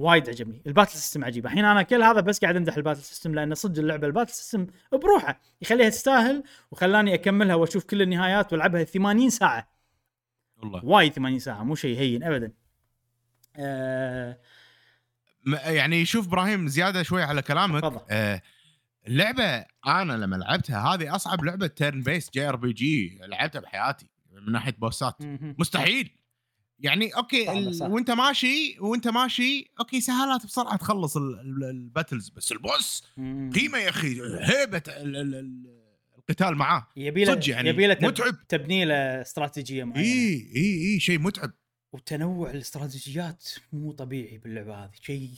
وايد 0.01 0.29
عجبني. 0.29 0.63
ال 0.67 0.70
battle 0.70 0.93
system 0.93 1.25
عجيب. 1.25 1.47
الحين 1.47 1.65
أنا 1.65 1.83
كل 1.83 2.03
هذا 2.03 2.21
بس 2.21 2.41
قاعد 2.41 2.57
أمدح 2.57 2.77
ال 2.77 2.80
battle 2.80 3.03
system 3.03 3.35
لأن 3.35 3.55
صدق 3.55 3.79
اللعبة 3.79 4.07
ال 4.07 4.10
battle 4.10 4.33
system 4.33 4.67
بروحه 4.93 5.41
يخليها 5.63 5.89
تستاهل 5.89 6.43
وخلاني 6.71 7.15
أكملها 7.15 7.55
وأشوف 7.55 7.85
كل 7.85 8.03
النهايات 8.03 8.53
وألعبها 8.53 8.85
80 8.85 9.31
ساعة. 9.31 9.69
والله. 10.57 10.85
وايد 10.85 11.13
80 11.13 11.39
ساعة 11.39 11.63
مو 11.63 11.75
شيء 11.75 11.99
هين 11.99 12.23
ابدا. 12.25 12.53
آه 13.57 14.39
يعني 15.65 16.05
شوف 16.05 16.27
إبراهيم 16.27 16.69
زيادة 16.69 17.03
شوي 17.03 17.23
على 17.23 17.43
كلامك. 17.43 18.05
آه 18.11 18.43
اللعبة 19.07 19.65
أنا 19.87 20.13
لما 20.13 20.37
لعبتها 20.37 20.95
هذه 20.95 21.15
أصعب 21.17 21.45
لعبة 21.45 21.67
تيرن 21.67 22.03
بيس 22.03 22.31
جي 22.31 22.49
ار 22.49 22.57
بي 22.57 22.73
جي 22.73 23.19
لعبتها 23.23 23.61
بحياتي 23.61 24.07
من 24.33 24.53
ناحية 24.53 24.75
boss 24.79 25.03
ات. 25.03 25.15
مستحيل. 25.59 26.20
يعني 26.81 27.09
أوكي 27.11 27.53
ال... 27.53 27.75
صح. 27.75 27.87
وأنت 27.87 28.11
ماشي 28.11 28.77
وأنت 28.81 29.09
ماشي 29.09 29.71
أوكي 29.81 30.01
سهالات 30.01 30.47
بسرعة 30.47 30.77
تخلص 30.77 31.17
ال- 31.17 31.41
ال- 31.41 31.65
ال 31.71 31.78
battles 31.78 32.29
بس 32.29 32.53
ال 32.53 32.61
boss. 32.61 33.05
قيمة 33.55 33.79
يا 33.79 33.89
أخي 33.89 34.21
هيبة 34.41 34.83
ال... 34.89 35.17
ال... 35.17 35.35
ال... 35.35 35.81
القتال 36.19 36.55
معاه 36.55 36.87
يبي 36.97 37.25
له 37.25 37.41
يعني 37.49 37.69
يبي 37.69 37.87
له 37.87 37.99
متعب. 38.03 38.47
تبني 38.49 38.85
له 38.85 38.95
استراتيجية 38.95 39.85
معينة 39.85 40.09
إي 40.09 40.53
إي 40.57 40.93
إي 40.95 41.01
شيء 41.01 41.19
متعب 41.19 41.53
وتنوع 41.93 42.51
الاستراتيجيات 42.51 43.49
مو 43.73 43.93
طبيعي 43.93 44.39
باللعبة 44.39 44.75
هذه 44.85 44.91
شيء 45.03 45.31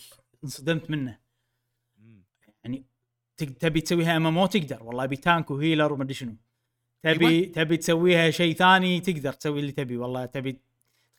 انصدمت 0.45 0.91
منه 0.91 1.19
يعني 2.65 2.85
تبي 3.37 3.81
تسويها 3.81 4.17
ام 4.17 4.27
ام 4.27 4.47
تقدر 4.47 4.83
والله 4.83 5.05
ابي 5.05 5.17
tank 5.17 5.51
و 5.51 5.57
healer 5.57 5.93
وما 5.93 6.03
أدري 6.05 6.15
شنو 6.15 6.37
تبي 7.03 7.29
أيوة. 7.29 7.53
تبي 7.53 7.77
تسويها 7.77 8.31
شيء 8.31 8.55
ثاني 8.55 9.01
تقدر 9.01 9.33
تسوي 9.33 9.61
اللي 9.61 9.73
تبي 9.73 9.97
والله 9.97 10.27
تبي 10.27 10.61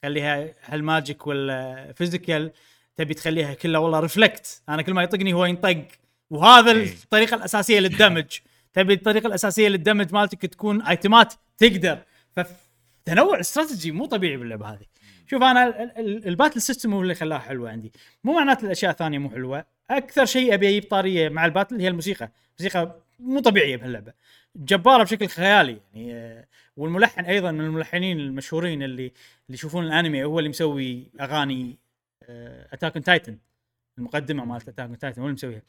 تخليها 0.04 0.48
هل 0.60 0.82
magic 0.82 1.26
ولا 1.26 1.92
physical 1.96 2.50
تبي 2.96 3.14
تخليها 3.14 3.54
كلها 3.54 3.80
والله 3.80 4.00
reflect 4.00 4.62
أنا 4.68 4.82
كل 4.82 4.94
ما 4.94 5.02
يطقني 5.02 5.32
هو 5.32 5.44
ينطق. 5.44 5.86
وهذا 6.30 6.72
إيه. 6.72 6.92
الطريقة 7.04 7.34
الأساسية 7.34 7.80
لل 7.80 7.93
damage. 7.93 8.38
تبي 8.74 8.94
الطريقة 8.94 9.26
الأساسية 9.26 9.68
لل 9.68 9.79
damage 9.79 10.12
مالتك 10.14 10.46
تكون 10.46 10.82
item 10.82 11.24
ات 11.24 11.34
تقدر. 11.58 11.98
فتنوع 12.36 13.34
الاستراتيجي 13.34 13.92
مو 13.92 14.06
طبيعي 14.06 14.36
باللعبة 14.36 14.66
هذه. 14.66 14.86
شوف 15.30 15.42
أنا 15.42 15.82
ال- 15.82 15.98
ال- 15.98 16.28
ال 16.28 16.33
battle 16.33 16.60
system 16.62 16.94
هو 16.94 17.02
اللي 17.02 17.14
خلاها 17.14 17.38
حلوة 17.38 17.70
عندي. 17.70 17.92
مو 18.24 18.32
معناته 18.34 18.64
الأشياء 18.64 18.90
الثانية 18.92 19.18
مو 19.18 19.30
حلوة. 19.30 19.64
أكثر 19.90 20.24
شيء 20.24 20.54
أبي 20.54 20.68
أجيب 20.68 20.84
طارية 20.90 21.28
مع 21.28 21.44
ال 21.44 21.49
battle 21.49 21.80
هي 21.80 21.88
الموسيقى. 21.88 22.30
موسيقى 22.60 22.96
مو 23.18 23.40
طبيعية 23.40 23.76
بهاللعبة. 23.76 24.12
جبارة 24.56 25.02
بشكل 25.02 25.26
خيالي 25.28 25.80
يعني 25.94 26.14
آه، 26.14 26.46
والملحن 26.76 27.24
أيضا 27.24 27.50
من 27.50 27.60
الملحنين 27.60 28.20
المشهورين 28.20 28.82
اللي 28.82 29.12
اللي 29.46 29.54
يشوفون 29.54 29.84
الأنمي 29.86 30.24
هو 30.24 30.38
اللي 30.38 30.50
مسوي 30.50 31.06
أغاني 31.20 31.78
Attack 32.72 32.92
Titan 32.92 33.38
المقدمة 33.98 34.44
مالت 34.44 34.68
Attack 34.68 34.96
Titan 35.00 35.20
هو 35.22 35.28
اللي 35.28 35.34
مسويها. 35.34 35.62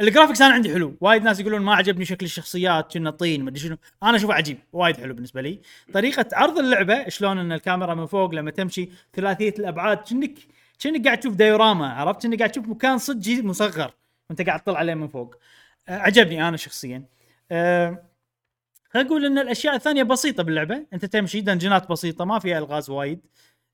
ال 0.00 0.05
graphics 0.05 0.42
أنا 0.42 0.54
عندي 0.54 0.72
حلو 0.72 0.96
وايد 1.00 1.22
ناس 1.22 1.40
يقولون 1.40 1.62
ما 1.62 1.74
عجبني 1.74 2.04
شكل 2.04 2.26
الشخصيات 2.26 2.92
كأنه 2.92 3.10
طين 3.10 3.42
ما 3.44 3.50
أدري 3.50 3.60
شنو. 3.60 3.76
أنا 4.02 4.16
أشوفه 4.16 4.34
عجيب 4.34 4.58
وايد 4.72 4.96
حلو 4.96 5.14
بالنسبة 5.14 5.40
لي. 5.42 5.60
طريقة 5.92 6.26
عرض 6.32 6.58
اللعبة 6.58 7.08
شلون 7.08 7.38
إن 7.38 7.52
الكاميرا 7.52 7.94
من 7.94 8.06
فوق 8.06 8.34
لما 8.34 8.50
تمشي 8.50 8.88
ثلاثية 9.14 9.54
الأبعاد 9.58 9.96
كأنك 9.96 10.34
كأنك 10.78 11.04
قاعد 11.04 11.20
تشوف 11.20 11.34
diorama 11.34 11.92
عرفت؟ 11.92 12.22
كأنك 12.22 12.38
قاعد 12.38 12.50
تشوف 12.50 12.68
مكان 12.68 12.98
صدق 12.98 13.44
مصغر 13.44 13.94
وأنت 14.30 14.42
قاعد 14.42 14.60
تطلع 14.60 14.78
عليه 14.78 14.94
من 14.94 15.08
فوق. 15.08 15.36
عجبني 15.88 16.48
أنا 16.48 16.56
شخصيا. 16.56 17.04
أه، 17.52 18.04
خلينا 18.90 19.08
نقول 19.08 19.24
إن 19.26 19.38
الأشياء 19.38 19.74
الثانية 19.76 20.02
بسيطة 20.02 20.42
باللعبة. 20.42 20.86
أنت 20.92 21.04
تمشي 21.04 21.40
dungeon 21.40 21.84
ات 21.84 21.90
بسيطة 21.90 22.24
ما 22.24 22.38
فيها 22.38 22.58
ألغاز 22.58 22.90
وايد. 22.90 23.20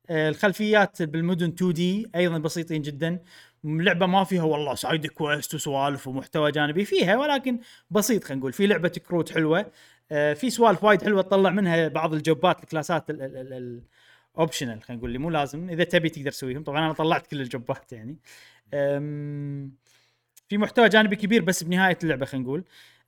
أه، 0.09 0.29
الخلفيات 0.29 1.01
بالمدن 1.03 1.47
2D 1.49 2.11
أيضا 2.15 2.37
بسيطين 2.37 2.81
جدا. 2.81 3.19
اللعبه 3.65 4.05
ما 4.05 4.23
فيها 4.23 4.43
والله 4.43 4.75
side 4.75 5.07
quest 5.07 5.55
وسوالف 5.55 6.07
ومحتوى 6.07 6.51
جانبي 6.51 6.85
فيها 6.85 7.17
ولكن 7.17 7.59
بسيط 7.91 8.23
خلينا 8.23 8.39
نقول. 8.39 8.53
في 8.53 8.67
لعبة 8.67 8.89
كروت 8.89 9.31
حلوة. 9.33 9.71
آه، 10.11 10.33
في 10.33 10.49
سوالف 10.49 10.83
وايد 10.83 11.03
حلوة 11.03 11.21
تطلع 11.21 11.49
منها 11.49 11.87
بعض 11.87 12.13
الجوبات 12.13 12.63
الكلاسات 12.63 13.05
الاوبشنال 13.09 14.83
خلينا 14.83 14.97
نقول 14.99 15.09
اللي 15.09 15.19
مو 15.19 15.29
لازم. 15.29 15.69
إذا 15.69 15.83
تبي 15.83 16.09
تقدر 16.09 16.31
تسويهم. 16.31 16.63
طبعا 16.63 16.85
أنا 16.85 16.93
طلعت 16.93 17.27
كل 17.27 17.41
ال 17.41 17.51
job 17.51 17.83
ات 17.83 17.93
يعني. 17.93 18.17
في 20.49 20.57
محتوى 20.57 20.89
جانبي 20.89 21.15
كبير 21.15 21.41
بس 21.41 21.63
بنهاية 21.63 21.97
اللعبة 22.03 22.25
خلينا 22.25 22.45
نقول 22.45 22.63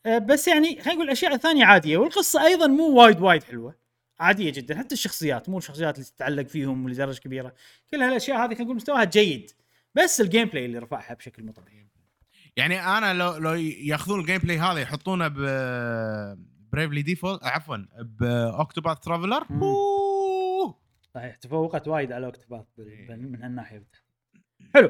أه، 0.05 0.17
بس 0.17 0.47
يعني 0.47 0.67
خلينا 0.67 0.93
نقول 0.93 1.05
الأشياء 1.05 1.33
الثانية 1.33 1.65
عادية 1.65 1.97
والقصة 1.97 2.45
أيضا 2.45 2.67
مو 2.67 2.89
وايد 2.89 3.21
وايد 3.21 3.43
حلوة 3.43 3.75
عادية 4.19 4.51
جدا 4.51 4.77
حتى 4.77 4.95
الشخصيات 4.95 5.49
مو 5.49 5.57
الشخصيات 5.57 5.95
اللي 5.95 6.05
تتعلق 6.05 6.47
فيهم 6.47 6.89
لدرجه 6.89 7.19
كبيرة 7.19 7.53
كل 7.91 8.01
هالأشياء 8.01 8.37
هذه 8.37 8.47
خلينا 8.47 8.63
نقول 8.63 8.75
مستواها 8.75 9.03
جيد 9.03 9.51
بس 9.95 10.21
ال 10.21 10.47
gameplay 10.47 10.65
اللي 10.65 10.79
رفعها 10.79 11.13
بشكل 11.13 11.43
مو 11.43 11.51
طبيعي 11.51 11.87
يعني 12.57 12.79
أنا 12.79 13.13
لو 13.13 13.37
لو 13.37 13.53
يأخذون 13.53 14.19
ال 14.19 14.37
gameplay 14.37 14.57
هذا 14.57 14.79
يحطونه 14.79 15.27
ب 15.27 15.37
Bravely 16.71 17.01
Default 17.01 17.43
عفوا 17.43 17.77
ب 17.99 18.10
Octopath 18.10 18.99
Traveler. 18.99 19.45
صحيح 21.13 21.35
تفوقت 21.35 21.87
وايد 21.87 22.11
على 22.11 22.25
Octopath 22.25 22.65
إيه. 22.79 23.15
من 23.15 23.43
هالناحية 23.43 23.83
حلو. 24.75 24.89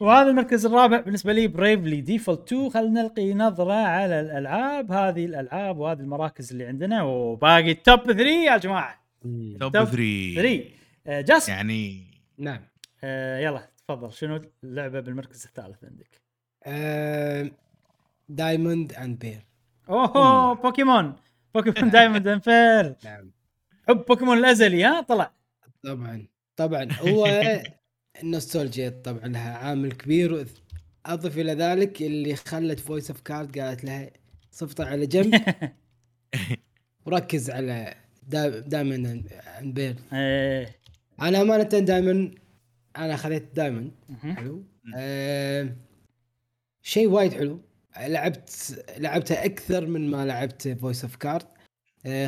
وهذا 0.00 0.30
المركز 0.30 0.66
الرابع 0.66 1.00
بالنسبة 1.00 1.32
لي 1.32 1.48
Bravely 1.48 2.00
Default 2.00 2.52
2 2.52 2.70
خلينا 2.70 3.02
نلقي 3.02 3.34
نظرة 3.34 3.72
على 3.72 4.20
الألعاب. 4.20 4.92
هذه 4.92 5.24
الألعاب 5.24 5.78
وهذه 5.78 6.00
المراكز 6.00 6.52
اللي 6.52 6.64
عندنا. 6.66 7.02
وباقي 7.02 7.70
ال 7.70 7.78
top 7.78 8.00
3 8.04 8.20
يا 8.20 8.56
جماعة. 8.56 9.04
top 9.22 9.72
top 9.72 9.84
3 9.84 10.34
3 10.34 10.64
آه، 11.06 11.20
جاسم. 11.20 11.52
يعني 11.52 12.04
نعم. 12.38 12.60
آه 13.04 13.38
يلا 13.38 13.68
تفضل. 13.88 14.12
شنو 14.12 14.40
اللعبة 14.64 15.00
بالمركز 15.00 15.44
الثالث 15.44 15.84
عندك؟ 15.84 16.22
Diamond 18.28 18.92
and 18.92 19.18
Pearl 19.18 19.46
أوه. 19.88 20.54
Pokémon. 20.54 21.16
Pokémon 21.54 21.90
Diamond 21.90 22.28
and 22.28 22.42
Pearl 22.42 22.94
نعم. 23.04 23.30
حب 23.88 24.04
بوكيمون 24.08 24.38
الأزلي 24.38 24.84
ها؟ 24.84 25.00
طلع. 25.00 25.32
طبعا. 25.84 26.26
طبعا. 26.56 26.88
هو 27.00 27.26
النوستالجيا 28.22 28.88
طبعا 29.04 29.28
لها 29.28 29.56
عامل 29.56 29.92
كبير 29.92 30.46
أضف 31.06 31.38
إلى 31.38 31.52
ذلك 31.52 32.02
اللي 32.02 32.36
خلت 32.36 32.80
Voice 32.80 33.10
of 33.10 33.20
Cards 33.20 33.58
قالت 33.58 33.84
لها 33.84 34.10
صفطة 34.50 34.84
على 34.84 35.06
جنب. 35.06 35.42
وركز 37.06 37.50
على 37.50 37.94
Diamond 38.66 39.22
and 39.60 39.74
Pearl. 39.74 39.96
أنا 41.20 41.40
أمانة 41.40 41.62
Diamond 41.62 42.30
أنا 42.96 43.16
خذيت 43.16 43.60
مهم. 43.60 44.36
حلو. 44.36 44.64
آه 44.96 45.76
شيء 46.82 47.08
وايد 47.08 47.32
حلو. 47.32 47.60
لعبت 48.00 48.84
لعبتها 48.98 49.44
أكثر 49.44 49.86
من 49.86 50.10
ما 50.10 50.26
لعبت 50.26 50.68
Voice 50.68 51.04
of 51.04 51.16
Cards 51.16 51.46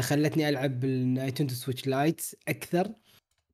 خلتني 0.00 0.48
ألعب 0.48 0.80
بال 0.80 0.95
Nintendo 0.95 1.54
Switch 1.54 1.86
Lite 1.86 2.20
أكثر. 2.48 2.92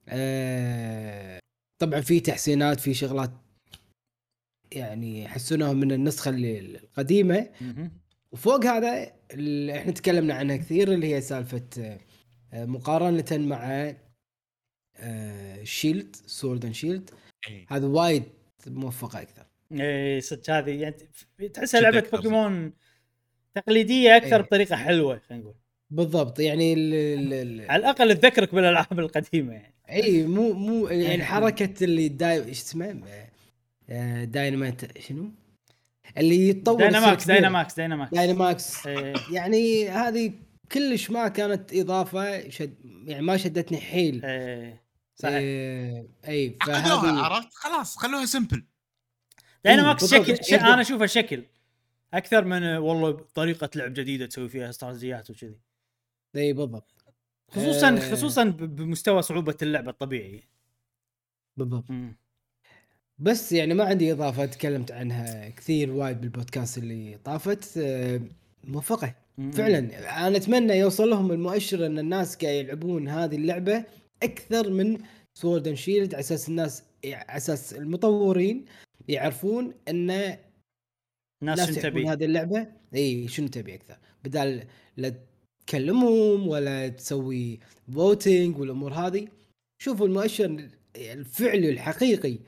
آه 0.08 1.38
طبعا 1.78 2.00
في 2.00 2.20
تحسينات 2.20 2.80
في 2.80 2.94
شغلات 2.94 3.30
يعني 4.72 5.28
حسنوها 5.28 5.72
من 5.72 5.92
النسخة 5.92 6.28
اللي- 6.28 6.58
القديمة. 6.60 7.50
وفوق 8.32 8.64
هذا 8.66 9.12
اللي 9.30 9.78
إحنا 9.78 9.92
تكلمنا 9.92 10.34
عنها 10.34 10.56
كثير 10.56 10.92
اللي 10.92 11.14
هي 11.14 11.20
سالفة 11.20 11.62
آه، 12.52 12.64
مقارنة 12.64 13.24
مع 13.32 13.94
Shield 15.64 16.16
Sword 16.26 16.64
and 16.64 16.74
Shield. 16.74 17.10
هذا 17.68 17.86
وايد 17.86 18.22
موفقة 18.66 19.22
أكثر 19.22 19.46
إيه 19.72 20.20
صدق 20.20 20.50
هذه 20.50 20.70
يعني 20.82 20.96
تحسها 21.54 21.80
لعبة 21.80 21.98
أكثر. 21.98 22.16
بوكيمون 22.16 22.72
تقليدية 23.54 24.16
أكثر 24.16 24.36
إيه. 24.36 24.42
بطريقة 24.42 24.76
حلوة 24.76 25.18
خلينا 25.18 25.42
نقول 25.44 25.54
بالضبط 25.90 26.38
يعني 26.38 26.72
ال 26.72 26.94
ال 26.94 27.32
ال 27.32 27.70
على 27.70 27.80
الأقل 27.80 28.16
تذكرك 28.16 28.54
بالألعاب 28.54 28.98
القديمة 28.98 29.52
يعني 29.52 29.74
إي 29.90 30.22
مو 30.22 30.52
مو. 30.52 30.88
يعني 30.88 31.24
حركة 31.32 31.84
اللي 31.84 32.08
داي 32.08 32.44
إيش 32.44 32.62
اسمه 32.62 33.02
آه، 33.90 34.24
دايناميت 34.24 34.98
شنو؟ 34.98 35.30
اللي 36.18 36.48
يتطور 36.48 36.78
Dynamax. 36.78 37.26
Dynamax 37.26 37.76
Dynamax 37.76 38.14
Dynamax. 38.14 38.86
يعني 39.30 39.88
هذه 39.88 40.32
كلش 40.72 41.10
ما 41.10 41.28
كانت 41.28 41.74
إضافة 41.74 42.48
شد 42.48 42.74
يعني 43.06 43.22
ما 43.22 43.36
شدتني 43.36 43.78
حيل 43.78 44.24
إيه 44.24 44.86
صحيح 45.14 45.34
إي 46.28 46.56
فهذه 46.66 47.20
عرفت 47.20 47.54
خلاص 47.54 47.96
خلوها 47.96 48.24
simple 48.24 48.64
Dynamax. 49.64 50.14
شكل 50.14 50.54
أنا 50.54 50.80
اشوفه 50.80 51.06
شكل 51.06 51.44
أكثر 52.14 52.44
من 52.44 52.62
والله 52.62 53.10
طريقة 53.34 53.70
لعب 53.74 53.94
جديدة 53.94 54.26
تسوي 54.26 54.48
فيها 54.48 54.70
استراتيجيات 54.70 55.30
وكذي 55.30 55.65
اي 56.36 56.52
بالضبط. 56.52 56.94
خصوصا 57.50 57.96
آه. 57.96 58.10
خصوصا 58.10 58.44
بمستوى 58.44 59.22
صعوبة 59.22 59.56
اللعبة 59.62 59.90
الطبيعي. 59.90 60.42
بالضبط. 61.56 61.90
مم. 61.90 62.16
بس 63.18 63.52
يعني 63.52 63.74
ما 63.74 63.84
عندي 63.84 64.12
إضافة 64.12 64.46
تكلمت 64.46 64.92
عنها 64.92 65.48
كثير 65.48 65.92
وايد 65.92 66.20
بالبودكاست 66.20 66.78
اللي 66.78 67.18
طافت. 67.24 67.78
آه، 67.78 68.20
موفقة. 68.64 69.14
فعلا 69.52 69.78
أنا 70.26 70.36
أتمنى 70.36 70.72
يوصل 70.72 71.10
لهم 71.10 71.32
المؤشر 71.32 71.86
إن 71.86 71.98
الناس 71.98 72.36
قاعد 72.36 72.54
يلعبون 72.54 73.08
هذه 73.08 73.36
اللعبة 73.36 73.84
أكثر 74.22 74.70
من 74.70 74.98
Sword 75.34 75.68
and 75.68 75.76
Shield 75.76 76.14
على 76.14 76.20
أساس 76.20 76.48
الناس 76.48 76.82
على 77.04 77.36
أساس 77.36 77.74
المطورين 77.74 78.64
يعرفون 79.08 79.74
إن 79.88 80.10
الناس 80.10 80.38
الناس 81.42 81.70
شنو 81.70 81.82
تبي. 81.82 82.08
هذه 82.08 82.24
اللعبة. 82.24 82.66
اي 82.94 83.28
شنو 83.28 83.48
تبي 83.48 83.74
أكثر؟ 83.74 83.96
بدال 84.24 84.64
لا 84.96 85.14
تكلمهم 85.66 86.48
ولا 86.48 86.88
تسوي 86.88 87.60
voting 87.94 88.58
والأمور 88.58 88.92
هذه. 88.92 89.28
شوفوا 89.78 90.06
المؤشر 90.06 90.68
الفعلي 90.96 91.70
الحقيقي 91.70 92.38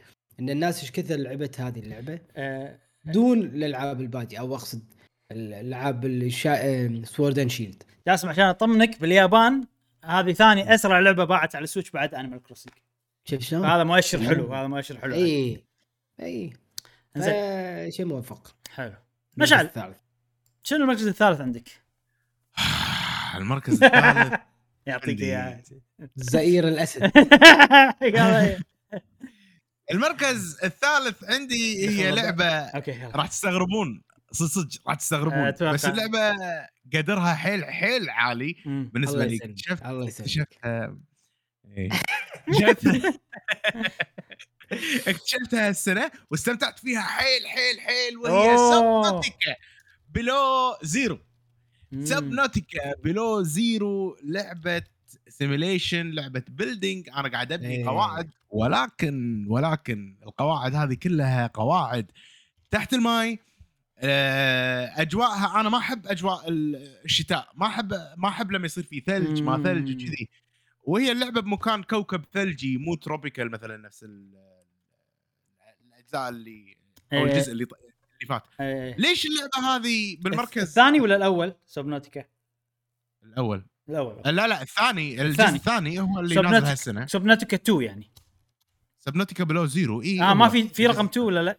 إن 0.41 0.51
الناس 0.51 0.81
إيش 0.81 0.91
كثر 0.91 1.17
لعبت 1.17 1.61
هذه 1.61 1.79
اللعبة؟ 1.79 2.19
آه، 2.37 2.79
دون 3.05 3.43
الألعاب 3.43 4.01
الباقيه 4.01 4.39
أو 4.41 4.55
أقصد 4.55 4.83
الألعاب. 5.33 6.29
Sword 7.05 7.39
and 7.39 7.51
Shield 7.51 7.83
جاسم 8.09 8.29
عشان 8.29 8.45
أطمنك 8.45 9.01
باليابان 9.01 9.65
هذه 10.05 10.33
ثاني 10.33 10.75
أسرع 10.75 10.99
لعبة 10.99 11.25
باعت 11.25 11.57
على 11.57 11.65
ال 11.65 11.68
Switch 11.68 11.91
بعد 11.91 12.15
Animal 12.15 12.43
Crossing 12.43 12.75
شوف 13.25 13.41
شلون؟ 13.43 13.65
هذا 13.65 13.85
مؤشر 13.85 14.23
حلو 14.23 14.55
هذا 14.55 14.67
مؤشر 14.67 14.99
حلو. 14.99 15.15
إي 15.15 15.65
إي. 16.21 16.53
زين 17.17 17.91
شيء 17.91 18.07
موفق. 18.07 18.55
حلو. 18.71 18.95
مشعل 19.37 19.65
الثالث. 19.65 19.99
شنو 20.63 20.83
المركز 20.83 21.07
الثالث 21.07 21.41
عندك؟ 21.41 21.69
المركز 23.39 23.83
الثالث 23.85 24.35
يعطيك 24.87 25.09
عندي- 25.09 25.25
اياه 25.27 25.63
زئير 26.17 26.69
الأسد 26.69 27.03
إيه. 28.03 28.59
المركز 29.91 30.59
الثالث 30.65 31.25
عندي 31.25 31.89
هي. 31.89 32.11
لعبة. 32.11 32.71
راح 33.15 33.27
تستغربون 33.27 34.03
صدق 34.33 34.47
صدق 34.51 34.89
راح 34.89 34.95
تستغربون 34.97 35.39
أتوقع. 35.39 35.73
بس 35.73 35.85
اللعبة 35.85 36.37
قدرها 36.95 37.35
حيل 37.35 37.65
حيل 37.65 38.11
عالي. 38.11 38.57
بالنسبة 38.67 39.25
لي 39.27 39.35
يسلمك 39.35 39.51
اكتشفت 39.59 39.83
اكتشفتها 39.83 40.97
إيه. 41.77 41.89
اكتشفتها 45.09 45.69
السنة 45.69 46.11
واستمتعت 46.31 46.79
فيها 46.79 47.01
حيل 47.01 47.47
حيل 47.49 47.81
حيل 47.81 48.17
وهي. 48.19 48.57
سبنوتيكا 48.57 49.57
Below 50.09 50.77
Zero 50.83 51.19
مم. 51.93 52.05
Subnautica 52.05 52.95
Below 53.05 53.43
Zero 53.43 54.17
لعبة 54.25 54.83
simulation 55.29 56.11
لعبة 56.11 56.43
building 56.49 57.09
أنا 57.09 57.29
قاعد 57.29 57.53
أبني 57.53 57.77
إيه. 57.77 57.87
قواعد 57.87 58.31
ولكن 58.51 59.47
ولكن 59.49 60.17
القواعد 60.23 60.75
هذه 60.75 60.95
كلها 60.95 61.47
قواعد 61.47 62.11
تحت 62.71 62.95
الماي 62.95 63.39
آه، 64.01 64.93
أجواءها 65.03 65.61
أنا 65.61 65.69
ما 65.69 65.79
أحب 65.79 66.07
أجواء 66.07 66.45
الشتاء 66.49 67.49
ما 67.55 67.67
أحب 67.67 67.93
ما 68.17 68.29
أحب 68.29 68.53
لما 68.53 68.67
يصير 68.67 68.85
في 68.85 69.01
ثلج 69.01 69.43
ما 69.43 69.63
ثلج. 69.63 69.91
وكذي 69.95 70.29
وهي 70.83 71.13
اللعبة 71.13 71.41
بمكان 71.41 71.83
كوكب 71.83 72.25
ثلجي 72.33 72.77
مو 72.79 72.95
tropical 72.95 73.51
مثلا 73.51 73.77
نفس 73.77 74.03
ال- 74.05 74.35
الأجزاء 75.87 76.29
اللي 76.29 76.77
أو 77.13 77.19
إيه. 77.19 77.33
الجزء 77.33 77.53
اللي 77.53 77.67
اللي 78.23 78.29
فات 78.29 78.43
إيه. 78.61 78.97
ليش 78.97 79.27
اللعبة 79.27 79.77
هذه 79.77 80.17
بالمركز؟ 80.21 80.63
الثاني 80.63 81.01
ولا 81.01 81.17
الأول؟ 81.17 81.55
Subnautica 81.67 82.25
الأول. 83.23 83.67
الأول. 83.89 84.23
لا 84.25 84.47
لا 84.47 84.63
الثاني 84.63 85.23
الجزء 85.23 85.49
الثاني. 85.49 86.01
هو 86.01 86.21
اللي 86.21 86.35
Subnautica. 86.35 86.61
نازل 86.61 86.67
هالسنة. 86.67 87.07
Subnautica 87.07 87.57
2 87.57 87.83
يعني. 87.83 88.11
Subnautica 88.99 89.45
Below 89.45 89.67
Zero 89.67 90.03
إي 90.03 90.23
آه 90.23 90.35
ما 90.35 90.49
في 90.49 90.69
في 90.69 90.87
رقم 90.87 91.05
2 91.07 91.27
ولا 91.27 91.43
لا؟ 91.43 91.59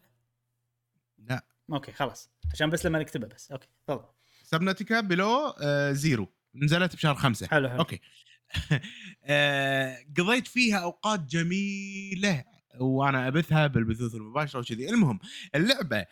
لا. 1.18 1.46
okay 1.74 1.92
خلاص. 1.92 2.30
عشان 2.54 2.70
بس 2.70 2.86
لما 2.86 3.00
نكتبه 3.00 3.28
بس. 3.28 3.52
okay 3.52 3.68
تفضل. 3.88 4.06
Subnautica 4.44 5.00
Below 5.00 5.48
آه 5.62 5.92
Zero 5.92 6.28
نزلت 6.56 6.96
بشهر 6.96 7.16
خمسة. 7.16 7.48
حلو 7.48 7.70
حلو. 7.70 7.80
okay. 7.80 8.00
آه، 9.24 9.98
قضيت 10.18 10.48
فيها 10.48 10.78
أوقات 10.78 11.20
جميلة 11.20 12.44
وأنا 12.80 13.28
أبثها 13.28 13.68
بالبثوث 13.68 14.16
المباشرة 14.16 14.60
وكذي. 14.60 14.90
المهم 14.90 15.20
اللعبة 15.56 16.06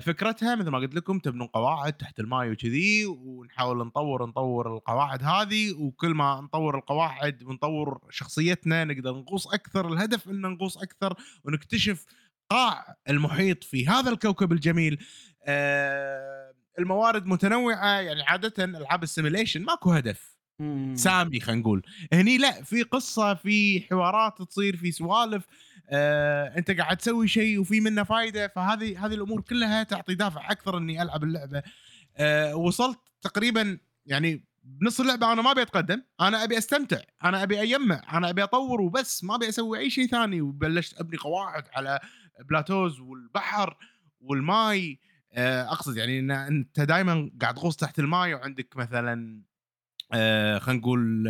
فكرتها 0.00 0.54
مثل 0.54 0.68
ما 0.68 0.78
قلت 0.78 0.94
لكم 0.94 1.18
تبنون 1.18 1.46
قواعد 1.46 1.92
تحت 1.92 2.20
الماي 2.20 2.50
وكذي 2.50 3.06
ونحاول 3.06 3.86
نطور 3.86 4.26
نطور 4.26 4.76
القواعد 4.76 5.22
هذه 5.22 5.72
وكل 5.72 6.14
ما 6.14 6.40
نطور 6.40 6.78
القواعد 6.78 7.42
ونطور 7.42 8.00
شخصيتنا 8.10 8.84
نقدر 8.84 9.12
نغوص 9.12 9.46
أكثر 9.46 9.92
الهدف 9.92 10.28
ان 10.28 10.40
نغوص 10.40 10.78
أكثر 10.78 11.14
ونكتشف 11.44 12.06
قاع 12.50 12.96
المحيط 13.08 13.64
في 13.64 13.88
هذا 13.88 14.10
الكوكب 14.10 14.52
الجميل. 14.52 14.98
آه، 15.46 16.54
الموارد 16.78 17.26
متنوعة 17.26 18.00
يعني 18.00 18.22
عادة 18.22 18.64
ألعاب 18.64 19.02
ال 19.02 19.07
simulation 19.07 19.62
ماكو 19.62 19.90
هدف. 19.92 20.32
سامي 20.94 21.40
خلينا 21.40 21.60
نقول. 21.60 21.82
هني 22.12 22.38
لا 22.38 22.62
في 22.62 22.82
قصة 22.82 23.34
في 23.34 23.80
حوارات 23.80 24.42
تصير 24.42 24.76
في 24.76 24.92
سوالف. 24.92 25.46
آه، 25.92 26.58
انت 26.58 26.70
قاعد 26.70 26.96
تسوي 26.96 27.28
شيء 27.28 27.60
وفي 27.60 27.80
منه 27.80 28.02
فايدة 28.02 28.48
فهذه 28.48 29.06
هذه 29.06 29.14
الأمور 29.14 29.40
كلها 29.40 29.82
تعطي 29.82 30.14
دافع 30.14 30.50
أكثر 30.50 30.78
إني 30.78 31.02
ألعب 31.02 31.24
اللعبة. 31.24 31.62
آه، 32.16 32.56
وصلت 32.56 32.98
تقريبا 33.22 33.78
يعني 34.06 34.44
بنص 34.64 35.00
اللعبة 35.00 35.32
أنا 35.32 35.42
ما 35.42 35.50
أبي 35.50 35.62
أتقدم 35.62 36.02
أنا 36.20 36.44
أبي 36.44 36.58
أستمتع 36.58 37.00
أنا 37.24 37.42
أبي 37.42 37.62
اجمع 37.62 38.02
أنا 38.12 38.30
أبي 38.30 38.42
أطور 38.42 38.80
وبس 38.80 39.24
ما 39.24 39.34
أبي 39.34 39.48
أسوي 39.48 39.78
أي 39.78 39.90
شيء 39.90 40.06
ثاني. 40.06 40.40
وبلشت 40.40 41.00
أبني 41.00 41.16
قواعد 41.16 41.64
على 41.74 42.00
plateaus 42.40 43.00
والبحر 43.00 43.76
والماي. 44.20 45.00
آه، 45.32 45.62
أقصد 45.62 45.96
يعني 45.96 46.18
إن 46.18 46.30
أنت 46.30 46.80
دائما 46.80 47.30
قاعد 47.40 47.54
تغوص 47.54 47.76
تحت 47.76 47.98
الماي 47.98 48.34
وعندك 48.34 48.76
مثلا 48.76 49.42
آه، 50.12 50.58
خلينا 50.58 50.80
نقول 50.80 51.28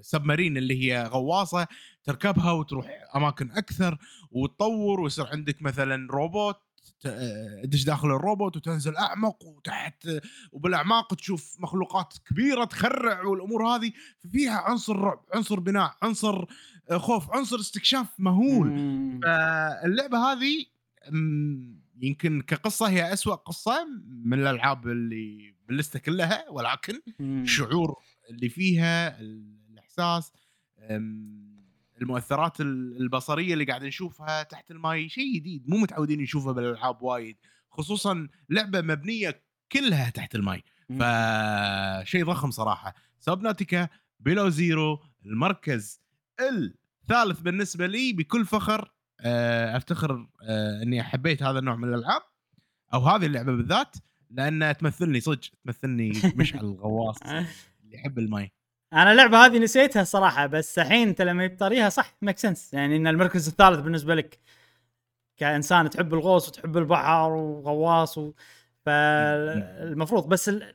سبمارين 0.00 0.56
اللي 0.56 0.82
هي 0.82 1.04
غواصة 1.06 1.66
تركبها 2.04 2.52
وتروح 2.52 2.86
أماكن 3.16 3.50
أكثر 3.50 3.98
وتطور 4.30 5.00
ويصير 5.00 5.26
عندك 5.26 5.62
مثلا 5.62 6.08
روبوت 6.10 6.60
آه، 7.06 7.62
تدش 7.62 7.84
داخل 7.84 8.08
الروبوت 8.08 8.56
وتنزل 8.56 8.96
أعمق 8.96 9.44
وتحت 9.44 10.08
وبالأعماق 10.52 11.14
تشوف 11.14 11.56
مخلوقات 11.60 12.14
كبيرة 12.30 12.64
تخرع 12.64 13.24
والأمور 13.24 13.66
هذه 13.66 13.92
فيها 14.32 14.58
عنصر 14.58 14.96
رعب 14.96 15.20
عنصر 15.34 15.60
بناء 15.60 15.96
عنصر 16.02 16.44
آه، 16.90 16.98
خوف 16.98 17.30
عنصر 17.30 17.56
استكشاف 17.56 18.06
مهول. 18.18 18.68
فاللعبة 19.22 20.18
هذه 20.18 20.66
يمكن 22.00 22.42
كقصة 22.42 22.88
هي 22.88 23.12
أسوأ 23.12 23.34
قصة 23.34 23.86
من 24.24 24.40
الألعاب 24.40 24.88
اللي 24.88 25.54
باللسته 25.68 25.98
كلها 25.98 26.44
ولكن 26.50 27.00
مم. 27.18 27.44
اللي 28.30 28.48
فيها 28.48 29.20
الإحساس 29.20 30.32
المؤثرات 32.00 32.60
ال- 32.60 32.96
البصرية 33.00 33.52
اللي 33.54 33.64
قاعد 33.64 33.84
نشوفها 33.84 34.42
تحت 34.42 34.70
الماي 34.70 35.08
شيء 35.08 35.34
جديد 35.36 35.68
مو 35.68 35.76
متعودين 35.76 36.20
نشوفه 36.22 36.52
بالألعاب 36.52 37.02
وايد 37.02 37.36
خصوصا 37.70 38.28
لعبة 38.50 38.80
مبنية 38.80 39.42
كلها 39.72 40.10
تحت 40.10 40.34
الماي. 40.34 40.62
فشيء 40.88 42.24
ضخم 42.24 42.50
صراحة. 42.50 42.94
Subnautica 43.20 43.88
Below 44.20 44.48
Zero 44.48 45.02
المركز 45.26 46.00
الثالث 46.40 47.40
بالنسبة 47.40 47.86
لي 47.86 48.12
بكل 48.12 48.46
فخر 48.46 48.92
أفتخر 49.76 50.26
إني 50.82 51.02
حبيت 51.02 51.42
هذا 51.42 51.58
النوع 51.58 51.76
من 51.76 51.88
الألعاب 51.88 52.22
أو 52.94 53.00
هذه 53.08 53.26
اللعبة 53.26 53.52
بالذات 53.56 53.96
لأنها 54.30 54.72
تمثلني 54.72 55.20
صدق 55.20 55.40
تمثلني 55.64 56.12
مشعل 56.36 56.60
الغواص 56.64 57.16
يحب 57.94 58.18
الماي. 58.18 58.52
أنا 58.92 59.12
اللعبة 59.12 59.46
هذه 59.46 59.58
نسيتها 59.58 60.04
صراحة 60.04 60.46
بس 60.46 60.78
الحين 60.78 61.08
أنت 61.08 61.22
لما 61.22 61.46
تطريها 61.46 61.88
صح 61.88 62.14
make 62.22 62.38
sense 62.38 62.74
يعني 62.74 62.96
إن 62.96 63.06
المركز 63.06 63.48
الثالث 63.48 63.80
بالنسبة 63.80 64.14
لك 64.14 64.38
كإنسان 65.36 65.90
تحب 65.90 66.14
الغوص 66.14 66.48
وتحب 66.48 66.76
البحر 66.76 67.32
وغواص 67.32 68.18
و... 68.18 68.32
فالمفروض. 68.86 70.28
بس 70.28 70.48
ال... 70.48 70.74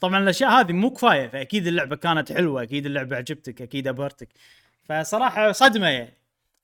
طبعا 0.00 0.18
الأشياء 0.18 0.50
هذه 0.50 0.72
مو 0.72 0.90
كفاية 0.90 1.28
فأكيد 1.28 1.66
اللعبة 1.66 1.96
كانت 1.96 2.32
حلوة 2.32 2.62
أكيد 2.62 2.86
اللعبة 2.86 3.16
عجبتك 3.16 3.62
أكيد 3.62 3.88
أبهرتك. 3.88 4.28
فصراحة 4.84 5.52
صدمة 5.52 5.88
يعني 5.88 6.14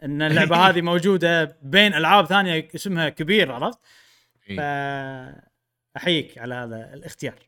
إن 0.02 0.22
اللعبة 0.22 0.56
هذه 0.68 0.80
موجودة 0.80 1.56
بين 1.62 1.94
ألعاب 1.94 2.26
ثانية 2.26 2.68
اسمها 2.74 3.08
كبير 3.08 3.52
عرفت؟ 3.52 3.78
إيه. 4.50 4.56
فأحييك 5.94 6.38
على 6.38 6.54
هذا 6.54 6.94
الاختيار. 6.94 7.38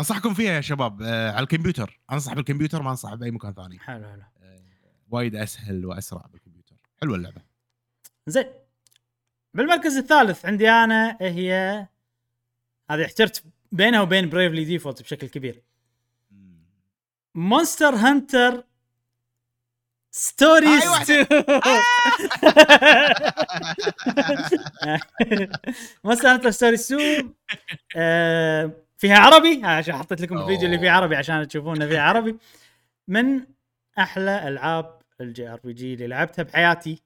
أنصحكم 0.00 0.34
فيها 0.34 0.52
يا 0.52 0.60
شباب 0.60 1.02
آه 1.02 1.30
على 1.30 1.42
الكمبيوتر. 1.42 2.00
أنصح 2.12 2.34
بالكمبيوتر 2.34 2.82
ما 2.82 2.90
أنصح 2.90 3.14
بأي 3.14 3.30
مكان 3.30 3.54
ثاني. 3.54 3.78
حلو 3.78 4.08
حلو. 4.08 4.22
آه 4.42 4.60
وايد 5.10 5.36
أسهل 5.36 5.86
وأسرع 5.86 6.26
بالكمبيوتر. 6.32 6.76
حلوة 7.00 7.16
اللعبة. 7.16 7.42
زين. 8.26 8.46
بالمركز 9.54 9.96
الثالث 9.96 10.46
عندي 10.46 10.70
أنا 10.70 11.18
هي؟ 11.20 11.52
هذه 12.90 13.04
احترت 13.04 13.44
بينها 13.72 14.00
وبين 14.00 14.28
Bravely 14.28 14.64
Default 14.64 15.02
بشكل 15.02 15.26
كبير. 15.26 15.62
Monster 17.34 17.94
Hunter 17.94 18.64
Stories 20.10 20.82
هاي 20.82 20.88
واحدة. 20.88 21.22
2 25.22 25.50
Monster 26.04 26.28
Hunter 26.28 26.50
Stories 26.50 26.92
2 26.92 27.34
آه، 27.96 28.72
فيها 29.00 29.18
عربي؟ 29.18 29.64
عشان 29.64 29.94
حطيت 29.94 30.20
لكم 30.20 30.38
الفيديو 30.38 30.66
اللي 30.66 30.78
فيه. 30.78 30.90
عربي 30.90 31.16
عشان 31.16 31.48
تشوفونه 31.48 31.86
فيه 31.86 32.00
عربي. 32.00 32.36
من 33.08 33.46
أحلى 33.98 34.48
ألعاب 34.48 34.98
ال 35.20 35.48
JRPG 35.48 35.94
اللي 35.94 36.06
لعبتها 36.06 36.42
بحياتي. 36.42 37.02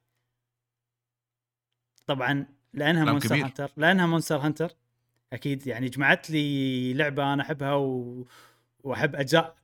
طبعا 2.06 2.46
لأنها 2.72 3.04
Monster. 3.05 3.34
Hunter 3.34 3.70
لأنها 3.76 4.06
Monster 4.06 4.36
Hunter 4.36 4.70
أكيد 5.32 5.66
يعني 5.66 5.88
جمعت 5.88 6.30
لي 6.30 6.94
لعبة 6.94 7.32
أنا 7.32 7.42
أحبها 7.42 7.74
و... 7.74 8.26
وأحب 8.84 9.14
أجزاء 9.16 9.56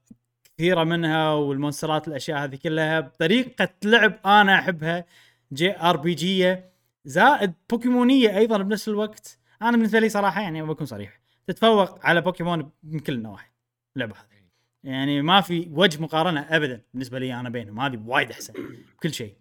كثيرة 0.45 0.85
منها 0.85 1.33
وال 1.33 1.48
monsterات 1.48 2.09
الأشياء 2.09 2.45
هذه 2.45 2.57
كلها. 2.57 3.01
بطريقة 3.01 3.69
لعب 3.85 4.19
أنا 4.27 4.59
أحبها 4.59 5.05
JRPG 5.53 6.71
زائد 7.05 7.53
بوكيمونيه 7.71 8.37
أيضا 8.39 8.59
بنفس 8.59 8.89
الوقت. 8.89 9.39
أنا 9.63 9.71
بالنسبة 9.71 9.99
لي 9.99 10.09
صراحة 10.09 10.41
يعني 10.41 10.63
بكون 10.63 10.87
صريح. 10.87 11.20
تتفوق 11.53 12.07
على 12.07 12.21
بوكيمون 12.21 12.71
من 12.83 13.01
كل 13.01 13.13
النواحي 13.13 13.51
اللعبة 13.97 14.15
هذه. 14.15 14.41
يعني 14.85 15.23
ما 15.23 15.41
في 15.41 15.69
وجه 15.71 16.03
مقارنة 16.03 16.41
ابدا 16.41 16.83
بالنسبة 16.93 17.19
لي 17.19 17.35
أنا 17.35 17.49
بينهم 17.49 17.81
هذه 17.81 18.03
وايد 18.07 18.31
أحسن 18.31 18.55
بكل 18.97 19.15
شيء. 19.15 19.35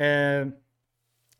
أه 0.00 0.52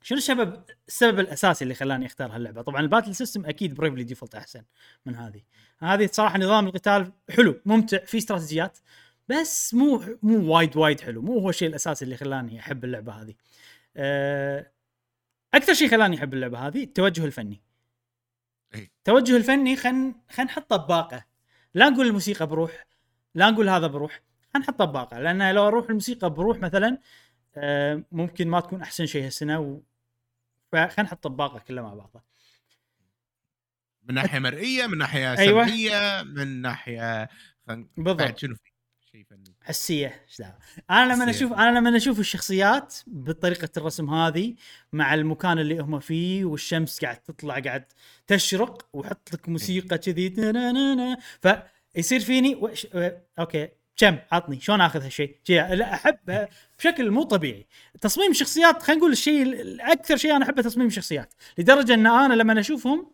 شنو 0.02 0.18
السبب 0.18 0.62
السبب 0.88 1.20
الأساسي 1.20 1.64
اللي 1.64 1.74
خلاني 1.74 2.06
أختار 2.06 2.30
هاللعبة؟ 2.34 2.62
طبعا 2.62 2.80
ال 2.80 2.85
battle 2.85 3.14
system 3.14 3.46
أكيد 3.46 3.74
Bravely 3.74 4.04
Default 4.04 4.34
أحسن 4.34 4.62
من 5.06 5.14
هذه. 5.14 5.42
هذه 5.78 6.08
صراحة 6.12 6.38
نظام 6.38 6.66
القتال 6.66 7.12
حلو 7.30 7.60
ممتع 7.66 7.98
في 7.98 8.18
استراتيجيات 8.18 8.78
بس 9.28 9.74
مو 9.74 10.02
مو 10.22 10.54
وايد 10.54 10.76
وايد 10.76 11.00
حلو. 11.00 11.22
مو 11.22 11.38
هو 11.38 11.50
الشيء 11.50 11.68
الأساسي 11.68 12.04
اللي 12.04 12.16
خلاني 12.16 12.60
أحب 12.60 12.84
اللعبة 12.84 13.12
هذه. 13.12 13.34
أه 13.96 14.70
أكثر 15.54 15.74
شيء 15.74 15.88
خلاني 15.88 16.16
أحب 16.16 16.34
اللعبة 16.34 16.58
هذه 16.58 16.84
التوجه 16.84 17.24
الفني. 17.24 17.62
التوجه 18.74 19.36
الفني 19.36 19.76
خل 19.76 20.14
خل 20.30 20.44
نحطه 20.44 20.76
بباقة 20.76 21.24
لا 21.74 21.88
نقول 21.88 22.06
الموسيقى 22.06 22.46
بروح 22.46 22.86
لا 23.34 23.50
نقول 23.50 23.68
هذا 23.68 23.86
بروح 23.86 24.22
خل 24.54 24.60
نحطه 24.60 24.84
بباقة 24.84 25.18
لأن 25.18 25.54
لو 25.54 25.68
أروح 25.68 25.88
الموسيقى 25.88 26.30
بروح 26.30 26.58
مثلا 26.58 26.98
آه، 27.56 28.04
ممكن 28.12 28.48
ما 28.48 28.60
تكون 28.60 28.82
أحسن 28.82 29.06
شيء 29.06 29.24
هالسنة 29.24 29.60
و... 29.60 29.80
فخلينا 30.72 31.02
نحط 31.02 31.26
بباقه 31.26 31.58
كلها 31.58 31.82
مع 31.82 31.94
بعضها 31.94 32.24
من 34.02 34.14
ناحية 34.14 34.38
مرئية 34.38 34.86
من 34.86 34.98
ناحية 34.98 35.38
أيوة. 35.38 35.66
سمعيه 35.66 36.22
من 36.22 36.62
ناحية 36.62 37.28
خن... 37.68 37.88
بالضبط. 37.96 38.38
شنو 38.38 38.54
في؟ 38.54 38.71
شيء 39.12 39.24
فني. 39.30 39.54
حسية 39.62 40.22
إيش 40.28 40.38
دعوة؟ 40.38 40.54
أنا 40.90 41.12
لما. 41.14 41.30
أشوف 41.30 41.52
أنا 41.52 41.78
لما 41.78 41.96
أشوف 41.96 42.20
الشخصيات 42.20 42.94
بطريقة 43.06 43.68
الرسم 43.76 44.10
هذه 44.10 44.54
مع 44.92 45.14
المكان 45.14 45.58
اللي 45.58 45.78
هم 45.78 46.00
فيه 46.00 46.44
والشمس 46.44 47.00
قاعد 47.00 47.16
تطلع 47.16 47.58
قاعد 47.58 47.84
تشرق 48.26 48.86
ويحط 48.92 49.28
لك 49.32 49.48
موسيقى 49.48 49.98
كذي 49.98 50.28
فيصير 51.94 52.20
فيني 52.20 52.54
وش... 52.54 52.86
أوكي 53.38 53.68
كم؟ 53.96 54.18
عطني 54.32 54.60
شلون 54.60 54.80
آخذ 54.80 55.02
هالشيء؟ 55.02 55.36
شي- 55.44 55.54
لا 55.54 55.94
احبها 55.94 56.48
بشكل 56.78 57.10
مو 57.10 57.22
طبيعي. 57.22 57.66
تصميم 58.00 58.30
الشخصيات 58.30 58.82
خلينا 58.82 58.98
نقول 59.00 59.12
الشيء 59.12 59.42
ال- 59.42 59.80
أكثر 59.80 60.16
شيء 60.16 60.36
أنا 60.36 60.44
أحبه 60.44 60.62
تصميم 60.62 60.86
الشخصيات 60.86 61.34
لدرجة 61.58 61.94
إن 61.94 62.06
أنا 62.06 62.34
لما 62.34 62.60
أشوفهم 62.60 63.10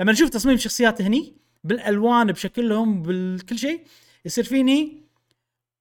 لما 0.00 0.12
أشوف 0.12 0.28
تصميم 0.30 0.54
الشخصيات 0.54 1.02
هني 1.02 1.36
بالألوان 1.64 2.32
بشكلهم 2.32 3.02
بالكل 3.02 3.58
شيء 3.58 3.84
يصير 4.24 4.44
فيني 4.44 5.07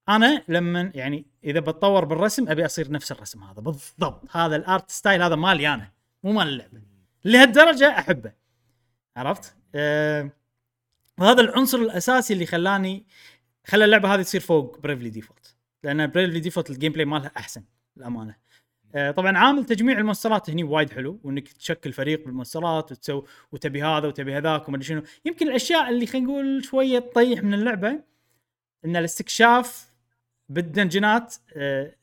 أنا 0.10 0.44
لما 0.48 0.92
يعني 0.96 1.26
إذا 1.44 1.60
بتطور 1.60 2.06
بالرسم 2.06 2.50
أبي 2.50 2.66
أصير 2.66 2.92
نفس 2.92 3.12
الرسم 3.12 3.44
هذا 3.44 3.62
بالضبط. 3.62 4.36
هذا 4.36 4.56
ال 4.56 4.65
art 4.65 4.91
style 4.91 5.22
هذا 5.22 5.36
مالي 5.36 5.74
أنا 5.74 5.92
مو 6.24 6.32
مال 6.32 6.48
اللعبة. 6.48 6.82
لهالدرجة 7.26 7.90
أحبه. 8.00 8.32
عرفت؟ 9.18 9.56
أه 9.76 10.30
وهذا 11.20 11.42
العنصر 11.42 11.78
الأساسي 11.78 12.34
اللي 12.34 12.46
خلاني 12.46 13.06
خلى 13.66 13.86
اللعبة 13.86 14.14
هذه 14.14 14.22
تصير 14.22 14.42
فوق 14.42 14.80
Bravely 14.80 15.10
Default 15.10 15.56
لأن 15.84 16.08
Bravely 16.08 16.40
Default 16.40 16.70
ال 16.70 16.91
gameplay 16.91 17.06
مالها 17.06 17.32
أحسن 17.38 17.64
للأمانة. 17.98 18.36
أه 18.96 19.12
طبعا 19.12 19.38
عامل 19.38 19.66
تجميع 19.66 19.98
ال 19.98 20.03
monsterات 20.03 20.49
هني 20.50 20.64
وايد 20.64 20.90
حلو 20.90 21.20
وإنك 21.24 21.48
تشكل 21.48 21.94
فريق 21.94 22.26
بال 22.26 22.39
monsterات 22.39 22.91
وتسوي 22.92 23.24
وتبي 23.52 23.84
هذا 23.84 24.08
وتبي 24.08 24.38
هذاك 24.38 24.70
وما 24.70 24.82
شنو. 24.82 25.02
يمكن 25.26 25.48
الأشياء 25.48 25.90
اللي 25.90 26.06
خلينا 26.06 26.28
نقول 26.28 26.64
شوية 26.64 27.00
تطيح 27.00 27.44
من 27.44 27.54
اللعبة 27.54 28.00
إن 28.86 28.96
الاستكشاف 28.96 29.87
بال 30.49 30.67
dungeonات 30.67 31.36
آه، 31.56 31.95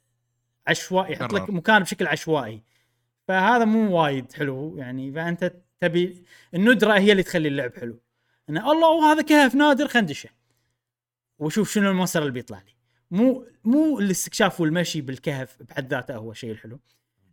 عشوائي 0.67 1.13
يحط 1.13 1.33
لك. 1.33 1.51
مكان 1.51 1.83
بشكل 1.83 2.07
عشوائي. 2.07 2.63
فهذا 3.29 3.65
مو 3.65 3.99
وايد 4.01 4.33
حلو 4.33 4.79
يعني 4.79 5.13
فأنت 5.13 5.53
تبي 5.81 6.25
الندرة 6.55 6.93
هي 6.93 7.13
اللي 7.13 7.23
تخلي 7.23 7.49
اللعب 7.49 7.75
حلو. 7.75 8.01
إن 8.51 8.59
يلا 8.59 9.13
هذا 9.13 9.23
كهف 9.23 9.55
نادر 9.55 9.89
خندشه 9.89 10.29
وشوف 11.39 11.73
شنو 11.73 11.91
ال 11.91 11.95
monster 11.95 12.21
اللي 12.21 12.33
بيطلع 12.33 12.59
لي. 12.59 12.75
مو 13.11 13.47
مو 13.65 13.99
الاستكشاف 13.99 14.61
والمشي 14.61 15.01
بالكهف 15.01 15.63
بحد 15.63 15.91
ذاته 15.91 16.17
هو 16.17 16.31
الشيء 16.31 16.51
الحلو. 16.51 16.81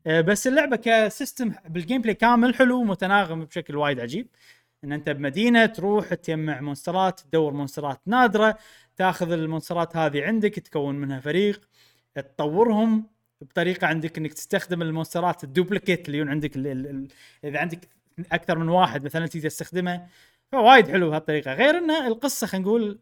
آه، 0.07 0.21
بس 0.21 0.47
اللعبة 0.47 0.75
ك 0.76 0.87
system 0.87 1.53
بال 1.69 2.01
gameplay 2.01 2.13
كامل 2.13 2.55
حلو 2.55 2.81
ومتناغم 2.81 3.45
بشكل 3.45 3.75
وايد 3.75 3.99
عجيب. 3.99 4.27
إن 4.83 4.91
أنت 4.91 5.09
بمدينة 5.09 5.65
تروح 5.65 6.13
تجمع 6.13 6.61
monsterات 6.61 7.19
تدور 7.19 7.53
monsterات 7.53 8.01
نادرة. 8.05 8.57
تاخذ 9.02 9.32
ال 9.31 9.39
monsterات 9.39 9.95
هذه 9.98 10.23
عندك 10.23 10.56
تكون 10.56 10.95
منها 10.95 11.19
فريق 11.19 11.69
تطورهم 12.15 13.07
بطريقة 13.41 13.88
عندك 13.88 14.18
إنك 14.18 14.34
تستخدم 14.34 14.82
ال 14.81 14.88
monsterات 14.88 15.43
ال 15.43 15.50
duplicate 15.50 16.09
اللي 16.10 16.32
عندك 16.32 16.56
ال 16.56 16.68
ال 16.68 16.88
ال 16.88 17.07
إذا 17.44 17.60
عندك 17.60 17.90
أكثر 18.32 18.57
من 18.57 18.69
واحد 18.69 19.06
مثلا 19.06 19.28
تقدر 19.28 19.49
تستخدمه. 19.49 20.07
فوايد 20.52 20.88
حلو 20.88 21.10
بهالطريقه 21.10 21.53
غير 21.53 21.78
ان 21.78 21.91
القصة 21.91 22.48
خلينا 22.48 22.68
نقول 22.68 22.99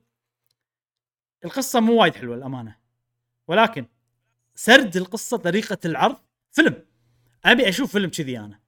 القصة 1.46 1.80
مو 1.80 2.02
وايد 2.02 2.16
حلوة 2.16 2.36
الامانه 2.36 2.76
ولكن 3.48 3.86
سرد 4.56 4.98
القصة 4.98 5.38
طريقة 5.38 5.78
العرض 5.86 6.18
فيلم. 6.52 6.86
أبي 7.46 7.70
أشوف 7.70 7.92
فيلم 7.92 8.10
كذي 8.10 8.40
أنا. 8.40 8.60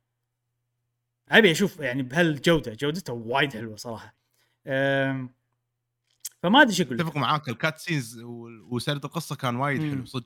أبي 1.30 1.52
أشوف 1.52 1.80
يعني 1.80 2.04
بهالجودة. 2.04 2.74
جودته 2.74 3.14
وايد 3.14 3.54
حلوة 3.54 3.76
صراحة. 3.76 4.16
أم، 4.68 5.30
فما 6.44 6.62
أدري 6.62 6.72
إيش 6.72 6.82
أقول 6.82 6.98
لك. 6.98 7.02
أتفق 7.02 7.18
معاك 7.18 7.50
الكات 7.50 7.78
سينز 7.78 8.20
وسرد 8.70 9.06
القصة 9.06 9.36
كان 9.36 9.56
وايد. 9.56 9.82
حلو 9.82 10.06
صدق. 10.06 10.26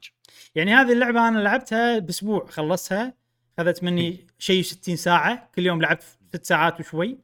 يعني 0.56 0.74
هذه 0.74 0.92
اللعبة 0.94 1.28
أنا 1.28 1.40
لعبتها 1.40 2.00
بأسبوع 2.00 2.46
خلصتها 2.46 3.14
اخذت 3.60 3.84
مني 3.84 4.28
شيء 4.40 4.62
60 4.64 4.96
ساعة 4.96 5.52
كل 5.56 5.66
يوم 5.66 5.82
لعبت 5.82 6.04
ست 6.04 6.46
ساعات 6.46 6.80
وشوي. 6.80 7.18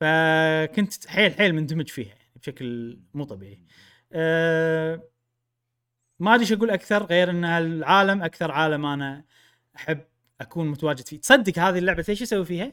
فكنت 0.00 1.06
حيل 1.06 1.34
حيل 1.34 1.54
مندمج 1.54 1.88
فيها 1.88 2.08
يعني 2.08 2.32
بشكل 2.36 2.98
مو 3.14 3.24
طبيعي. 3.24 3.66
أه 4.12 5.08
ما 6.20 6.34
أدري 6.34 6.42
إيش 6.42 6.52
أقول 6.52 6.70
أكثر 6.70 7.04
غير 7.04 7.30
إن 7.30 7.44
العالم 7.44 8.22
أكثر 8.22 8.50
عالم 8.50 8.86
أنا 8.86 9.24
أحب 9.76 10.04
أكون 10.40 10.66
متواجد 10.68 11.08
فيه. 11.08 11.20
تصدق 11.20 11.58
هذه 11.58 11.78
اللعبة 11.78 12.04
إيش 12.08 12.22
أسوي 12.22 12.44
فيها؟ 12.44 12.72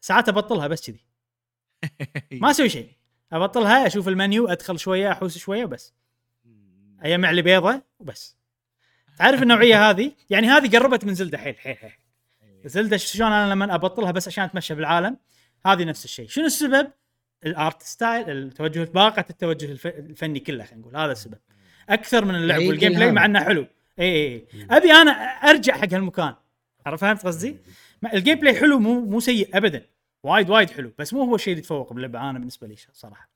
ساعات 0.00 0.28
أبطلها 0.28 0.66
بس 0.66 0.90
كذي. 0.90 1.06
ما 2.42 2.50
أسوي 2.50 2.68
شيء. 2.68 2.99
أبطلها 3.32 3.86
أشوف 3.86 4.08
المنيو 4.08 4.48
أدخل 4.48 4.78
شوية 4.78 5.12
أحوس 5.12 5.38
شوية 5.38 5.64
وبس. 5.64 5.94
اجمع 7.02 7.30
لي 7.30 7.42
بيضه 7.42 7.82
وبس. 7.98 8.36
تعرف 9.18 9.42
النوعية 9.42 9.76
هذه؟ 9.90 10.12
يعني 10.30 10.48
هذه 10.48 10.78
قربت 10.78 11.04
من 11.04 11.14
Zelda 11.14 11.38
حيل 11.38 11.58
حيل 11.58 11.76
حيل. 11.76 11.92
Zelda 12.64 12.96
شلون 12.96 13.32
أنا 13.32 13.52
لما 13.52 13.74
أبطلها 13.74 14.10
بس 14.10 14.28
عشان 14.28 14.44
أتمشى 14.44 14.74
بالعالم 14.74 15.16
هذه 15.66 15.84
نفس 15.84 16.04
الشيء. 16.04 16.28
شنو 16.28 16.46
السبب؟ 16.46 16.90
ال 17.46 17.55
art 17.55 17.82
style 17.82 18.30
التوجه 18.30 18.84
باقة 18.94 19.24
التوجه 19.30 19.72
الف- 19.72 19.86
الفني 19.86 20.40
كله 20.40 20.64
خلينا 20.64 20.80
نقول. 20.82 20.96
هذا 20.96 21.12
السبب. 21.12 21.38
أكثر 21.88 22.24
من 22.24 22.34
اللعب 22.34 22.62
وال 22.62 22.92
gameplay 22.92 23.12
مع. 23.12 23.24
إنه 23.24 23.44
حلو. 23.44 23.66
اي 23.98 24.04
اي 24.04 24.26
اي 24.26 24.46
أبي 24.70 24.92
أنا 24.92 25.10
أرجع 25.50 25.74
حق 25.76 25.92
هالمكان. 25.94 26.34
عرفت 26.86 27.00
فهمت 27.00 27.26
قصدي؟ 27.26 27.56
ال 28.14 28.38
gameplay 28.40 28.54
حلو 28.54 28.78
مو 28.78 29.00
مو 29.00 29.20
سيء 29.20 29.56
ابدا. 29.56 29.86
وايد 30.22 30.50
وايد 30.50 30.70
حلو 30.70 30.92
بس 30.98 31.14
مو 31.14 31.22
هو 31.24 31.34
الشيء 31.34 31.52
اللي 31.52 31.60
يتفوق 31.60 31.92
باللعبه 31.92 32.30
أنا 32.30 32.38
بالنسبة 32.38 32.66
لي 32.66 32.76
صراحة. 32.92 33.28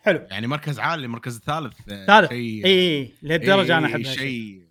حلو. 0.00 0.26
يعني 0.30 0.46
مركز 0.46 0.78
عالي 0.78 1.04
المركز 1.04 1.36
الثالث 1.36 1.88
آه، 1.90 2.06
ثالث. 2.06 2.28
شيء 2.28 2.66
إي 2.66 3.00
إي 3.00 3.12
لهالدرجة 3.22 3.78
أنا 3.78 3.86
أحبها 3.86 4.12
شيء 4.12 4.66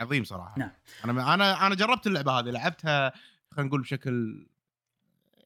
عظيم 0.00 0.24
صراحة. 0.24 0.58
نعم. 0.58 0.70
أنا 1.04 1.34
أنا 1.34 1.66
أنا 1.66 1.74
جربت 1.74 2.06
اللعبة 2.06 2.32
هذه 2.32 2.44
لعبتها 2.50 3.12
خلينا 3.50 3.68
نقول 3.68 3.80
بشكل 3.80 4.46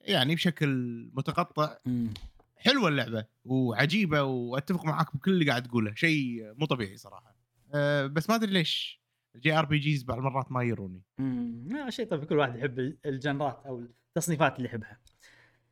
يعني 0.00 0.34
بشكل 0.34 0.68
متقطع. 1.14 1.76
مم. 1.86 2.14
حلوة 2.56 2.88
اللعبة 2.88 3.24
وعجيبة 3.44 4.22
وأتفق 4.22 4.84
معاك 4.84 5.16
بكل 5.16 5.30
اللي 5.32 5.44
قاعد 5.50 5.62
تقوله 5.62 5.94
شيء 5.94 6.54
مو 6.58 6.66
طبيعي 6.66 6.96
صراحة. 6.96 7.36
أه 7.74 8.06
بس 8.06 8.30
ما 8.30 8.36
أدري 8.36 8.52
ليش 8.52 9.00
ال 9.34 9.52
JRPGs 9.58 10.02
بعض 10.02 10.18
المرات 10.18 10.52
ما 10.52 10.62
يروني. 10.62 11.02
مم. 11.18 11.68
لا 11.70 11.90
شيء 11.90 12.06
طبيعي 12.06 12.26
كل 12.26 12.36
واحد 12.36 12.56
يحب 12.56 12.78
ال- 12.78 12.96
ال 13.06 13.14
genreات 13.14 13.62
أو 13.66 13.82
التصنيفات 14.16 14.56
اللي 14.56 14.68
يحبها. 14.68 14.98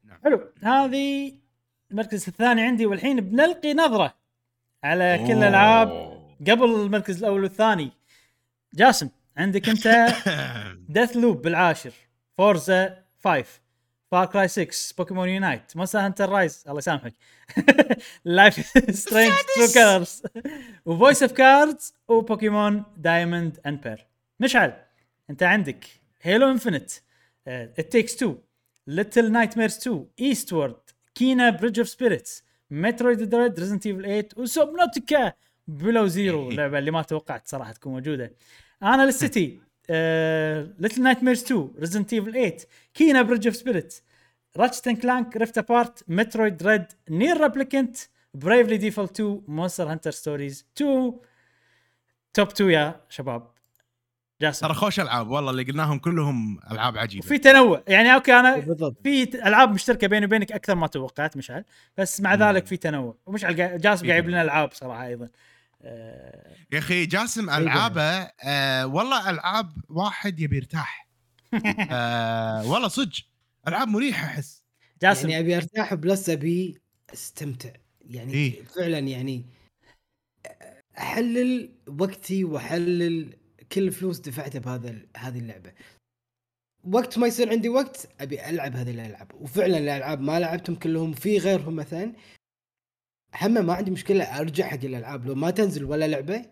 نعم. 0.04 0.18
حلو. 0.24 0.52
هذه 0.62 1.32
المركز 1.90 2.28
الثاني 2.28 2.62
عندي 2.62 2.86
والحين 2.86 3.20
بنلقي 3.20 3.74
نظرة 3.74 4.14
على 4.84 5.24
كل 5.26 5.32
الألعاب. 5.32 5.88
قبل 6.40 6.64
المركز 6.64 7.18
الأول 7.18 7.42
والثاني. 7.42 7.92
جاسم 8.74 9.08
عندك 9.36 9.68
أنت 9.68 10.06
Deathloop 10.89 11.43
بالعاشر 11.42 11.92
Forza 12.39 13.05
5 13.24 13.44
Far 14.10 14.26
Cry 14.26 14.48
6 14.48 14.94
Pokémon 14.98 15.28
Unite 15.28 15.76
Monster 15.76 15.98
Hunter 15.98 16.28
Rise 16.28 16.64
الله 16.66 16.78
يسامحك. 16.78 17.14
Life 18.24 18.55
Strange 18.90 19.32
True 19.56 19.66
Colors 19.74 20.22
و 20.86 20.93
Voice 20.93 21.22
of 21.22 21.32
Cards 21.32 21.94
و 22.09 22.18
Pokémon 22.18 22.82
Diamond 22.97 23.60
and 23.66 23.81
Pearl 23.81 24.06
مشعل 24.40 24.72
أنت 25.30 25.42
عندك 25.42 25.84
Halo 26.22 26.51
Infinite 26.51 26.90
It 27.47 27.93
Takes 27.93 28.16
Two 28.16 28.36
Little 28.86 29.32
Nightmares 29.32 29.76
2 29.76 30.06
Eastward 30.20 30.76
Kena 31.14 31.51
Bridge 31.51 31.78
of 31.78 31.89
Spirits 31.89 32.44
Metroid 32.70 33.22
Dread 33.22 33.60
Resident 33.60 33.86
Evil 33.86 34.02
8 34.02 34.28
و 34.36 34.45
Subnautica 34.45 35.32
Below 35.68 36.06
Zero 36.06 36.48
اللعبه 36.48 36.78
اللي 36.78 36.90
ما 36.90 37.02
توقعت 37.02 37.48
صراحة 37.48 37.72
تكون 37.72 37.92
موجودة. 37.92 38.32
أنا 38.82 39.06
للسيتي 39.06 39.60
Little 40.78 41.02
Nightmares 41.02 41.43
2 41.42 41.70
Resident 41.78 42.12
Evil 42.12 42.32
8 42.32 42.56
Kena 42.94 43.22
Bridge 43.22 43.47
of 43.47 43.56
Spirit 43.56 43.94
Ratchet 44.56 44.89
Clank 44.89 45.36
Rift 45.36 45.59
Apart 45.59 46.05
Metroid 46.09 46.62
Dread 46.62 46.86
Nier 47.10 47.40
Replicant 47.40 47.97
Bravely 48.35 48.76
Default 48.76 49.20
2 49.20 49.42
Monster 49.48 49.93
Hunter 49.93 50.10
Stories 50.10 50.66
2 50.76 51.12
top 52.35 52.48
2 52.48 52.70
يا 52.70 53.00
شباب 53.08 53.53
جاسم. 54.43 54.66
ترى 54.66 54.74
خوش 54.74 55.01
ألعاب 55.01 55.28
والله 55.31 55.51
اللي 55.51 55.62
قلناهم 55.62 55.98
كلهم 55.98 56.59
ألعاب 56.70 56.98
عجيبة. 56.98 57.27
وفي 57.27 57.39
تنوع 57.39 57.82
يعني 57.89 58.15
أوكي 58.15 58.32
أنا 58.40 58.56
بالضبط. 58.56 58.97
في 59.02 59.23
ألعاب 59.23 59.73
مشتركة 59.73 60.06
بيني 60.06 60.27
وبينك 60.27 60.52
أكثر 60.52 60.74
ما 60.74 60.86
توقعت 60.86 61.36
مشعل 61.36 61.65
بس 61.98 62.20
مع. 62.20 62.35
ذلك 62.35 62.66
في 62.66 62.77
تنوع. 62.77 63.16
ومشعل 63.27 63.56
جاسم 63.56 64.06
قاعد 64.06 64.19
يجيب. 64.19 64.28
لنا 64.31 64.43
ألعاب 64.43 64.73
صراحة 64.73 65.06
أيضا. 65.06 65.28
آه، 65.82 66.55
يا 66.73 66.78
أخي 66.78 67.06
جاسم 67.06 67.51
ألعابه 67.51 68.02
آه 68.44 68.86
والله 68.86 69.31
ألعاب 69.31 69.73
واحد 69.89 70.40
يبي 70.40 70.56
يرتاح. 70.56 71.09
آه 71.90 72.66
والله 72.70 72.89
صدق. 72.89 73.12
ألعاب 73.69 73.89
مريحة 73.89 74.27
أحس. 74.27 74.65
جاسم. 75.02 75.28
يعني 75.31 75.44
أبي 75.44 75.56
أرتاح 75.56 75.94
بلس 75.94 76.28
أبي 76.31 76.81
أستمتع. 77.12 77.70
يعني 78.01 78.32
إيه. 78.35 78.65
فعلا 78.65 78.98
يعني 78.98 79.47
أحلل 80.98 81.74
وقتي 81.98 82.44
وأحلل 82.44 83.36
كل 83.73 83.93
فلوس 83.93 84.19
دفعتها 84.19 84.59
بهذا 84.59 84.95
هذه 85.16 85.39
اللعبة. 85.39 85.73
وقت 86.93 87.19
ما 87.19 87.27
يصير 87.27 87.51
عندي 87.51 87.69
وقت 87.69 88.09
أبي 88.20 88.49
ألعب 88.49 88.77
هذه 88.77 88.91
الألعاب. 88.91 89.32
وفعلا 89.41 89.78
الألعاب 89.78 90.20
ما 90.20 90.41
لعبتهم 90.41 90.77
كلهم 90.77 91.12
في 91.12 91.39
غيرهم 91.39 91.77
مثلا. 91.77 92.12
هم 93.43 93.66
ما 93.66 93.73
عندي 93.73 93.91
مشكلة 93.91 94.24
أرجع 94.24 94.66
حق 94.66 94.85
الألعاب. 94.85 95.27
لو 95.27 95.35
ما 95.35 95.51
تنزل 95.51 95.85
ولا 95.85 96.09
لعبة 96.09 96.45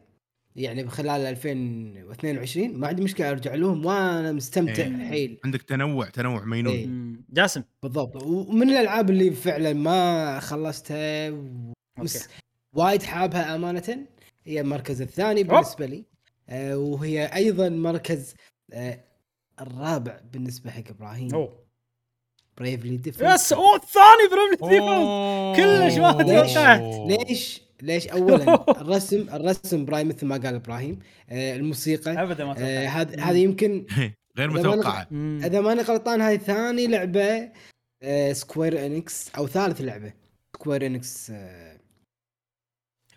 يعني 0.57 0.89
خلال 0.89 1.21
2022 1.21 2.79
ما 2.79 2.89
عندي 2.89 3.03
مشكلة 3.03 3.31
أرجع 3.31 3.55
لهم. 3.55 3.87
وأنا 3.87 4.33
مستمتع 4.33 4.85
إيه. 4.85 5.09
حيل. 5.09 5.41
عندك 5.45 5.63
تنوع 5.63 6.09
تنوع 6.09 6.45
مينون. 6.45 6.73
إيه. 6.73 6.89
جاسم. 7.31 7.63
بالضبط. 7.83 8.23
ومن 8.23 8.71
الألعاب 8.71 9.11
اللي 9.11 9.31
فعلا 9.31 9.73
ما 9.73 10.41
خلصتها 10.41 11.31
ومس... 11.31 12.29
وايد 12.77 13.03
حابها 13.03 13.55
أمانة 13.55 14.07
هي 14.45 14.61
المركز 14.61 15.03
الثاني 15.03 15.43
بالنسبة 15.43 15.87
لي. 15.87 16.12
وهي 16.74 17.27
أيضا 17.27 17.69
مركز 17.69 18.35
آه 18.73 19.01
الرابع 19.61 20.20
بالنسبة 20.33 20.70
حق 20.70 20.83
إبراهيم 20.91 21.35
أوه 21.35 21.62
Bravely 22.59 22.97
Default 22.97 23.35
yes 23.35 23.53
أوه 23.53 23.77
الثاني 23.77 24.29
Bravely 24.33 24.69
Default 24.69 24.93
أوه. 24.93 25.57
كلش 25.57 25.99
ما 25.99 26.12
توقعت. 26.12 26.81
أوه. 26.81 27.09
ليش؟ 27.09 27.62
ليش 27.83 28.09
اولا 28.09 28.65
الرسم 28.81 29.27
الرسم 29.33 29.85
برايم 29.85 30.09
مثل 30.09 30.27
ما 30.27 30.37
قال 30.37 30.55
إبراهيم 30.55 30.99
آه 31.31 31.57
الموسيقى 31.57 32.23
ابدا 32.23 32.45
ما 32.45 32.53
آه 32.53 32.55
توقعت 32.55 33.09
هذا 33.09 33.20
هذا 33.23 33.39
يمكن 33.39 33.87
غير 34.39 34.51
إذا 34.51 34.62
ما 34.62 34.70
متوقعة. 34.70 35.09
إذا 35.47 35.61
ماني 35.61 35.83
غلطان 35.83 36.20
هاي 36.20 36.39
ثاني 36.39 36.87
لعبة 36.87 37.51
آه 38.03 38.33
سكوير 38.33 38.87
انكس 38.87 39.31
أو 39.37 39.47
ثالث 39.47 39.81
لعبة 39.81 40.12
سكوير 40.55 40.87
انكس 40.87 41.31
آه 41.31 41.72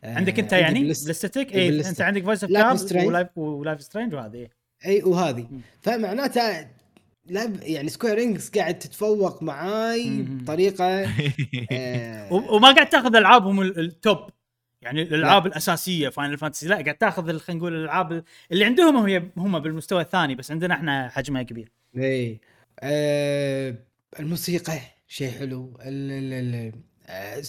عندك 0.04 0.40
انت 0.40 0.52
يعني. 0.54 0.84
بلستك 0.84 1.56
اي. 1.56 1.90
انت 1.90 2.02
عندك 2.02 2.24
فويس 2.24 2.44
اوف 2.44 2.52
Strange. 2.92 3.38
ولايف 3.38 3.82
سترينج 3.82 4.14
وهذه. 4.14 4.48
إي 4.86 5.04
وهذه 5.04 5.48
مم. 5.52 5.60
فمعناته 5.82 6.68
لعب 7.30 7.56
يعني 7.62 7.90
سكوير 7.90 8.22
انكس 8.22 8.50
قاعد 8.50 8.80
تتفوق 8.80 9.44
معاي. 9.44 10.22
بطريقة 10.30 10.86
آه 11.72 12.34
وما 12.34 12.72
قاعد 12.72 12.90
تاخذ 12.90 13.16
ألعابهم 13.16 13.62
ال- 13.62 13.80
ال 13.80 13.92
top 13.92 14.30
يعني 14.82 15.02
الألعاب 15.02 15.46
الأساسية 15.46 16.10
Final 16.10 16.38
Fantasy 16.38 16.68
لا 16.68 16.76
قاعد 16.76 16.96
تاخذ 16.98 17.38
خلينا 17.40 17.60
نقول 17.60 17.76
الألعاب 17.76 18.24
اللي 18.52 18.66
عندهم 18.66 18.98
هي 18.98 19.24
هم 19.38 19.60
بالمستوى 19.60 20.02
الثاني 20.02 20.36
بس 20.36 20.52
عندنا 20.52 20.74
إحنا 20.74 21.10
حجمها 21.10 21.44
كبير 21.44 21.72
إي 21.98 22.40
آه 22.80 23.76
الموسيقى 24.20 24.80
شيء 25.08 25.32
حلو 25.32 25.78
ال 25.82 26.12
ال 26.12 26.34
ال 26.34 26.74
آه، 27.08 27.42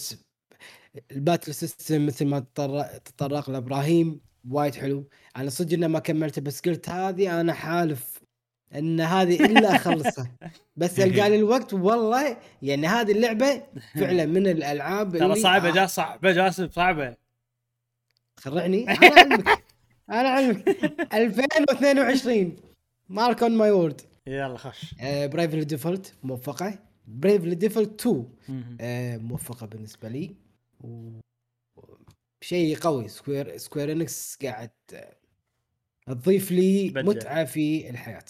ال 1.11 1.17
battle 1.17 1.53
system 1.53 2.05
مثل 2.05 2.25
ما 2.25 2.39
تطرق 2.39 2.97
تطرق 2.97 3.49
لابراهيم 3.49 4.19
وايد 4.49 4.75
حلو. 4.75 5.07
أنا 5.37 5.49
صدق 5.49 5.73
إنه 5.73 5.87
ما 5.87 5.99
كملته 5.99 6.41
بس 6.41 6.61
قلت 6.61 6.89
هذه 6.89 7.41
أنا 7.41 7.53
حالف 7.53 8.21
إن 8.75 8.99
هذه 9.01 9.45
إلا 9.45 9.75
أخلصها. 9.75 10.31
بس 10.75 10.99
القى 11.05 11.29
لي 11.29 11.35
الوقت 11.35 11.73
والله 11.73 12.37
يعني 12.61 12.87
هذه 12.87 13.11
اللعبة 13.11 13.63
فعلا 13.95 14.25
من 14.25 14.47
الألعاب 14.47 15.17
ترى 15.17 15.35
صعبة 15.35 15.69
آه، 15.69 15.73
جا 15.73 15.85
صعبه 15.85 16.31
جاسم 16.31 16.69
صعبة. 16.69 17.15
خرعني 18.39 18.89
أنا 18.89 19.09
علمك 19.19 19.63
أنا 20.09 20.29
علمك 20.29 20.69
2022 21.13 22.55
mark 23.09 23.43
on 23.43 23.57
my 23.57 23.71
word 23.71 24.01
يلا 24.27 24.57
خش. 24.57 24.95
Bravely 25.01 25.63
Default 25.65 26.13
موفقة. 26.23 26.79
Bravely 27.07 27.55
Default 27.55 28.01
2 28.01 28.25
مم. 28.49 28.77
آه، 28.81 29.17
موفقة 29.17 29.65
بالنسبة 29.67 30.09
لي. 30.09 30.35
شيء 32.41 32.77
قوي 32.77 33.07
Square 33.07 33.57
Square 33.57 33.91
Enix 33.91 34.37
قاعد 34.43 34.71
آه، 34.93 35.15
تضيف 36.07 36.51
لي. 36.51 36.93
متعة 36.95 37.45
في 37.45 37.89
الحياة. 37.89 38.23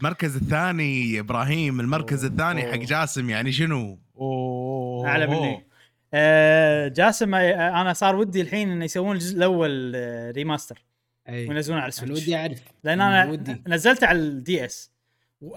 المركز 0.00 0.36
الثاني 0.36 1.12
يا 1.12 1.20
إبراهيم 1.20 1.80
المركز 1.80 2.24
أوه. 2.24 2.32
الثاني 2.32 2.62
حق 2.62 2.68
أوه. 2.68 2.84
جاسم 2.84 3.30
يعني 3.30 3.52
شنو؟ 3.52 3.98
أوه 4.16 5.08
أعلى 5.08 5.26
مني 5.26 5.66
آه 6.14 6.88
جاسم 6.88 7.34
آه، 7.34 7.80
أنا 7.80 7.92
صار 7.92 8.16
ودي 8.16 8.40
الحين 8.40 8.70
إنه 8.70 8.84
يسوون 8.84 9.12
الجزء 9.16 9.36
الأول 9.36 9.92
آه، 9.96 10.30
remaster 10.30 10.84
أي 11.28 11.48
وينزلونه 11.48 11.80
على 11.80 11.84
أنا 11.84 11.88
ال 11.88 11.93
Switch 11.93 12.22
ودي 12.22 12.36
أعرف 12.36 12.62
لأن 12.84 13.00
أنا 13.00 13.22
أنا 13.22 13.30
ودي. 13.32 13.62
نزلته 13.66 14.06
على 14.06 14.18
ال 14.18 14.64
DS 14.64 14.90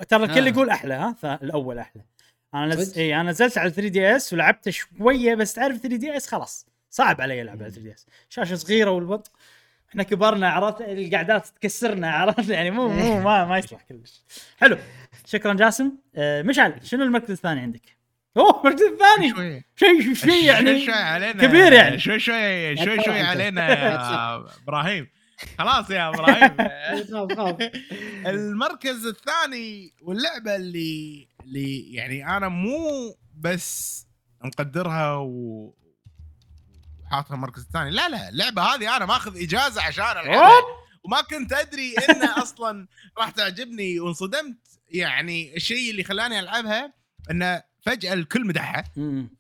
ترى 0.09 0.23
الكل 0.23 0.43
آه. 0.47 0.47
يقول 0.47 0.69
أحلى 0.69 0.93
ها 0.93 1.39
الأول 1.43 1.79
أحلى 1.79 2.01
أنا 2.53 2.65
نز... 2.65 2.89
صدق؟ 2.91 2.97
اي 2.97 3.15
أنا 3.21 3.29
نزلت 3.29 3.57
على 3.57 3.69
3DS 3.71 4.33
ولعبته 4.33 4.71
شوية 4.71 5.35
بس 5.35 5.53
تعرف 5.53 5.77
3DS؟ 5.77 6.27
خلاص. 6.27 6.67
صعب 6.89 7.21
علي 7.21 7.41
ألعب 7.41 7.61
على 7.63 7.71
3DS. 7.71 8.07
شاشة 8.29 8.55
صغيرة 8.55 8.89
والوضع. 8.91 9.31
إحنا 9.89 10.03
كبرنا 10.03 10.49
عرفت؟ 10.49 10.81
القعدات 10.81 11.47
تكسرنا 11.47 12.11
عرفت؟ 12.11 12.49
يعني 12.49 12.71
مو 12.71 12.87
مو 12.89 13.19
ما, 13.19 13.45
ما 13.45 13.57
يصلح 13.57 13.81
كلش. 13.81 14.21
حلو. 14.59 14.77
شكرا 15.25 15.53
جاسم. 15.53 15.91
آه 16.15 16.41
مشعل 16.41 16.73
شنو 16.83 17.03
المركز 17.03 17.31
الثاني 17.31 17.59
عندك؟ 17.59 17.81
أوه 18.37 18.59
المركز 18.59 18.81
الثاني! 18.81 19.29
شوي 19.29 19.63
شيء 19.75 20.13
شيء 20.13 20.45
يعني 20.45 20.85
شوي 20.85 20.93
علينا. 20.93 21.47
كبير 21.47 21.73
يعني. 21.73 21.99
شوي 21.99 22.19
شوي 22.19 22.77
شوي 22.77 23.03
شوي. 23.03 23.21
علينا 23.21 23.69
يا 23.69 24.45
إبراهيم. 24.63 25.07
خلاص 25.57 25.89
يا 25.89 26.09
إبراهيم 26.09 26.57
خاف 27.35 27.57
المركز 28.27 29.05
الثاني 29.05 29.93
واللعبة 30.01 30.55
اللي 30.55 31.27
اللي 31.43 31.93
يعني 31.93 32.37
أنا 32.37 32.47
مو 32.47 33.15
بس 33.35 34.05
مقدرها 34.43 35.15
و 35.15 35.73
حاطها 37.11 37.35
المركز 37.35 37.61
الثاني 37.61 37.91
لا 37.91 38.09
لا 38.09 38.29
اللعبة 38.29 38.61
هذه 38.61 38.97
أنا 38.97 39.05
ماخذ 39.05 39.41
إجازة 39.41 39.81
عشان 39.81 40.03
ألعبها 40.03 40.55
أوب. 40.57 40.63
وما 41.03 41.21
كنت 41.21 41.53
أدري 41.53 41.95
انها 42.09 42.41
أصلا 42.41 42.87
راح 43.17 43.29
تعجبني 43.29 43.99
وانصدمت 43.99 44.57
يعني 44.89 45.55
الشيء 45.55 45.91
اللي 45.91 46.03
خلاني 46.03 46.39
ألعبها 46.39 46.93
انه 47.31 47.63
فجأة 47.81 48.13
الكل 48.13 48.47
مدحها. 48.47 48.83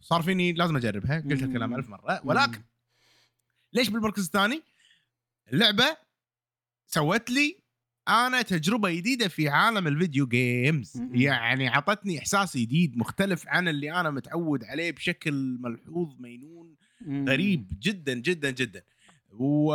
صار 0.01 0.21
فيني 0.21 0.53
لازم 0.53 0.77
أجربها 0.77 1.19
قلت. 1.29 1.43
الكلام 1.43 1.75
ألف 1.75 1.89
مرة 1.89 2.21
ولكن 2.25 2.61
ليش 3.73 3.89
بالمركز 3.89 4.25
الثاني؟ 4.25 4.63
اللعبة 5.53 5.97
سوت 6.87 7.29
لي 7.29 7.63
أنا 8.07 8.41
تجربة 8.41 8.91
جديدة 8.91 9.27
في 9.27 9.49
عالم 9.49 9.87
ال 9.87 9.94
video 9.94 10.27
games. 10.27 11.01
يعني 11.11 11.67
عطتني 11.67 12.19
إحساس 12.19 12.57
جديد 12.57 12.97
مختلف 12.97 13.47
عن 13.47 13.67
اللي 13.67 13.91
أنا 13.91 14.09
متعود 14.09 14.63
عليه 14.63 14.91
بشكل 14.91 15.57
ملحوظ 15.61 16.15
مينون. 16.19 16.75
غريب 17.27 17.67
جدا 17.79 18.13
جدا 18.13 18.49
جدا 18.49 18.83
و... 19.31 19.73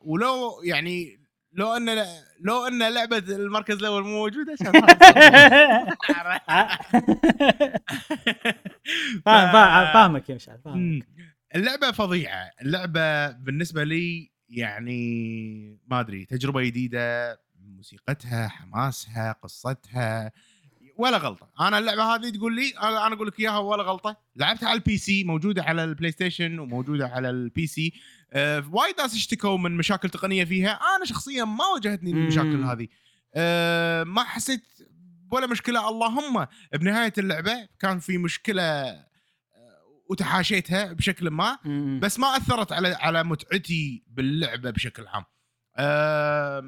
ولو 0.00 0.62
يعني 0.64 1.20
لو 1.52 1.72
أن 1.72 2.06
لو 2.40 2.66
أن 2.66 2.94
لعبة 2.94 3.18
المركز 3.18 3.76
الأول 3.76 4.02
مو 4.02 4.08
موجودة 4.08 4.54
فاهم 9.24 9.52
فاهم 9.52 9.92
فاهمك 9.92 10.30
يا 10.30 10.34
مشعل 10.34 10.58
فاهمك. 10.64 11.06
اللعبة 11.54 11.90
فظيعة 11.90 12.50
اللعبة 12.62 13.30
بالنسبة 13.30 13.84
لي 13.84 14.33
يعني 14.48 15.78
ما 15.86 16.00
أدري 16.00 16.24
تجربة 16.24 16.62
جديدة 16.62 17.38
موسيقتها 17.60 18.48
حماسها 18.48 19.32
قصتها 19.32 20.32
ولا 20.96 21.16
غلطة. 21.16 21.50
أنا 21.60 21.78
اللعبة 21.78 22.02
هذه 22.02 22.30
تقول 22.30 22.56
لي 22.56 22.70
أنا 22.82 23.14
أقول 23.14 23.28
لك 23.28 23.40
إياها 23.40 23.58
ولا 23.58 23.82
غلطة. 23.82 24.16
لعبتها 24.36 24.68
على 24.68 24.76
ال 24.78 24.98
PC 24.98 25.24
موجودة 25.24 25.62
على 25.62 25.84
ال 25.84 26.10
PlayStation 26.10 26.58
وموجودة 26.58 27.08
على 27.08 27.30
ال 27.30 27.66
PC 27.66 27.92
آه 28.32 28.64
وايد 28.72 28.94
ناس 28.98 29.14
اشتكوا 29.14 29.58
من 29.58 29.76
مشاكل 29.76 30.10
تقنية 30.10 30.44
فيها. 30.44 30.80
أنا 30.96 31.04
شخصيا 31.04 31.44
ما 31.44 31.64
واجهتني 31.74 32.10
المشاكل. 32.10 32.64
هذه. 32.64 32.88
آه 33.34 34.04
ما 34.04 34.24
حسيت 34.24 34.62
ولا 35.30 35.46
مشكلة. 35.46 35.88
اللهم 35.88 36.46
بنهاية 36.72 37.12
اللعبة 37.18 37.68
كان 37.78 37.98
في 37.98 38.18
مشكلة 38.18 38.94
وتحاشيتها 40.10 40.92
بشكل 40.92 41.30
ما. 41.30 41.58
بس 42.02 42.18
ما 42.18 42.26
أثرت 42.36 42.72
على 42.72 42.88
على 42.88 43.24
متعتي 43.24 44.04
باللعبة 44.06 44.70
بشكل 44.70 45.06
عام. 45.06 45.24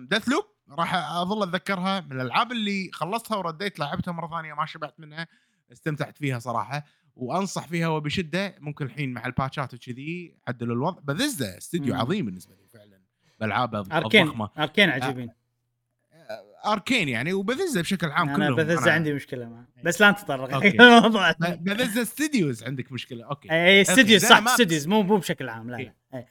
ديث 0.09 0.29
لوب 0.29 0.45
راح 0.71 0.95
أظل 0.95 1.43
أتذكرها 1.43 2.01
من 2.01 2.13
الألعاب 2.13 2.53
اللي 2.53 2.91
خلصتها 2.93 3.37
ورديت 3.37 3.79
لعبتها 3.79 4.13
مرة 4.13 4.29
ثانية 4.29 4.55
ما 4.55 4.67
شبعت 4.67 5.01
منها 5.01 5.27
استمتعت 5.73 6.19
فيها 6.19 6.39
صراحة 6.39 6.85
وأنصح 7.17 7.67
فيها 7.67 7.89
وبشدة 7.89 8.55
ممكن 8.61 8.85
الحين 8.85 9.13
مع 9.13 9.27
الباتشات 9.27 9.75
وكذي 9.75 10.37
عدلوا 10.49 10.75
الوضع 10.75 11.01
بذزدا 11.01 11.59
استوديو 11.59 11.95
مم. 11.95 12.01
عظيم 12.01 12.27
بالنسبة 12.27 12.55
لي 12.55 12.69
فعلا 12.69 13.01
بالعابه 13.41 13.79
Arkane 13.79 14.27
الضخمة 14.27 14.51
Arkane 14.59 14.91
عجيبين 14.91 15.31
Arkane 16.73 17.09
يعني 17.09 17.33
وبذزدا 17.33 17.81
بشكل 17.81 18.07
عام 18.07 18.29
أنا 18.29 18.37
كلهم 18.37 18.57
بثز 18.57 18.85
أنا- 18.85 18.89
عندي 18.89 19.13
مشكلة 19.13 19.49
معه 19.49 19.67
بس 19.85 20.01
لا 20.01 20.11
نتطرق 20.11 20.55
أوكي. 20.55 20.69
الموضوع. 20.69 21.31
ب- 21.33 21.65
Bethesda 21.65 22.05
studios 22.05 22.65
عندك 22.65 22.93
مشكلة. 22.93 23.25
أوكي. 23.25 23.53
اي 23.53 23.81
studios 23.81 24.21
زي 24.23 24.29
صح. 24.29 24.43
استديوز 24.49 24.87
مو 24.87 25.03
مو 25.03 25.17
بشكل 25.17 25.49
عام 25.49 25.71
لا 25.71 25.77
لا. 25.77 25.79
إيه. 25.83 25.97
إيه. 26.15 26.27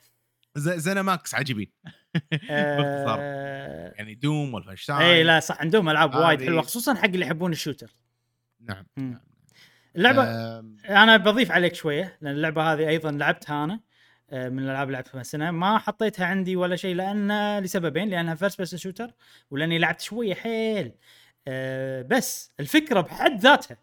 ز- 0.56 0.70
ZeniMax 0.70 1.36
عجيبين. 1.36 1.72
باختصار. 2.32 3.18
آه، 3.22 3.94
يعني 3.95 4.16
Doom 4.16 4.53
و 4.53 4.57
Wolfenstein 4.57 5.02
اي 5.02 5.24
لا 5.24 5.40
صح 5.40 5.62
عندهم 5.62 5.90
ألعاب 5.90 6.16
وايد 6.16 6.41
حلوة 6.44 6.62
خصوصا 6.62 6.94
حق 6.94 7.06
اللي 7.06 7.26
يحبون 7.26 7.52
ال 7.52 7.56
shooter. 7.56 7.95
نعم 8.62 8.86
مم. 8.98 9.12
نعم. 9.12 9.22
اللعبة 9.95 10.24
أنا 11.03 11.18
بضيف 11.18 11.52
عليك 11.52 11.76
شوية 11.76 12.18
لأن 12.22 12.34
اللعبة 12.34 12.74
هذه 12.74 12.88
أيضا 12.90 13.12
لعبتها 13.12 13.64
أنا. 13.64 13.80
من 14.31 14.60
الألعاب 14.60 14.88
اللي 14.88 14.95
لعبتها. 14.97 15.22
السنة 15.22 15.52
ما 15.52 15.77
حطيتها 15.77 16.26
عندي 16.26 16.56
ولا 16.56 16.76
شيء 16.76 16.95
لأن 16.95 17.60
لسببين 17.60 18.10
لأنها 18.10 18.35
first 18.36 18.57
person 18.57 18.80
shooter 18.80 19.12
ولأني 19.52 19.77
لعبت 19.80 20.02
شوية 20.02 20.34
حيل. 20.34 20.91
آه، 21.47 22.02
بس 22.02 22.52
الفكرة 22.60 23.02
بحد 23.02 23.39
ذاتها 23.39 23.77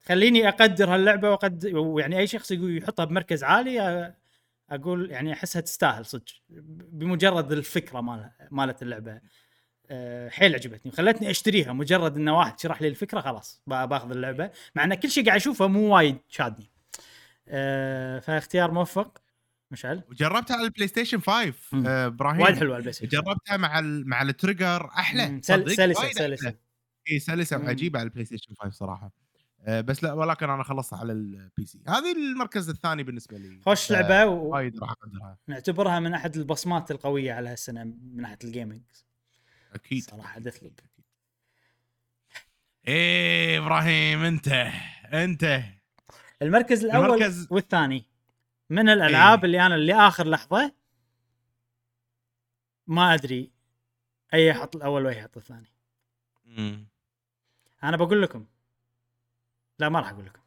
تخليني 0.00 0.48
أقدر 0.48 0.94
هاللعبة 0.94 1.30
وقد 1.30 1.66
ويعني 1.66 2.18
أي 2.18 2.26
شخص 2.26 2.50
يقول 2.50 2.78
يحطها 2.78 3.04
بمركز 3.04 3.44
عالي 3.44 3.80
آه، 3.80 4.14
أقول 4.70 5.10
يعني 5.10 5.32
أحسها 5.32 5.60
تستاهل 5.60 6.06
صدق 6.06 6.24
بمجرد 6.92 7.52
الفكرة 7.52 8.00
مالها 8.00 8.32
مالت 8.50 8.82
اللعبة. 8.82 9.20
آه، 9.90 10.28
حيل 10.28 10.54
عجبتني 10.54 10.92
وخلتني 10.92 11.30
أشتريها. 11.30 11.72
مجرد 11.72 12.16
إن 12.16 12.28
واحد 12.28 12.60
شرح 12.60 12.82
لي 12.82 12.88
الفكرة 12.88 13.20
خلاص 13.20 13.62
با- 13.66 13.84
بأخذ 13.84 14.10
اللعبة 14.10 14.50
مع 14.74 14.84
إن 14.84 14.94
كل 14.94 15.10
شيء 15.10 15.26
قاعد 15.26 15.36
أشوفه 15.36 15.66
مو 15.66 15.94
وايد 15.96 16.18
شادني. 16.28 16.70
آه، 17.48 18.18
فاختيار 18.18 18.70
موفق. 18.70 19.18
مشعل 19.70 20.02
وجربتها 20.10 20.56
على 20.56 20.64
ال 20.64 20.88
PlayStation 20.88 21.20
5 21.20 21.54
مم. 21.72 21.86
آه، 21.86 22.06
إبراهيم. 22.06 22.40
وايد 22.40 22.56
حلوة 22.56 22.76
ال 22.76 22.92
PlayStation. 22.92 23.08
جربتها 23.18 23.56
مع 23.56 23.78
ال... 23.78 24.08
مع 24.08 24.22
ال 24.22 24.30
trigger 24.30 24.86
أحلى. 24.86 25.40
سل- 25.42 25.70
سلسة 25.70 26.00
وايد 26.02 26.12
سلسة. 26.18 26.54
اي 27.10 27.18
سلسة. 27.18 27.58
وعجيبه 27.58 27.98
على 27.98 28.06
ال 28.06 28.24
PlayStation 28.24 28.54
5 28.58 28.74
صراحة. 28.76 29.10
آه، 29.66 29.80
بس 29.80 30.04
لا 30.04 30.12
ولكن 30.12 30.50
أنا 30.50 30.62
خلصتها 30.62 30.98
على 30.98 31.12
ال 31.12 31.66
PC 31.66 31.80
هذه 31.88 32.12
المركز 32.12 32.68
الثاني 32.68 33.02
بالنسبة 33.02 33.38
لي. 33.38 33.60
خوش 33.66 33.90
لعبة 33.92 34.24
وايد 34.24 34.78
راح 34.78 34.90
أقدرها. 34.90 35.38
ونعتبرها 35.48 36.00
من 36.00 36.14
أحد 36.14 36.36
البصمات 36.36 36.90
القوية 36.90 37.32
على 37.32 37.48
هالسنة 37.50 37.84
من 37.84 38.16
ناحيه 38.16 38.38
الجيمنج 38.44 38.82
أكيد. 39.74 40.02
صراحة 40.02 40.40
ديث 40.40 40.62
لوب 40.62 40.80
إيه 42.88 43.58
إبراهيم 43.58 44.22
انت 44.22 44.48
انت 45.12 45.60
المركز 46.42 46.84
الأول 46.84 47.22
المركز- 47.22 47.46
والثاني. 47.50 48.04
من 48.70 48.88
الألعاب 48.88 49.38
إيه. 49.38 49.44
اللي 49.44 49.66
أنا 49.66 49.74
لاخر 49.74 50.28
لحظة 50.28 50.72
ما 52.86 53.14
أدري 53.14 53.50
أي 54.34 54.46
يحط 54.46 54.76
الأول 54.76 55.06
وأي 55.06 55.18
يحط 55.18 55.36
الثاني. 55.36 55.72
مم. 56.44 56.86
أنا 57.84 57.96
بقول 57.96 58.22
لكم. 58.22 58.46
لا 59.78 59.88
ما 59.88 60.00
راح 60.00 60.10
أقول 60.10 60.26
لكم. 60.26 60.40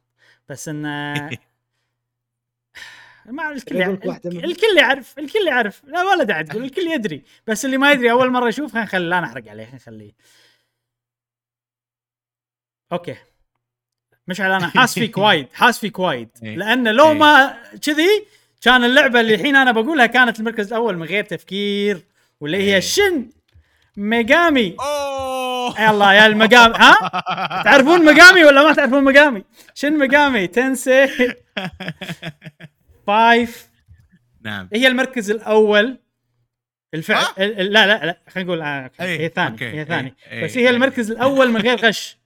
بس 0.50 0.70
إن 0.70 0.82
ما 3.26 3.52
الكل 3.52 3.76
يعرف. 3.76 4.26
الكل 4.26 4.78
يعرف 4.78 5.20
الكل 5.20 5.48
يعرف. 5.48 5.84
لا 5.84 6.04
ولا 6.04 6.24
داعي 6.24 6.44
تقول 6.44 6.64
الكل 6.64 6.82
يدري. 6.82 7.24
بس 7.48 7.66
اللي 7.66 7.78
ما 7.78 7.92
يدري 7.92 8.12
أول 8.12 8.32
مرة 8.32 8.48
يشوف 8.48 8.72
خلينا 8.72 8.86
نخلي 8.86 9.10
لا 9.10 9.20
نحرق 9.20 9.48
عليه 9.48 9.64
خلينا 9.66 9.76
نخليه 9.76 10.12
أوكي. 12.92 13.16
مشعل 14.32 14.52
أنا. 14.52 14.68
حاس 14.68 14.94
فيك 15.00 15.18
وايد 15.18 15.48
حاس 15.54 15.80
فيك 15.80 16.00
وايد 16.00 16.30
إيه. 16.44 16.56
لأن 16.56 16.88
لو 16.88 17.08
إيه. 17.08 17.14
ما 17.14 17.58
كذي 17.82 18.26
كان 18.62 18.84
اللعبة 18.84 19.20
اللي 19.20 19.36
الحين 19.36 19.56
أنا 19.56 19.72
بقولها 19.72 20.06
كانت 20.06 20.40
المركز 20.40 20.68
الأول 20.68 20.98
من 20.98 21.04
غير 21.04 21.24
تفكير 21.24 22.02
واللي 22.40 22.58
إيه. 22.58 22.76
هي 22.76 22.82
Shin 22.82 23.26
Megami 23.98 24.76
أوه. 24.80 25.82
يلا 25.82 26.12
يا 26.12 26.26
ال 26.26 26.33
Megami 26.33 26.74
ها؟ 26.78 26.94
تعرفون 27.66 28.06
مقامي 28.06 28.44
ولا 28.44 28.64
ما 28.64 28.74
تعرفون 28.74 29.04
مقامي 29.04 29.44
شن 29.74 29.98
مقامي 29.98 30.48
تنسي. 30.48 31.08
5 33.08 33.48
نعم. 34.42 34.70
هي 34.74 34.88
المركز 34.88 35.32
الأول. 35.32 35.98
الفعل 36.94 37.26
لا 37.38 37.88
لا 37.88 38.06
لا 38.06 38.18
خلينا 38.30 38.48
نقول 38.48 38.62
آه،. 38.62 38.92
إيه، 39.02 39.20
هي 39.20 39.30
ثاني 39.30 39.58
هي 39.62 39.86
ثاني 39.86 40.16
إيه، 40.32 40.44
بس 40.44 40.58
إيه، 40.58 40.66
هي 40.66 40.70
المركز 40.70 41.12
الأول 41.12 41.52
من 41.52 41.62
غير 41.62 41.78
غش. 41.78 42.18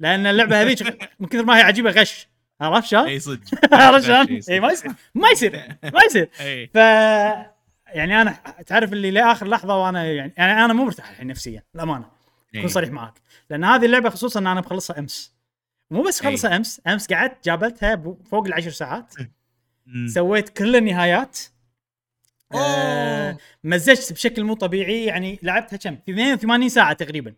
لأن 0.00 0.26
اللعبة 0.26 0.62
هذيك 0.62 1.10
من 1.20 1.28
كثر 1.28 1.44
ما 1.44 1.58
هي 1.58 1.62
عجيبة 1.62 1.90
غش. 1.90 2.28
عرفت 2.60 2.88
شلون؟ 2.88 3.06
إي 3.06 3.18
صدق. 3.18 3.40
عرفت 3.72 4.06
شلون؟ 4.06 4.40
إي 4.50 4.60
ما. 4.60 4.72
يصير 4.72 4.92
ما 5.14 5.28
يصير 5.28 5.76
ما 5.82 6.00
يصير. 6.06 6.30
ف 6.74 6.76
يعني 7.86 8.22
أنا 8.22 8.30
تعرف 8.66 8.92
اللي 8.92 9.10
لآخر 9.10 9.48
لحظة 9.48 9.76
وأنا 9.76 10.04
يعني, 10.04 10.34
أنا 10.38 10.72
مو 10.72 10.84
مرتاح 10.84 11.10
الحين 11.10 11.26
نفسيا 11.26 11.62
الامانه 11.74 12.08
إيه. 12.54 12.60
أكون 12.60 12.70
صريح 12.70 12.90
معاك. 12.90 13.14
لأن 13.50 13.64
هذه 13.64 13.86
اللعبة 13.86 14.10
خصوصا 14.10 14.40
ان 14.40 14.46
أنا 14.46 14.60
مخلصها 14.60 14.98
أمس. 14.98 15.34
مو 15.90 16.02
بس 16.02 16.20
خلصها 16.20 16.56
أمس 16.56 16.80
أمس 16.86 17.12
قعدت 17.12 17.44
جابلتها 17.44 18.02
فوق 18.30 18.46
العشر 18.46 18.70
ساعات. 18.70 19.14
سويت 20.06 20.48
كل 20.48 20.76
النهايات. 20.76 21.38
آه. 22.54 23.36
مزجت 23.64 24.12
بشكل 24.12 24.44
مو 24.44 24.54
طبيعي 24.54 25.04
يعني 25.04 25.38
لعبتها 25.42 25.76
كم؟ 25.76 25.98
82 26.08 26.68
ساعة 26.68 26.92
تقريبا. 26.92 27.34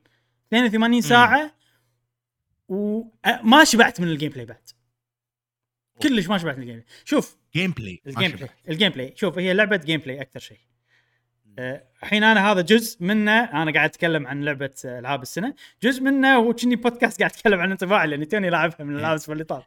82 0.52 1.01
ساعة 1.01 1.52
وما 2.73 3.65
شبعت 3.65 4.01
من 4.01 4.09
ال 4.09 4.31
gameplay 4.32 4.44
بعد 4.44 4.70
كلش 6.03 6.28
ما 6.28 6.39
شبعت 6.39 6.57
من 6.57 6.62
ال 6.62 6.77
gameplay 6.77 6.86
شوف 7.05 7.36
gameplay 7.55 8.03
ال 8.07 8.31
gameplay 8.31 8.47
ال 8.47 8.49
gameplay 8.69 9.12
شوف 9.16 9.39
هي 9.39 9.55
لعبة 9.55 9.77
gameplay 9.77 10.20
أكثر 10.20 10.40
شيء. 10.40 10.59
آه، 11.59 11.85
الحين 12.03 12.24
أنا 12.24 12.53
هذا 12.53 12.61
جزء 12.61 13.05
منه 13.05 13.44
أنا 13.44 13.73
قاعد 13.73 13.89
أتكلم 13.89 14.27
عن 14.27 14.44
لعبة 14.44 14.74
ألعاب 14.85 15.23
السنة. 15.23 15.55
جزء 15.82 16.03
منه 16.03 16.36
هو 16.36 16.53
كني 16.53 16.77
بودكاست 16.77 17.19
قاعد 17.19 17.31
أتكلم 17.31 17.61
عن 17.61 17.70
انطباعي 17.70 18.07
لأني 18.07 18.24
توني 18.24 18.51
لاعبها 18.51 18.85
من 18.85 18.94
الألعاب 18.94 19.12
الأسبوع 19.12 19.32
اللي 19.32 19.44
طاف 19.44 19.65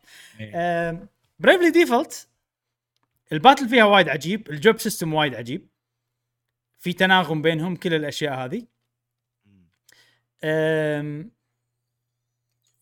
Bravely 1.40 1.70
Default 1.70 2.28
ال 3.32 3.37
battle 3.37 3.70
فيها 3.70 3.84
وايد 3.84 4.10
عجيب 4.10 4.50
ال 4.50 4.57
job 4.57 4.80
system 4.80 5.14
وايد 5.14 5.36
عجيب. 5.36 5.68
في 6.78 6.94
تناغم 6.94 7.42
بينهم 7.42 7.76
كل 7.76 7.94
الأشياء 7.94 8.34
هذه. 8.34 8.66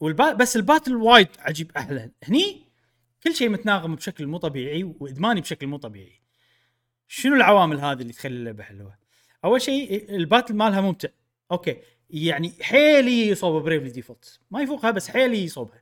والبا 0.04 0.34
بس 0.34 0.56
ال 0.56 0.62
battle 0.62 0.96
وايد 0.96 1.28
عجيب 1.40 1.72
أحلى 1.78 2.12
هني 2.24 2.64
كل 3.24 3.36
شيء 3.36 3.50
متناغم 3.50 3.96
بشكل 3.96 4.28
مو 4.28 4.38
طبيعي 4.38 4.84
وإدماني 4.84 5.42
بشكل 5.42 5.68
مو 5.68 5.78
طبيعي. 5.78 6.22
شنو 7.08 7.36
العوامل 7.36 7.80
هذه 7.80 8.02
اللي 8.02 8.14
تخلي 8.14 8.36
اللعبة 8.36 8.64
حلوة؟ 8.64 8.98
أول 9.46 9.62
شيء 9.62 10.16
ال 10.16 10.22
battle 10.22 10.56
مالها 10.56 10.82
ممتع. 10.82 11.10
okay. 11.52 11.78
يعني 12.10 12.54
حيلي 12.62 13.28
يصوب 13.28 13.64
Bravely 13.64 13.90
Default. 13.90 14.40
ما 14.52 14.62
يفوقها 14.62 14.92
بس 14.92 15.10
حيلي 15.10 15.44
يصوبها. 15.44 15.82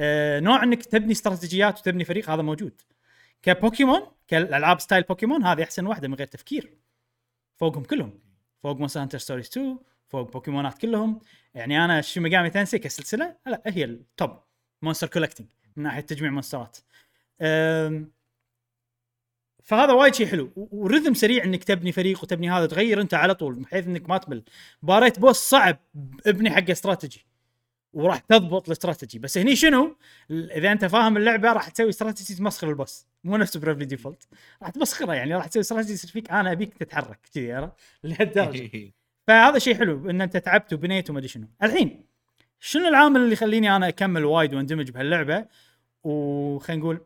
آه 0.00 0.40
نوع 0.40 0.62
إنك 0.62 0.84
تبني 0.84 1.12
استراتيجيات 1.12 1.78
وتبني 1.78 2.04
فريق 2.04 2.30
هذا 2.30 2.42
موجود. 2.42 2.80
كبوكيمون 3.42 4.00
كالألعاب 4.28 4.80
style 4.80 5.02
Pokémon 5.02 5.44
هذه 5.44 5.62
أحسن 5.62 5.86
واحدة 5.86 6.08
من 6.08 6.14
غير 6.14 6.26
تفكير. 6.26 6.78
فوقهم 7.56 7.84
كلهم. 7.84 8.20
فوق 8.62 8.76
Monster 8.76 9.02
Hunter 9.02 9.18
Stories 9.18 9.46
2 9.46 9.78
فوق 10.08 10.32
بوكيمونات 10.32 10.78
كلهم. 10.78 11.20
يعني 11.54 11.84
أنا 11.84 12.00
Shin 12.00 12.20
Megami 12.20 12.50
Tensei 12.50 12.78
كسلسله 12.78 13.36
لا 13.46 13.62
هي 13.66 13.84
ال 13.84 13.95
top 13.95 14.30
monster 14.82 15.06
collecting 15.06 15.46
من 15.76 15.82
ناحية 15.82 16.00
تجميع 16.00 16.30
مونسترات. 16.30 16.76
فهذا 19.64 19.92
وايد 19.92 20.14
شيء 20.14 20.26
حلو. 20.26 20.52
ورتم 20.56 21.14
سريع 21.14 21.44
إنك 21.44 21.64
تبني 21.64 21.92
فريق 21.92 22.22
وتبني 22.22 22.50
هذا 22.50 22.66
تغير 22.66 23.00
أنت 23.00 23.14
على 23.14 23.34
طول 23.34 23.54
بحيث 23.54 23.86
إنك 23.86 24.08
ما 24.08 24.18
تمل 24.18 24.42
باريت 24.82 25.18
boss 25.18 25.36
صعب 25.36 25.78
ابني 26.26 26.50
حق 26.50 26.70
استراتيجي 26.70 27.26
وراح 27.92 28.18
تضبط 28.18 28.66
الاستراتيجي. 28.66 29.18
بس 29.18 29.38
هني 29.38 29.56
شنو؟ 29.56 29.96
إذا 30.30 30.72
أنت 30.72 30.84
فاهم 30.84 31.16
اللعبة 31.16 31.52
راح 31.52 31.68
تسوي 31.68 31.88
استراتيجي 31.88 32.34
تمسخر 32.34 32.70
ال 32.70 32.76
boss. 32.76 33.06
مو 33.24 33.36
نفس 33.36 33.56
Bravely 33.56 33.84
Default 33.84 34.28
راح 34.62 34.70
تمسخره 34.70 35.14
يعني 35.14 35.34
راح 35.34 35.46
تسوي 35.46 35.60
استراتيجي 35.60 35.92
يصير 35.92 36.10
فيك 36.10 36.30
أنا 36.30 36.52
أبيك 36.52 36.74
تتحرك 36.74 37.18
كذي؟ 37.34 37.70
لهالدرجة. 38.04 38.92
فهذا 39.28 39.58
شيء 39.58 39.74
حلو 39.74 40.10
إن 40.10 40.20
أنت 40.20 40.36
تعبت 40.36 40.72
وبنيت 40.72 41.10
وما 41.10 41.18
أدري 41.18 41.28
شنو. 41.28 41.48
الحين 41.62 42.04
شنو 42.60 42.88
العامل 42.88 43.20
اللي 43.20 43.32
يخليني 43.32 43.76
أنا 43.76 43.88
أكمل 43.88 44.24
وايد 44.24 44.54
وأندمج 44.54 44.90
بهاللعبة؟ 44.90 45.46
وخلينا 46.04 46.82
نقول 46.82 47.00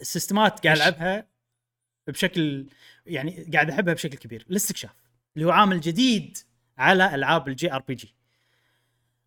السيستمات 0.00 0.66
قاعد؟ 0.66 0.76
ألعبها 0.76 1.26
بشكل 2.06 2.66
يعني 3.06 3.50
قاعد 3.52 3.70
أحبها 3.70 3.94
بشكل 3.94 4.18
كبير 4.18 4.46
الاستكشاف 4.50 4.94
اللي 5.36 5.46
هو 5.46 5.50
عامل 5.50 5.80
جديد 5.80 6.38
على 6.78 7.14
ألعاب 7.14 7.48
ال 7.48 7.72
JRPG. 7.72 8.14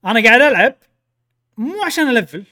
أنا 0.05 0.23
قاعد 0.23 0.41
ألعب 0.41 0.75
مو 1.57 1.83
عشان 1.83 2.17
ألفل 2.17 2.43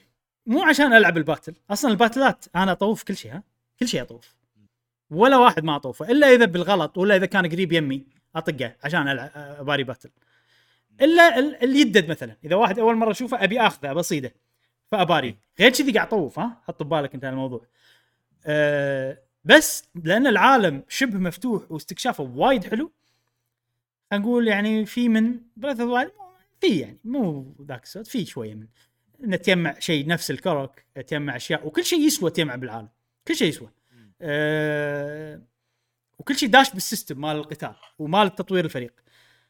مو 0.45 0.63
عشان 0.63 0.93
ألعب 0.93 1.17
ال 1.17 1.22
battle. 1.22 1.55
أصلا 1.69 1.91
الباتلات 1.91 2.45
أنا 2.55 2.71
أطوف 2.71 3.03
كل 3.03 3.17
شيء 3.17 3.33
ها؟ 3.33 3.43
كل 3.79 3.87
شيء 3.87 4.01
أطوف. 4.01 4.35
ولا 5.09 5.37
واحد 5.37 5.63
ما 5.63 5.75
أطوفه 5.75 6.11
إلا 6.11 6.27
إذا 6.27 6.45
بالغلط 6.45 6.97
ولا 6.97 7.15
إذا 7.15 7.25
كان 7.25 7.45
قريب 7.51 7.71
يمي. 7.71 8.20
أطقه 8.35 8.75
عشان 8.83 9.07
ألعب 9.07 9.31
اباري 9.35 9.83
battle 9.83 10.09
إلا 11.01 11.39
ال- 11.39 11.63
اليدد 11.63 12.09
مثلا. 12.09 12.35
إذا 12.43 12.55
واحد 12.55 12.79
أول 12.79 12.95
مرة 12.95 13.11
اشوفه 13.11 13.43
أبي 13.43 13.59
آخذه 13.61 13.93
بصيده 13.93 14.33
فأباري. 14.91 15.37
غير 15.59 15.71
كذي 15.71 15.91
قاعد 15.91 16.07
اطوف 16.07 16.39
ها؟ 16.39 16.61
حط 16.67 16.83
ببالك 16.83 17.13
أنت 17.13 17.25
الموضوع. 17.25 17.65
أه 18.45 19.17
بس 19.45 19.83
لأن 20.03 20.27
العالم 20.27 20.83
شبه 20.89 21.17
مفتوح 21.17 21.71
واستكشافه 21.71 22.23
وايد 22.23 22.63
حلو 22.63 22.91
نقول 24.13 24.47
يعني 24.47 24.85
في 24.85 25.09
من 25.09 25.39
Breath 25.57 25.79
of 25.79 26.11
في 26.61 26.79
يعني 26.79 26.97
مو 27.03 27.55
ذاك 27.67 27.83
الصوت 27.83 28.07
في 28.07 28.25
شوية 28.25 28.53
من. 28.55 28.67
إن 29.23 29.41
تجمع 29.41 29.79
شيء 29.79 30.07
نفس 30.07 30.31
ال 30.31 30.38
Korok 30.38 30.71
تجمع 31.07 31.35
أشياء 31.35 31.67
وكل 31.67 31.85
شيء 31.85 31.99
يسوى 31.99 32.31
تجمع 32.31 32.55
بالعالم. 32.55 32.89
كل 33.27 33.35
شيء 33.35 33.47
يسوى. 33.47 33.69
أه 34.21 35.41
وكل 36.21 36.35
شيء 36.35 36.49
داش 36.49 36.73
بال 36.73 36.85
system 36.85 37.21
مال 37.21 37.35
القتال 37.35 37.75
ومال 37.99 38.35
تطوير 38.35 38.65
الفريق. 38.65 38.93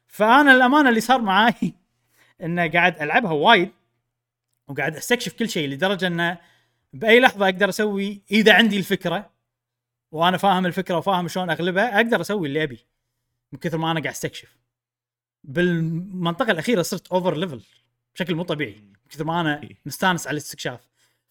فأنا 0.06 0.52
الأمانة 0.54 0.88
اللي 0.88 1.00
صار 1.00 1.20
معاي 1.20 1.54
إنه 2.42 2.70
قاعد 2.70 3.02
ألعبها 3.02 3.32
وايد 3.32 3.70
وقاعد 4.68 4.96
أستكشف 4.96 5.32
كل 5.32 5.48
شيء 5.48 5.68
لدرجة 5.68 6.06
إنه 6.06 6.38
بأي 6.92 7.20
لحظة 7.20 7.44
أقدر 7.44 7.68
أسوي 7.68 8.22
إذا 8.30 8.54
عندي 8.54 8.78
الفكرة 8.78 9.30
وأنا 10.12 10.36
فاهم 10.36 10.66
الفكرة 10.66 10.96
وفاهم 10.96 11.28
شلون 11.28 11.50
أغلبها 11.50 11.96
أقدر 11.96 12.20
أسوي 12.20 12.48
اللي 12.48 12.62
أبي 12.62 12.86
من 13.52 13.58
كثر 13.58 13.78
ما 13.78 13.90
أنا 13.90 14.00
قاعد 14.00 14.14
أستكشف. 14.14 14.56
بالمنطقة 15.44 16.50
الأخيرة 16.50 16.82
صرت 16.82 17.08
over 17.08 17.36
level 17.36 17.62
بشكل 18.14 18.34
مو 18.34 18.42
طبيعي 18.42 18.80
من 18.80 19.10
كثر 19.10 19.24
ما 19.24 19.40
أنا 19.40 19.68
مستانس 19.86 20.26
على 20.26 20.34
الاستكشاف. 20.34 20.80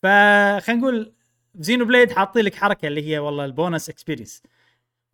فخلينا 0.03 0.81
نقول 0.81 1.13
Xenoblade 1.55 2.11
حاطين 2.11 2.45
لك 2.45 2.55
حركة 2.55 2.87
اللي 2.87 3.07
هي 3.09 3.19
والله 3.19 3.45
ال 3.45 3.52
bonus 3.52 3.89
experience 3.89 4.43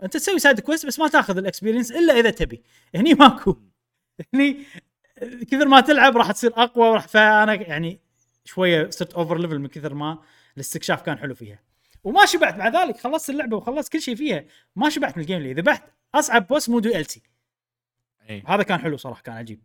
انت 0.03 0.14
تسوي 0.14 0.40
side 0.40 0.60
quest 0.60 0.86
بس 0.86 0.99
ما 0.99 1.07
تاخذ 1.07 1.38
ال 1.38 1.42
experience 1.42 1.91
إلا 1.91 2.19
إذا 2.19 2.30
تبي. 2.30 2.64
هني 2.95 3.14
ماكو. 3.14 3.57
هني 4.34 4.65
كثر 5.22 5.68
ما 5.68 5.82
تلعب 5.82 6.18
راح 6.18 6.32
تصير 6.32 6.52
أقوى 6.56 6.90
وراح 6.90 7.07
فانا 7.07 7.53
يعني 7.53 7.99
شوية 8.45 8.90
صرت 8.90 9.14
over 9.14 9.38
level 9.38 9.60
من 9.60 9.68
كثر 9.68 9.94
ما 9.94 10.19
الاستكشاف 10.56 11.02
كان 11.02 11.18
حلو 11.18 11.36
فيها. 11.36 11.60
وما 12.03 12.26
شبعت 12.26 12.56
مع 12.56 12.68
ذلك. 12.68 12.98
خلصت 12.98 13.30
اللعبة 13.30 13.57
وخلصت 13.57 13.94
كل 13.94 14.02
شيء 14.02 14.15
فيها. 14.15 14.45
ما 14.76 14.90
شبعت 14.90 15.18
من 15.18 15.24
ال 15.24 15.40
gameplay 15.40 15.53
ذبحت 15.53 15.84
أصعب 16.15 16.48
boss 16.48 16.69
مال 16.69 16.80
DLC. 16.80 17.22
هذا 18.48 18.64
كان 18.64 18.80
حلو 18.80 18.98
صراحة 18.98 19.22
كان 19.22 19.36
عجيب. 19.36 19.61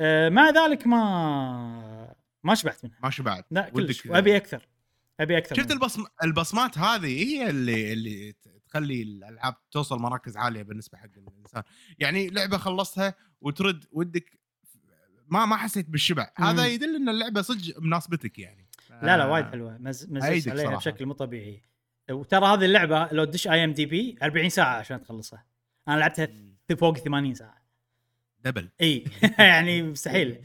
أه 0.00 0.28
مع 0.28 0.50
ذلك 0.50 0.86
ما 0.86 2.14
ما 2.44 2.54
شبعت 2.54 2.84
منها. 2.84 2.98
ما 3.02 3.10
شبعت. 3.10 3.46
لا 3.50 3.68
كلش. 3.68 4.06
وابي 4.06 4.36
أكثر. 4.36 4.68
أبي 5.20 5.38
أكثر 5.38 5.56
شفت. 5.56 5.70
البصم... 5.70 6.04
البصمات 6.24 6.78
هذه 6.78 7.24
هي 7.24 7.50
اللي 7.50 7.92
اللي 7.92 8.34
تخلي 8.70 9.02
الألعاب 9.02 9.54
توصل 9.70 9.98
مراكز 9.98 10.36
عالية 10.36 10.62
بالنسبة 10.62 10.98
حق 10.98 11.08
الإنسان. 11.16 11.62
يعني 11.98 12.28
لعبة 12.28 12.58
خلصتها 12.58 13.14
وترد 13.40 13.84
ودك 13.92 14.40
ما 15.28 15.46
ما 15.46 15.56
حسيت 15.56 15.90
بالشبع. 15.90 16.30
هذا 16.36 16.66
يدل 16.66 16.96
إن 16.96 17.08
اللعبة 17.08 17.42
صدق 17.42 17.80
مناسبتك 17.80 18.38
يعني. 18.38 18.66
لا 18.90 19.16
لا 19.16 19.22
آه، 19.24 19.30
وايد 19.32 19.46
حلوة. 19.46 19.78
مز... 19.78 20.24
أيدك 20.24 20.48
عليها 20.48 20.64
صراحة. 20.64 20.76
بشكل 20.76 21.06
مو 21.06 21.12
طبيعي. 21.12 21.62
وترى 22.10 22.46
هذه 22.46 22.64
اللعبة 22.64 23.08
لو 23.12 23.24
تدش 23.24 23.48
IMDb 23.48 24.16
40 24.22 24.48
ساعة 24.48 24.78
عشان 24.78 25.02
تخلصها. 25.02 25.44
أنا 25.88 25.96
لعبتها 25.98 26.28
فوق 26.78 26.98
80 26.98 27.34
ساعة. 27.34 27.62
double. 28.44 28.68
إي. 28.80 29.04
يعني 29.38 29.82
مستحيل. 29.82 30.42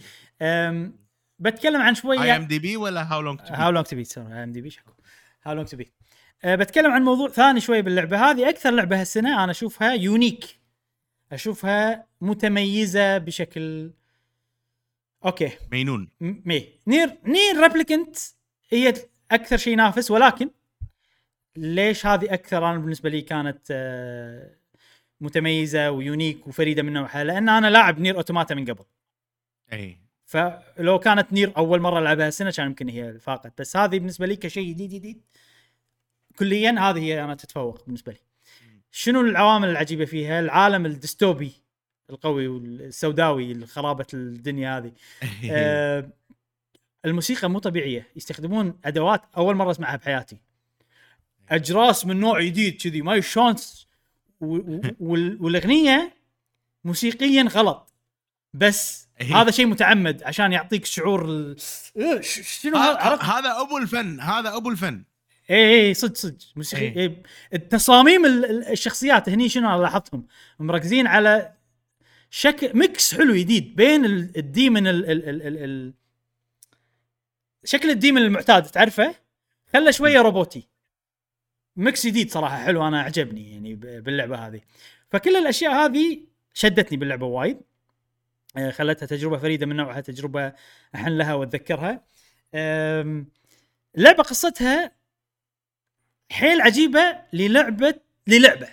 بتكلم 1.39 1.81
عن 1.81 1.89
اي 1.89 1.95
شوية 1.95 2.35
MDb 2.35 2.77
ولا 2.77 3.14
How 3.14 3.22
Long 3.22 3.39
HowLongToBeat 3.43 4.03
IMDb 4.18 4.69
شكو. 4.69 4.91
HowLongToBeat 5.43 5.93
بتكلم 6.44 6.91
عن 6.91 7.03
موضوع 7.03 7.30
ثاني 7.30 7.60
شوي 7.62 7.82
باللعبة. 7.82 8.32
هذه 8.32 8.49
أكثر 8.49 8.72
لعبة 8.72 9.02
هالسنة 9.02 9.44
أنا 9.44 9.52
أشوفها 9.52 9.94
unique 9.93 10.60
أشوفها 11.32 12.07
متميزة 12.22 13.18
بشكل 13.18 13.91
okay. 15.26 15.52
مينون. 15.72 16.10
مي. 16.22 16.70
NieR 16.88 17.18
NieR 17.26 17.61
Replicant 17.61 18.18
هي 18.70 18.94
أكثر 19.32 19.57
شيء 19.57 19.74
ينافس 19.74 20.12
ولكن 20.12 20.49
ليش 21.56 22.06
هذه 22.06 22.34
أكثر؟ 22.34 22.70
أنا 22.70 22.78
بالنسبة 22.78 23.10
لي 23.10 23.22
كانت 23.22 23.68
آه، 23.72 24.56
متميزة 25.22 25.91
و 25.91 25.99
unique 25.99 26.47
وفريدة 26.48 26.84
من 26.84 26.94
نوعها 26.94 27.24
لأن 27.24 27.49
أنا 27.49 27.70
لاعب 27.70 27.99
NieR 27.99 28.18
Automata 28.18 28.56
من 28.56 28.66
قبل. 28.66 28.84
إي. 29.74 29.99
فلو 30.26 30.99
كانت 30.99 31.34
NieR 31.34 31.53
أول 31.57 31.82
مرة 31.82 31.99
ألعبها 31.99 32.28
السنة 32.28 32.52
كان 32.52 32.68
يمكن 32.68 32.90
هي 32.90 33.20
فاقت. 33.20 33.62
بس 33.62 33.78
هذه 33.78 33.99
بالنسبة 33.99 34.26
لي 34.26 34.36
كشيء 34.36 34.70
جديد 34.70 34.90
جديد. 34.90 35.22
كليا 36.40 36.72
هذه 36.80 36.99
هي 36.99 37.24
أنا 37.24 37.36
تتفوق 37.36 37.86
بالنسبة 37.86 38.12
لي. 38.12 38.18
شنو 38.91 39.22
العوامل 39.22 39.70
العجيبة 39.70 40.06
فيها؟ 40.06 40.40
العالم 40.40 40.86
الديستوبي 40.86 41.52
القوي 42.10 42.48
والسوداوي 42.48 43.66
خرابه 43.68 44.06
الدنيا 44.14 44.78
هذه. 44.78 44.91
آه، 45.52 46.10
الموسيقى 47.06 47.49
مو 47.49 47.60
طبيعية. 47.60 48.07
يستخدمون 48.16 48.80
أدوات 48.86 49.22
أول 49.38 49.56
مرة 49.56 49.72
أسمعها 49.72 49.95
بحياتي. 49.95 50.38
أجراس 51.49 52.06
من 52.06 52.20
نوع 52.20 52.41
جديد 52.41 52.82
كذي 52.82 53.02
ما 53.02 53.20
شلون 53.22 53.56
س- 53.57 53.88
و- 54.41 54.56
و- 54.56 54.82
وال- 54.99 55.38
والأغنية 55.41 56.14
موسيقيا 56.84 57.44
غلط. 57.44 57.94
بس 58.53 59.07
إيه. 59.22 59.36
هذا 59.41 59.52
شيء 59.52 59.66
متعمد 59.66 60.24
عشان 60.24 60.52
يعطيك 60.53 60.86
شعور 60.86 61.26
ال... 61.26 61.56
إيه، 61.98 62.22
شنو 62.22 62.78
هذا 62.78 63.62
أبو 63.62 63.78
الفن 63.78 64.20
هذا 64.20 64.56
أبو 64.56 64.70
الفن. 64.70 65.03
اي 65.49 65.88
اي 65.88 65.93
صدق 65.93 66.15
صدق. 66.15 66.38
موسيقى 66.55 66.81
إيه. 66.81 66.95
إيه. 66.97 67.23
التصاميم 67.53 68.26
ال- 68.26 68.45
ال- 68.45 68.67
الشخصيات 68.72 69.30
هني 69.30 69.49
شنو 69.49 69.69
أنا 69.76 69.81
لاحظتهم؟ 69.81 70.27
مركزين 70.59 71.07
على 71.07 71.53
شكل 72.30 72.77
mix 72.77 73.15
حلو 73.15 73.35
جديد 73.35 73.76
بين 73.76 74.05
ال- 74.05 74.38
ال 74.38 74.46
demon 74.46 74.88
ال 74.88 75.11
ال 75.11 75.30
ال 75.30 75.41
ال 75.41 75.57
ال 75.57 75.93
شكل 77.63 77.89
ال 77.89 77.95
demon 77.95 78.22
المعتاد 78.22 78.63
تعرفه؟ 78.63 79.15
خله 79.73 79.91
شوية 79.91 80.22
روبوتي. 80.22 80.67
mix 81.76 82.07
جديد 82.07 82.31
صراحة 82.31 82.57
حلو 82.57 82.88
أنا 82.88 83.01
عجبني 83.01 83.51
يعني 83.51 83.76
باللعبة 83.76 84.47
هذه. 84.47 84.61
فكل 85.11 85.35
الأشياء 85.35 85.72
هذه 85.73 86.19
شدتني 86.53 86.97
باللعبة 86.97 87.26
وايد. 87.26 87.61
آه، 88.57 88.72
خلتها 88.72 89.05
تجربة 89.05 89.38
فريدة 89.38 89.65
من 89.65 89.76
نوعها 89.76 90.01
تجربة 90.01 90.53
أحن 90.95 91.07
لها 91.09 91.34
وأتذكرها. 91.34 92.03
اللعبه 93.97 94.23
قصتها 94.23 94.91
حيل 96.31 96.61
عجيبة 96.61 97.18
للعبة 97.34 97.93
للعبة. 98.27 98.68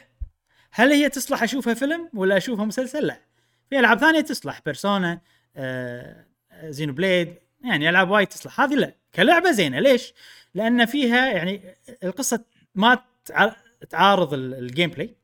هل 0.72 0.92
هي 0.92 1.08
تصلح 1.08 1.42
أشوفها 1.42 1.74
فيلم 1.74 2.10
ولا 2.14 2.36
أشوفها 2.36 2.64
مسلسل؟ 2.64 3.06
لا. 3.06 3.20
في 3.70 3.78
ألعاب 3.78 3.98
ثانية 3.98 4.20
تصلح. 4.20 4.60
Persona 4.66 5.20
آه، 5.56 6.24
Xenoblade 6.64 7.34
يعني 7.64 7.88
ألعاب 7.88 8.10
وايد 8.10 8.26
تصلح. 8.26 8.60
هذه 8.60 8.74
لا. 8.74 8.94
كلعبة 9.14 9.50
زينة. 9.52 9.80
ليش؟ 9.80 10.14
لأن 10.54 10.86
فيها 10.86 11.32
يعني 11.32 11.62
القصة 12.04 12.44
ما 12.74 12.98
تع- 13.24 13.56
تعارض 13.90 14.34
ال- 14.34 14.54
ال 14.54 14.90
gameplay 14.90 15.14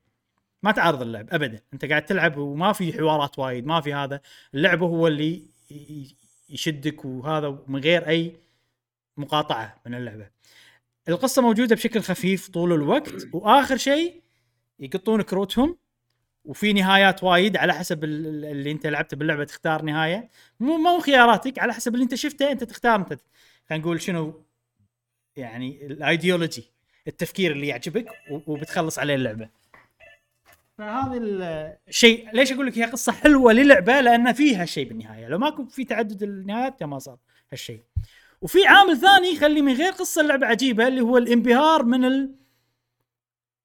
ما 0.63 0.71
تعارض 0.71 1.01
اللعب 1.01 1.27
ابدا. 1.33 1.59
أنت 1.73 1.85
قاعد 1.85 2.05
تلعب 2.05 2.37
وما 2.37 2.73
في 2.73 2.93
حوارات 2.93 3.39
وايد 3.39 3.65
ما 3.65 3.81
في 3.81 3.93
هذا. 3.93 4.21
اللعبه 4.53 4.85
هو 4.85 5.07
اللي 5.07 5.41
يشدك 6.49 7.05
وهذا 7.05 7.59
من 7.67 7.79
غير 7.79 8.07
أي 8.07 8.35
مقاطعة 9.17 9.75
من 9.85 9.95
اللعبة. 9.95 10.29
القصة 11.09 11.41
موجودة 11.41 11.75
بشكل 11.75 12.01
خفيف 12.01 12.49
طول 12.49 12.73
الوقت 12.73 13.13
وآخر 13.33 13.77
شيء 13.77 14.21
يقطون 14.79 15.21
كروتهم 15.21 15.77
وفي 16.45 16.73
نهايات 16.73 17.23
وايد 17.23 17.57
على 17.57 17.73
حسب 17.73 18.03
ال- 18.03 18.27
ال- 18.27 18.45
اللي 18.45 18.71
أنت 18.71 18.87
لعبته 18.87 19.17
باللعبة 19.17 19.43
تختار 19.43 19.81
نهاية. 19.81 20.29
مو 20.59 20.77
مو 20.77 20.99
خياراتك 20.99 21.59
على 21.59 21.73
حسب 21.73 21.93
اللي 21.93 22.03
أنت 22.03 22.15
شفته 22.15 22.51
أنت 22.51 22.63
تختار 22.63 22.95
أنت. 22.95 23.21
خلينا 23.69 23.83
نقول 23.83 24.01
شنو؟ 24.01 24.43
يعني 25.35 25.85
الأيديولوجي 25.87 26.71
التفكير 27.07 27.51
اللي 27.51 27.67
يعجبك 27.67 28.05
وبتخلص 28.31 28.99
عليه 28.99 29.15
اللعبة. 29.15 29.49
فهذا 30.77 31.17
ال- 31.17 31.77
الشيء 31.87 32.29
ليش 32.33 32.51
أقول 32.51 32.67
لك 32.67 32.77
هي 32.77 32.83
قصة 32.85 33.11
حلوة 33.11 33.53
للعبة؟ 33.53 34.01
لأن 34.01 34.33
فيها 34.33 34.65
شيء 34.65 34.87
بالنهاية. 34.87 35.27
لو 35.27 35.37
ماكو 35.37 35.65
في 35.65 35.85
تعدد 35.85 36.23
النهايات 36.23 36.83
ما 36.83 36.99
صار 36.99 37.17
هالشيء. 37.51 37.83
وفي 38.41 38.65
عامل 38.67 38.97
ثاني 38.97 39.27
يخلي 39.27 39.61
من 39.61 39.73
غير 39.73 39.91
قصة 39.91 40.21
اللعبه 40.21 40.47
عجيبة 40.47 40.87
اللي 40.87 41.01
هو 41.01 41.17
الانبهار 41.17 41.83
من 41.83 42.05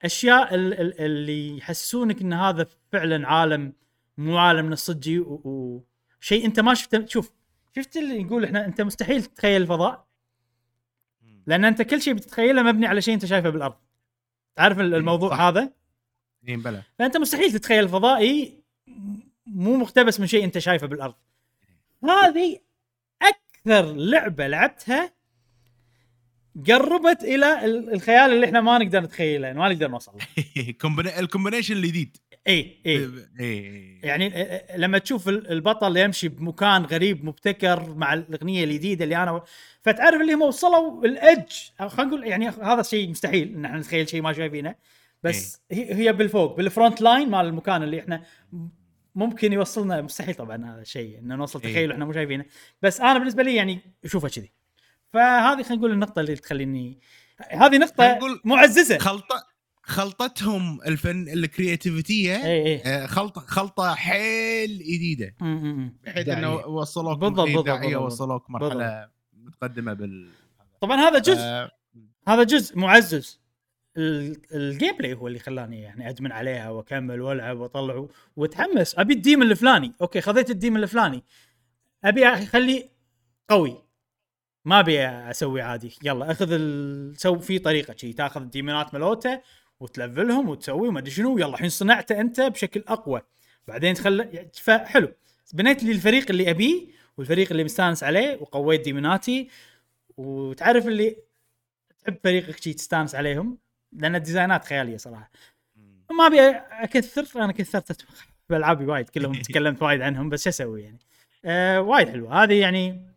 الاشياء 0.01 0.55
ال- 0.55 0.75
ال- 0.81 1.01
اللي 1.01 1.59
يحسسونك 1.59 2.21
إن 2.21 2.33
هذا 2.33 2.67
فعلا 2.93 3.29
عالم 3.29 3.73
مو 4.19 4.39
عالم 4.39 4.71
نصجي 4.71 5.19
وشيء 5.21 6.45
أنت 6.45 6.61
ما 6.61 6.75
شفته. 6.75 7.07
شوف 7.07 7.31
شفت 7.77 7.97
اللي 7.97 8.21
يقول 8.23 8.45
إحنا 8.45 8.67
أنت 8.67 8.81
مستحيل 8.81 9.23
تتخيل 9.23 9.63
الفضاء 9.63 10.07
لأن 11.47 11.65
أنت 11.65 11.83
كل 11.83 12.03
شيء 12.03 12.15
بتتخيله 12.15 12.63
مبني 12.63 12.87
على 12.87 13.03
شيء 13.03 13.15
أنت 13.15 13.25
شايفه 13.27 13.51
بالأرض. 13.51 13.75
تعرف 14.57 14.79
الموضوع 14.81 15.31
صح. 15.31 15.41
هذا؟ 15.41 15.73
اي 16.49 16.57
بلى. 16.57 16.83
فأنت 16.99 17.17
مستحيل 17.17 17.53
تتخيل 17.53 17.89
فضائي 17.89 18.63
مو 19.47 19.77
مقتبس 19.77 20.21
من 20.21 20.27
شيء 20.27 20.45
أنت 20.45 20.59
شايفه 20.59 20.87
بالأرض. 20.87 21.15
هذه 22.05 22.59
أكثر 23.67 23.93
لعبة 23.97 24.47
لعبتها 24.47 25.13
قربت 26.69 27.23
إلى 27.25 27.65
ال- 27.65 27.95
الخيال 27.95 28.33
اللي 28.33 28.47
إحنا 28.47 28.61
ما 28.61 28.79
نقدر 28.79 29.01
نتخيله 29.01 29.53
ما 29.53 29.69
نقدر 29.69 29.89
نوصل 29.89 30.13
له. 30.13 31.17
ال 31.19 31.23
combination 31.23 31.77
الجديد 31.77 32.17
إي 32.47 32.77
إي. 32.87 33.11
يعني 34.03 34.33
لما 34.77 34.99
تشوف 34.99 35.29
ال- 35.29 35.51
البطل 35.51 35.97
يمشي 35.97 36.29
بمكان 36.29 36.83
غريب 36.85 37.25
مبتكر 37.25 37.95
مع 37.95 38.15
الأغنية 38.15 38.65
الجديده 38.65 39.05
اللي 39.05 39.17
أنا 39.17 39.43
فتعرف 39.83 40.21
اللي 40.21 40.33
هم 40.33 40.43
وصلوا 40.43 41.05
ال 41.05 41.14
edge 41.14 41.53
أو 41.81 41.89
خلينا 41.89 42.11
نقول 42.11 42.27
يعني 42.27 42.49
هذا 42.49 42.83
شيء 42.83 43.11
مستحيل 43.11 43.55
إن 43.55 43.65
إحنا 43.65 43.79
نتخيل 43.79 44.09
شيء 44.09 44.23
ما 44.23 44.33
شايفينه. 44.33 44.75
بس 45.23 45.61
هي 45.71 46.13
بالفوق 46.13 46.57
بال 46.57 46.69
front 46.69 47.01
line 47.01 47.31
مال 47.31 47.47
المكان 47.47 47.83
اللي 47.83 48.01
إحنا 48.01 48.23
ممكن 49.15 49.53
يوصلنا 49.53 50.03
مستحيل 50.03 50.35
طبعا 50.35 50.73
هذا 50.75 50.81
الشيء 50.81 51.19
ان 51.19 51.29
نوصل 51.37 51.63
إيه. 51.63 51.73
تخيل 51.73 51.93
إحنا 51.93 52.05
مو 52.05 52.13
شايفينه. 52.13 52.45
بس 52.83 53.01
أنا 53.01 53.19
بالنسبة 53.19 53.43
لي 53.43 53.55
يعني 53.55 53.81
اشوفها 54.05 54.31
كذي. 54.31 54.53
فهذه 55.13 55.63
خلينا 55.63 55.75
نقول 55.75 55.93
النقطة 55.93 56.21
اللي 56.21 56.37
تخليني 56.37 57.01
هذه 57.51 57.79
نقطة 57.79 58.15
نقول 58.15 58.41
معززة. 58.45 58.99
خلطة 58.99 59.47
خلطتهم 59.83 60.83
الفن 60.83 61.29
ال 61.29 61.38
creativity 61.38 62.37
اي 62.37 62.67
اي 62.67 62.83
آه، 62.85 63.07
خلطة 63.07 63.41
خلطة 63.41 63.95
حيل 63.95 64.79
جديدة. 64.79 65.35
بحيث. 66.05 66.29
إنه 66.29 66.55
وصلوك 66.55 67.19
بالضبط، 67.19 67.49
إيه، 67.49 67.57
بالضبط،. 67.57 68.03
وصلوك 68.03 68.51
مرحلة 68.51 69.09
متقدمة 69.33 69.93
بال 69.93 70.29
طبعا 70.81 70.97
هذا 70.97 71.19
جزء. 71.19 71.41
آه، 71.41 71.71
هذا 72.29 72.43
جزء 72.43 72.79
معزز. 72.79 73.44
ال 73.97 74.97
gameplay 74.97 75.15
هو 75.15 75.29
اللي 75.29 75.39
خلاني 75.39 75.83
يعني 75.83 76.09
ادمن 76.09 76.33
عليها 76.33 76.71
وأكمل 76.71 77.21
وألعب 77.21 77.59
وأطلع 77.59 78.07
وأتحمس. 78.37 78.99
أبي 78.99 79.15
ال 79.15 79.21
demon 79.21 79.51
الفلاني. 79.51 79.93
okay 80.01 80.21
خذيت 80.21 80.51
ال 80.51 80.56
demon 80.56 80.83
الفلاني. 80.83 81.25
أبي 82.05 82.27
اخليه 82.27 82.89
قوي. 83.49 83.83
ما 84.65 84.81
أبي 84.81 85.07
أسوي 85.07 85.63
عادي. 85.63 85.95
يلا 86.03 86.31
أخذ 86.31 86.49
ال... 86.53 87.21
سوي 87.21 87.39
في 87.39 87.59
طريقة 87.59 87.95
شي. 87.97 88.13
تأخذ 88.13 88.41
الديمونات 88.41 88.95
مالوته 88.95 89.41
وتلفلهم 89.81 90.49
وتسوي 90.49 90.89
وما 90.89 90.99
أدري 90.99 91.11
شنو. 91.11 91.39
يلا 91.39 91.55
الحين 91.55 91.69
صنعته 91.69 92.21
أنت 92.21 92.41
بشكل 92.41 92.85
أقوى. 92.89 93.23
بعدين 93.69 93.95
تخلى 93.95 94.51
فحلو 94.55 95.09
بنيت 95.55 95.83
لي 95.83 95.93
الفريق 95.93 96.31
اللي 96.31 96.51
ابيه 96.51 96.87
والفريق 97.17 97.51
اللي 97.51 97.65
مستانس 97.65 98.05
عليه 98.05 98.37
وقويت 98.41 98.81
ديموناتي. 98.81 99.49
وتعرف 100.17 100.87
اللي 100.87 101.17
تحب 102.05 102.19
فريقك 102.25 102.63
شي 102.63 102.73
تستانس 102.73 103.15
عليهم؟ 103.15 103.64
لأن 103.95 104.15
الديزاينات 104.15 104.65
خيالية 104.65 104.97
صراحة. 104.97 105.31
ما 106.11 106.27
أبي 106.27 106.41
أكثر 106.71 107.45
أنا 107.45 107.53
كثرت 107.53 108.07
بألعابي 108.51 108.87
وايد 108.87 109.09
كلهم 109.09 109.33
تكلمت 109.49 109.83
وايد 109.83 110.03
عنهم 110.03 110.29
بس 110.29 110.45
شو 110.45 110.51
أسوي 110.51 110.83
يعني؟ 110.83 110.99
آه 111.45 111.81
وايد 111.81 112.09
حلوة. 112.09 112.43
هذه 112.43 112.61
يعني 112.61 113.15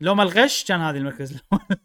لو 0.00 0.14
ما 0.14 0.22
الغش 0.22 0.64
كان 0.64 0.80
هذه 0.80 0.96
المركز 0.96 1.32
الأول. 1.32 1.78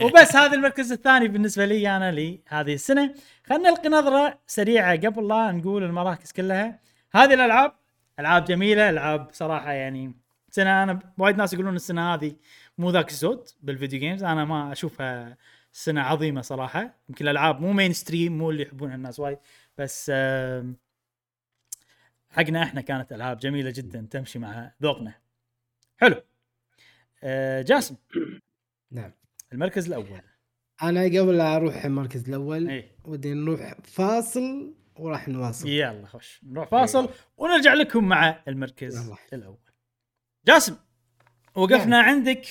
وبس 0.02 0.36
هذا 0.36 0.54
المركز 0.54 0.92
الثاني 0.92 1.28
بالنسبة 1.28 1.64
لي 1.64 1.96
أنا 1.96 2.12
لي 2.12 2.40
هذه 2.48 2.74
السنة. 2.74 3.14
خلينا 3.44 3.70
نلقي 3.70 3.88
نظرة 3.88 4.38
سريعة 4.46 4.96
قبل 4.96 5.28
لا 5.28 5.52
نقول 5.52 5.84
المراكز 5.84 6.32
كلها. 6.32 6.80
هذه 7.12 7.34
الألعاب 7.34 7.72
ألعاب 8.18 8.44
جميلة 8.44 8.90
ألعاب 8.90 9.28
صراحة 9.32 9.72
يعني 9.72 10.14
سنة 10.50 10.82
أنا 10.82 10.98
وايد 11.18 11.36
ناس 11.36 11.52
يقولون 11.52 11.76
السنة 11.76 12.14
هذه 12.14 12.36
مو 12.78 12.90
ذاك 12.90 13.10
الزود 13.10 13.48
بال 13.62 13.73
video 13.73 14.00
games 14.00 14.24
أنا 14.24 14.44
ما 14.44 14.72
أشوفها 14.72 15.36
سنة 15.76 16.00
عظيمة 16.00 16.40
صراحة. 16.40 16.94
يمكن 17.08 17.24
الألعاب 17.24 17.60
مو 17.60 17.72
mainstream 17.72 18.38
مو 18.38 18.50
اللي 18.50 18.62
يحبونها 18.62 18.94
الناس 18.94 19.20
وايد 19.20 19.38
بس 19.78 20.10
حقنا 22.30 22.62
إحنا 22.62 22.80
كانت 22.80 23.12
ألعاب 23.12 23.38
جميلة 23.38 23.70
جدا 23.70 24.06
تمشي 24.10 24.38
مع 24.38 24.72
ذوقنا. 24.82 25.14
حلو. 25.96 26.22
آه، 27.22 27.62
جاسم. 27.62 27.96
نعم. 28.90 29.12
المركز 29.52 29.86
الأول. 29.86 30.20
أنا 30.82 31.02
قبل 31.02 31.40
أروح 31.40 31.84
المركز 31.84 32.28
الأول 32.28 32.68
إيه. 32.68 32.90
ودي 33.04 33.34
نروح 33.34 33.74
فاصل 33.84 34.74
وراح 34.96 35.28
نواصل. 35.28 35.68
يلا 35.68 36.06
خش 36.06 36.40
نروح 36.42 36.68
فاصل 36.68 37.08
ونرجع 37.36 37.74
لكم 37.74 38.04
مع 38.04 38.42
المركز 38.48 39.06
يلا. 39.06 39.16
الأول. 39.32 39.58
جاسم 40.46 40.76
وقفنا 41.54 42.00
عندك 42.00 42.46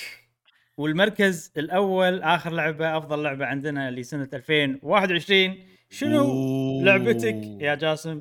والمركز 0.76 1.52
الأول 1.56 2.22
آخر 2.22 2.50
لعبة 2.50 2.96
أفضل 2.98 3.22
لعبة 3.22 3.46
عندنا 3.46 3.90
لسنة 3.90 4.28
2021 4.34 5.58
شنو 5.90 6.20
أوه. 6.24 6.84
لعبتك 6.84 7.40
يا 7.60 7.74
جاسم؟ 7.74 8.18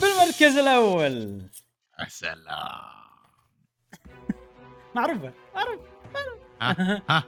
بالمركز 0.00 0.56
الأول. 0.58 1.42
سلام. 2.08 2.80
معروفة 4.94 5.32
معروف 5.54 5.80
ها 6.62 7.02
ها. 7.10 7.24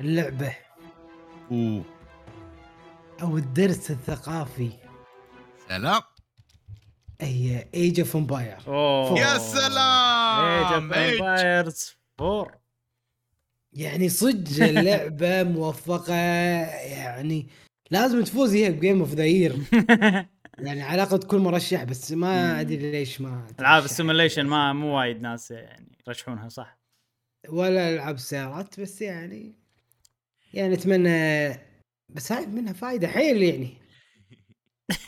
اللعبة. 0.00 0.56
أوه. 1.52 1.84
أو 3.22 3.36
الدرس 3.36 3.90
الثقافي. 3.90 4.70
سلام. 5.68 6.02
هي 7.20 7.68
Age 7.74 8.00
of 8.00 8.16
Empires 8.16 8.58
أوه. 8.66 9.18
يا 9.18 9.38
سلام. 9.38 10.44
Age 10.44 10.66
Age. 10.66 10.72
Empires 10.72 11.96
4 12.20 12.61
يعني 13.72 14.08
صدق 14.08 14.64
اللعبة 14.64 15.42
موفقة 15.52 16.14
يعني 16.14 17.46
لازم 17.90 18.24
تفوز 18.24 18.54
هي 18.54 18.70
ب 18.70 18.76
game 18.76 19.00
of 19.00 19.14
the 19.14 19.24
year 19.24 19.56
يعني 20.58 20.82
على 20.82 21.02
الأقل 21.02 21.18
تكون 21.18 21.42
مرشح 21.42 21.84
بس 21.84 22.12
ما 22.12 22.60
أدري 22.60 22.90
ليش 22.90 23.20
ما 23.20 23.46
ألعاب. 23.60 23.84
ال 23.84 23.90
simulation 23.90 24.46
ما 24.46 24.72
مو 24.72 24.98
وايد 24.98 25.20
ناس 25.20 25.50
يعني 25.50 25.98
يرشحونها 26.08 26.48
صح؟ 26.48 26.78
ولا 27.48 27.94
ألعاب 27.94 28.18
سيارات 28.18 28.80
بس 28.80 29.02
يعني 29.02 29.54
يعني 30.54 30.74
أتمنى 30.74 31.48
بس 32.08 32.32
هاي 32.32 32.46
منها 32.46 32.72
فايدة 32.72 33.08
حيل 33.08 33.42
يعني. 33.42 33.74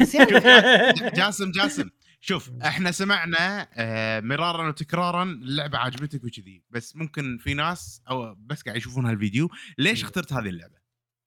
بس 0.00 0.14
يعني 0.14 0.30
جاسم 1.18 1.50
جاسم. 1.50 1.90
شوف 2.26 2.50
إحنا 2.64 2.90
سمعنا 2.92 3.68
آه، 3.74 4.20
مرارا 4.20 4.68
وتكرارا 4.68 5.22
اللعبة 5.22 5.78
عجبتك 5.78 6.24
وكذي 6.24 6.62
بس 6.70 6.96
ممكن 6.96 7.38
في 7.38 7.54
ناس 7.54 8.02
أو 8.10 8.34
بس 8.34 8.62
قاعد 8.62 8.76
يشوفون 8.76 9.06
هالفيديو 9.06 9.48
ليش 9.78 10.02
اخترت 10.04 10.32
هذه 10.32 10.48
اللعبة؟ 10.48 10.74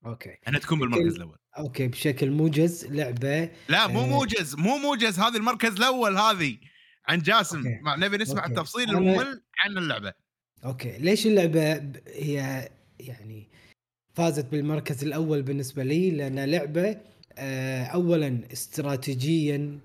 okay 0.06 0.38
إنها 0.48 0.60
تكون 0.60 0.80
بالمركز 0.80 1.16
الأول 1.16 1.38
okay 1.58 1.88
بشكل 1.88 2.32
موجز 2.32 2.86
لعبة 2.86 3.50
لا 3.70 3.88
مو 3.88 4.02
آه. 4.02 4.08
موجز 4.08 4.56
مو 4.56 4.78
موجز 4.78 5.20
هذه 5.20 5.38
المركز 5.38 5.76
الأول 5.76 6.18
هذه 6.18 6.58
عن 7.08 7.20
جاسم 7.20 7.58
okay. 7.58 7.80
ما 7.82 7.96
نبي 7.96 8.18
نسمع 8.18 8.44
okay. 8.44 8.54
التفصيل 8.54 8.88
أنا- 8.88 8.96
الممل 8.96 9.42
عن 9.60 9.78
اللعبة 9.78 10.14
okay 10.66 10.98
ليش 10.98 11.28
اللعبة 11.28 11.78
ب- 11.78 11.98
هي 12.08 12.70
يعني 13.00 13.50
فازت 14.14 14.46
بالمركز 14.46 15.04
الأول 15.04 15.42
بالنسبة 15.42 15.84
لي 15.84 16.12
لأن 16.12 16.40
لعبة 16.40 16.98
اولا 17.40 18.40
استراتيجيا 18.54 19.80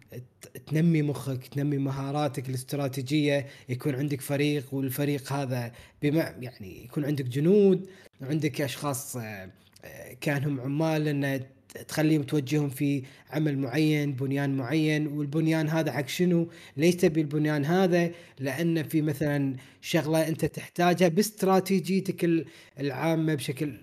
تنمي 0.67 1.03
مخك 1.03 1.47
تنمي 1.47 1.79
مهاراتك 1.79 2.49
الاستراتيجية 2.49 3.47
يكون 3.69 3.95
عندك 3.95 4.21
فريق 4.21 4.75
والفريق 4.75 5.33
هذا 5.33 5.73
بما 6.03 6.35
يعني 6.41 6.85
يكون 6.85 7.05
عندك 7.05 7.25
جنود 7.25 7.89
وعندك 8.21 8.61
أشخاص 8.61 9.17
آه، 9.17 9.51
آه، 9.85 10.13
كانهم 10.21 10.61
عمال 10.61 11.09
ان 11.09 11.41
تخليهم 11.89 12.23
توجههم 12.23 12.69
في 12.69 13.03
عمل 13.31 13.59
معين 13.59 14.13
بنيان 14.13 14.57
معين 14.57 15.07
والبنيان 15.07 15.69
هذا 15.69 15.93
حق 15.93 16.09
شنو؟ 16.09 16.51
ليش 16.77 16.95
تبي 16.97 17.21
البنيان 17.21 17.65
هذا 17.65 18.11
لأن 18.39 18.83
في 18.83 19.03
مثلا 19.03 19.57
شغلة 19.81 20.29
أنت 20.29 20.45
تحتاجها 20.45 21.09
باستراتيجيتك 21.09 22.25
ال- 22.25 22.45
العامة 22.81 23.35
بشكل 23.35 23.75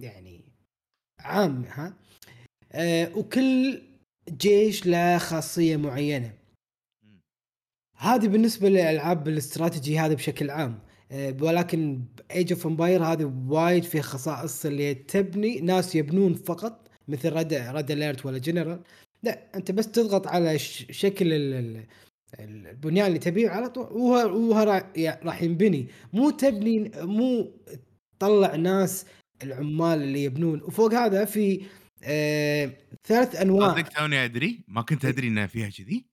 يعني 0.00 0.44
عام 1.20 1.64
ها؟ 1.68 1.86
آه 1.86 2.01
وكل 3.16 3.82
جيش 4.30 4.86
له 4.86 5.18
خاصية 5.18 5.76
معينة. 5.76 6.32
هذه 7.98 8.28
بالنسبة 8.28 8.68
للألعاب 8.68 9.28
الاستراتيجي 9.28 9.98
هذا 9.98 10.14
بشكل 10.14 10.50
عام. 10.50 10.78
آه، 11.12 11.36
ولكن 11.40 12.04
Age 12.30 12.52
of 12.52 12.66
Empires 12.66 13.04
هذه 13.04 13.32
وايد 13.48 13.84
في 13.84 14.02
خصائص 14.02 14.66
اللي 14.66 14.94
تبني 14.94 15.60
ناس 15.60 15.94
يبنون 15.94 16.34
فقط 16.34 16.88
مثل 17.08 17.32
Red 17.32 17.54
Red 17.54 17.90
Alert 17.90 18.26
ولا 18.26 18.38
Generals 18.38 18.80
لا 19.22 19.56
أنت 19.56 19.70
بس 19.70 19.90
تضغط 19.90 20.26
على 20.26 20.58
شكل 20.58 21.32
ال- 21.32 21.54
ال- 22.40 22.66
البنيان 22.66 23.06
اللي 23.06 23.18
تبيه 23.18 23.48
على 23.48 23.68
طول 23.68 23.84
وهو 23.92 24.84
راح 25.24 25.42
ينبني. 25.42 25.86
مو 26.12 26.30
تبني 26.30 26.90
مو 26.96 27.52
تطلع 28.18 28.56
ناس 28.56 29.06
العمال 29.42 30.02
اللي 30.02 30.24
يبنون. 30.24 30.62
وفوق 30.62 30.94
هذا 30.94 31.24
في 31.24 31.62
آه 32.04 32.70
ثلاث 33.06 33.36
أنواع. 33.36 33.74
صدق 33.74 33.88
توني 33.88 34.24
أدري؟ 34.24 34.64
ما 34.68 34.82
كنت 34.82 35.04
أدري 35.04 35.28
إنها 35.28 35.46
فيها 35.46 35.68
كذي. 35.70 36.04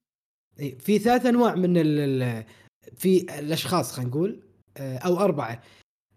في 0.80 1.00
ثلاث 1.00 1.26
أنواع 1.26 1.56
من 1.56 1.78
ال 1.78 2.00
ال- 2.00 2.46
في 2.98 3.40
الأشخاص 3.40 3.92
خلينا 3.92 4.10
نقول 4.10 4.44
آه، 4.78 4.98
أو 4.98 5.20
أربعة. 5.20 5.64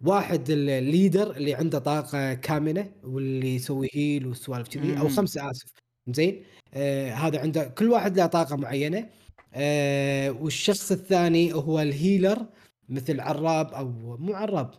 واحد 0.04 0.50
الليدر 0.50 1.36
اللي 1.36 1.54
عنده 1.54 1.78
طاقة 1.78 2.34
كامنة 2.34 2.92
واللي 3.04 3.54
يسوي 3.54 3.88
هيل 3.94 4.26
وسوالف 4.26 4.68
كذي 4.68 4.98
أو. 4.98 5.08
خمسة 5.08 5.50
آسف. 5.50 5.72
زين؟ 6.08 6.44
آه 6.74 7.12
هذا 7.12 7.40
عنده 7.40 7.64
كل 7.64 7.88
واحد 7.90 8.16
له 8.16 8.26
طاقة 8.26 8.56
معينة. 8.56 9.08
آه 9.54 10.30
والشخص 10.30 10.92
الثاني 10.92 11.52
هو 11.54 11.80
ال 11.80 11.90
healer 11.90 12.46
مثل 12.88 13.20
عراب 13.20 13.72
أو 13.72 13.88
مو 14.16 14.34
عراب 14.34 14.70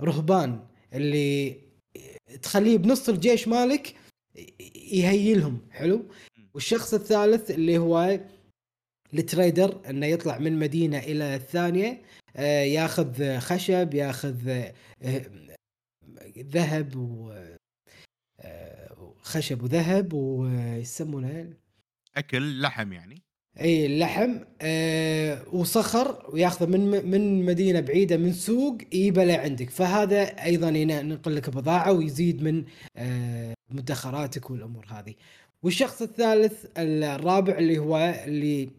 رهبان 0.00 0.60
اللي 0.94 1.56
تخليه 2.42 2.78
بنص 2.78 3.08
الجيش 3.08 3.48
مالك 3.48 3.94
ي 4.92 5.02
heal 5.02 5.41
هم 5.41 5.60
حلو؟ 5.70 6.06
والشخص 6.54 6.94
الثالث 6.94 7.50
اللي 7.50 7.78
هو 7.78 8.20
ال 9.14 9.25
trader 9.25 9.90
إنه 9.90 10.06
يطلع 10.06 10.38
من 10.38 10.58
مدينة 10.58 10.98
إلى 10.98 11.34
الثانية 11.34 12.02
آه، 12.36 12.62
ياخذ 12.62 13.38
خشب 13.38 13.94
ياخذ 13.94 14.48
آه، 14.48 15.26
ذهب 16.38 16.96
و 16.96 17.32
آه، 18.40 19.14
خشب 19.22 19.62
وذهب 19.62 20.12
ويسمونه 20.12 21.54
أكل 22.16 22.60
لحم 22.62 22.92
يعني. 22.92 23.22
اي 23.60 23.86
اللحم 23.86 24.38
آه 24.60 25.54
وصخر 25.54 26.30
وياخذه 26.32 26.66
من 26.66 27.10
من 27.10 27.44
مدينة 27.44 27.80
بعيدة 27.80 28.16
من 28.16 28.32
سوق 28.32 28.78
يجيبه 28.92 29.24
لعندك 29.24 29.70
فهذا 29.70 30.22
أيضا 30.22 30.68
ينقل 30.68 31.36
لك 31.36 31.50
بضاعة 31.50 31.92
ويزيد 31.92 32.42
من 32.42 32.64
آه 32.96 33.54
مدخراتك 33.70 34.50
والأمور 34.50 34.86
هذه. 34.88 35.14
والشخص 35.62 36.02
الثالث 36.02 36.66
الرابع 36.78 37.58
اللي 37.58 37.78
هو 37.78 38.22
اللي 38.26 38.70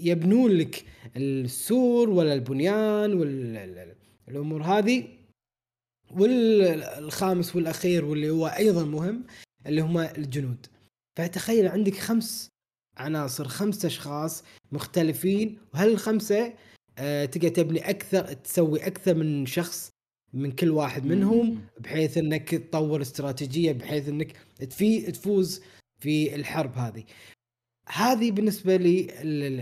يبنون 0.00 0.50
لك 0.50 0.84
السور 1.16 2.10
ولا 2.10 2.34
البنيان 2.34 3.14
والامور 4.28 4.62
هذه. 4.62 5.04
والخامس 6.10 7.56
والأخير 7.56 8.04
واللي 8.04 8.30
هو 8.30 8.46
أيضا 8.46 8.84
مهم 8.84 9.24
اللي 9.66 9.80
هم 9.80 9.98
الجنود. 9.98 10.66
فتخيل 11.16 11.68
عندك 11.68 11.94
خمس 11.94 12.48
عناصر 12.96 13.48
خمس 13.48 13.84
أشخاص 13.84 14.44
مختلفين 14.72 15.58
وهالخمسه 15.74 16.52
آه 16.98 17.24
تقدر 17.24 17.48
تبني 17.48 17.90
أكثر 17.90 18.32
تسوي 18.32 18.86
أكثر 18.86 19.14
من 19.14 19.46
شخص 19.46 19.90
من 20.34 20.50
كل 20.52 20.70
واحد 20.70 21.04
منهم. 21.04 21.60
بحيث 21.80 22.18
إنك 22.18 22.48
تطور 22.50 23.02
استراتيجية 23.02 23.72
بحيث 23.72 24.08
إنك 24.08 24.32
تفي 24.70 25.00
تفوز 25.00 25.62
في 26.00 26.34
الحرب 26.34 26.78
هذه. 26.78 27.04
هذه 27.88 28.30
بالنسبة 28.30 28.76
لي 28.76 29.06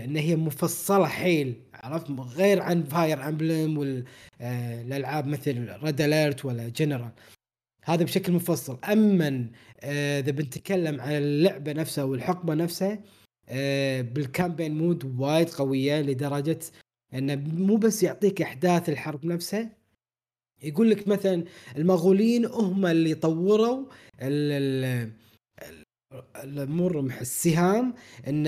إن 0.05 0.15
هي 0.15 0.35
مفصلة 0.35 1.07
حيل 1.07 1.61
عرفت؟ 1.73 2.11
غير 2.11 2.61
عن 2.61 2.83
Fire 2.83 3.27
Emblem 3.27 3.77
والالعاب 3.77 5.27
مثل 5.27 5.69
Red 5.83 6.01
Alert 6.01 6.45
ولا 6.45 6.69
Generals 6.69 7.11
هذا 7.85 8.03
بشكل 8.03 8.33
مفصل. 8.33 8.79
اما 8.91 9.47
آه، 9.81 10.19
إذا 10.19 10.31
بنتكلم 10.31 11.01
عن 11.01 11.11
اللعبة 11.11 11.73
نفسها 11.73 12.03
والحقبة 12.03 12.53
نفسها 12.53 12.91
آه، 12.91 12.99
بال 14.01 14.16
campaign 14.16 14.77
mode 14.77 15.19
وايد 15.19 15.49
قوية 15.49 16.01
لدرجة 16.01 16.59
إنه 17.13 17.35
مو 17.35 17.75
بس 17.75 18.03
يعطيك 18.03 18.41
أحداث 18.41 18.89
الحرب 18.89 19.25
نفسها 19.25 19.69
يقول 20.63 20.89
لك 20.89 21.07
مثلا 21.07 21.43
المغولين 21.77 22.45
هم 22.45 22.85
اللي 22.85 23.15
طوروا 23.15 23.85
ال 24.21 25.13
ال 26.43 26.71
مو 26.71 26.87
الرمح 26.87 27.19
السهام 27.19 27.93
إن. 28.27 28.47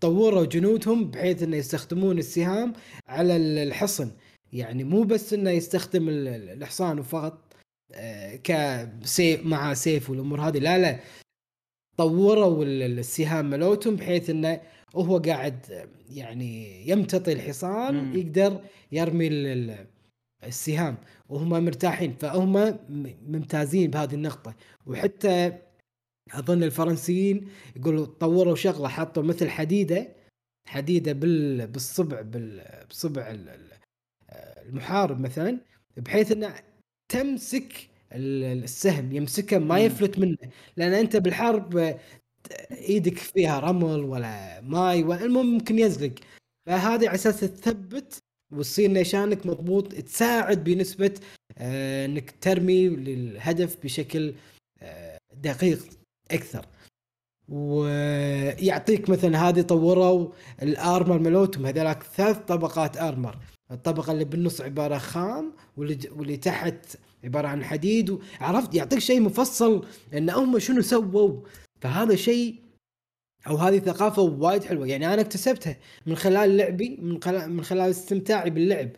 طوروا 0.00 0.44
جنودهم 0.44 1.10
بحيث 1.10 1.42
إنه 1.42 1.56
يستخدمون 1.56 2.18
السهام 2.18 2.72
على 3.08 3.36
ال- 3.36 3.58
الحصن 3.58 4.10
يعني 4.52 4.84
مو 4.84 5.02
بس 5.02 5.32
إنه 5.34 5.50
يستخدم 5.50 6.08
ال- 6.08 6.28
ال- 6.28 6.50
الحصان 6.50 7.02
فقط 7.02 7.52
آه، 7.94 8.36
كسيف 8.44 9.46
مع 9.46 9.74
سيف 9.74 10.10
والأمور 10.10 10.40
هذه 10.40 10.58
لا 10.58 10.78
لا 10.78 11.00
طوروا 11.96 12.64
ال- 12.64 12.82
ال- 12.82 12.98
السهام 12.98 13.50
ملوتهم 13.50 13.96
بحيث 13.96 14.30
إنه 14.30 14.60
وهو 14.94 15.18
قاعد 15.18 15.86
يعني 16.10 16.82
يمتطي 16.88 17.32
الحصان 17.32 17.94
مم. 17.94 18.16
يقدر 18.16 18.60
يرمي 18.92 19.26
ال- 19.26 19.46
ال- 19.46 19.86
السهام 20.44 20.96
وهم 21.28 21.48
مرتاحين 21.64 22.12
فهم 22.20 22.78
ممتازين 23.28 23.90
بهذه 23.90 24.14
النقطة 24.14 24.54
وحتى 24.86 25.52
أظن 26.34 26.62
الفرنسيين 26.62 27.48
يقولوا 27.76 28.06
طوروا 28.06 28.54
شغلة 28.54 28.88
حطوا 28.88 29.22
مثل 29.22 29.48
حديدة 29.48 30.08
حديدة 30.68 31.12
بال 31.12 31.66
بالصبع 31.66 32.20
بال 32.20 32.62
بصبع 32.90 33.30
ال- 33.30 33.48
ال- 33.48 33.72
المحارب 34.68 35.20
مثلا 35.20 35.58
بحيث 35.96 36.32
إنه 36.32 36.54
تمسك 37.12 37.88
السهم 38.16 39.12
يمسكه 39.12 39.58
ما. 39.58 39.78
يفلت 39.78 40.18
منه 40.18 40.36
لأن 40.76 40.92
أنت 40.92 41.16
بالحرب 41.16 41.96
إيدك 42.70 43.18
فيها 43.18 43.60
رمل 43.60 44.00
ولا 44.04 44.60
ماي 44.60 45.02
ولا 45.04 45.24
المهم 45.24 45.46
ممكن 45.54 45.78
يزلق. 45.78 46.12
فهذا 46.66 47.08
على 47.08 47.14
أساس 47.14 47.40
تثبت 47.40 48.18
وتصير 48.52 48.90
نيشانك 48.90 49.46
مضبوط 49.46 49.92
تساعد 49.94 50.64
بنسبة 50.64 51.14
آه، 51.58 52.06
إنك 52.06 52.34
ترمي 52.40 52.88
للهدف 52.88 53.76
بشكل 53.84 54.34
آه، 54.82 55.18
دقيق 55.34 55.86
أكثر. 56.30 56.66
ويعطيك 57.48 59.10
مثلا 59.10 59.48
هذه 59.48 59.62
طوروا 59.62 60.32
الأرمر 60.62 61.18
ملوتهم 61.18 61.66
هذولاك 61.66 62.02
ثلاث 62.02 62.38
طبقات 62.38 62.96
أرمر. 62.96 63.38
الطبقة 63.70 64.12
اللي 64.12 64.24
بالنص 64.24 64.60
عبارة 64.60 64.98
خام 64.98 65.52
واللي 65.76 66.36
تحت 66.36 66.96
عبارة 67.24 67.48
عن 67.48 67.64
حديد 67.64 68.18
عرفت؟ 68.40 68.74
يعطيك 68.74 68.98
شيء 68.98 69.20
مفصل 69.20 69.86
إن 70.14 70.30
هم 70.30 70.58
شنو 70.58 70.82
سووا. 70.82 71.42
فهذا 71.80 72.16
شيء 72.16 72.62
أو 73.46 73.56
هذه 73.56 73.78
ثقافة 73.78 74.22
وايد 74.22 74.64
حلوة. 74.64 74.86
يعني 74.86 75.14
أنا 75.14 75.22
اكتسبتها 75.22 75.76
من 76.06 76.16
خلال 76.16 76.56
لعبي 76.56 76.96
من 76.96 77.22
خلال 77.22 77.50
من 77.50 77.64
خلال 77.64 77.90
استمتاعي 77.90 78.50
باللعب. 78.50 78.90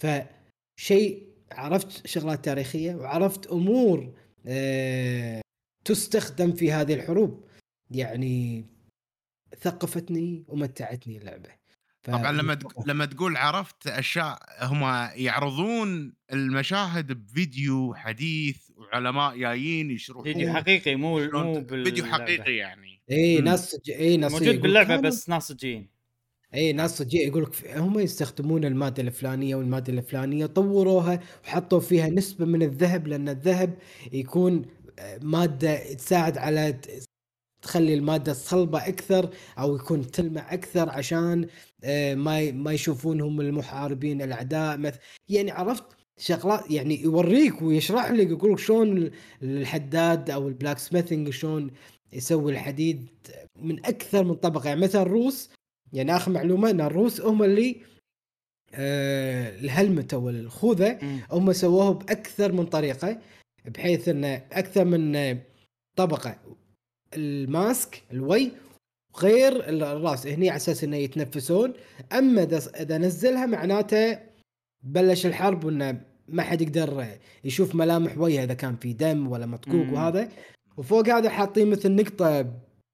فشيء 0.00 1.30
عرفت 1.52 2.06
شغلات 2.06 2.44
تاريخية 2.44 2.94
وعرفت 2.94 3.46
أمور 3.46 4.14
آه 4.46 5.40
تستخدم 5.84 6.52
في 6.52 6.72
هذه 6.72 6.94
الحروب. 6.94 7.44
يعني 7.90 8.64
ثقفتني 9.60 10.44
ومتعتني 10.48 11.18
اللعبة. 11.18 11.59
ف- 12.02 12.10
طبعا 12.10 12.32
لما 12.32 12.54
تق- 12.54 12.86
لما 12.88 13.04
تقول 13.04 13.36
عرفت 13.36 13.86
أشياء 13.86 14.38
هم 14.62 14.82
يعرضون 15.14 16.12
المشاهد 16.32 17.12
بفيديو 17.12 17.94
حديث 17.94 18.56
وعلماء 18.76 19.36
جايين 19.38 19.90
يشرحون 19.90 20.22
فيديو 20.24 20.52
حقيقي 20.52 20.94
مو 20.96 21.18
مو 21.32 21.60
بال 21.60 21.84
فيديو 21.84 22.04
حقيقي 22.04 22.54
يعني. 22.56 23.02
إي. 23.10 23.40
ناس 23.40 23.76
إي 23.88 24.16
ناس 24.16 24.32
موجود 24.32 24.60
باللعبة 24.60 24.88
كانوا- 24.88 25.02
بس 25.02 25.28
ناس 25.28 25.48
صجيين. 25.48 25.90
إي 26.54 26.72
ناس 26.72 26.98
صجيه 26.98 27.26
يقول 27.26 27.42
لك 27.42 27.76
هم 27.76 27.98
يستخدمون 27.98 28.64
المادة 28.64 29.02
الفلانية 29.02 29.54
والمادة 29.56 29.92
الفلانية 29.92 30.46
طوروها 30.46 31.20
وحطوا 31.44 31.80
فيها 31.80 32.08
نسبة 32.08 32.44
من 32.44 32.62
الذهب 32.62 33.06
لأن 33.08 33.28
الذهب 33.28 33.78
يكون 34.12 34.62
آه، 34.98 35.18
مادة 35.22 35.94
تساعد 35.94 36.38
على 36.38 36.80
تخلي 37.62 37.94
المادة 37.94 38.32
صلبة 38.32 38.88
أكثر 38.88 39.30
أو 39.58 39.76
يكون 39.76 40.10
تلمع 40.10 40.54
أكثر 40.54 40.88
عشان 40.88 41.46
آه، 41.84 42.14
ما 42.14 42.50
ما 42.52 42.72
يشوفونهم 42.72 43.40
المحاربين 43.40 44.22
الأعداء 44.22 44.76
مثل 44.76 44.98
يعني 45.28 45.50
عرفت؟ 45.50 45.84
شغلات 46.18 46.70
يعني 46.70 47.02
يوريك 47.02 47.62
ويشرح 47.62 48.10
لك 48.10 48.30
يقول 48.30 48.52
لك 48.52 48.58
شلون 48.58 48.96
ال- 48.96 49.12
الحداد 49.42 50.30
أو 50.30 50.48
البلاك 50.48 50.78
سميثنج 50.78 51.30
شلون 51.30 51.70
يسوي 52.12 52.52
الحديد 52.52 53.06
من 53.56 53.78
أكثر 53.86 54.24
من 54.24 54.34
طبقة. 54.34 54.68
يعني 54.68 54.80
مثلا 54.80 55.02
الروس 55.02 55.50
يعني 55.92 56.16
آخر 56.16 56.30
معلومة 56.32 56.70
إن 56.70 56.80
الروس 56.80 57.20
هم 57.20 57.42
اللي 57.42 57.76
آه 58.74 59.48
الهلمت 59.60 60.14
أو 60.14 60.30
الخوذه. 60.30 60.98
هم 61.32 61.52
سووه 61.52 61.90
بأكثر 61.92 62.52
من 62.52 62.66
طريقة 62.66 63.18
بحيث 63.64 64.08
انه 64.08 64.42
أكثر 64.52 64.84
من 64.84 65.38
طبقة. 65.96 66.36
الماسك 67.14 68.02
الوي 68.12 68.52
غير 69.18 69.68
الراس. 69.68 70.26
هني 70.26 70.50
على 70.50 70.56
أساس 70.56 70.84
إنه 70.84 70.96
يتنفسون. 70.96 71.72
أما 72.12 72.42
إذا 72.42 72.58
إذا 72.80 72.98
نزلها 72.98 73.46
معناته 73.46 74.18
بلش 74.82 75.26
الحرب 75.26 75.64
وإنه 75.64 76.00
ما 76.28 76.42
حد 76.42 76.60
يقدر 76.60 77.06
يشوف 77.44 77.74
ملامح 77.74 78.18
وجهه 78.18 78.44
إذا 78.44 78.54
كان 78.54 78.76
في 78.76 78.92
دم 78.92 79.28
ولا 79.28 79.46
مطقوق. 79.46 79.92
وهذا. 79.92 80.28
وفوق 80.76 81.08
هذا 81.08 81.30
حاطين 81.30 81.70
مثل 81.70 81.92
نقطة 81.92 82.46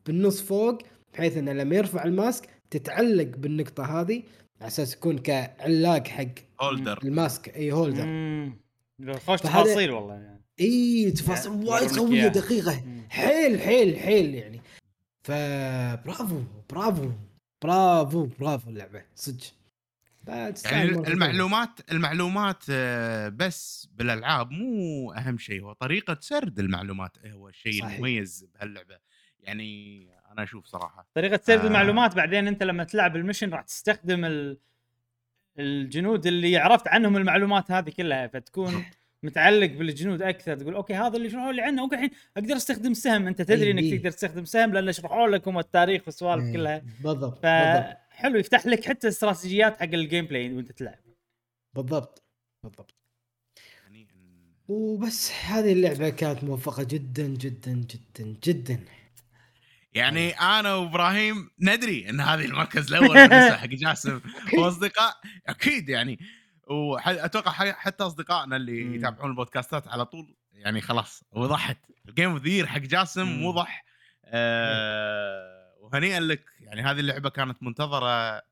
بالنص 0.06 0.43
فوق 0.43 0.78
بحيث 1.14 1.36
إنه 1.36 1.52
لما 1.52 1.76
يرفع 1.76 2.05
الماسك 2.05 2.48
تتعلق 2.70 3.36
بالنقطة 3.36 4.01
هذه 4.01 4.22
على 4.60 4.68
أساس 4.68 4.94
يكون 4.94 5.18
كعلاق 5.18 6.06
حق 6.06 6.26
holder 6.61 6.98
ال 7.05 7.13
mask. 7.13 7.57
إي 7.56 7.72
holder. 7.73 8.07
خوش 9.26 9.40
تفاصيل 9.40 9.90
والله 9.90 10.14
يعني. 10.14 10.36
إي 10.61 11.11
تفاصيل 11.11 11.53
يعني 11.53 11.65
وايد 11.65 11.99
قوية. 11.99 12.28
دقيقة. 12.28 12.83
حيل 13.11 13.61
حيل 13.61 13.99
حيل 13.99 14.35
يعني 14.35 14.61
فبرافو 15.24 16.43
برافو 16.70 17.11
برافو 17.62 18.28
برافو 18.41 18.70
اللعبة 18.70 19.03
صدق 19.15 19.57
يعني. 20.28 20.89
المعلومات 20.89 21.81
المعلومات 21.93 22.65
آه، 22.70 23.28
بس 23.28 23.89
بالألعاب 23.93 24.51
مو 24.51 25.12
أهم 25.12 25.39
شيء 25.39 25.62
هو 25.62 25.73
طريقة 25.73 26.16
سرد 26.20 26.59
المعلومات 26.59 27.27
هو 27.27 27.49
الشيء. 27.49 27.87
المميز 27.87 28.49
بهاللعبة 28.55 28.99
يعني 29.41 30.09
أنا 30.33 30.43
أشوف 30.43 30.66
صراحة 30.66 31.09
طريقة 31.15 31.41
سرد 31.43 31.61
آه. 31.61 31.66
المعلومات 31.66 32.16
بعدين 32.16 32.49
أنت 32.49 32.62
لما 32.62 32.85
تلعب 32.85 33.16
ال 33.16 33.21
mission 33.21 33.51
راح 33.51 33.62
تستخدم 33.62 34.24
ال... 34.24 34.59
الجنود 35.59 36.27
اللي 36.27 36.57
عرفت 36.57 36.89
عنهم 36.89 37.16
المعلومات 37.16 37.70
هذه 37.70 37.91
كلها 37.91 38.27
فتكون 38.27 38.85
متعلق 39.22 39.66
بالجنود 39.72 40.22
أكثر 40.22 40.56
تقول 40.56 40.74
okay 40.74 40.94
هذا 40.94 41.16
اللي 41.16 41.30
شرحوا 41.30 41.52
لي 41.52 41.62
عنه 41.62 41.82
okay 41.82 41.94
الحين 41.94 42.10
أقدر 42.36 42.56
أستخدم 42.56 42.94
سهم 42.94 43.26
أنت 43.26 43.43
تدري 43.43 43.70
إنك 43.70 43.82
أي. 43.82 43.98
تقدر 43.98 44.10
تستخدم 44.10 44.44
سهم 44.44 44.72
لأن 44.72 44.93
شرحوا 44.93 45.28
لك 45.28 45.48
هم 45.48 45.59
التاريخ 45.59 46.02
والسوالف 46.06 46.44
إيه، 46.44 46.52
كلها. 46.52 46.78
بالضبط 46.78 47.43
بالضبط. 47.43 47.97
فحلو 48.10 48.38
يفتح 48.38 48.66
لك 48.66 48.84
حتى 48.84 49.09
استراتيجيات 49.09 49.76
حق 49.76 49.82
ال 49.82 50.27
gameplay 50.27 50.55
وأنت 50.55 50.72
تلعب. 50.72 50.98
بالضبط 51.74 52.24
بالضبط. 52.64 52.94
يعني 53.84 54.09
وبس 54.68 55.32
هذه 55.47 55.72
اللعبة 55.72 56.09
كانت 56.09 56.44
موفقة 56.44 56.82
جدا 56.82 57.26
جدا 57.26 57.72
جدا 57.72 58.36
جدا. 58.44 58.80
يعني 59.94 60.30
أنا 60.30 60.74
وإبراهيم 60.74 61.51
ندري 61.60 62.10
إن 62.10 62.20
هذه 62.20 62.44
المركز 62.44 62.93
الأول 62.93 63.14
بالنسبة 63.28 63.56
حق 63.56 63.66
جاسم 63.66 64.20
وأصدقاء 64.59 65.14
أكيد 65.47 65.88
يعني. 65.88 66.18
واتوقع 66.66 67.51
حتى 67.72 68.05
أصدقائنا 68.05 68.56
اللي 68.56 68.84
مم. 68.84 68.94
يتابعون 68.94 69.30
البودكاستات 69.30 69.88
على 69.88 70.05
طول 70.05 70.36
يعني 70.52 70.80
خلاص 70.80 71.24
وضحت 71.32 71.78
ال 72.09 72.13
game 72.13 72.31
of 72.31 72.66
حق 72.66 72.78
جاسم 72.78 73.26
مم. 73.26 73.44
وضح 73.44 73.84
آه 74.24 75.74
وهنيئا 75.80 76.20
لك 76.20 76.44
يعني 76.60 76.82
هذه 76.82 77.01
اللعبة 77.01 77.28
كانت 77.30 77.62
منتظرة 77.62 78.43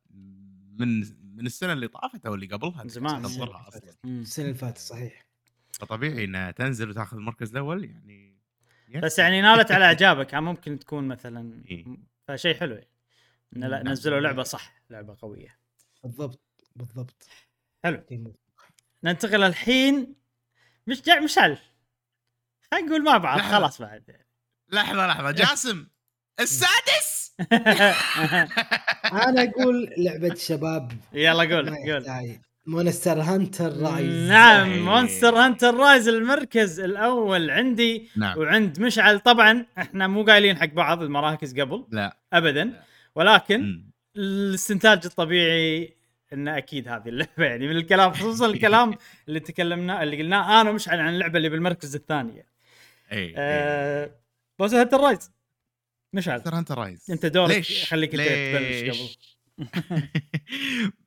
من 0.79 1.01
من 1.37 1.47
السنة 1.47 1.73
اللي 1.73 1.89
طافت 1.89 2.27
أو 2.27 2.35
اللي 2.35 2.47
قبلها 2.47 2.83
من 2.83 2.89
زمان. 2.89 3.23
تنتظرها 3.23 3.69
أصلا. 3.69 3.95
السنة 4.05 4.45
اللي 4.45 4.57
فاتت 4.59 4.79
صحيح 4.79 5.27
فطبيعي 5.73 6.25
إنها 6.25 6.51
تنزل 6.51 6.91
وتاخذ 6.91 7.17
المركز 7.17 7.51
الأول 7.51 7.85
يعني 7.85 8.35
بس 9.03 9.19
يعني 9.19 9.41
نالت 9.43 9.73
على 9.73 9.85
إعجابك 9.85 10.33
يعني 10.33 10.45
ممكن 10.51 10.79
تكون 10.79 11.09
مثلا 11.09 11.65
إيه. 11.71 11.85
فشيء 12.29 12.55
حلو 12.55 12.75
يعني 12.75 12.89
إن 13.57 13.65
لا. 13.65 13.83
نزلوا 13.83 14.21
لعبة 14.21 14.43
صح 14.43 14.75
لعبة 14.91 15.17
قوية 15.23 15.59
بالضبط 16.05 16.41
بالضبط 16.77 17.29
حلو. 17.85 18.03
ننتقل 19.05 19.43
الحين 19.43 20.15
مش 20.87 21.03
جا 21.03 21.21
مشعل 21.21 21.59
خلينا 22.71 22.87
نقول 22.87 23.05
مع 23.05 23.17
بعض 23.19 23.39
لحظة. 23.39 23.59
خلاص 23.59 23.83
بعد. 23.83 24.17
لحظة 24.73 25.07
لحظة. 25.07 25.31
جاسم 25.45 25.87
السادس؟ 26.41 27.37
أنا 29.27 29.43
أقول 29.43 29.95
لعبة 29.99 30.35
شباب 30.35 30.93
يلا 31.13 31.55
قول 31.57 31.71
ما 31.71 31.77
قول. 31.93 32.39
Monster 32.67 33.21
Hunter 33.21 33.77
Rise. 33.77 34.29
نعم. 34.31 34.79
Monster 34.79 35.35
Hunter 35.37 35.75
Rise 35.75 36.09
المركز 36.09 36.81
الأول 36.81 37.51
عندي 37.51 38.09
نعم. 38.17 38.39
وعند 38.39 38.81
مشعل. 38.81 39.21
طبعا 39.21 39.67
إحنا 39.79 40.07
مو 40.07 40.25
قايلين 40.25 40.57
حق 40.57 40.67
بعض 40.67 41.03
المراكز 41.03 41.61
قبل 41.61 41.85
لا. 41.91 42.17
ابدا. 42.33 42.83
ولكن 43.15 43.61
مم. 43.61 43.91
الاستنتاج 44.17 45.01
الطبيعي 45.05 45.97
انه 46.33 46.59
أكيد 46.59 46.89
هذه 46.89 47.09
اللعبة. 47.09 47.45
يعني 47.45 47.69
من 47.69 47.77
الكلام 47.77 48.13
خصوصا 48.13 48.47
الكلام 48.47 48.95
اللي 49.29 49.41
تكلمنا 49.41 50.03
اللي 50.03 50.23
قلناه 50.23 50.61
أنا 50.61 50.71
ومشعل 50.71 51.01
عن 51.01 51.15
اللعبة 51.15 51.37
اللي 51.37 51.49
بالمركز 51.49 51.95
الثاني 51.95 52.47
إي 53.13 53.35
آه 53.37 54.11
بس 54.59 54.75
Hunter 54.75 55.01
Rise 55.01 55.31
مشعل 56.13 56.35
Monster 56.35 56.55
Hunter 56.55 56.79
Rise 56.79 57.11
أنت 57.11 57.27
دورك 57.27 57.55
ليش؟ 57.57 57.85
خليك 57.85 58.15
أنت 58.15 58.23
تبلش 58.23 58.83
ليش؟ 58.83 59.19
قبل. 59.59 60.09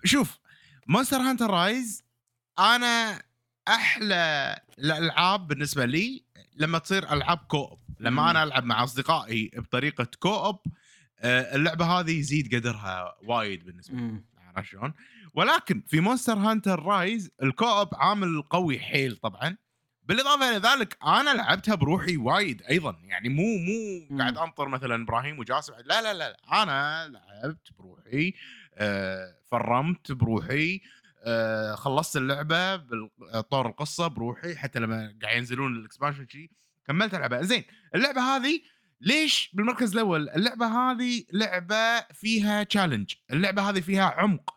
شوف 0.12 0.40
Monster 0.88 1.18
Hunter 1.18 1.50
Rise 1.50 2.04
أنا 2.60 3.22
أحلى 3.68 4.60
الألعاب 4.80 5.48
بالنسبة 5.48 5.86
لي 5.86 6.24
لما 6.56 6.80
تصير 6.80 7.14
ألعاب 7.14 7.38
co-op 7.38 7.80
لما 8.00 8.22
مم. 8.22 8.30
أنا 8.30 8.44
ألعب 8.44 8.64
مع 8.64 8.84
أصدقائي 8.84 9.52
بطريقة 9.56 10.08
co-op 10.20 10.60
آه، 11.20 11.56
اللعبة 11.56 11.86
هذه 11.86 12.20
يزيد 12.20 12.56
قدرها 12.56 13.16
وايد 13.24 13.66
بالنسبة 13.66 13.96
لي. 13.98 14.22
عرفت 14.58 14.70
شلون؟ 14.70 14.94
ولكن 15.34 15.84
في 15.88 16.00
Monster 16.00 16.34
Hunter 16.34 16.84
Rise 16.84 17.32
ال 17.44 17.51
co-op 17.51 17.90
عامل 17.96 18.42
قوي 18.42 18.80
حيل 18.80 19.16
طبعا. 19.16 19.58
بالإضافة 20.04 20.50
إلى 20.50 20.58
ذلك 20.58 20.98
أنا 21.04 21.30
لعبتها 21.30 21.76
بروحي 21.76 22.18
وايد 22.18 22.62
أيضا. 22.62 22.98
يعني 23.04 23.30
مو 23.30 23.58
مو. 23.58 24.18
قاعد 24.20 24.38
أنطر 24.38 24.68
مثلا 24.68 25.04
إبراهيم 25.04 25.40
وجاسم. 25.40 25.74
لا 25.86 26.02
لا 26.02 26.14
لا 26.14 26.38
أنا 26.64 27.08
لعبت 27.08 27.70
بروحي 27.80 28.34
آه 28.76 29.36
فرمت 29.52 30.12
بروحي 30.12 30.82
آه 31.24 31.76
خلصت 31.76 32.18
اللعبة 32.18 32.76
بطور 32.76 33.68
القصة 33.68 34.08
بروحي 34.08 34.56
حتى 34.56 34.80
لما 34.80 35.18
قاعد 35.22 35.38
ينزلون 35.38 35.76
ال 35.76 35.81
expansion 35.81 36.28
شي 36.28 36.52
كملت 36.88 37.14
العبها 37.14 37.42
زين 37.42 37.64
اللعبة 37.96 38.22
هذه 38.22 38.62
ليش 39.02 39.52
بالمركز 39.54 39.92
الأول؟ 39.94 40.30
اللعبة 40.30 40.66
هذه 40.66 41.24
لعبة 41.34 42.00
فيها 42.14 42.64
challenge 42.64 43.14
اللعبة 43.32 43.70
هذه 43.70 43.80
فيها 43.80 44.04
عمق. 44.04 44.54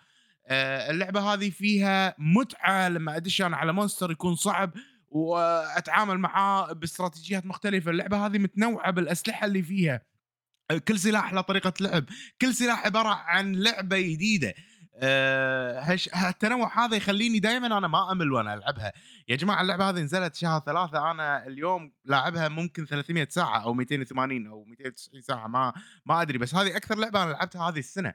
آه، 0.47 0.91
اللعبة 0.91 1.21
هذه 1.21 1.51
فيها 1.51 2.15
متعة 2.19 2.89
لما 2.89 3.17
أدش 3.17 3.43
أنا 3.43 3.57
على 3.57 3.73
monster 3.73 4.11
يكون 4.11 4.35
صعب 4.35 4.73
وأتعامل 5.09 6.19
معاه 6.19 6.73
باستراتيجيات 6.73 7.47
مختلفة. 7.47 7.91
اللعبة 7.91 8.27
هذه 8.27 8.39
متنوعة 8.39 8.91
بالأسلحة 8.91 9.47
اللي 9.47 9.63
فيها. 9.63 10.03
كل 10.89 10.99
سلاح 10.99 11.33
له 11.33 11.41
طريقة 11.41 11.73
لعب. 11.81 12.05
كل 12.41 12.55
سلاح 12.55 12.87
عبارة 12.87 13.09
عن 13.09 13.53
لعبة 13.53 14.01
جديدة. 14.01 14.55
هش 15.81 16.11
هالتنوع 16.13 16.85
هذا 16.85 16.97
يخليني 16.97 17.39
دائما 17.39 17.67
أنا 17.79 17.89
ما 17.89 18.13
أمل 18.13 18.33
وأنا 18.33 18.55
ألعبها. 18.55 18.93
يا 19.29 19.37
جماعة 19.37 19.63
اللعبة 19.63 19.89
هذه 19.91 20.01
نزلت 20.01 20.35
شهر 20.35 20.61
ثلاثة 20.67 21.11
أنا 21.11 21.47
اليوم 21.47 21.93
لاعبها 22.05 22.49
ممكن 22.49 22.87
300 22.87 23.27
ساعة 23.31 23.59
أو 23.65 23.75
280 23.75 24.47
أو 24.47 24.65
290 24.65 25.23
ساعة 25.23 25.47
ما 25.47 25.73
ما 26.07 26.23
أدري 26.23 26.39
بس 26.39 26.55
هذه 26.55 26.77
أكثر 26.77 26.99
لعبة 26.99 27.23
أنا 27.23 27.31
لعبتها 27.33 27.69
هذه 27.69 27.79
السنة. 27.79 28.13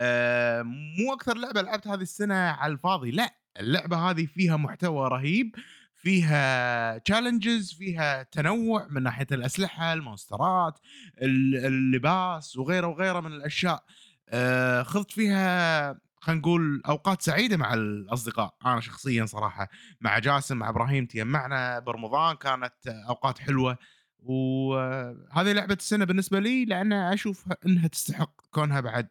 آه، 0.00 0.62
مو 0.62 1.12
أكثر 1.14 1.36
لعبة 1.36 1.62
لعبتها 1.62 1.94
هذه 1.94 2.02
السنة 2.02 2.34
على 2.34 2.72
الفاضي 2.72 3.10
لا 3.10 3.34
اللعبة 3.60 3.96
هذه 4.10 4.26
فيها 4.26 4.56
محتوى 4.56 5.08
رهيب 5.08 5.54
فيها 5.94 6.98
تشالنجز 6.98 7.72
فيها 7.74 8.22
تنوع 8.22 8.86
من 8.90 9.02
ناحية 9.02 9.26
الأسلحة 9.32 9.92
المونسترات 9.92 10.78
ال- 11.22 11.66
اللباس 11.66 12.56
وغيره 12.56 12.86
وغيره 12.86 13.20
من 13.20 13.32
الأشياء. 13.32 13.84
آه، 14.28 14.82
خضت 14.82 15.10
فيها 15.10 15.98
خلينا 16.20 16.40
نقول 16.40 16.82
أوقات 16.88 17.22
سعيدة 17.22 17.56
مع 17.56 17.74
الأصدقاء. 17.74 18.54
أنا 18.66 18.80
شخصيا 18.80 19.26
صراحة 19.26 19.68
مع 20.00 20.18
جاسم 20.18 20.56
مع 20.56 20.68
إبراهيم 20.68 21.06
تجمعنا 21.06 21.78
برمضان 21.78 22.36
كانت 22.36 22.86
أوقات 22.86 23.38
حلوة. 23.38 23.78
وهذه 24.18 25.52
لعبة 25.52 25.74
السنة 25.74 26.04
بالنسبة 26.04 26.38
لي 26.40 26.64
لأن 26.64 26.92
أشوف 26.92 27.44
إنها 27.66 27.88
تستحق 27.88 28.40
كونها 28.50 28.80
بعد. 28.80 29.08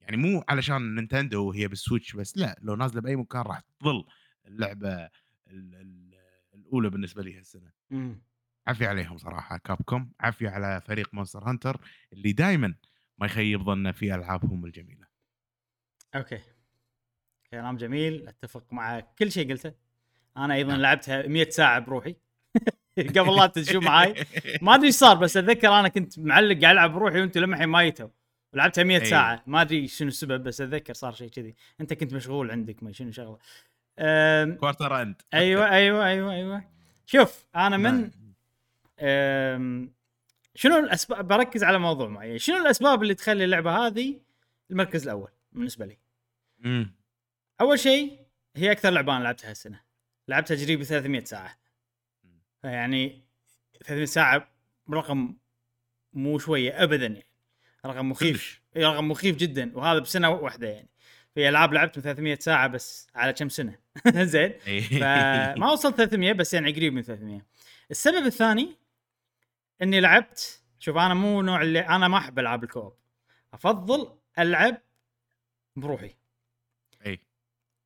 يعني 0.00 0.16
مو 0.16 0.44
علشان 0.48 0.94
Nintendo 0.94 1.48
وهي 1.48 1.68
بال 1.68 1.80
Switch 1.80 2.16
بس 2.16 2.36
لا 2.38 2.58
لو 2.62 2.76
نازلة 2.76 3.00
بأي 3.00 3.16
مكان 3.16 3.42
راح 3.42 3.60
تظل 3.80 4.04
اللعبة 4.46 4.94
ال- 4.94 5.10
ال- 5.74 6.14
الأولى 6.54 6.90
بالنسبة 6.90 7.22
لي 7.22 7.38
هالسنة. 7.38 7.70
مم. 7.90 8.22
عافيه 8.66 8.88
عليهم 8.88 9.18
صراحة 9.18 9.56
Capcom. 9.58 10.12
عافيه 10.20 10.48
على 10.48 10.80
فريق 10.86 11.14
Monster 11.14 11.44
Hunter 11.50 11.80
اللي 12.12 12.32
دائما 12.32 12.74
ما 13.18 13.26
يخيب 13.26 13.62
ظننا 13.62 13.92
في 13.92 14.14
ألعابهم 14.14 14.64
الجميلة. 14.64 15.07
okay. 16.14 16.40
كلام 17.50 17.76
جميل 17.76 18.28
أتفق 18.28 18.64
مع 18.72 19.00
كل 19.00 19.32
شيء 19.32 19.50
قلته. 19.50 19.72
أنا 20.36 20.54
أيضا 20.54 20.72
نعم. 20.72 20.80
لعبتها 20.80 21.26
100 21.26 21.50
ساعة 21.50 21.78
بروحي. 21.78 22.16
قبل 23.16 23.36
لا 23.36 23.46
تدشوا 23.46 23.80
معاي. 23.80 24.14
ما 24.62 24.74
أدري 24.74 24.86
إيش 24.86 24.94
صار 24.94 25.16
بس 25.16 25.36
أتذكر 25.36 25.68
أنا 25.68 25.88
كنت 25.88 26.18
معلق 26.18 26.60
قاعد 26.60 26.72
ألعب 26.72 26.92
بروحي 26.92 27.20
وأنتم 27.20 27.40
لمحين 27.40 27.68
ما 27.68 27.82
جيتوا. 27.82 28.08
ولعبتها 28.52 28.84
100 28.84 29.00
أي. 29.00 29.04
ساعة. 29.04 29.42
ما 29.46 29.62
أدري 29.62 29.88
شنو 29.88 30.08
السبب 30.08 30.42
بس 30.42 30.60
أتذكر 30.60 30.94
صار 30.94 31.12
شيء 31.12 31.28
كذي. 31.28 31.54
أنت 31.80 31.92
كنت 31.92 32.14
مشغول 32.14 32.50
عندك 32.50 32.82
ما 32.82 32.92
شنو 32.92 33.10
شغلة. 33.10 33.38
quarter 34.56 35.02
end 35.02 35.22
أيوه 35.34 35.70
أيوه 35.70 36.06
أيوه 36.06 36.32
أيوه. 36.32 36.64
شوف 37.06 37.46
أنا 37.56 37.76
من 37.76 38.10
نعم. 39.02 39.90
شنو 40.54 40.78
الأسباب؟ 40.78 41.28
بركز 41.28 41.64
على 41.64 41.78
موضوع 41.78 42.08
معين. 42.08 42.38
شنو 42.38 42.56
الأسباب 42.56 43.02
اللي 43.02 43.14
تخلي 43.14 43.44
اللعبة 43.44 43.86
هذه 43.86 44.20
المركز 44.70 45.02
الأول؟ 45.02 45.30
بالنسبة 45.52 45.86
لي. 45.86 45.98
مم. 46.58 46.94
أول 47.60 47.78
شيء 47.78 48.18
هي 48.56 48.72
أكثر 48.72 48.90
لعبة 48.90 49.16
أنا 49.16 49.24
لعبتها 49.24 49.50
هالسنة. 49.50 49.80
لعبتها 50.28 50.64
قريب 50.64 50.82
300 50.82 51.24
ساعة. 51.24 51.58
فيعني 52.62 53.24
300 53.84 54.04
ساعة 54.04 54.48
رقم 54.90 55.36
مو 56.12 56.38
شوية 56.38 56.82
ابدا 56.82 57.06
يعني. 57.06 57.26
رقم 57.86 58.08
مخيف. 58.08 58.60
رقم 58.76 59.08
مخيف 59.08 59.36
جدا 59.36 59.76
وهذا 59.76 59.98
بسنة 59.98 60.30
واحدة 60.30 60.68
يعني. 60.68 60.88
في 61.34 61.48
ألعاب 61.48 61.72
لعبت 61.72 61.96
من 61.96 62.02
300 62.02 62.38
ساعة 62.40 62.66
بس 62.66 63.08
على 63.14 63.32
كم 63.32 63.48
سنة؟ 63.48 63.78
زين. 64.32 64.52
فما 65.00 65.72
وصلت 65.72 65.96
300 65.96 66.32
بس 66.32 66.54
يعني 66.54 66.72
قريب 66.72 66.92
من 66.92 67.02
300 67.02 67.46
السبب 67.90 68.26
الثاني 68.26 68.76
إني 69.82 70.00
لعبت 70.00 70.62
شوف 70.78 70.96
أنا 70.96 71.14
مو 71.14 71.42
نوع 71.42 71.62
اللي 71.62 71.80
أنا 71.80 72.08
ما 72.08 72.18
أحب 72.18 72.38
ألعاب 72.38 72.64
الكوب. 72.64 72.94
أفضل 73.54 74.18
ألعب 74.38 74.82
بروحي. 75.80 76.14
إي. 77.06 77.20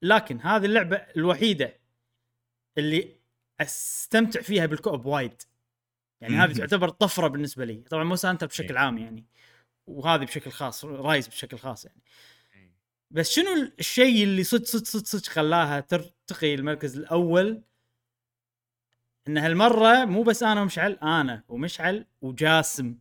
لكن 0.02 0.40
هذه 0.40 0.64
اللعبة 0.64 0.96
الوحيدة 0.96 1.80
اللي 2.78 3.16
أستمتع 3.60 4.40
فيها 4.40 4.66
بالكوب 4.66 5.06
وايد. 5.06 5.42
يعني 6.20 6.34
هذه. 6.34 6.52
تعتبر 6.58 6.88
طفرة 6.88 7.28
بالنسبة 7.28 7.64
لي. 7.64 7.74
طبعا 7.74 8.04
مو 8.04 8.16
سانتا 8.16 8.46
بشكل. 8.46 8.76
عام 8.76 8.98
يعني. 8.98 9.26
وهذه 9.86 10.24
بشكل 10.24 10.50
خاص 10.50 10.84
رايز 10.84 11.28
بشكل 11.28 11.58
خاص 11.58 11.84
يعني. 11.84 12.02
بس 13.10 13.30
شنو 13.30 13.72
الشيء 13.78 14.24
اللي 14.24 14.44
صدق 14.44 14.64
صدق 14.64 14.84
صدق 14.84 15.04
صدق 15.04 15.28
خلاها 15.28 15.80
ترتقي 15.80 16.54
المركز 16.54 16.96
الأول؟ 16.96 17.62
إن 19.28 19.38
هالمرة 19.38 20.04
مو 20.04 20.22
بس 20.22 20.42
أنا 20.42 20.62
ومشعل 20.62 20.92
أنا 20.92 21.44
ومشعل 21.48 22.06
وجاسم. 22.20 22.98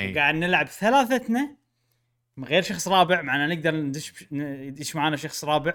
إي. 0.00 0.14
قاعد 0.14 0.34
نلعب 0.34 0.66
ثلاثتنا 0.66 1.56
من 2.36 2.44
غير 2.44 2.62
شخص 2.62 2.88
رابع 2.88 3.22
معنا 3.22 3.54
نقدر 3.54 3.74
ندش 3.76 4.12
يدش 4.32 4.96
معنا 4.96 5.16
شخص 5.16 5.44
رابع. 5.44 5.74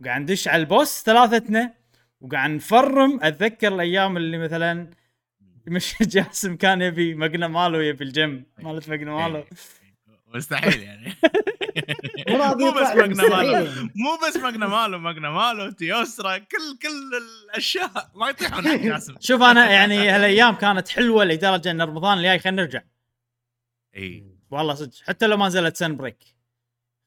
وقاعد 0.00 0.20
ندش 0.20 0.48
على 0.48 0.60
البوس 0.60 1.02
ثلاثتنا 1.02 1.74
وقاعد 2.20 2.50
نفرم 2.50 3.20
أتذكر 3.22 3.68
الأيام 3.74 4.16
اللي 4.16 4.38
مثلا 4.38 4.90
مش 5.66 5.94
جاسم 6.14 6.56
كان 6.56 6.82
يبي 6.82 7.14
Magnamalo 7.14 7.82
يبي 7.82 8.04
ال 8.04 8.12
gem. 8.12 8.46
مالت 8.58 8.88
Magnamalo. 8.88 9.38
إي. 9.38 9.44
مستحيل 10.34 10.82
يعني. 10.82 11.14
مو 12.58 12.70
بس 12.70 12.88
Magnamalo. 12.88 13.82
مو 13.82 14.18
بس 14.28 14.36
Magnamalo 14.36 14.98
Magnamalo 14.98 15.70
Teostra 15.70 16.38
كل 16.38 16.78
كل 16.82 17.10
الأشياء. 17.50 18.10
ما 18.14 18.28
يطيحون 18.30 18.68
حق 18.68 18.74
جاسم. 18.74 19.14
شوف 19.20 19.42
أنا 19.42 19.70
يعني 19.70 20.08
هالأيام 20.08 20.54
كانت 20.54 20.88
حلوة 20.88 21.24
لدرجة 21.24 21.70
إن 21.70 21.82
رمضان 21.82 22.18
الجاي 22.18 22.38
خلينا 22.38 22.62
نرجع. 22.62 22.82
اي 23.96 24.33
والله 24.54 24.74
صدق. 24.74 24.94
حتى 25.06 25.26
لو 25.26 25.36
ما 25.36 25.46
نزلت 25.46 25.76
Sunbreak 25.76 26.16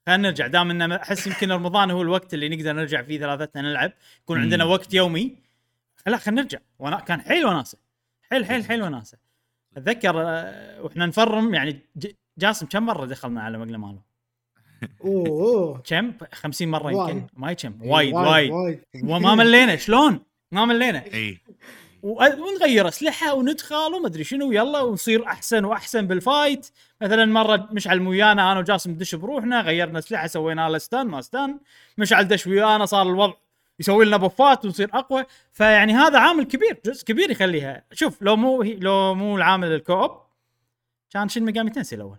خلينا 0.08 0.28
نرجع. 0.30 0.48
دام 0.48 0.72
انه 0.72 0.96
أحس 0.96 1.28
يمكن 1.28 1.52
رمضان 1.52 1.92
هو 1.92 2.02
الوقت 2.02 2.34
اللي 2.34 2.50
نقدر 2.50 2.74
نرجع 2.74 3.02
فيه 3.02 3.20
ثلاثتنا 3.20 3.62
نلعب. 3.62 3.92
يكون 4.24 4.42
عندنا 4.42 4.66
مم. 4.66 4.72
وقت 4.72 4.94
يومي. 4.94 5.36
لا 6.08 6.18
خلينا 6.18 6.42
نرجع. 6.42 6.60
وأنا 6.80 7.00
كان 7.00 7.22
حيل 7.22 7.46
وناسة. 7.46 7.78
حيل 8.32 8.46
حيل 8.46 8.66
حيل 8.66 8.84
وناسة. 8.84 9.18
أتذكر 9.78 10.24
آه، 10.26 10.82
وإحنا 10.82 11.06
نفرم 11.06 11.54
يعني 11.54 11.80
جاسم 12.38 12.66
كم 12.66 12.86
مرة 12.86 13.06
دخلنا 13.06 13.42
على 13.42 13.58
Magnamalo؟ 13.58 14.02
أوه. 15.04 15.82
كم؟ 15.86 16.14
50 16.34 16.68
مرة 16.68 16.92
يمكن. 16.92 17.28
ما 17.34 17.54
كم. 17.54 17.82
وايد 17.82 18.14
وايد 18.14 18.52
وايد. 18.52 18.82
وما 19.04 19.36
ملينا. 19.36 19.76
شلون؟ 19.76 20.20
ما 20.52 20.66
ملينا. 20.66 21.04
اي 21.14 21.38
ونغير 22.04 22.88
أسلحة 22.88 23.34
وندخل 23.34 23.94
ومدري 23.94 24.24
شنو 24.24 24.52
يلا 24.52 24.82
ونصير 24.82 25.26
أحسن 25.26 25.66
وأحسن 25.66 26.08
بال 26.08 26.23
fight. 26.23 26.68
مثلا 27.02 27.26
مرة 27.26 27.68
مشعل 27.72 28.08
ويانا 28.08 28.52
أنا 28.52 28.60
وجاسم 28.60 28.92
ندش 28.92 29.16
بروحنا 29.16 29.62
غيرنا 29.62 30.00
أسلحة 30.00 30.28
سوينا 30.28 30.70
له 30.70 30.78
stun 30.78 31.08
ما 31.08 31.22
stun 31.22 31.60
مشعل 31.98 32.28
دش 32.28 32.48
ويانا 32.48 32.86
صار 32.86 33.10
الوضع 33.10 33.34
يسوي 33.80 34.06
لنا 34.06 34.18
buff 34.18 34.56
ات 34.56 34.66
ونصير 34.66 34.90
أقوى. 34.94 35.26
فيعني 35.52 35.94
هذا 35.94 36.20
عامل 36.20 36.44
كبير 36.44 36.82
جزء 36.86 37.06
كبير 37.06 37.32
يخليها. 37.32 37.84
شوف 37.92 38.22
لو 38.22 38.36
مو 38.36 38.64
لو 38.64 39.16
مو 39.16 39.38
العامل 39.38 39.68
ال 39.68 39.75
co-op 39.75 40.12
كان 41.10 41.30
Shin 41.30 41.44
Megami 41.44 41.70
Tensei 41.70 41.96
الأول. 41.96 42.18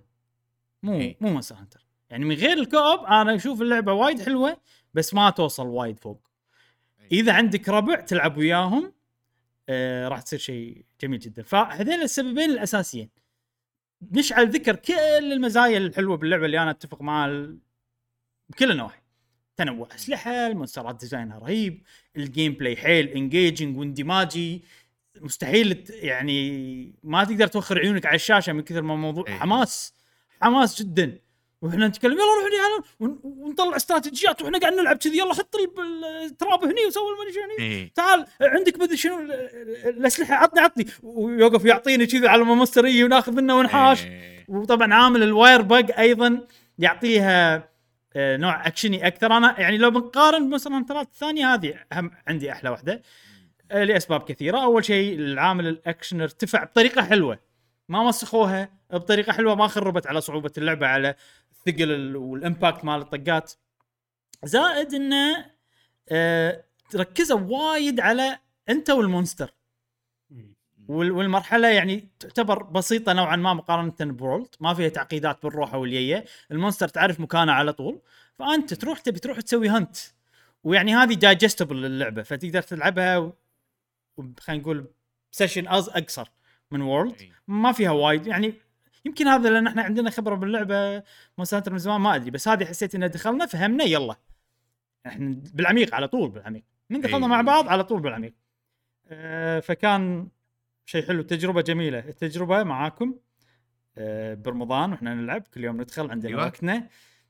مو 0.82 0.94
إيه. 0.94 1.16
مو 1.20 1.30
Monster 1.30 1.54
Hunter 1.54 1.84
يعني 2.10 2.24
من 2.24 2.34
غير 2.34 2.58
ال 2.58 2.66
co-op 2.66 3.04
أنا 3.04 3.34
أشوف 3.34 3.62
اللعبة 3.62 3.92
وايد 3.92 4.22
حلوة 4.22 4.56
بس 4.94 5.14
ما 5.14 5.30
توصل 5.30 5.66
وايد 5.66 6.00
فوق. 6.00 6.20
إذا 7.12 7.32
عندك 7.32 7.68
ربع 7.68 7.94
تلعب 7.94 8.36
وياهم 8.36 8.92
آه 9.68 10.08
راح 10.08 10.22
تصير 10.22 10.38
شيء 10.38 10.84
جميل 11.00 11.18
جدا. 11.18 11.42
فهذين 11.42 12.02
السببين 12.02 12.50
الأساسيين. 12.50 13.10
مشعل 14.12 14.50
ذكر 14.50 14.76
كل 14.76 15.32
المزايا 15.32 15.78
الحلوة 15.78 16.16
باللعبة 16.16 16.46
اللي 16.46 16.62
أنا 16.62 16.70
أتفق 16.70 17.02
معها 17.02 17.56
بكل 18.48 18.70
النواحي. 18.70 19.00
تنوع 19.56 19.88
أسلحة 19.94 20.46
ال 20.46 20.52
monster 20.52 20.94
ات 20.94 21.00
design 21.00 21.33
ها 21.33 21.38
رهيب 21.38 21.82
ال 22.16 22.52
gameplay 22.52 22.76
حيل 22.76 23.08
engaging 23.08 23.78
واندماجي 23.78 24.64
مستحيل 25.20 25.84
يعني 25.88 26.92
ما 27.02 27.24
تقدر 27.24 27.46
توخر 27.46 27.78
عيونك 27.78 28.06
على 28.06 28.14
الشاشة 28.14 28.52
من 28.52 28.62
كثر 28.62 28.82
ما 28.82 28.94
الموضوع 28.94 29.24
إيه. 29.28 29.34
حماس. 29.34 29.94
حماس 30.42 30.82
جدا. 30.82 31.18
وإحنا 31.62 31.88
نتكلم 31.88 32.12
يلا 32.12 32.22
روح 32.22 32.44
هني 32.44 32.84
ون- 33.00 33.20
ونطلع 33.24 33.76
استراتيجيات 33.76 34.42
وإحنا 34.42 34.58
قاعد 34.58 34.72
نلعب 34.72 34.96
كذي 34.96 35.18
يلا 35.18 35.34
حط 35.34 35.54
ال- 35.56 36.04
ال 36.24 36.32
trap 36.32 36.64
هني 36.64 36.86
وسوي 36.86 37.02
المدري 37.12 37.32
شنو. 37.32 37.42
هني 37.58 37.74
اي 37.80 37.92
تعال 37.94 38.26
عندك 38.40 38.78
مدري 38.80 38.96
شنو 38.96 39.20
ال- 39.20 39.32
ال- 39.32 39.88
الأسلحة 39.88 40.34
عطني 40.34 40.60
عطني. 40.60 40.86
ويوقف 41.02 41.64
يعطيني 41.64 42.06
كذي 42.06 42.28
على 42.28 42.44
ما 42.44 42.64
وناخذ 43.04 43.32
منه 43.32 43.56
ونحاش. 43.58 44.04
إي. 44.04 44.44
وطبعا 44.48 44.94
عامل 44.94 45.22
ال 45.22 45.62
Wirebug 45.62 45.98
أيضا 45.98 46.46
يعطيها 46.78 47.68
آه، 48.16 48.36
نوع 48.36 48.66
أكشني 48.66 49.06
أكثر. 49.06 49.36
أنا 49.36 49.60
يعني 49.60 49.78
لو 49.78 49.90
بنقارن 49.90 50.50
مثلا 50.50 50.84
ثلاث 50.88 51.06
الثانية 51.06 51.54
هذه 51.54 51.74
أهم 51.92 52.10
عندي 52.28 52.52
أحلى 52.52 52.70
واحدة 52.70 53.02
آه، 53.70 53.84
لأسباب 53.84 54.20
كثيرة. 54.22 54.58
أول 54.62 54.84
شيء 54.84 55.14
العامل 55.18 55.66
الاكشن 55.66 56.20
ارتفع 56.20 56.64
بطريقة 56.64 57.02
حلوة. 57.02 57.38
ما 57.88 58.02
مسخوها 58.02 58.68
بطريقة 58.92 59.32
حلوة 59.32 59.54
ما 59.54 59.66
خربت 59.66 60.06
على 60.06 60.20
صعوبة 60.20 60.52
اللعبة 60.58 60.86
على 60.86 61.14
الثقل 61.68 61.90
ال- 61.92 62.16
وال 62.16 62.33
impact 62.33 62.84
مال 62.84 63.00
الطقات. 63.00 63.52
زائد 64.44 64.94
إنه 64.94 65.46
آه، 66.08 66.64
ركزوا 66.94 67.40
وايد 67.40 68.00
على 68.00 68.38
أنت 68.68 68.90
وال 68.90 69.03
monster. 69.03 69.54
وال- 70.88 71.10
والمرحلة 71.12 71.68
يعني 71.68 72.08
تعتبر 72.20 72.62
بسيطة 72.62 73.12
نوعا 73.12 73.36
ما 73.36 73.54
مقارنة 73.54 73.94
ب 74.00 74.08
World 74.08 74.48
ما 74.60 74.74
فيها 74.74 74.88
تعقيدات 74.88 75.42
بالروحه 75.42 75.78
والييه 75.78 76.24
ال 76.50 76.55
monster 76.55 76.88
تعرف 76.88 77.20
مكانه 77.20 77.52
على 77.52 77.72
طول. 77.72 78.00
فأنت 78.38 78.74
تروح 78.74 78.98
تبي 78.98 79.18
تروح 79.18 79.40
تسوي 79.40 79.68
hunt 79.68 79.96
ويعني 80.64 80.94
هذه 80.94 81.14
digestible 81.14 81.76
للعبه 81.82 82.22
فتقدر 82.22 82.62
تلعبها 82.62 83.16
و- 83.18 83.32
خلينا 84.40 84.62
نقول 84.62 84.86
sessions 85.30 85.88
أقصر 85.88 86.28
من 86.70 86.80
World 86.80 87.20
إي. 87.20 87.32
ما 87.48 87.72
فيها 87.72 87.90
وايد. 87.90 88.26
يعني 88.26 88.54
يمكن 89.08 89.28
هذا 89.28 89.50
لأن 89.50 89.66
إحنا 89.66 89.82
عندنا 89.82 90.10
خبرة 90.10 90.34
باللعبة 90.34 91.02
Monster 91.38 91.72
من 91.72 91.78
زمان 91.78 92.00
ما 92.00 92.14
أدري 92.14 92.30
بس 92.30 92.48
هذه 92.48 92.64
حسيت 92.64 92.94
إن 92.94 93.10
دخلنا 93.10 93.46
فهمنا 93.46 93.84
يلا. 93.84 94.16
إحنا 95.06 95.36
بالعميق 95.54 95.94
على 95.94 96.08
طول 96.08 96.30
بالعميق. 96.30 96.64
من 96.90 97.00
دخلنا 97.00 97.26
إي. 97.26 97.30
مع 97.30 97.40
بعض 97.40 97.68
على 97.68 97.84
طول 97.84 98.00
بالعميق. 98.00 98.34
أه 99.08 99.60
فكان 99.60 100.28
شيء 100.84 101.06
حلو 101.06 101.22
تجربة 101.22 101.62
جميلة. 101.62 101.98
التجربة 101.98 102.62
معاكم 102.62 103.14
أه 103.98 104.34
برمضان 104.34 104.92
وإحنا 104.92 105.14
نلعب 105.14 105.42
كل 105.54 105.64
يوم 105.64 105.80
ندخل 105.80 106.10
عندنا 106.10 106.30
أيوة. 106.30 106.44
وقتنا. 106.44 106.88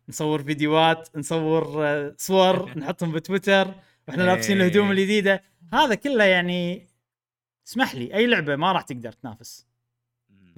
نصور 0.09 0.43
فيديوهات 0.43 1.09
نصور 1.17 1.87
آه، 1.87 2.15
صور 2.19 2.71
نحطهم 2.79 3.13
بتويتر 3.13 3.75
وإحنا 4.09 4.23
لابسين 4.23 4.61
إيه. 4.61 4.67
الهدوم 4.67 4.91
الجديدة. 4.91 5.43
هذا 5.73 5.95
كله 5.95 6.25
يعني 6.25 6.89
اسمح 7.67 7.95
لي 7.95 8.15
أي 8.15 8.27
لعبة 8.27 8.57
ما 8.57 8.73
راح 8.73 8.83
تقدر 8.83 9.13
تنافس. 9.13 9.68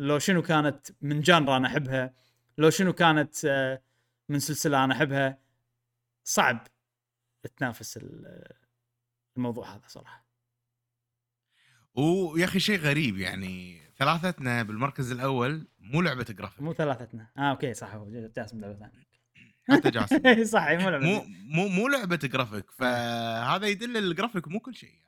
لو 0.00 0.18
شنو 0.18 0.42
كانت 0.42 0.86
من 1.00 1.20
جانرا 1.20 1.56
أنا 1.56 1.68
أحبها 1.68 2.14
لو 2.58 2.70
شنو 2.70 2.92
كانت 2.92 3.44
آه، 3.44 3.82
من 4.28 4.38
سلسلة 4.38 4.84
أنا 4.84 4.94
أحبها 4.94 5.38
صعب 6.24 6.66
تنافس 7.56 7.96
ال- 7.96 8.52
الموضوع 9.36 9.74
هذا 9.74 9.82
صراحة. 9.86 10.26
ويا 11.94 12.44
أخي 12.44 12.60
شيء 12.60 12.78
غريب 12.78 13.18
يعني 13.18 13.80
ثلاثتنا 13.98 14.62
بالمركز 14.62 15.12
الأول 15.12 15.68
مو 15.78 16.02
لعبة 16.02 16.26
جرافيك 16.30 16.62
مو 16.62 16.72
ثلاثتنا. 16.72 17.30
آه 17.38 17.50
أوكي 17.50 17.74
صح 17.74 17.94
هو 17.94 18.10
جاسم 18.36 18.60
لعبة 18.60 18.74
ثانية. 18.74 19.06
حتى 19.70 19.90
جاسم. 19.90 20.44
صح 20.54 20.68
مو 20.70 20.88
لعبة 20.90 21.06
مو. 21.06 21.24
مو 21.28 21.68
مو 21.68 21.88
لعبة 21.88 22.16
جرافيك 22.16 22.70
فهذا 22.70 23.66
يدل 23.66 23.96
الجرافيك 23.96 24.48
مو 24.48 24.60
كل 24.60 24.74
شيء 24.74 24.90
يعني. 24.90 25.06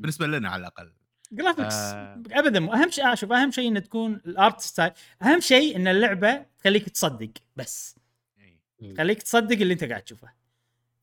بالنسبة 0.00 0.26
لنا 0.26 0.48
على 0.48 0.60
الأقل. 0.60 0.92
graphics 1.34 1.74
آه. 1.74 2.22
ابدا 2.32 2.74
أهم 2.74 2.90
شيء 2.90 3.12
أشوف 3.12 3.32
أهم 3.32 3.50
شيء 3.50 3.68
إن 3.68 3.82
تكون 3.82 4.20
ال 4.26 4.34
art 4.34 4.60
style 4.60 4.92
أهم 5.22 5.40
شيء 5.40 5.76
إن 5.76 5.88
اللعبة 5.88 6.46
تخليك 6.58 6.88
تصدق 6.88 7.30
بس 7.56 7.96
إي. 8.82 8.94
خليك 8.96 9.22
تصدق 9.22 9.56
اللي 9.56 9.74
أنت 9.74 9.84
قاعد 9.84 10.02
تشوفه 10.02 10.28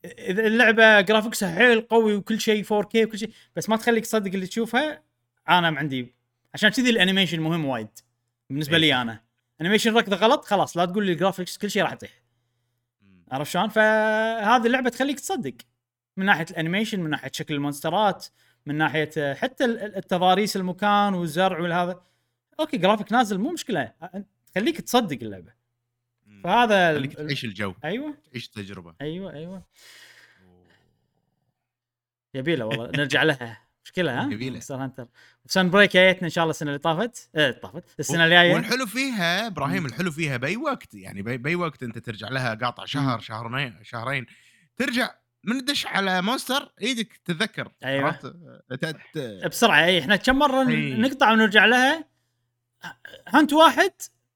إذا 0.06 0.48
اللعبة 0.48 1.02
graphics 1.02 1.50
ها 1.50 1.56
حيل 1.56 1.82
قوي 1.82 2.16
وكل 2.16 2.40
شيء 2.42 2.64
4K 2.64 2.96
وكل 2.96 3.20
شيء 3.20 3.32
بس 3.56 3.70
ما 3.70 3.78
تخليك 3.78 4.06
تصدق 4.06 4.32
اللي 4.34 4.48
تشوفه 4.48 5.02
أنا 5.50 5.72
ما 5.72 5.80
عندي 5.80 6.14
عشان 6.54 6.70
كذي 6.70 6.90
ال 6.90 6.95
animation 6.95 7.40
مهم 7.40 7.66
وايد 7.66 7.88
بالنسبة 8.50 8.78
لي. 8.78 9.02
أنا 9.02 9.24
animation 9.62 9.94
ركضه 9.98 10.16
غلط 10.16 10.46
خلاص 10.46 10.78
لا 10.78 10.86
تقول 10.86 11.06
لي 11.06 11.12
ال 11.12 11.17
graphics 11.17 11.58
كل 11.58 11.72
شيء 11.72 11.84
راح 11.84 11.94
يطيح. 11.94 12.12
عرفت 13.32 13.52
شلون؟ 13.52 13.70
فهذه 13.70 14.66
اللعبة 14.66 14.90
تخليك 14.90 15.20
تصدق 15.20 15.54
من 16.18 16.26
ناحية 16.26 16.46
ال 16.52 16.57
animation 16.57 17.00
من 17.00 17.10
ناحية 17.10 17.32
شكل 17.34 17.54
ال 17.54 17.62
monster 17.62 18.18
ات 18.18 18.26
من 18.66 18.76
ناحية 18.76 19.34
حتى 19.34 19.66
ال- 19.66 19.80
ال- 19.80 19.96
التضاريس 19.96 20.58
المكان 20.58 21.14
والزرع 21.14 21.60
والهذا. 21.60 22.02
أوكي 22.60 22.78
جرافيك 22.78 23.12
نازل 23.12 23.38
مو 23.38 23.52
مشكلة. 23.52 23.94
تخليك 24.54 24.82
تصدق 24.82 25.18
اللعبة. 25.22 25.54
فهذا 26.44 26.94
خليك 26.94 27.14
تعيش 27.14 27.46
الجو. 27.46 27.74
أيوه. 27.84 28.18
تعيش 28.32 28.46
التجربة. 28.46 28.96
أيوه 29.02 29.34
أيوه. 29.34 29.64
يبيله 32.34 32.66
والله. 32.66 32.92
نرجع 32.96 33.24
لها 33.24 33.62
مشكلة 33.86 34.22
ها؟ 34.22 34.30
جميلة. 34.30 34.52
Monster 34.52 34.76
Hunter 34.76 35.08
Sunbreak 35.46 35.94
جايتنا 35.94 36.24
إن 36.24 36.30
شاء 36.30 36.44
الله 36.44 36.52
السنة 36.52 36.70
اللي 36.70 36.80
طافت. 36.80 37.30
إيه 37.36 37.52
طافت. 37.52 38.00
السنة 38.00 38.26
الجاية. 38.26 38.54
والحلو 38.54 38.86
فيها 38.86 39.48
إبراهيم. 39.48 39.86
الحلو 39.86 40.12
فيها 40.12 40.38
بأي 40.38 40.58
وقت. 40.58 40.94
يعني 40.94 41.22
بأي, 41.22 41.38
بأي 41.38 41.56
وقت 41.56 41.84
أنت 41.84 41.98
ترجع 41.98 42.30
لها 42.30 42.54
قاطع 42.56 42.86
شهر 42.86 43.20
شهرين 43.20 43.84
شهرين. 43.84 44.26
ترجع 44.78 45.16
من 45.44 45.66
تدش 45.66 45.86
على 45.88 46.22
Monster 46.22 46.72
إيدك 46.82 47.20
تتذكر 47.26 47.72
أيوة. 47.84 48.06
عرفت؟ 48.06 48.26
ت- 48.72 48.96
ت- 49.14 49.48
بسرعة 49.48 49.86
اي 49.86 50.00
إحنا 50.00 50.16
كم 50.16 50.36
مرة 50.36 50.70
إي. 50.70 50.94
نقطع 50.94 51.32
ونرجع 51.32 51.66
لها 51.66 52.06
hunt 53.28 53.54
واحد 53.54 53.92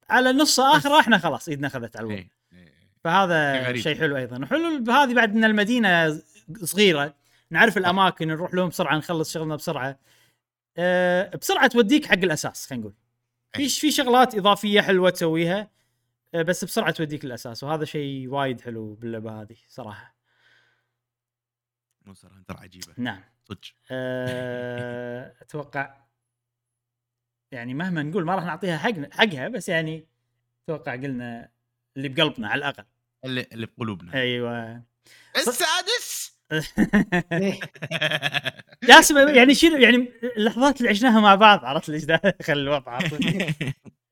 على 0.09 0.32
نص 0.34 0.59
اخره 0.59 1.00
إحنا 1.00 1.17
خلاص 1.17 1.50
إيدنا 1.50 1.67
أخذت 1.67 1.98
على 1.98 2.03
الوضع 2.06 2.17
إيه، 2.22 2.30
إيه. 2.53 2.74
فهذا 3.03 3.75
شيء 3.75 3.98
حلو 3.98 4.17
أيضا 4.17 4.40
وحلو 4.43 4.80
بهذه 4.84 5.14
بعد 5.14 5.35
إن 5.35 5.43
المدينة 5.43 6.22
صغيرة 6.64 7.16
نعرف 7.50 7.77
الأماكن 7.77 8.27
نروح 8.27 8.53
لهم 8.53 8.69
بسرعة 8.69 8.98
نخلص 8.98 9.34
شغلنا 9.34 9.56
بسرعة 9.56 10.00
أه 10.77 11.35
بسرعة 11.35 11.67
توديك 11.67 12.06
حق 12.06 12.14
الأساس 12.14 12.67
خلينا 12.67 12.82
نقول 12.82 12.93
في. 13.56 13.69
في 13.69 13.92
شغلات 13.92 14.35
إضافية 14.35 14.82
حلوة 14.82 15.09
تسويها 15.09 15.72
أه 16.34 16.42
بس 16.42 16.66
بسرعة 16.66 16.92
توديك 16.92 17.25
الاساس 17.25 17.64
وهذا 17.64 17.85
شيء 17.85 18.27
وايد 18.27 18.61
حلو 18.61 18.93
باللعبة 18.93 19.42
هذه 19.42 19.56
صراحة 19.67 20.15
Monster 22.06 22.32
Hunter 22.34 22.58
عجيبة. 22.58 22.93
نعم. 22.98 23.22
صدق. 23.50 23.59
أه 23.92 25.34
أتوقع 25.42 25.98
يعني 27.51 27.74
مهما 27.74 28.03
نقول 28.03 28.25
ما 28.25 28.35
راح 28.35 28.43
نعطيها 28.43 28.77
حق 28.77 29.14
حقها 29.14 29.48
بس 29.48 29.69
يعني 29.69 30.08
أتوقع 30.64 30.95
قلنا 30.95 31.50
اللي 31.98 32.09
بقلبنا 32.09 32.48
على 32.50 32.59
الأقل. 32.59 32.85
اللي 33.25 33.48
اللي 33.51 33.66
بقلوبنا. 33.66 34.14
أيوه. 34.14 34.84
السادس. 35.38 36.35
جاسم 38.84 39.17
يعني 39.17 39.56
شنو 39.56 39.77
يعني 39.77 40.11
اللحظات 40.38 40.77
اللي 40.77 40.90
عشناها 40.90 41.19
مع 41.22 41.35
بعض 41.35 41.66
عرفت 41.66 41.90
ليش 41.90 42.03
ده 42.06 42.22
خلي 42.48 42.61
الوضع 42.61 43.00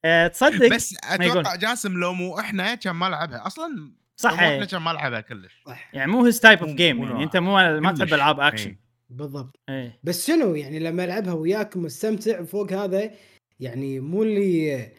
أه 0.05 0.27
تصدق 0.27 0.75
بس. 0.75 0.95
أتوقع 1.03 1.55
جاسم 1.55 1.97
لو 1.99 2.13
مو 2.13 2.39
إحنا 2.39 2.75
كان 2.75 2.95
ما 2.95 3.09
لعبها. 3.09 3.47
أصلا 3.47 3.93
صح 4.16 4.42
يعني, 4.42 4.66
كان 4.66 4.82
ما 4.82 4.90
لعبها 4.92 5.22
كلش. 5.22 5.64
يعني 5.93 6.11
مو 6.11 6.25
his 6.25 6.39
type 6.39 6.59
of 6.59 6.69
game 6.69 7.03
يعني. 7.03 7.24
أنت 7.24 7.38
مو 7.38 7.80
ما 7.80 7.92
تحب. 7.92 8.14
ألعاب 8.14 8.40
اكشن 8.40 8.69
إيه. 8.69 8.80
بالضبط. 9.09 9.59
إيه. 9.69 10.00
بس 10.03 10.27
شنو 10.27 10.56
يعني 10.56 10.80
لما 10.80 11.03
ألعبها 11.03 11.33
وياكم 11.33 11.82
مستمتع 11.82 12.43
فوق 12.43 12.74
هذا 12.74 13.11
يعني 13.59 14.00
مو 14.00 14.24
اللي 14.24 14.92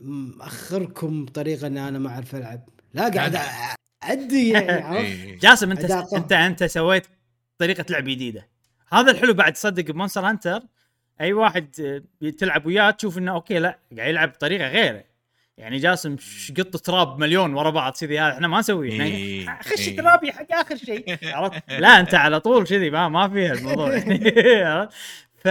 مأخركم 0.00 1.24
بطريقه 1.24 1.66
إن 1.66 1.78
أنا 1.78 1.98
ما 1.98 2.08
أعرف 2.08 2.34
ألعب. 2.34 2.68
لا 2.94 3.08
قاعد 3.08 3.38
أدي 4.02 4.48
يعني 4.50 4.72
عرفت؟ 4.86 5.04
إيه. 5.04 5.38
جاسم 5.38 5.70
أنت. 5.70 5.84
انت 6.14 6.32
أنت 6.32 6.64
سويت 6.64 7.06
طريقة 7.58 7.84
لعب 7.90 8.04
جديدة. 8.04 8.48
هذا 8.92 9.10
الحلو 9.10 9.34
بعد 9.34 9.52
تصدق 9.52 9.84
ب 9.84 9.89
Monster 9.89 10.28
Hunter 10.28 10.60
أي 11.20 11.32
واحد 11.32 11.70
تلعب 12.38 12.66
وياه 12.66 12.90
تشوف 12.90 13.18
إنه 13.18 13.32
أوكي 13.32 13.58
لا 13.58 13.78
قاعد 13.96 14.08
يلعب 14.08 14.28
بطريقة 14.28 14.68
غيره. 14.68 15.04
يعني 15.58 15.78
جاسم 15.78 16.16
شقط 16.18 16.76
trap 16.76 17.18
مليون 17.18 17.54
ورا 17.54 17.70
بعض 17.70 17.92
كذي 17.92 18.18
هذا 18.18 18.32
إحنا 18.32 18.48
ما 18.48 18.58
نسويه 18.58 18.92
إحنا 18.92 19.04
إيه. 19.04 19.58
خش 19.62 19.88
إيه. 19.88 19.96
trap 19.96 20.25
ي 20.25 20.32
حق 20.32 20.52
آخر 20.52 20.76
شيء 20.76 21.18
عرفت 21.22 21.70
لا 21.70 22.00
أنت 22.00 22.14
على 22.14 22.40
طول 22.40 22.66
كذي 22.66 22.90
ما 22.90 23.08
ما 23.08 23.28
فيها 23.28 23.52
الموضوع 23.52 23.88
عرفت؟ 24.72 24.94
ف. 25.36 25.48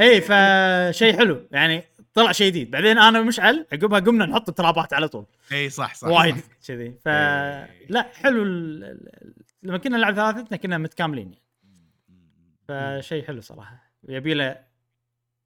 اي 0.00 0.20
فشيء 0.20 1.18
حلو 1.18 1.46
يعني 1.52 1.84
طلع 2.14 2.32
شيء 2.32 2.46
جديد 2.46 2.70
بعدين 2.70 2.98
أنا 2.98 3.20
ومشعل 3.20 3.66
عقبها 3.72 4.00
قمنا 4.00 4.26
نحط 4.26 4.50
ترابات 4.50 4.92
على 4.92 5.08
طول 5.08 5.26
اي 5.52 5.70
صح 5.70 5.94
صح 5.94 6.08
وايد. 6.08 6.36
كذي 6.68 6.90
ف 7.04 7.08
إيه. 7.08 7.86
لا 7.88 8.10
حلو 8.14 8.42
ال... 8.42 9.00
لما 9.62 9.78
كنا 9.78 9.96
نلعب 9.96 10.14
ثلاثتنا 10.14 10.56
كنا 10.56 10.78
متكاملين 10.78 11.32
يعني 11.32 13.00
فشيء 13.00 13.26
حلو 13.26 13.40
صراحة 13.40 13.92
يبي 14.08 14.34
له 14.34 14.56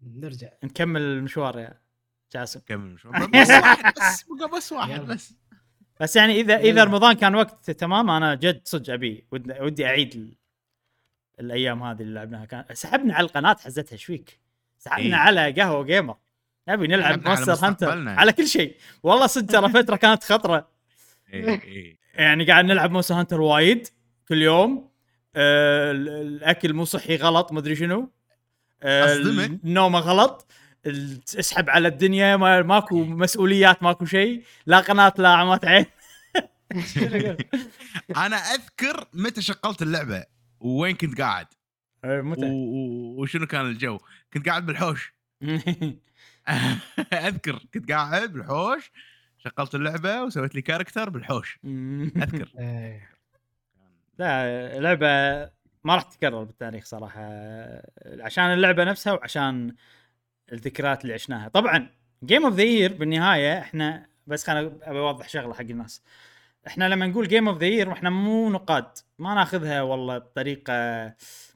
نرجع 0.03 0.49
نكمل 0.65 1.01
المشوار 1.01 1.59
يا 1.59 1.84
جاسم 2.35 2.61
كمل 2.67 2.95
بس 3.35 3.51
واحد 3.51 3.95
بس 4.55 4.73
واحد. 4.73 5.01
بس 5.01 5.35
بس 6.01 6.17
يعني 6.17 6.41
إذا 6.41 6.57
إذا. 6.57 6.85
رمضان 6.85 7.13
كان 7.13 7.35
وقت 7.35 7.71
تمام 7.71 8.11
أنا 8.11 8.35
جد 8.35 8.61
صدق 8.65 8.93
أبي 8.93 9.27
ودي, 9.33 9.87
أعيد 9.87 10.15
ال... 10.15 10.37
الأيام 11.41 11.83
هذه 11.83 12.03
اللي 12.03 12.15
لعبناها 12.15 12.45
كان 12.45 12.65
سحبنا 12.73 13.15
على 13.15 13.25
القناة 13.25 13.57
حزتها 13.65 13.93
إيش 13.93 14.05
فيك؟ 14.05 14.41
سحبنا 14.79 15.07
إيه. 15.07 15.15
على 15.15 15.53
قهوة 15.53 15.85
gamer 15.85 16.17
نبي 16.69 16.87
نلعب 16.87 17.13
على 17.13 17.23
Monster 17.37 17.53
Hunter 17.53 17.87
مستقبلنا. 17.87 18.13
على 18.13 18.33
كل 18.33 18.47
شيء 18.47 18.77
والله 19.03 19.27
صدق 19.27 19.53
ترى 19.61 19.69
فترة 19.83 19.97
كانت 19.97 20.25
خطرة 20.25 20.69
اي 21.33 21.49
اي 21.55 21.99
يعني 22.15 22.45
قاعد 22.45 22.65
نلعب 22.65 22.91
Monster 22.91 23.15
Hunter 23.15 23.41
وايد 23.41 23.89
كل 24.29 24.43
يوم 24.43 24.89
آه 25.37 25.91
ال- 25.93 26.09
الأكل 26.09 26.73
مو 26.73 26.85
صحي 26.85 27.17
غلط 27.17 27.53
مدري 27.53 27.77
شنو 27.77 28.11
آه. 28.83 29.15
النومة 29.15 29.99
غلط 29.99 30.47
اسحب 30.87 31.71
على 31.71 31.89
الدنيا 31.89 32.37
ما 32.37 32.63
ماكو 32.63 33.05
مسؤوليات 33.05 33.83
ماكو 33.83 34.05
شيء 34.05 34.43
لا 34.67 34.81
قناة 34.81 35.13
لا 35.19 35.29
عمات 35.29 35.65
عين. 35.65 35.87
أنا 38.17 38.37
أذكر 38.37 39.09
متى 39.15 39.43
شغلت 39.43 39.83
اللعبة 39.83 40.25
وين 40.61 40.97
كنت 40.97 41.21
قاعد. 41.21 41.47
و- 42.05 42.23
متى؟ 42.23 42.47
و- 42.47 43.21
وشنو 43.23 43.47
كان 43.47 43.67
الجو؟ 43.67 43.99
كنت 44.35 44.49
قاعد 44.49 44.67
بالحوش. 44.67 45.15
أذكر 47.13 47.59
كنت 47.75 47.93
قاعد 47.93 48.33
بالحوش 48.33 48.91
شغلت 49.39 49.75
اللعبة 49.75 50.23
وسويت 50.23 50.55
لي 50.55 50.63
كاركتر 50.63 51.11
بالحوش. 51.11 51.59
أذكر. 52.17 52.53
إيه. 52.59 53.11
لا 54.19 54.81
لعبة 54.81 55.07
ما 55.85 55.95
راح 55.95 56.03
تتكرر 56.03 56.45
بالتاريخ 56.45 56.85
صراحة. 56.85 57.21
عشان 58.21 58.45
اللعبة 58.45 58.85
نفسها 58.85 59.13
وعشان 59.13 59.75
الذكريات 60.53 61.03
اللي 61.03 61.15
عشناها. 61.15 61.49
طبعا 61.49 61.91
game 62.25 62.45
of 62.45 62.55
the 62.55 62.63
year 62.63 62.93
بالنهاية 62.93 63.59
إحنا 63.59 64.07
بس 64.27 64.47
خليني 64.47 64.73
أبي 64.83 64.99
أوضح 64.99 65.29
شغلة 65.29 65.55
حق 65.55 65.61
الناس. 65.61 66.03
إحنا 66.67 66.89
لما 66.89 67.07
نقول 67.07 67.29
game 67.29 67.49
of 67.49 67.59
the 67.59 67.67
year 67.67 67.93
إحنا 67.93 68.11
مو 68.11 68.51
نقاد. 68.51 68.99
ما 69.19 69.35
ناخذها 69.35 69.83
والله 69.83 70.19
بطريقة 70.19 70.73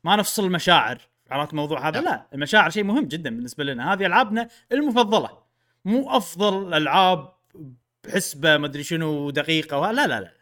ما 0.05 0.17
نفصل 0.17 0.45
المشاعر. 0.45 0.99
عرفت 1.31 1.51
الموضوع 1.51 1.89
هذا؟ 1.89 2.01
لا. 2.01 2.05
لا 2.05 2.27
المشاعر 2.35 2.71
شيء 2.71 2.85
مهم 2.85 3.05
جدا 3.05 3.31
بالنسبة 3.31 3.65
لنا. 3.65 3.93
هذه 3.93 4.07
ألعابنا 4.07 4.49
المفضلة. 4.73 5.39
مو 5.85 6.11
أفضل 6.17 6.69
الالعاب 6.69 7.33
بحسبة 8.05 8.57
مدري 8.57 8.83
شنو 8.83 9.31
دقيقة 9.31 9.91
لا 9.91 10.07
لا 10.07 10.21
لا. 10.21 10.33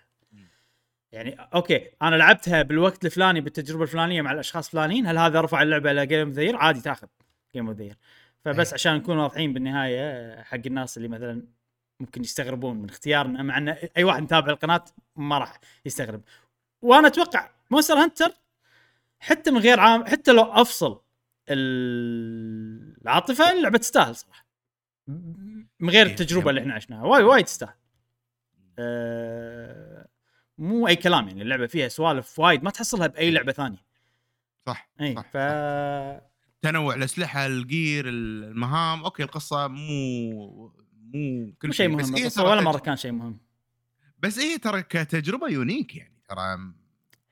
يعني 1.12 1.36
أوكي 1.54 1.90
أنا 2.02 2.16
لعبتها 2.16 2.62
بالوقت 2.62 3.04
الفلاني 3.04 3.40
بالتجربة 3.40 3.82
الفلانية 3.82 4.22
مع 4.22 4.32
الأشخاص 4.32 4.66
الفلانيين 4.66 5.06
هل 5.06 5.18
هذا 5.18 5.40
رفع 5.40 5.62
اللعبة 5.62 5.90
إلى 5.90 6.06
game 6.06 6.28
of 6.28 6.36
the 6.36 6.56
عادي 6.56 6.80
تاخذ 6.80 7.06
game 7.54 7.68
of 7.68 7.76
the 7.76 7.94
فبس 8.46 8.68
أي. 8.68 8.74
عشان 8.74 8.94
نكون 8.94 9.18
واضحين 9.18 9.52
بالنهاية 9.52 10.42
حق 10.42 10.60
الناس 10.66 10.96
اللي 10.96 11.08
مثلا 11.08 11.42
ممكن 12.00 12.20
يستغربون 12.20 12.76
من 12.76 12.88
اختيارنا 12.88 13.42
مع 13.42 13.58
إن 13.58 13.68
أي 13.68 14.04
واحد 14.04 14.22
متابع 14.22 14.52
القناة 14.52 14.84
ما 15.16 15.38
راح 15.38 15.60
يستغرب 15.86 16.22
وأنا 16.82 17.06
أتوقع 17.06 17.50
Monster 17.70 17.94
Hunter 17.94 18.32
حتى 19.20 19.50
من 19.50 19.58
غير 19.58 19.80
عام 19.80 20.06
حتى 20.06 20.32
لو 20.32 20.42
أفصل 20.42 21.00
العاطفة 21.48 23.52
اللعبه 23.52 23.78
تستاهل 23.78 24.16
صراحة 24.16 24.46
من 25.80 25.90
غير 25.90 26.06
إيه، 26.06 26.12
التجربة 26.12 26.44
إيه. 26.44 26.50
اللي 26.50 26.60
إحنا 26.60 26.74
عشناها 26.74 27.04
وايد 27.04 27.24
وايد 27.24 27.44
تستاهل 27.44 27.74
أه 28.78 30.08
مو 30.58 30.88
أي 30.88 30.96
كلام 30.96 31.28
يعني 31.28 31.42
اللعبة 31.42 31.66
فيها 31.66 31.88
سوالف 31.88 32.38
وايد 32.38 32.62
ما 32.62 32.70
تحصلها 32.70 33.06
بأي 33.06 33.30
لعبة 33.30 33.52
ثانية 33.52 33.86
صح 34.66 34.90
اي 35.00 35.14
ف. 35.32 35.36
تنوع 36.70 36.94
الأسلحة 36.94 37.46
ال 37.46 37.58
gear 37.58 38.04
المهام 38.08 39.04
okay 39.04 39.22
القصة 39.22 39.68
مو 39.68 40.72
مو 41.02 41.52
كل 41.62 41.74
شيء 41.74 41.88
مهم 41.88 42.28
ترى 42.28 42.46
ولا 42.50 42.60
مرة 42.60 42.78
كان 42.78 42.96
شيء 42.96 43.12
مهم 43.12 43.38
بس 44.18 44.38
هي 44.38 44.58
ترى 44.58 44.82
كتجربة 44.82 45.48
unique 45.48 45.96
يعني 45.96 46.22
ترى 46.28 46.58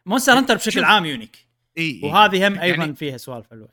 Monster 0.06 0.32
Hunter 0.32 0.54
بشكل. 0.54 0.84
عام 0.84 1.04
unique 1.04 1.46
اي 1.78 2.00
وهذه 2.04 2.48
هم 2.48 2.58
أيضا 2.58 2.76
يعني- 2.84 2.94
فيها 2.94 3.16
سوالف 3.16 3.50
حلوة 3.50 3.68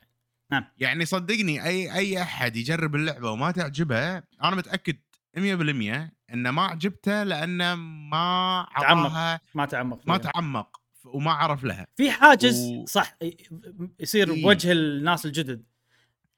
يعني 0.78 1.04
صدقني 1.04 1.64
أي 1.64 1.94
أي 1.94 2.22
أحد 2.22 2.56
يجرب 2.56 2.94
اللعبة 2.94 3.30
وما 3.30 3.50
تعجبه 3.50 4.16
أنا 4.16 4.56
متأكد 4.56 4.96
100% 5.36 6.12
إنه 6.34 6.50
ما 6.50 6.62
عجبته 6.62 7.22
لأنه 7.22 7.74
ما 7.74 8.66
تعمق. 8.80 9.40
ما 9.54 9.64
تعمق 9.66 10.00
ما. 10.06 10.16
تعمق 10.16 10.80
وما 11.04 11.32
عرف 11.32 11.64
لها. 11.64 11.86
في 11.96 12.10
حاجز 12.10 12.60
و- 12.60 12.84
صح 12.86 13.16
يصير 14.00 14.32
إيه. 14.32 14.42
بوجه 14.42 14.72
الناس 14.72 15.26
الجدد. 15.26 15.64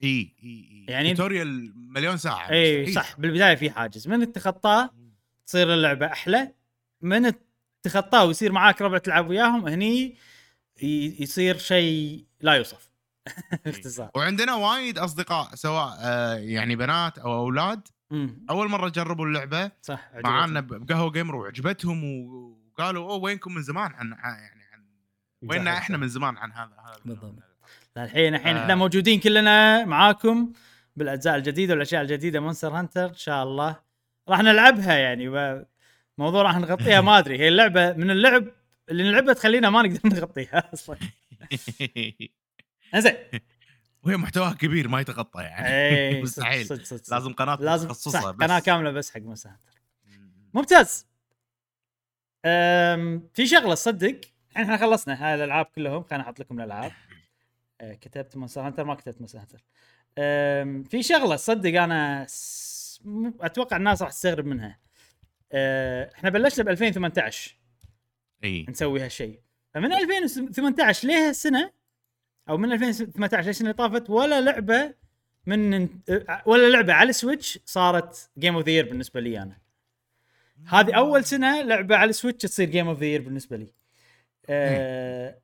اي 0.02 0.08
اي 0.08 0.34
اي 0.42 0.84
يعني- 0.88 1.10
tutorial 1.14 1.72
مليون 1.92 2.16
ساعة. 2.16 2.50
اي. 2.50 2.92
صح. 2.92 3.20
بالبداية 3.20 3.54
في 3.54 3.70
حاجز. 3.70 4.08
من 4.08 4.32
تتخطاه 4.32 4.90
تصير 5.46 5.74
اللعبة 5.74 6.06
أحلى. 6.06 6.52
من 7.00 7.32
تتخطاه 7.82 8.24
ويصير 8.24 8.52
معاك 8.52 8.82
ربع 8.82 8.98
تلعب 8.98 9.28
وياهم 9.30 9.68
هني 9.68 10.16
يصير 11.20 11.58
شيء 11.58 12.24
لا 12.40 12.52
يوصف. 12.52 12.90
باختصار 13.64 14.10
وعندنا 14.14 14.54
وايد 14.54 14.98
أصدقاء 14.98 15.54
سواء 15.54 15.96
آه، 16.00 16.34
يعني 16.34 16.76
بنات 16.76 17.18
أو 17.18 17.34
أولاد. 17.34 17.88
أمم، 18.12 18.46
أول 18.50 18.68
مرة 18.68 18.88
جربوا 18.88 19.26
اللعبة. 19.26 19.70
صح 19.82 20.10
معانا. 20.24 20.60
بقهوة 20.60 21.10
جيمر 21.12 21.36
وعجبتهم 21.36 22.04
وقالوا 22.78 23.10
أوه 23.10 23.16
وينكم 23.22 23.54
من 23.54 23.62
زمان 23.62 23.92
عن 23.94 24.12
عن- 24.12 24.34
يعني 24.38 24.62
عن 24.72 24.84
وإننا 25.42 25.78
إحنا 25.78 25.96
من 25.96 26.08
زمان 26.08 26.36
عن 26.36 26.52
هذا 26.52 26.72
هذا 26.86 26.96
بالضبط. 27.04 27.34
الحين 27.96 28.34
الحين 28.34 28.56
آه. 28.56 28.62
إحنا 28.62 28.74
موجودين 28.74 29.20
كلنا 29.20 29.84
معاكم 29.84 30.52
بالأجزاء 30.96 31.36
الجديدة 31.36 31.72
والأشياء 31.74 32.02
الجديدة. 32.02 32.40
Monster 32.40 32.68
Hunter 32.78 33.06
إن 33.08 33.14
شاء 33.14 33.42
الله 33.42 33.76
راح 34.28 34.40
نلعبها 34.40 34.94
يعني 34.94 35.28
موضوع 36.18 36.42
راح 36.42 36.56
نغطيها 36.58 37.00
ما 37.00 37.18
أدري. 37.18 37.38
هي 37.38 37.48
اللعبة 37.48 37.92
من 37.92 38.10
اللعب 38.10 38.44
اللي 38.90 39.02
نلعبها 39.02 39.34
تخلينا 39.34 39.70
ما 39.70 39.82
نقدر 39.82 40.00
نغطيها 40.18 40.70
أصلا. 40.74 40.96
زين 42.96 43.14
وهي 44.02 44.16
محتواها 44.16 44.52
كبير 44.52 44.88
ما 44.88 45.00
يتغطى 45.00 45.42
يعني. 45.42 46.22
مستحيل. 46.22 46.68
لازم 47.10 47.32
قناة 47.32 47.54
لازم 47.60 47.88
بس. 47.88 48.16
قناة 48.16 48.58
كاملة 48.58 48.90
بس 48.90 49.10
حق 49.10 49.20
Monster 49.20 49.50
Hunter. 49.50 49.80
ممتاز. 50.54 51.06
في 53.34 53.47
شغلة 53.47 53.74
تصدق 53.74 54.20
الحين 54.50 54.64
إحنا 54.64 54.76
خلصنا 54.76 55.26
هاي 55.26 55.34
الألعاب 55.34 55.66
كلهم. 55.66 56.02
خليني 56.02 56.24
أحط 56.24 56.40
لكم 56.40 56.60
الألعاب. 56.60 56.92
أه 57.81 57.94
كتبت 57.94 58.36
Monster 58.36 58.60
Hunter 58.60 58.84
ما 58.84 58.94
كتبت 58.94 59.20
Monster 59.20 59.38
Hunter 59.38 59.64
في 60.90 61.02
شغلة 61.02 61.36
تصدق 61.36 61.82
أنا 61.82 62.26
س... 62.28 63.02
أتوقع 63.40 63.76
الناس 63.76 64.02
راح 64.02 64.10
تستغرب 64.10 64.47
منها. 64.47 64.78
أه 65.52 66.10
إحنا 66.14 66.31
بلشنا 66.31 66.64
ب 66.64 66.68
2018 66.68 67.56
إي. 68.44 68.66
نسوي 68.68 69.00
هالشيء. 69.00 69.40
فمن 69.74 69.92
2018 69.92 71.08
ليه 71.08 71.28
هالسنه 71.28 71.70
أو 72.48 72.56
من 72.56 72.73
2018 72.73 73.47
للسنه 73.48 73.70
اللي 73.70 73.89
طافت 73.89 74.10
ولا 74.10 74.40
لعبة 74.40 74.94
من 75.47 75.89
أه، 76.08 76.42
ولا 76.47 76.70
لعبة 76.70 76.92
على 76.92 77.10
ال 77.10 77.17
Switch 77.17 77.58
صارت 77.64 78.31
game 78.38 78.56
of 78.56 78.64
the 78.64 78.70
year 78.70 78.88
بالنسبة 78.89 79.20
لي 79.20 79.42
أنا. 79.42 79.58
هذه 80.66 80.94
أول 80.97 81.24
سنة 81.24 81.62
لعبة 81.62 81.97
على 81.97 82.10
ال 82.10 82.15
Switch 82.15 82.42
تصير 82.42 82.70
game 82.70 82.88
of 82.88 82.98
the 82.98 83.04
year 83.06 83.22
بالنسبة 83.23 83.57
لي. 83.57 83.73
أه... 84.49 85.41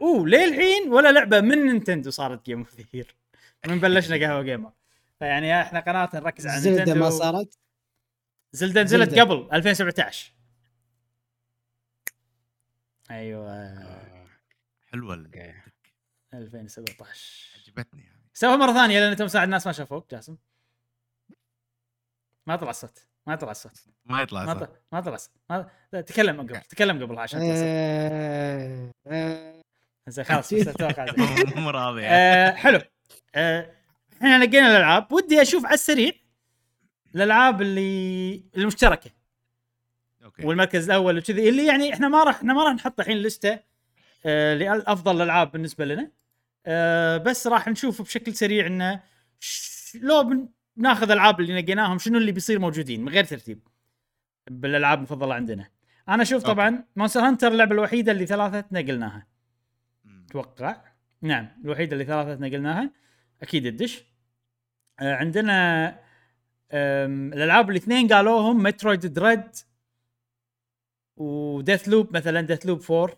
أوه 0.00 0.26
للحين 0.28 0.92
ولا 0.92 1.12
لعبة 1.12 1.40
من 1.40 1.58
Nintendo 1.66 2.10
صارت 2.10 2.44
game 2.46 2.58
of 2.58 2.74
the 2.76 2.84
year 2.94 3.16
من 3.66 3.80
بلشنا 3.80 4.16
قهوة 4.26 4.42
جيمر 4.42 4.72
فيعني 5.18 5.60
إحنا 5.62 5.80
قناة 5.80 6.10
نركز 6.14 6.46
على 6.46 6.60
Zelda 6.60 6.76
Nintendo. 6.76 7.00
ما 7.00 7.10
صارت؟ 7.10 7.58
Zelda 8.52 8.82
نزلت 8.82 9.10
Zelda. 9.10 9.22
قبل 9.22 9.48
2017 9.52 10.32
أيوه. 13.10 13.74
حلوة 14.86 15.14
ال- 15.14 15.24
okay. 15.24 15.54
2017 16.34 17.58
عجبتني 17.62 18.02
يعني 18.04 18.22
سوها 18.34 18.56
مرة 18.56 18.72
ثانية 18.72 19.00
لأن 19.00 19.10
انت 19.10 19.22
مساعد 19.22 19.44
الناس 19.44 19.66
ما 19.66 19.72
شافوك 19.72 20.10
جاسم. 20.10 20.36
ما 22.46 22.56
طلع 22.56 22.70
الصوت 22.70 23.06
ما 23.26 23.36
طلع 23.36 23.50
الصوت 23.50 23.72
ما 24.04 24.22
يطلع. 24.22 24.54
طلع 24.54 24.68
ما 24.92 25.00
طلع 25.00 25.14
الصوت 25.14 25.34
ما... 25.50 25.66
تكلم 26.00 26.40
قبل 26.40 26.56
تكلم 26.60 27.02
قبل 27.04 27.18
عشان 27.18 27.40
آه، 29.06 29.62
زين 30.08 30.24
خلاص 30.24 30.54
زين. 30.54 30.74
مو 31.62 31.70
راضي. 31.70 32.02
آه، 32.06 32.50
حلو. 32.50 32.80
آه، 33.34 33.70
إحنا 34.16 34.44
لقينا 34.44 34.70
الألعاب. 34.70 35.12
ودي 35.12 35.42
أشوف 35.42 35.64
على 35.64 35.74
السريع 35.74 36.12
الألعاب 37.14 37.62
اللي 37.62 38.42
المشتركة. 38.56 39.10
أوكي. 40.24 40.46
والمركز 40.46 40.84
الأول 40.84 41.18
وكذي 41.18 41.48
اللي 41.48 41.66
يعني 41.66 41.92
إحنا 41.94 42.08
ما 42.08 42.24
راح 42.24 42.36
إحنا 42.36 42.54
ما 42.54 42.64
راح 42.64 42.74
نحط 42.74 43.00
الحين 43.00 43.16
لستة 43.16 43.58
آه 44.26 44.54
لأفضل 44.54 45.16
الألعاب 45.16 45.52
بالنسبة 45.52 45.84
لنا. 45.84 46.10
آه 46.66 47.16
بس 47.16 47.46
راح 47.46 47.68
نشوف 47.68 48.02
بشكل 48.02 48.34
سريع 48.34 48.66
إنه 48.66 49.00
لو 49.94 50.22
بن- 50.24 50.48
بناخذ 50.76 51.06
الألعاب 51.10 51.40
اللي 51.40 51.60
لقيناهم 51.62 51.98
شنو 51.98 52.18
اللي 52.18 52.32
بيصير 52.32 52.58
موجودين 52.58 53.00
من 53.02 53.08
غير 53.08 53.24
ترتيب 53.24 53.68
بالألعاب 54.50 54.98
المفضلة 54.98 55.34
عندنا. 55.34 55.68
أنا 56.08 56.22
أشوف. 56.22 56.42
طبعا 56.42 56.84
Monster 56.96 57.20
Hunter 57.20 57.48
اللعبة 57.48 57.72
الوحيدة 57.74 58.12
اللي 58.12 58.26
ثلاثتنا 58.26 58.80
قلناها 58.80 59.26
مم. 60.04 60.26
أتوقع 60.30 60.84
نعم 61.22 61.48
الوحيدة 61.64 61.92
اللي 61.92 62.04
ثلاثتنا 62.04 62.46
قلناها 62.48 62.90
أكيد 63.42 63.66
الدش. 63.66 64.04
آه 65.00 65.14
عندنا 65.14 65.88
آم، 66.72 67.32
الألعاب 67.32 67.70
الاثنين 67.70 68.08
قالوهم 68.12 68.62
Metroid 68.62 69.00
Dread 69.06 69.42
و 71.16 71.88
Deathloop 71.88 72.16
مثلا 72.16 72.40
Deathloop 72.40 72.80
4 72.90 73.16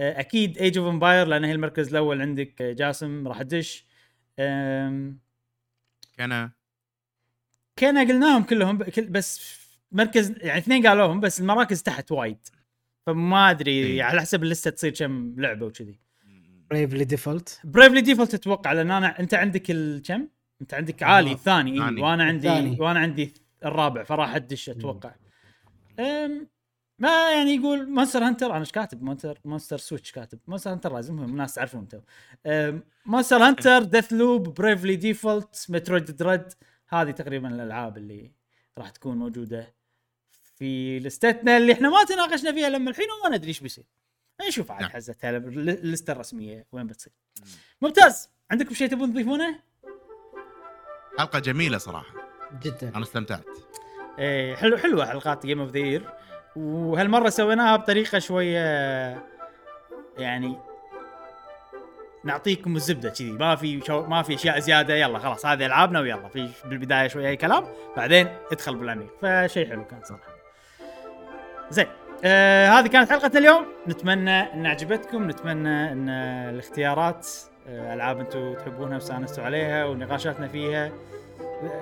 آه، 0.00 0.20
أكيد 0.20 0.58
Age 0.58 0.78
of 0.78 0.88
Empire 0.88 1.26
لأن 1.26 1.44
هي 1.44 1.52
المركز 1.52 1.88
الأول 1.88 2.20
عندك 2.22 2.62
آه، 2.62 2.72
جاسم 2.72 3.28
راح 3.28 3.42
تدش. 3.42 3.86
كان 6.16 6.50
كنا 7.78 8.00
قلناهم 8.00 8.42
كلهم 8.42 8.78
بس 9.10 9.58
مركز 9.92 10.32
يعني 10.36 10.58
اثنين 10.58 10.86
قالوهم 10.86 11.20
بس 11.20 11.40
المراكز 11.40 11.82
تحت 11.82 12.12
وايد. 12.12 12.46
فما 13.06 13.50
أدري 13.50 13.70
إيه. 13.70 14.02
على 14.02 14.20
حسب 14.20 14.42
اللسته 14.42 14.70
تصير 14.70 14.94
كم 14.94 15.34
لعبة 15.38 15.66
وكذي. 15.66 15.98
Bravely 16.70 17.04
Default 17.04 17.60
Bravely 17.64 18.00
Default 18.00 18.36
تتوقع 18.36 18.72
لأن 18.72 18.90
أنا 18.90 19.20
أنت 19.20 19.34
عندك 19.34 19.70
الكم؟ 19.70 20.28
أنت 20.62 20.74
عندك 20.74 21.02
عالي 21.02 21.32
الثاني. 21.32 21.78
ثاني. 21.78 21.96
إيه 21.98 22.04
وأنا 22.04 22.24
عندي 22.24 22.48
الثاني. 22.48 22.76
وأنا 22.80 23.00
عندي 23.00 23.34
الرابع 23.64 24.02
فراح 24.02 24.34
أدش 24.34 24.70
أتوقع. 24.70 25.14
أم 25.98 26.48
ما 26.98 27.30
يعني 27.30 27.54
يقول 27.54 27.90
Monster 27.90 28.24
Hunter 28.24 28.50
أنا 28.50 28.60
إيش 28.60 28.72
كاتب؟ 28.72 29.02
Monster 29.02 29.38
Monster 29.44 29.78
Switch 29.78 30.12
كاتب. 30.12 30.38
Monster 30.46 30.72
Hunter 30.72 30.94
لازم 30.94 31.18
هم 31.18 31.30
الناس 31.30 31.54
تعرفون 31.54 31.80
أنتم 31.80 32.00
أم، 32.46 32.82
Monster 33.06 33.36
Hunter 33.36 33.82
Deathloop 33.82 34.54
Bravely 34.54 34.96
Default 34.96 35.66
Metroid 35.68 36.04
Dread 36.04 36.42
هذه 36.92 37.10
تقريبا 37.10 37.48
الألعاب 37.48 37.96
اللي 37.96 38.32
راح 38.78 38.90
تكون 38.90 39.16
موجودة 39.16 39.74
في 40.56 40.98
لستتنا 40.98 41.56
اللي 41.56 41.72
إحنا 41.72 41.90
ما 41.90 42.04
تناقشنا 42.04 42.52
فيها 42.52 42.68
لما 42.68 42.90
الحين 42.90 43.06
وما 43.10 43.36
ندري 43.36 43.48
إيش 43.48 43.60
بيصير. 43.60 43.84
نشوف 44.48 44.70
عاد 44.70 44.80
نعم. 44.80 44.90
حزتها 44.90 45.30
اللسته 45.30 46.12
الرسمية 46.12 46.66
وين 46.72 46.86
بتصير. 46.86 47.12
ممتاز. 47.82 48.28
عندكم 48.50 48.74
شيء 48.74 48.88
تبون 48.88 49.12
تضيفونه؟ 49.12 49.60
حلقة 51.18 51.38
جميلة 51.38 51.78
صراحة. 51.78 52.14
جدا. 52.62 52.88
أنا 52.88 53.02
استمتعت. 53.02 53.44
إيه 54.18 54.54
حلو 54.54 54.76
حلوة 54.76 55.06
حلقات 55.06 55.46
game 55.46 55.60
of 55.60 55.70
the 55.70 56.00
وهالمرة 56.56 57.28
سويناها 57.28 57.76
بطريقة 57.76 58.18
شوية 58.18 58.58
يعني 60.18 60.58
نعطيكم 62.24 62.76
الزبدة 62.76 63.08
كذي. 63.08 63.32
ما 63.32 63.56
في 63.56 63.80
شو 63.86 64.06
ما 64.06 64.22
في 64.22 64.34
أشياء 64.34 64.58
زيادة 64.58 64.94
يلا 64.94 65.18
خلاص 65.18 65.46
هذه 65.46 65.66
ألعابنا 65.66 66.00
ويلا. 66.00 66.28
في 66.28 66.48
بالبداية 66.64 67.08
شوية 67.08 67.28
أي 67.28 67.36
كلام 67.36 67.64
بعدين 67.96 68.28
ادخل 68.52 68.76
بالعميق 68.76 69.08
فشيء 69.22 69.68
حلو 69.68 69.84
كان 69.84 70.00
صراحة. 70.04 70.32
زين 71.70 71.86
آه 72.24 72.68
هذه 72.68 72.86
كانت 72.86 73.10
حلقتنا 73.10 73.40
اليوم. 73.40 73.66
نتمنى 73.88 74.40
أن 74.40 74.66
عجبتكم 74.66 75.30
نتمنى 75.30 75.92
أن 75.92 76.08
الاختيارات 76.54 77.28
آه 77.68 77.94
ألعاب 77.94 78.20
أنتم 78.20 78.54
تحبونها 78.54 78.94
واستانستوا 78.94 79.44
عليها 79.44 79.84
ونقاشاتنا 79.84 80.48
فيها 80.48 80.92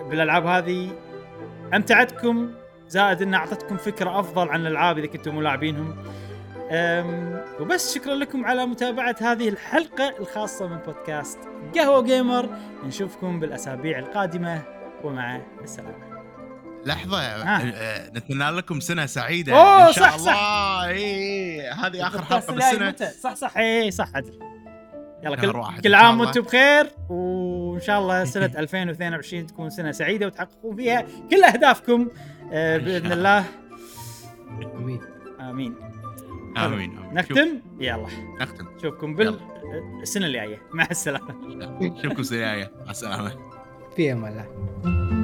بالألعاب 0.09 0.47
هذه 0.47 0.91
أمتعتكم. 1.75 2.51
زائد 2.89 3.23
أن 3.23 3.35
أعطتكم 3.35 3.77
فكرة 3.77 4.20
أفضل 4.20 4.49
عن 4.49 4.60
الألعاب 4.60 4.99
إذا 4.99 5.07
كنتم 5.07 5.36
ملاعبينهم. 5.36 5.97
وبس 7.60 7.94
شكرا 7.94 8.15
لكم 8.15 8.44
على 8.44 8.66
متابعة 8.66 9.16
هذه 9.20 9.49
الحلقة 9.49 10.15
الخاصة 10.20 10.66
من 10.66 10.76
بودكاست 10.76 11.39
قهوة 11.76 12.02
جيمر. 12.02 12.49
نشوفكم 12.84 13.40
بالأسابيع 13.40 13.99
القادمة 13.99 14.62
ومع 15.05 15.40
السلامة. 15.62 16.10
لحظة 16.86 17.18
آه. 17.20 17.44
آه. 17.47 18.10
نتمنى 18.10 18.50
لكم 18.50 18.81
سنة 18.81 19.07
سعيدة. 19.07 19.52
أوه، 19.52 19.89
إن 19.89 19.92
شاء 19.92 20.05
صح، 20.08 20.15
الله. 20.15 20.24
صح. 20.24 20.82
اي 20.89 21.60
هذه 21.70 22.07
آخر 22.07 22.18
البودكاست 22.18 22.50
حلقه 22.50 22.52
الجاي 22.55 22.70
بالسنة. 22.70 22.89
متى؟ 22.89 23.07
صح 23.20 23.34
صح. 23.34 23.57
اي 23.57 23.90
صح 23.90 24.08
عدل. 24.15 24.39
يلا 25.23 25.36
كل, 25.36 25.52
كل 25.82 25.94
إن 25.94 25.94
عام. 25.94 26.20
وأنتم 26.20 26.40
بخير. 26.40 26.86
وإن 27.08 27.81
شاء 27.81 27.99
الله 28.00 28.24
سنة 28.24 28.50
2022 28.58 29.47
تكون 29.47 29.70
سنة 29.70 29.92
سعيدة 29.92 30.26
وتحققون 30.26 30.76
فيها 30.76 31.05
كل 31.31 31.44
أهدافكم. 31.44 32.08
آه، 32.52 32.76
بإذن 32.76 33.12
الله. 33.12 33.44
آمين. 34.76 35.00
آمين. 35.40 35.74
آمين 36.56 36.98
آمين. 36.98 37.22
شوف- 37.22 37.38
نختم. 37.38 37.60
يلا 37.80 38.06
نختم 38.40 38.66
نشوفكم 38.76 39.14
بالسنه 39.16 40.26
الجاية. 40.26 40.62
مع 40.72 40.86
السلامة. 40.90 41.34
نشوفكم 41.80 42.22
سنه 42.22 42.38
جاية 42.38 42.70
مع 42.84 42.90
السلامة. 42.90 43.32
في 43.96 44.12
أمان 44.12 44.32
الله. 44.32 45.19